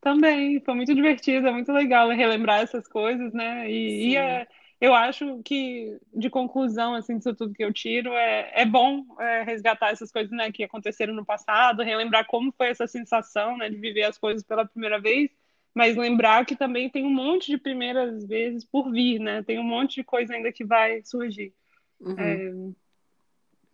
Também, 0.00 0.60
foi 0.64 0.74
muito 0.74 0.92
divertido, 0.94 1.46
é 1.46 1.52
muito 1.52 1.70
legal 1.72 2.10
relembrar 2.10 2.60
essas 2.60 2.88
coisas, 2.88 3.32
né? 3.32 3.70
E, 3.70 4.10
e 4.10 4.16
é- 4.16 4.48
eu 4.80 4.92
acho 4.94 5.40
que, 5.44 5.96
de 6.12 6.28
conclusão, 6.28 6.94
assim, 6.94 7.16
disso 7.18 7.32
tudo 7.36 7.54
que 7.54 7.62
eu 7.62 7.72
tiro, 7.72 8.12
é, 8.14 8.50
é 8.62 8.66
bom 8.66 9.04
é, 9.20 9.44
resgatar 9.44 9.90
essas 9.92 10.10
coisas, 10.10 10.32
né, 10.32 10.50
que 10.50 10.64
aconteceram 10.64 11.14
no 11.14 11.24
passado, 11.24 11.82
relembrar 11.84 12.26
como 12.26 12.50
foi 12.52 12.68
essa 12.68 12.88
sensação, 12.88 13.56
né, 13.56 13.70
de 13.70 13.76
viver 13.76 14.02
as 14.02 14.18
coisas 14.18 14.42
pela 14.42 14.66
primeira 14.66 15.00
vez, 15.00 15.30
mas 15.74 15.96
lembrar 15.96 16.44
que 16.44 16.56
também 16.56 16.90
tem 16.90 17.04
um 17.04 17.10
monte 17.10 17.50
de 17.50 17.58
primeiras 17.58 18.26
vezes 18.26 18.64
por 18.64 18.90
vir, 18.90 19.18
né? 19.18 19.42
Tem 19.42 19.58
um 19.58 19.64
monte 19.64 19.96
de 19.96 20.04
coisa 20.04 20.34
ainda 20.34 20.52
que 20.52 20.64
vai 20.64 21.02
surgir. 21.04 21.52
Uhum. 22.00 22.14
É, 22.18 22.72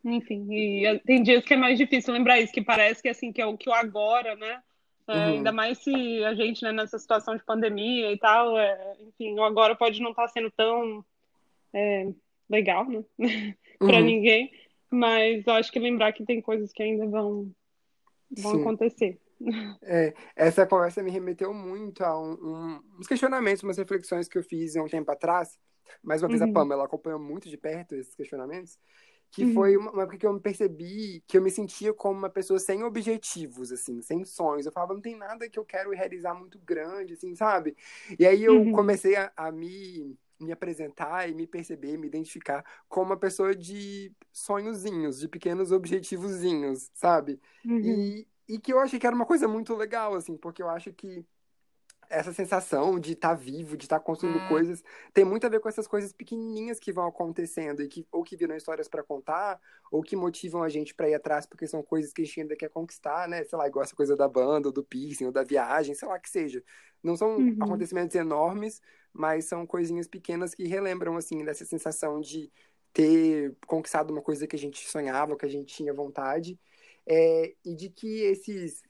enfim, 0.05 0.47
e 0.51 0.87
eh, 0.87 0.99
tem 1.01 1.23
dias 1.23 1.45
que 1.45 1.55
é 1.55 1.57
mais 1.57 1.77
difícil 1.77 2.15
lembrar 2.15 2.41
isso, 2.41 2.53
que 2.53 2.63
parece 2.63 3.03
que 3.03 3.09
assim, 3.09 3.33
que 3.33 3.43
é 3.43 3.47
o 3.47 3.57
que 3.57 3.69
o 3.69 3.73
agora, 3.73 4.35
né? 4.37 4.63
É, 5.09 5.13
Uhum. 5.13 5.25
ainda 5.37 5.53
mais 5.53 5.79
se 5.79 6.25
a 6.25 6.35
gente, 6.35 6.63
né, 6.63 6.71
nessa 6.71 6.99
situação 6.99 7.35
de 7.35 7.45
pandemia 7.45 8.13
e 8.13 8.19
tal, 8.19 8.59
é, 8.59 8.97
enfim, 9.01 9.39
o 9.39 9.43
agora 9.43 9.75
pode 9.75 10.01
não 10.03 10.11
estar 10.11 10.29
sendo 10.29 10.51
tão 10.51 11.05
é, 11.73 12.09
legal, 12.49 12.87
né? 12.87 13.03
Para 13.79 13.99
Uhum. 13.99 14.05
ninguém, 14.05 14.53
mas 14.91 15.47
eu 15.47 15.55
acho 15.55 15.73
que 15.73 15.79
lembrar 15.79 16.13
que 16.13 16.25
tem 16.25 16.41
coisas 16.43 16.73
que 16.73 16.83
ainda 16.83 17.07
vão, 17.07 17.51
vão 18.31 18.53
Sim. 18.53 18.61
acontecer. 18.61 19.19
É, 19.83 20.15
essa 20.37 20.67
conversa 20.67 21.03
me 21.03 21.11
remeteu 21.11 21.53
muito 21.55 22.05
a 22.05 22.19
um- 22.21 22.33
um- 22.77 22.81
uns 23.01 23.07
questionamentos, 23.07 23.63
umas 23.63 23.79
reflexões 23.79 24.29
que 24.29 24.37
eu 24.39 24.43
fiz 24.43 24.77
há 24.77 24.83
um 24.83 24.89
tempo 24.89 25.11
atrás. 25.11 25.59
Mais 26.03 26.23
uma 26.23 26.29
vez, 26.29 26.43
a 26.43 26.49
Uhum. 26.49 26.49
Pamela 26.49 26.85
acompanhou 26.85 27.19
muito 27.21 27.49
de 27.49 27.57
perto 27.57 27.95
esses 27.95 28.15
questionamentos. 28.15 28.79
Que 29.31 29.45
Uhum. 29.45 29.47
foi 29.47 29.77
uma 29.77 29.91
uma 29.93 30.03
época 30.05 30.17
que 30.19 30.27
eu 30.27 30.33
me 30.33 30.41
percebi 30.41 31.23
que 31.27 31.37
eu 31.37 31.43
me 31.43 31.51
sentia 31.51 31.93
como 31.93 32.19
uma 32.19 32.31
pessoa 32.31 32.59
sem 32.59 32.83
objetivos, 32.83 33.71
assim, 33.73 34.01
sem 34.03 34.25
sonhos. 34.25 34.65
Eu 34.67 34.73
falava, 34.73 34.95
não 34.95 35.03
tem 35.03 35.17
nada 35.17 35.49
que 35.51 35.59
eu 35.59 35.65
quero 35.67 35.91
realizar 35.91 36.35
muito 36.35 36.59
grande, 36.61 37.13
assim, 37.15 37.35
sabe? 37.35 37.77
E 38.19 38.27
aí 38.27 38.43
eu 38.43 38.67
Uhum. 38.67 38.69
comecei 38.69 39.17
a, 39.17 39.33
a 39.37 39.53
me 39.53 40.19
me 40.41 40.53
apresentar 40.53 41.29
e 41.29 41.35
me 41.35 41.49
perceber, 41.49 41.97
me 41.99 42.07
identificar 42.07 42.65
como 42.89 43.07
uma 43.07 43.17
pessoa 43.19 43.57
de 43.57 44.13
sonhozinhos, 44.33 45.19
de 45.19 45.27
pequenos 45.29 45.73
objetivozinhos, 45.73 46.91
sabe? 46.95 47.41
Uhum. 47.65 48.09
E, 48.09 48.25
e 48.49 48.59
que 48.59 48.73
eu 48.73 48.79
achei 48.81 48.99
que 48.99 49.07
era 49.07 49.15
uma 49.17 49.27
coisa 49.27 49.47
muito 49.49 49.75
legal, 49.75 50.15
assim, 50.15 50.37
porque 50.37 50.63
eu 50.63 50.69
acho 50.71 50.93
que 50.93 51.27
essa 52.11 52.33
sensação 52.33 52.99
de 52.99 53.13
estar 53.13 53.31
tá 53.31 53.35
vivo, 53.35 53.77
de 53.77 53.85
estar 53.85 53.99
tá 53.99 54.05
construindo 54.05 54.41
Hum. 54.41 54.41
coisas, 54.41 54.83
tem 55.13 55.25
muito 55.25 55.47
a 55.47 55.51
ver 55.51 55.61
com 55.61 55.69
essas 55.69 55.87
coisas 55.87 56.13
pequenininhas 56.13 56.81
que 56.81 56.93
vão 56.93 57.07
acontecendo 57.07 57.83
e 57.83 57.89
que 57.89 58.07
ou 58.13 58.23
que 58.25 58.37
viram 58.37 58.57
histórias 58.57 58.89
para 58.89 59.03
contar, 59.03 59.61
ou 59.91 60.03
que 60.03 60.17
motivam 60.17 60.63
a 60.63 60.69
gente 60.71 60.95
para 60.95 61.09
ir 61.11 61.15
atrás 61.15 61.47
porque 61.47 61.67
são 61.67 61.83
coisas 61.83 62.13
que 62.13 62.23
a 62.23 62.25
gente 62.25 62.41
ainda 62.43 62.57
quer 62.57 62.71
conquistar, 62.71 63.29
né? 63.29 63.45
Sei 63.45 63.59
lá, 63.59 63.67
igual 63.69 63.85
essa 63.85 63.95
coisa 63.97 64.17
da 64.17 64.29
banda, 64.29 64.69
ou 64.69 64.73
do 64.73 64.85
piercing, 64.85 65.27
ou 65.27 65.33
da 65.33 65.45
viagem, 65.45 65.95
sei 65.95 66.09
lá 66.09 66.19
que 66.19 66.31
seja. 66.31 66.63
Não 67.03 67.17
são 67.17 67.47
Uhum. 67.47 67.55
acontecimentos 67.61 68.17
enormes, 68.17 68.81
mas 69.13 69.45
são 69.47 69.67
coisinhas 69.67 70.09
pequenas 70.09 70.55
que 70.55 70.67
relembram 70.67 71.17
assim 71.17 71.45
dessa 71.45 71.65
sensação 71.67 72.21
de 72.21 72.51
ter 72.93 73.55
conquistado 73.67 74.11
uma 74.11 74.23
coisa 74.23 74.47
que 74.47 74.57
a 74.57 74.59
gente 74.59 74.89
sonhava, 74.89 75.37
que 75.37 75.47
a 75.47 75.49
gente 75.49 75.75
tinha 75.75 75.93
vontade, 75.95 76.59
é, 77.09 77.55
e 77.65 77.75
de 77.75 77.91
que 77.91 78.23
esses 78.23 78.83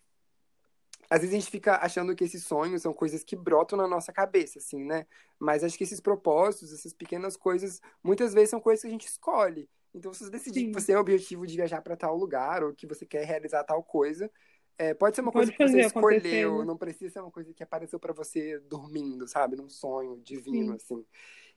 às 1.10 1.20
vezes 1.20 1.34
a 1.34 1.38
gente 1.40 1.50
fica 1.50 1.76
achando 1.76 2.14
que 2.14 2.24
esses 2.24 2.44
sonhos 2.44 2.82
são 2.82 2.92
coisas 2.92 3.24
que 3.24 3.34
brotam 3.34 3.78
na 3.78 3.88
nossa 3.88 4.12
cabeça, 4.12 4.58
assim, 4.58 4.84
né? 4.84 5.06
Mas 5.38 5.64
acho 5.64 5.78
que 5.78 5.84
esses 5.84 6.00
propósitos, 6.00 6.72
essas 6.72 6.92
pequenas 6.92 7.36
coisas, 7.36 7.80
muitas 8.04 8.34
vezes 8.34 8.50
são 8.50 8.60
coisas 8.60 8.82
que 8.82 8.88
a 8.88 8.90
gente 8.90 9.06
escolhe. 9.06 9.70
Então, 9.94 10.12
se 10.12 10.24
você 10.24 10.30
decidir 10.30 10.60
Sim. 10.60 10.66
que 10.72 10.80
você 10.80 10.88
tem 10.88 10.96
o 10.96 11.00
objetivo 11.00 11.46
de 11.46 11.56
viajar 11.56 11.80
para 11.80 11.96
tal 11.96 12.14
lugar 12.14 12.62
ou 12.62 12.74
que 12.74 12.86
você 12.86 13.06
quer 13.06 13.24
realizar 13.24 13.64
tal 13.64 13.82
coisa, 13.82 14.30
é, 14.76 14.92
pode 14.92 15.16
ser 15.16 15.22
uma 15.22 15.32
Pode 15.32 15.50
coisa 15.50 15.52
que 15.52 15.68
você 15.68 15.86
escolheu, 15.86 16.58
né? 16.58 16.64
não 16.66 16.76
precisa 16.76 17.14
ser 17.14 17.20
uma 17.20 17.30
coisa 17.30 17.52
que 17.54 17.62
apareceu 17.62 17.98
para 17.98 18.12
você 18.12 18.60
dormindo, 18.60 19.26
sabe? 19.26 19.56
Num 19.56 19.68
sonho 19.68 20.18
divino, 20.18 20.72
Sim. 20.72 20.76
assim. 20.76 21.06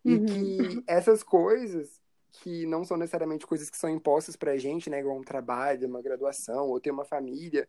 E 0.04 0.10
Uhum. 0.12 0.26
que 0.26 0.84
essas 0.88 1.22
coisas 1.22 2.01
que 2.32 2.66
não 2.66 2.84
são 2.86 2.98
necessariamente 2.98 3.46
coisas 3.48 3.70
que 3.70 3.78
são 3.78 3.90
impostas 3.90 4.36
pra 4.36 4.58
gente, 4.58 4.90
né? 4.90 5.00
Igual 5.00 5.18
um 5.18 5.24
trabalho, 5.24 5.88
uma 5.88 6.02
graduação, 6.02 6.68
ou 6.70 6.80
ter 6.80 6.92
uma 6.92 7.06
família. 7.06 7.68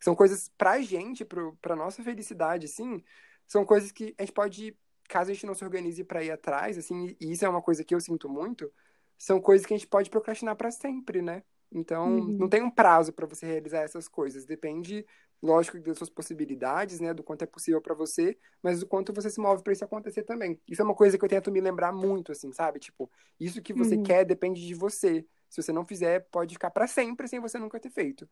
São 0.00 0.14
coisas 0.14 0.50
pra 0.58 0.80
gente, 0.80 1.24
pro, 1.24 1.56
pra 1.62 1.76
nossa 1.76 2.02
felicidade, 2.02 2.66
assim. 2.66 3.02
São 3.46 3.64
coisas 3.64 3.92
que 3.92 4.14
a 4.18 4.22
gente 4.22 4.32
pode, 4.32 4.76
caso 5.08 5.30
a 5.30 5.34
gente 5.34 5.46
não 5.46 5.54
se 5.54 5.64
organize 5.64 6.04
pra 6.04 6.22
ir 6.22 6.30
atrás, 6.30 6.78
assim, 6.78 7.16
e 7.20 7.32
isso 7.32 7.44
é 7.44 7.48
uma 7.48 7.62
coisa 7.62 7.84
que 7.84 7.94
eu 7.94 8.00
sinto 8.00 8.28
muito, 8.28 8.72
são 9.18 9.40
coisas 9.40 9.66
que 9.66 9.74
a 9.74 9.76
gente 9.76 9.88
pode 9.88 10.10
procrastinar 10.10 10.56
pra 10.56 10.70
sempre, 10.70 11.22
né? 11.22 11.42
Então, 11.72 12.06
Uhum. 12.10 12.38
não 12.38 12.48
tem 12.48 12.62
um 12.62 12.70
prazo 12.70 13.12
pra 13.12 13.26
você 13.26 13.46
realizar 13.46 13.80
essas 13.82 14.08
coisas. 14.08 14.44
Depende, 14.46 15.04
lógico, 15.42 15.78
das 15.80 15.98
suas 15.98 16.10
possibilidades, 16.10 17.00
né? 17.00 17.14
Do 17.14 17.22
quanto 17.22 17.42
é 17.42 17.46
possível 17.46 17.80
pra 17.80 17.94
você, 17.94 18.38
mas 18.62 18.80
do 18.80 18.86
quanto 18.86 19.12
você 19.12 19.30
se 19.30 19.40
move 19.40 19.62
pra 19.62 19.72
isso 19.72 19.84
acontecer 19.84 20.22
também. 20.24 20.60
Isso 20.68 20.82
é 20.82 20.84
uma 20.84 20.94
coisa 20.94 21.18
que 21.18 21.24
eu 21.24 21.28
tento 21.28 21.50
me 21.52 21.60
lembrar 21.60 21.92
muito, 21.92 22.32
assim, 22.32 22.52
sabe? 22.52 22.78
Tipo, 22.80 23.10
isso 23.38 23.62
que 23.62 23.72
você 23.72 23.96
Uhum. 23.96 24.02
quer 24.02 24.24
depende 24.24 24.66
de 24.66 24.74
você. 24.74 25.24
Se 25.48 25.62
você 25.62 25.72
não 25.72 25.86
fizer, 25.86 26.26
pode 26.30 26.54
ficar 26.54 26.70
pra 26.70 26.86
sempre 26.86 27.28
sem 27.28 27.40
você 27.40 27.58
nunca 27.58 27.80
ter 27.80 27.90
feito. 27.90 28.28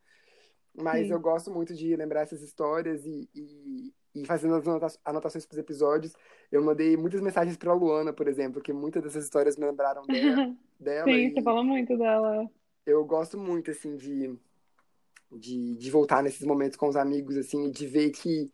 Mas 0.73 1.07
Sim. 1.07 1.13
eu 1.13 1.19
gosto 1.19 1.51
muito 1.51 1.73
de 1.73 1.95
lembrar 1.95 2.21
essas 2.21 2.41
histórias 2.41 3.03
e, 3.05 3.27
e, 3.33 3.93
e 4.15 4.25
fazendo 4.25 4.55
as 4.55 4.67
anota- 4.67 4.99
anotações 5.03 5.45
para 5.45 5.55
os 5.55 5.59
episódios. 5.59 6.13
Eu 6.51 6.63
mandei 6.63 6.95
muitas 6.95 7.21
mensagens 7.21 7.57
para 7.57 7.73
Luana, 7.73 8.13
por 8.13 8.27
exemplo, 8.27 8.61
que 8.61 8.71
muitas 8.73 9.01
dessas 9.03 9.23
histórias 9.23 9.57
me 9.57 9.65
lembraram 9.65 10.07
dela. 10.07 10.39
dela 10.79 11.09
Sim, 11.11 11.19
e 11.19 11.31
você 11.33 11.41
fala 11.41 11.63
muito 11.63 11.97
dela. 11.97 12.47
eu 12.85 13.03
gosto 13.05 13.37
muito, 13.37 13.71
assim, 13.71 13.95
de, 13.97 14.37
de, 15.31 15.75
de 15.75 15.91
voltar 15.91 16.23
nesses 16.23 16.45
momentos 16.45 16.77
com 16.77 16.87
os 16.87 16.95
amigos, 16.95 17.37
assim, 17.37 17.67
e 17.67 17.71
de 17.71 17.85
ver 17.87 18.11
que 18.11 18.51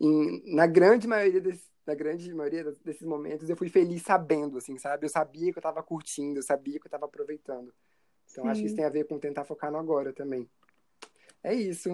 em- 0.00 0.54
na 0.54 0.66
grande 0.66 1.06
maioria 1.08 1.40
desses, 1.40 1.70
na 1.86 1.94
grande 1.94 2.32
maioria 2.32 2.64
des- 2.64 2.78
desses 2.80 3.06
momentos 3.06 3.48
eu 3.50 3.56
fui 3.56 3.68
feliz 3.68 4.02
sabendo, 4.02 4.58
assim, 4.58 4.78
sabe? 4.78 5.04
Eu 5.06 5.10
sabia 5.10 5.52
que 5.52 5.58
eu 5.58 5.62
tava 5.62 5.82
curtindo, 5.82 6.38
eu 6.38 6.42
sabia 6.42 6.78
que 6.78 6.86
eu 6.86 6.90
tava 6.90 7.06
aproveitando. 7.06 7.72
Então 8.30 8.46
acho 8.46 8.60
que 8.60 8.66
isso 8.66 8.74
Sim. 8.74 8.76
tem 8.82 8.84
a 8.84 8.90
ver 8.90 9.04
com 9.06 9.18
tentar 9.18 9.44
focar 9.44 9.70
no 9.70 9.78
agora 9.78 10.12
também. 10.12 10.48
É 11.42 11.52
isso. 11.54 11.92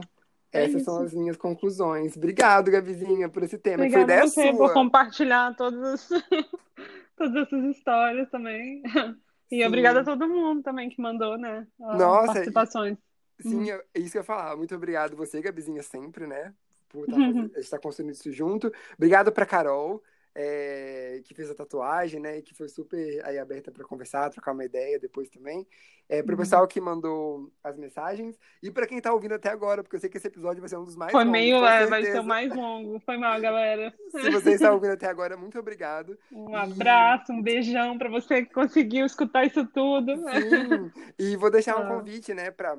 É 0.53 0.65
Essas 0.65 0.83
são 0.83 0.95
isso. 0.95 1.05
as 1.07 1.15
minhas 1.15 1.37
conclusões. 1.37 2.17
Obrigado, 2.17 2.71
Gabizinha, 2.71 3.29
por 3.29 3.43
esse 3.43 3.59
tema, 3.59 3.79
foi 3.79 3.87
Obrigada 3.87 4.13
a 4.13 4.17
ideia 4.17 4.29
você 4.29 4.51
por 4.53 4.57
sua. 4.59 4.75
compartilhar 4.75 5.55
todas, 5.57 6.09
todas 7.17 7.47
essas 7.47 7.65
histórias 7.77 8.31
também. 8.31 8.83
E 9.51 9.61
Sim. 9.61 9.67
obrigada 9.67 10.01
a 10.01 10.05
todo 10.05 10.29
mundo 10.29 10.63
também 10.63 10.91
que 10.91 11.01
mandou, 11.01 11.39
né? 11.39 11.67
as 11.81 11.99
Nossa, 11.99 12.21
e- 12.25 12.35
participações. 12.35 12.99
Sim, 13.41 13.57
Uhum. 13.61 13.65
eu- 13.67 13.83
é 13.95 13.99
isso 14.01 14.13
que 14.13 14.19
eu 14.19 14.21
ia 14.21 14.25
falar. 14.25 14.57
Muito 14.57 14.75
obrigado 14.75 15.17
você, 15.17 15.41
Gabizinha, 15.41 15.83
sempre, 15.83 16.27
né? 16.27 16.53
Por 16.89 17.07
a 17.15 17.33
gente 17.33 17.59
estar 17.59 17.79
construindo 17.79 18.13
isso 18.13 18.33
junto. 18.33 18.73
Obrigado 18.97 19.31
pra 19.31 19.45
Carol, 19.47 20.03
é, 20.35 21.21
que 21.25 21.35
fez 21.35 21.51
a 21.51 21.55
tatuagem, 21.55 22.21
né? 22.21 22.39
E 22.39 22.43
que 22.43 22.55
foi 22.55 22.69
super 22.69 23.25
aí 23.27 23.39
aberta 23.39 23.71
pra 23.71 23.85
conversar, 23.85 24.31
trocar 24.31 24.53
uma 24.53 24.65
ideia 24.65 24.99
depois 24.99 25.29
também. 25.29 25.67
É, 26.09 26.23
pro 26.23 26.33
Uhum. 26.35 26.39
pessoal 26.41 26.67
que 26.67 26.81
mandou 26.81 27.53
as 27.63 27.77
mensagens. 27.77 28.39
E 28.63 28.71
pra 28.71 28.87
quem 28.87 28.99
tá 29.01 29.13
ouvindo 29.13 29.35
até 29.35 29.51
agora, 29.51 29.83
porque 29.83 29.97
eu 29.97 30.01
sei 30.01 30.09
que 30.09 30.17
esse 30.17 30.27
episódio 30.29 30.61
vai 30.61 30.69
ser 30.71 30.79
um 30.79 30.85
dos 30.85 30.97
mais 30.97 31.13
Foi 31.13 31.23
longos, 31.23 31.33
meio, 31.39 31.59
com 31.61 31.67
é, 31.67 31.87
vai 31.87 32.03
ser 32.05 32.21
o 32.21 32.25
mais 32.25 32.55
longo. 32.55 32.99
Foi 33.01 33.19
mal, 33.19 33.39
galera. 33.41 33.93
Se 34.11 34.31
você 34.31 34.53
está 34.53 34.73
ouvindo 34.73 34.93
até 34.93 35.07
agora, 35.07 35.37
muito 35.37 35.59
obrigado. 35.59 36.19
Um 36.33 36.57
abraço, 36.57 37.31
um 37.33 37.43
beijão 37.43 37.99
pra 37.99 38.09
você 38.09 38.43
que 38.47 38.55
conseguiu 38.55 39.05
escutar 39.05 39.45
isso 39.45 39.67
tudo. 39.67 40.17
Sim, 40.17 40.91
e 41.19 41.37
vou 41.37 41.51
deixar 41.51 41.77
um 41.79 41.83
Ah. 41.85 41.89
convite, 41.99 42.33
né, 42.33 42.51
pra 42.51 42.79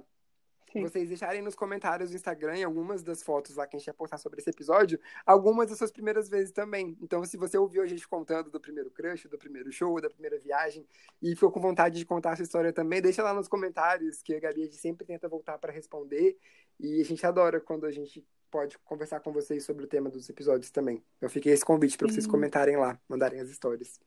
Sim. 0.74 0.82
vocês 0.84 1.07
deixarem 1.07 1.41
nos 1.41 1.55
comentários 1.55 2.11
do 2.11 2.15
Instagram 2.15 2.57
e 2.57 2.63
algumas 2.63 3.03
das 3.03 3.24
fotos 3.24 3.55
lá 3.55 3.65
que 3.65 3.76
a 3.76 3.80
gente 3.80 3.88
vai 3.88 3.95
postar 3.95 4.17
sobre 4.17 4.39
esse 4.39 4.49
episódio, 4.49 4.99
algumas 5.26 5.70
das 5.70 5.78
suas 5.78 5.91
primeiras 5.91 6.30
vezes 6.30 6.51
também. 6.51 6.97
Então, 7.01 7.24
se 7.26 7.38
você 7.38 7.57
ouviu 7.57 7.82
a 7.82 7.88
gente 7.88 8.07
contando 8.07 8.49
do 8.49 8.59
primeiro 8.59 8.89
crush, 8.91 9.28
do 9.28 9.38
primeiro 9.38 9.72
show, 9.72 9.99
da 9.99 10.09
primeira 10.09 10.38
viagem, 10.38 10.86
e 11.22 11.34
ficou 11.36 11.51
com 11.51 11.59
vontade 11.59 11.97
de 11.97 12.05
contar 12.05 12.32
a 12.32 12.36
sua 12.36 12.43
história 12.43 12.72
também, 12.72 13.01
deixa 13.01 13.24
lá 13.24 13.34
nos 13.34 13.47
comentários, 13.47 14.22
que 14.22 14.34
a 14.36 14.39
Gabi 14.39 14.61
a 14.61 14.65
gente 14.65 14.78
sempre 14.78 15.05
tenta 15.05 15.28
voltar 15.28 15.57
para 15.57 15.72
responder. 15.72 16.38
E 16.80 17.01
a 17.01 17.05
gente 17.05 17.26
adora 17.26 17.59
quando 17.59 17.86
a 17.86 17.91
gente 17.91 18.26
pode 18.49 18.78
conversar 18.80 19.20
com 19.20 19.32
vocês 19.32 19.63
sobre 19.63 19.84
o 19.84 19.88
tema 19.88 20.09
dos 20.09 20.30
episódios 20.30 20.72
também. 20.72 21.03
Eu 21.22 21.30
fiquei 21.30 21.53
esse 21.53 21.65
convite 21.65 21.97
para 21.97 22.07
vocês 22.07 22.26
comentarem 22.26 22.78
lá, 22.78 22.99
mandarem 23.07 23.39
as 23.39 23.49
histórias. 23.49 23.99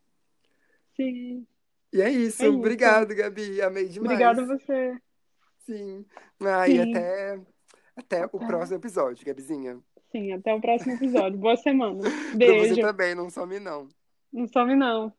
Sim. 0.97 1.47
E 1.93 2.01
é 2.01 2.11
isso. 2.11 2.43
É 2.43 2.47
isso. 2.47 2.57
Obrigado, 2.57 3.15
Gabi. 3.15 3.61
Amei 3.61 3.89
demais. 3.89 4.13
Obrigada 4.13 4.43
a 4.43 4.47
você. 4.47 5.01
Sim. 5.65 6.05
Ah, 6.41 6.69
e 6.69 6.73
Sim. 6.73 6.91
até, 6.91 7.41
até 7.97 8.27
o 8.27 8.39
próximo 8.39 8.79
episódio, 8.79 9.25
Gabizinha. 9.25 9.79
Sim, 10.11 10.33
até 10.33 10.55
o 10.55 10.61
próximo 10.61 10.95
episódio. 10.95 11.39
Boa 11.39 11.57
semana. 11.57 12.01
Pra 12.03 12.09
você 12.09 12.37
Beijo. 12.37 12.81
também, 12.81 13.15
não 13.15 13.31
some 13.31 13.59
não. 13.59 13.89
Não 14.33 14.47
some, 14.47 14.75
não. 14.75 15.13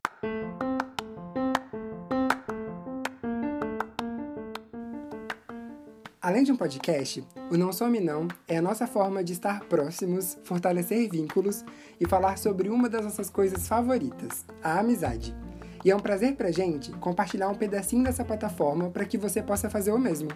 Além 6.20 6.42
de 6.42 6.50
um 6.50 6.56
podcast, 6.56 7.22
o 7.50 7.56
Não 7.56 7.70
Some 7.70 8.00
Não 8.00 8.26
é 8.48 8.56
a 8.56 8.62
nossa 8.62 8.86
forma 8.86 9.22
de 9.22 9.34
estar 9.34 9.60
próximos, 9.64 10.38
fortalecer 10.42 11.10
vínculos 11.10 11.62
e 12.00 12.08
falar 12.08 12.38
sobre 12.38 12.70
uma 12.70 12.88
das 12.88 13.04
nossas 13.04 13.28
coisas 13.28 13.68
favoritas, 13.68 14.46
a 14.62 14.80
amizade. 14.80 15.36
E 15.84 15.90
é 15.90 15.96
um 15.96 16.00
prazer 16.00 16.34
pra 16.34 16.50
gente 16.50 16.90
compartilhar 16.92 17.48
um 17.48 17.54
pedacinho 17.54 18.02
dessa 18.02 18.24
plataforma 18.24 18.88
para 18.88 19.04
que 19.04 19.18
você 19.18 19.42
possa 19.42 19.68
fazer 19.68 19.92
o 19.92 19.98
mesmo. 19.98 20.30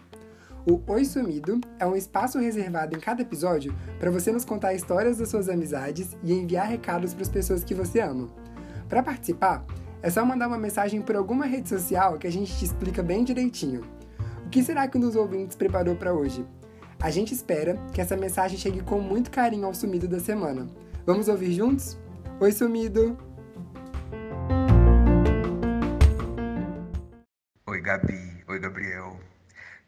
O 0.66 0.80
Oi 0.92 1.04
Sumido 1.06 1.58
é 1.78 1.86
um 1.86 1.96
espaço 1.96 2.38
reservado 2.38 2.94
em 2.94 3.00
cada 3.00 3.22
episódio 3.22 3.74
para 3.98 4.10
você 4.10 4.30
nos 4.30 4.44
contar 4.44 4.74
histórias 4.74 5.16
das 5.16 5.30
suas 5.30 5.48
amizades 5.48 6.14
e 6.22 6.34
enviar 6.34 6.68
recados 6.68 7.14
para 7.14 7.22
as 7.22 7.28
pessoas 7.30 7.64
que 7.64 7.74
você 7.74 8.00
ama. 8.00 8.28
Para 8.88 9.02
participar, 9.02 9.64
é 10.02 10.10
só 10.10 10.22
mandar 10.24 10.48
uma 10.48 10.58
mensagem 10.58 11.00
por 11.00 11.16
alguma 11.16 11.46
rede 11.46 11.70
social 11.70 12.18
que 12.18 12.26
a 12.26 12.32
gente 12.32 12.54
te 12.58 12.66
explica 12.66 13.02
bem 13.02 13.24
direitinho. 13.24 13.80
O 14.44 14.50
que 14.50 14.62
será 14.62 14.86
que 14.86 14.98
um 14.98 15.00
dos 15.00 15.16
ouvintes 15.16 15.56
preparou 15.56 15.96
para 15.96 16.12
hoje? 16.12 16.44
A 17.00 17.10
gente 17.10 17.32
espera 17.32 17.78
que 17.94 18.00
essa 18.00 18.16
mensagem 18.16 18.58
chegue 18.58 18.82
com 18.82 19.00
muito 19.00 19.30
carinho 19.30 19.66
ao 19.66 19.74
sumido 19.74 20.06
da 20.06 20.20
semana. 20.20 20.66
Vamos 21.06 21.28
ouvir 21.28 21.52
juntos? 21.52 21.96
Oi, 22.40 22.52
sumido! 22.52 23.27
Gabi. 27.88 28.44
Oi, 28.46 28.58
Gabriel. 28.58 29.18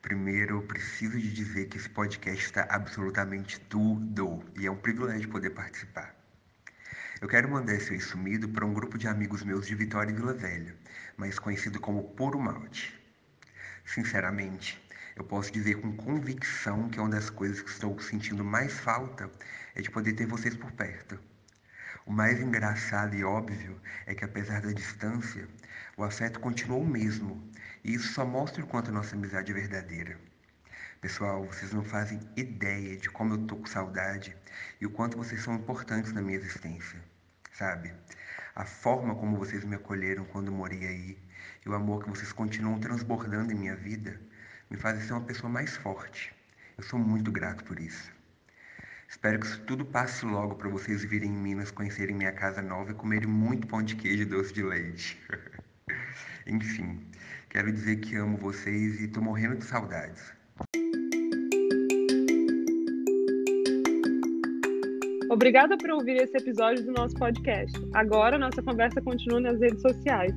Primeiro, 0.00 0.56
eu 0.56 0.62
preciso 0.62 1.20
de 1.20 1.30
dizer 1.34 1.68
que 1.68 1.76
esse 1.76 1.90
podcast 1.90 2.46
está 2.46 2.66
absolutamente 2.70 3.60
tudo 3.60 4.42
e 4.58 4.66
é 4.66 4.70
um 4.70 4.76
privilégio 4.76 5.28
poder 5.28 5.50
participar. 5.50 6.14
Eu 7.20 7.28
quero 7.28 7.50
mandar 7.50 7.74
esse 7.74 7.92
oi 7.92 8.00
sumido 8.00 8.48
para 8.48 8.64
um 8.64 8.72
grupo 8.72 8.96
de 8.96 9.06
amigos 9.06 9.44
meus 9.44 9.66
de 9.66 9.74
Vitória 9.74 10.10
e 10.10 10.14
Vila 10.14 10.32
Velha, 10.32 10.74
mais 11.18 11.38
conhecido 11.38 11.78
como 11.78 12.14
Puro 12.14 12.40
Malte. 12.40 12.98
Sinceramente, 13.84 14.82
eu 15.14 15.22
posso 15.22 15.52
dizer 15.52 15.74
com 15.82 15.94
convicção 15.94 16.88
que 16.88 16.98
uma 16.98 17.10
das 17.10 17.28
coisas 17.28 17.60
que 17.60 17.68
estou 17.68 18.00
sentindo 18.00 18.42
mais 18.42 18.80
falta 18.80 19.30
é 19.74 19.82
de 19.82 19.90
poder 19.90 20.14
ter 20.14 20.24
vocês 20.24 20.56
por 20.56 20.72
perto. 20.72 21.20
O 22.06 22.12
mais 22.12 22.40
engraçado 22.40 23.14
e 23.14 23.22
óbvio 23.22 23.78
é 24.06 24.14
que, 24.14 24.24
apesar 24.24 24.62
da 24.62 24.72
distância, 24.72 25.46
o 25.96 26.02
afeto 26.02 26.40
continua 26.40 26.78
o 26.78 26.86
mesmo, 26.86 27.46
e 27.84 27.94
isso 27.94 28.12
só 28.12 28.24
mostra 28.24 28.62
o 28.62 28.66
quanto 28.66 28.90
a 28.90 28.92
nossa 28.92 29.14
amizade 29.14 29.52
é 29.52 29.54
verdadeira. 29.54 30.18
Pessoal, 31.00 31.44
vocês 31.46 31.72
não 31.72 31.82
fazem 31.82 32.20
ideia 32.36 32.96
de 32.96 33.08
como 33.08 33.34
eu 33.34 33.46
tô 33.46 33.56
com 33.56 33.66
saudade 33.66 34.36
e 34.80 34.86
o 34.86 34.90
quanto 34.90 35.16
vocês 35.16 35.42
são 35.42 35.54
importantes 35.54 36.12
na 36.12 36.20
minha 36.20 36.36
existência, 36.36 37.02
sabe? 37.52 37.94
A 38.54 38.66
forma 38.66 39.14
como 39.14 39.38
vocês 39.38 39.64
me 39.64 39.76
acolheram 39.76 40.24
quando 40.26 40.52
morei 40.52 40.86
aí 40.86 41.18
e 41.64 41.68
o 41.68 41.74
amor 41.74 42.04
que 42.04 42.10
vocês 42.10 42.32
continuam 42.32 42.78
transbordando 42.78 43.52
em 43.52 43.56
minha 43.56 43.76
vida 43.76 44.20
me 44.68 44.76
fazem 44.76 45.02
ser 45.02 45.14
uma 45.14 45.24
pessoa 45.24 45.50
mais 45.50 45.76
forte. 45.76 46.34
Eu 46.76 46.84
sou 46.84 46.98
muito 46.98 47.32
grato 47.32 47.64
por 47.64 47.80
isso. 47.80 48.12
Espero 49.08 49.40
que 49.40 49.46
isso 49.46 49.60
tudo 49.62 49.84
passe 49.84 50.24
logo 50.24 50.54
para 50.54 50.68
vocês 50.68 51.02
virem 51.02 51.30
em 51.30 51.36
Minas, 51.36 51.70
conhecerem 51.70 52.14
minha 52.14 52.32
casa 52.32 52.62
nova 52.62 52.92
e 52.92 52.94
comerem 52.94 53.28
muito 53.28 53.66
pão 53.66 53.82
de 53.82 53.96
queijo 53.96 54.22
e 54.22 54.26
doce 54.26 54.52
de 54.52 54.62
leite. 54.62 55.20
Enfim, 56.46 57.09
quero 57.50 57.72
dizer 57.72 57.96
que 57.96 58.16
amo 58.16 58.36
vocês 58.38 59.00
e 59.00 59.08
tô 59.08 59.20
morrendo 59.20 59.56
de 59.56 59.64
saudades. 59.64 60.32
Obrigada 65.28 65.76
por 65.76 65.90
ouvir 65.90 66.16
esse 66.22 66.36
episódio 66.36 66.84
do 66.84 66.92
nosso 66.92 67.14
podcast. 67.16 67.76
Agora 67.94 68.38
nossa 68.38 68.62
conversa 68.62 69.00
continua 69.02 69.40
nas 69.40 69.60
redes 69.60 69.82
sociais. 69.82 70.32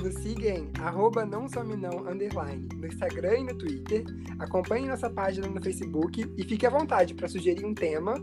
Nos 0.00 0.14
siga 0.14 0.50
em 0.50 0.70
arroba 0.80 1.24
não 1.24 1.48
some 1.48 1.76
não, 1.76 2.08
underline, 2.08 2.68
no 2.76 2.86
Instagram 2.86 3.38
e 3.38 3.44
no 3.44 3.58
Twitter. 3.58 4.04
Acompanhe 4.38 4.88
nossa 4.88 5.10
página 5.10 5.46
no 5.48 5.62
Facebook 5.62 6.24
e 6.36 6.44
fique 6.44 6.66
à 6.66 6.70
vontade 6.70 7.14
para 7.14 7.28
sugerir 7.28 7.64
um 7.64 7.74
tema, 7.74 8.14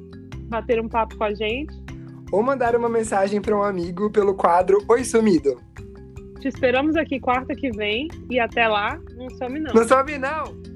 bater 0.49 0.79
um 0.81 0.89
papo 0.89 1.17
com 1.17 1.23
a 1.23 1.33
gente 1.33 1.73
ou 2.31 2.43
mandar 2.43 2.75
uma 2.75 2.89
mensagem 2.89 3.41
para 3.41 3.55
um 3.55 3.63
amigo 3.63 4.09
pelo 4.11 4.35
quadro 4.35 4.83
Oi 4.87 5.03
Sumido. 5.03 5.59
Te 6.39 6.47
esperamos 6.47 6.95
aqui 6.95 7.19
quarta 7.19 7.53
que 7.53 7.69
vem 7.71 8.07
e 8.29 8.39
até 8.39 8.67
lá, 8.67 8.97
não 9.17 9.29
some 9.31 9.59
não. 9.59 9.73
Não 9.73 9.87
some 9.87 10.17
não! 10.17 10.68